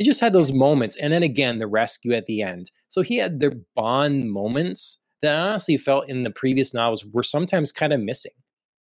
It 0.00 0.04
just 0.04 0.22
had 0.22 0.32
those 0.32 0.50
moments. 0.50 0.96
And 0.96 1.12
then 1.12 1.22
again, 1.22 1.58
the 1.58 1.66
rescue 1.66 2.14
at 2.14 2.24
the 2.24 2.40
end. 2.40 2.70
So 2.88 3.02
he 3.02 3.18
had 3.18 3.38
their 3.38 3.52
bond 3.76 4.32
moments 4.32 4.98
that 5.20 5.34
I 5.34 5.50
honestly 5.50 5.76
felt 5.76 6.08
in 6.08 6.22
the 6.22 6.30
previous 6.30 6.72
novels 6.72 7.04
were 7.04 7.22
sometimes 7.22 7.70
kind 7.70 7.92
of 7.92 8.00
missing. 8.00 8.32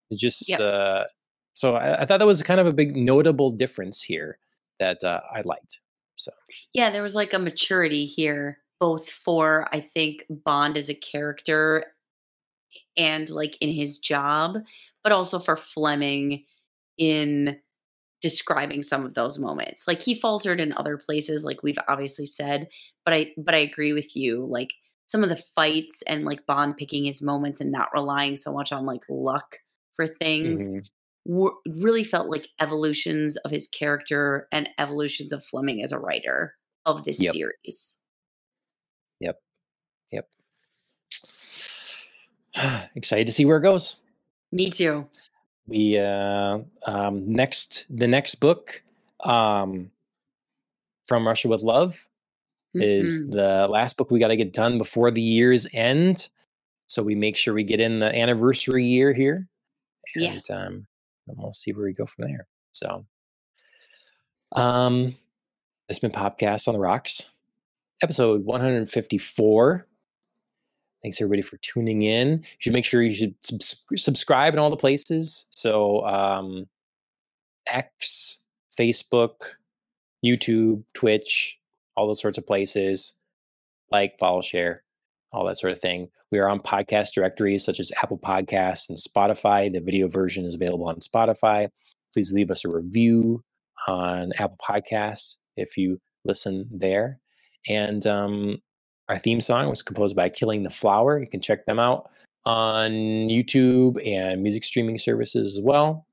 It 0.09 0.17
just 0.17 0.47
yep. 0.47 0.61
uh, 0.61 1.03
so 1.51 1.75
I, 1.75 2.03
I, 2.03 2.05
thought 2.05 2.19
that 2.19 2.25
was 2.25 2.41
kind 2.41 2.61
of 2.61 2.67
a 2.67 2.71
big 2.71 2.95
notable 2.95 3.51
difference 3.51 4.01
here 4.01 4.37
that 4.79 5.03
uh, 5.03 5.19
I 5.29 5.41
liked. 5.41 5.81
So 6.15 6.31
yeah, 6.73 6.89
there 6.89 7.03
was 7.03 7.15
like 7.15 7.33
a 7.33 7.39
maturity 7.39 8.05
here, 8.05 8.59
both 8.79 9.09
for 9.09 9.67
I 9.73 9.81
think 9.81 10.23
Bond 10.29 10.77
as 10.77 10.87
a 10.87 10.93
character 10.93 11.83
and 12.95 13.29
like 13.29 13.57
in 13.59 13.73
his 13.73 13.97
job, 13.97 14.55
but 15.03 15.11
also 15.11 15.37
for 15.37 15.57
Fleming 15.57 16.45
in 16.97 17.57
describing 18.21 18.81
some 18.81 19.05
of 19.05 19.13
those 19.13 19.39
moments. 19.39 19.87
Like 19.87 20.01
he 20.01 20.13
faltered 20.13 20.59
in 20.59 20.73
other 20.73 20.97
places, 20.97 21.45
like 21.45 21.63
we've 21.63 21.77
obviously 21.87 22.25
said, 22.25 22.67
but 23.05 23.13
I 23.13 23.31
but 23.37 23.55
I 23.55 23.59
agree 23.59 23.93
with 23.93 24.15
you. 24.15 24.45
Like 24.45 24.73
some 25.07 25.23
of 25.23 25.29
the 25.29 25.41
fights 25.55 26.03
and 26.07 26.25
like 26.25 26.45
Bond 26.45 26.77
picking 26.77 27.05
his 27.05 27.21
moments 27.21 27.61
and 27.61 27.71
not 27.71 27.89
relying 27.93 28.35
so 28.35 28.53
much 28.53 28.71
on 28.71 28.85
like 28.85 29.03
luck 29.09 29.57
for 29.95 30.07
things 30.07 30.67
mm-hmm. 30.67 31.33
were, 31.33 31.53
really 31.67 32.03
felt 32.03 32.29
like 32.29 32.47
evolutions 32.59 33.35
of 33.37 33.51
his 33.51 33.67
character 33.67 34.47
and 34.51 34.69
evolutions 34.77 35.33
of 35.33 35.43
Fleming 35.43 35.83
as 35.83 35.91
a 35.91 35.99
writer 35.99 36.55
of 36.85 37.03
this 37.05 37.19
yep. 37.19 37.33
series. 37.33 37.97
Yep. 39.19 39.39
Yep. 40.11 40.27
Excited 42.95 43.25
to 43.25 43.33
see 43.33 43.45
where 43.45 43.57
it 43.57 43.63
goes. 43.63 43.95
Me 44.51 44.69
too. 44.69 45.07
We 45.69 45.99
uh 45.99 46.59
um 46.85 47.31
next 47.31 47.85
the 47.89 48.07
next 48.07 48.35
book 48.35 48.81
um 49.23 49.91
from 51.07 51.27
Russia 51.27 51.47
with 51.47 51.61
Love 51.61 52.07
mm-hmm. 52.75 52.81
is 52.81 53.27
the 53.29 53.67
last 53.69 53.97
book 53.97 54.11
we 54.11 54.19
got 54.19 54.29
to 54.29 54.35
get 54.35 54.53
done 54.53 54.77
before 54.77 55.11
the 55.11 55.21
year's 55.21 55.67
end. 55.73 56.29
So 56.87 57.03
we 57.03 57.15
make 57.15 57.35
sure 57.35 57.53
we 57.53 57.63
get 57.63 57.79
in 57.79 57.99
the 57.99 58.15
anniversary 58.15 58.85
year 58.85 59.13
here. 59.13 59.47
And, 60.15 60.23
yes. 60.23 60.49
um, 60.49 60.87
and 61.27 61.37
we'll 61.37 61.53
see 61.53 61.71
where 61.71 61.85
we 61.85 61.93
go 61.93 62.05
from 62.05 62.25
there. 62.25 62.47
So, 62.71 63.05
um, 64.53 65.05
this 65.87 65.97
has 65.97 65.99
been 65.99 66.11
Popcast 66.11 66.67
on 66.67 66.73
the 66.73 66.79
Rocks, 66.79 67.25
episode 68.01 68.43
154. 68.45 69.85
Thanks 71.01 71.21
everybody 71.21 71.41
for 71.41 71.57
tuning 71.57 72.01
in. 72.01 72.39
You 72.39 72.57
should 72.59 72.73
make 72.73 72.85
sure 72.85 73.01
you 73.01 73.13
should 73.13 73.35
subs- 73.41 73.83
subscribe 73.95 74.53
in 74.53 74.59
all 74.59 74.69
the 74.69 74.75
places. 74.75 75.45
So, 75.51 76.05
um, 76.05 76.65
X, 77.67 78.39
Facebook, 78.77 79.55
YouTube, 80.25 80.83
Twitch, 80.93 81.59
all 81.95 82.07
those 82.07 82.21
sorts 82.21 82.37
of 82.37 82.45
places. 82.45 83.13
Like, 83.91 84.15
follow, 84.19 84.41
share, 84.41 84.83
all 85.31 85.45
that 85.45 85.57
sort 85.57 85.73
of 85.73 85.79
thing. 85.79 86.09
We 86.31 86.39
are 86.39 86.49
on 86.49 86.59
podcast 86.59 87.13
directories 87.13 87.63
such 87.63 87.79
as 87.79 87.91
Apple 88.03 88.19
Podcasts 88.19 88.89
and 88.89 88.97
Spotify. 88.97 89.71
The 89.71 89.81
video 89.81 90.07
version 90.07 90.45
is 90.45 90.55
available 90.55 90.87
on 90.87 90.97
Spotify. 90.97 91.69
Please 92.13 92.33
leave 92.33 92.51
us 92.51 92.65
a 92.65 92.69
review 92.69 93.43
on 93.87 94.31
Apple 94.37 94.57
Podcasts 94.61 95.37
if 95.55 95.77
you 95.77 95.99
listen 96.25 96.67
there. 96.71 97.19
And 97.67 98.05
um, 98.05 98.61
our 99.09 99.17
theme 99.17 99.41
song 99.41 99.67
was 99.67 99.81
composed 99.81 100.15
by 100.15 100.29
Killing 100.29 100.63
the 100.63 100.69
Flower. 100.69 101.19
You 101.19 101.27
can 101.27 101.41
check 101.41 101.65
them 101.65 101.79
out 101.79 102.09
on 102.45 102.91
YouTube 102.91 104.05
and 104.07 104.41
music 104.41 104.63
streaming 104.63 104.97
services 104.97 105.57
as 105.57 105.63
well. 105.63 106.05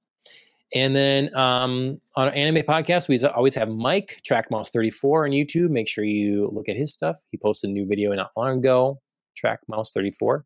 And 0.74 0.96
then 0.96 1.34
um, 1.36 2.00
on 2.16 2.26
our 2.26 2.34
anime 2.34 2.64
podcast, 2.64 3.08
we 3.08 3.22
always 3.28 3.54
have 3.54 3.68
Mike, 3.68 4.20
TrackMouse34 4.28 5.26
on 5.26 5.30
YouTube. 5.30 5.70
Make 5.70 5.88
sure 5.88 6.02
you 6.02 6.48
look 6.52 6.68
at 6.68 6.76
his 6.76 6.92
stuff. 6.92 7.16
He 7.30 7.38
posted 7.38 7.70
a 7.70 7.72
new 7.72 7.86
video 7.86 8.12
not 8.14 8.32
long 8.36 8.58
ago, 8.58 9.00
TrackMouse34. 9.42 10.42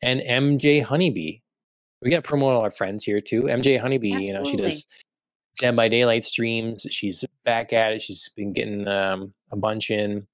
And 0.00 0.20
MJ 0.20 0.82
Honeybee. 0.82 1.38
We 2.00 2.10
got 2.10 2.22
to 2.22 2.28
promote 2.28 2.54
all 2.54 2.62
our 2.62 2.70
friends 2.70 3.04
here 3.04 3.20
too. 3.20 3.42
MJ 3.42 3.78
Honeybee, 3.78 4.12
Absolutely. 4.12 4.26
you 4.26 4.32
know, 4.32 4.44
she 4.44 4.56
does 4.56 4.86
Dead 5.58 5.74
by 5.74 5.88
Daylight 5.88 6.24
streams. 6.24 6.86
She's 6.88 7.24
back 7.44 7.72
at 7.72 7.92
it. 7.92 8.00
She's 8.00 8.28
been 8.36 8.52
getting 8.52 8.86
um, 8.86 9.34
a 9.50 9.56
bunch 9.56 9.90
in, 9.90 10.24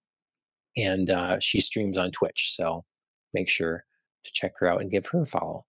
and 0.77 1.11
uh, 1.11 1.39
she 1.41 1.61
streams 1.61 1.99
on 1.99 2.11
Twitch. 2.11 2.53
So 2.53 2.85
make 3.33 3.49
sure 3.49 3.85
to 4.25 4.33
check 4.33 4.53
her 4.59 4.67
out 4.67 4.81
and 4.81 4.91
give 4.91 5.07
her 5.07 5.23
a 5.23 5.27
follow 5.27 5.65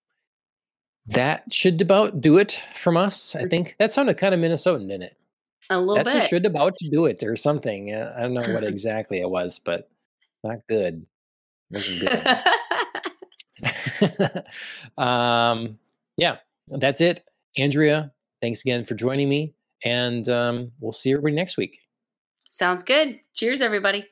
that 1.07 1.51
should 1.51 1.81
about 1.81 2.21
do 2.21 2.37
it 2.37 2.63
from 2.73 2.97
us. 2.97 3.35
I 3.35 3.45
think 3.45 3.75
that 3.79 3.93
sounded 3.93 4.17
kind 4.17 4.33
of 4.33 4.39
Minnesotan, 4.39 4.87
didn't 4.87 5.03
it? 5.03 5.17
A 5.69 5.79
little 5.79 5.95
that 5.95 6.05
bit. 6.05 6.13
Just 6.13 6.29
should 6.29 6.45
about 6.45 6.75
to 6.77 6.89
do 6.89 7.05
it 7.05 7.23
or 7.23 7.35
something. 7.35 7.93
I 7.93 8.21
don't 8.21 8.33
know 8.33 8.53
what 8.53 8.63
exactly 8.67 9.19
it 9.19 9.29
was, 9.29 9.59
but 9.59 9.89
not 10.43 10.59
good. 10.67 11.05
Good. 11.71 12.43
um, 14.97 15.79
yeah, 16.17 16.37
that's 16.67 17.01
it. 17.01 17.23
Andrea, 17.57 18.11
thanks 18.41 18.61
again 18.61 18.83
for 18.83 18.95
joining 18.95 19.29
me, 19.29 19.55
and 19.83 20.27
um, 20.29 20.71
we'll 20.79 20.91
see 20.91 21.11
everybody 21.11 21.35
next 21.35 21.57
week. 21.57 21.79
Sounds 22.49 22.83
good. 22.83 23.19
Cheers, 23.33 23.61
everybody. 23.61 24.05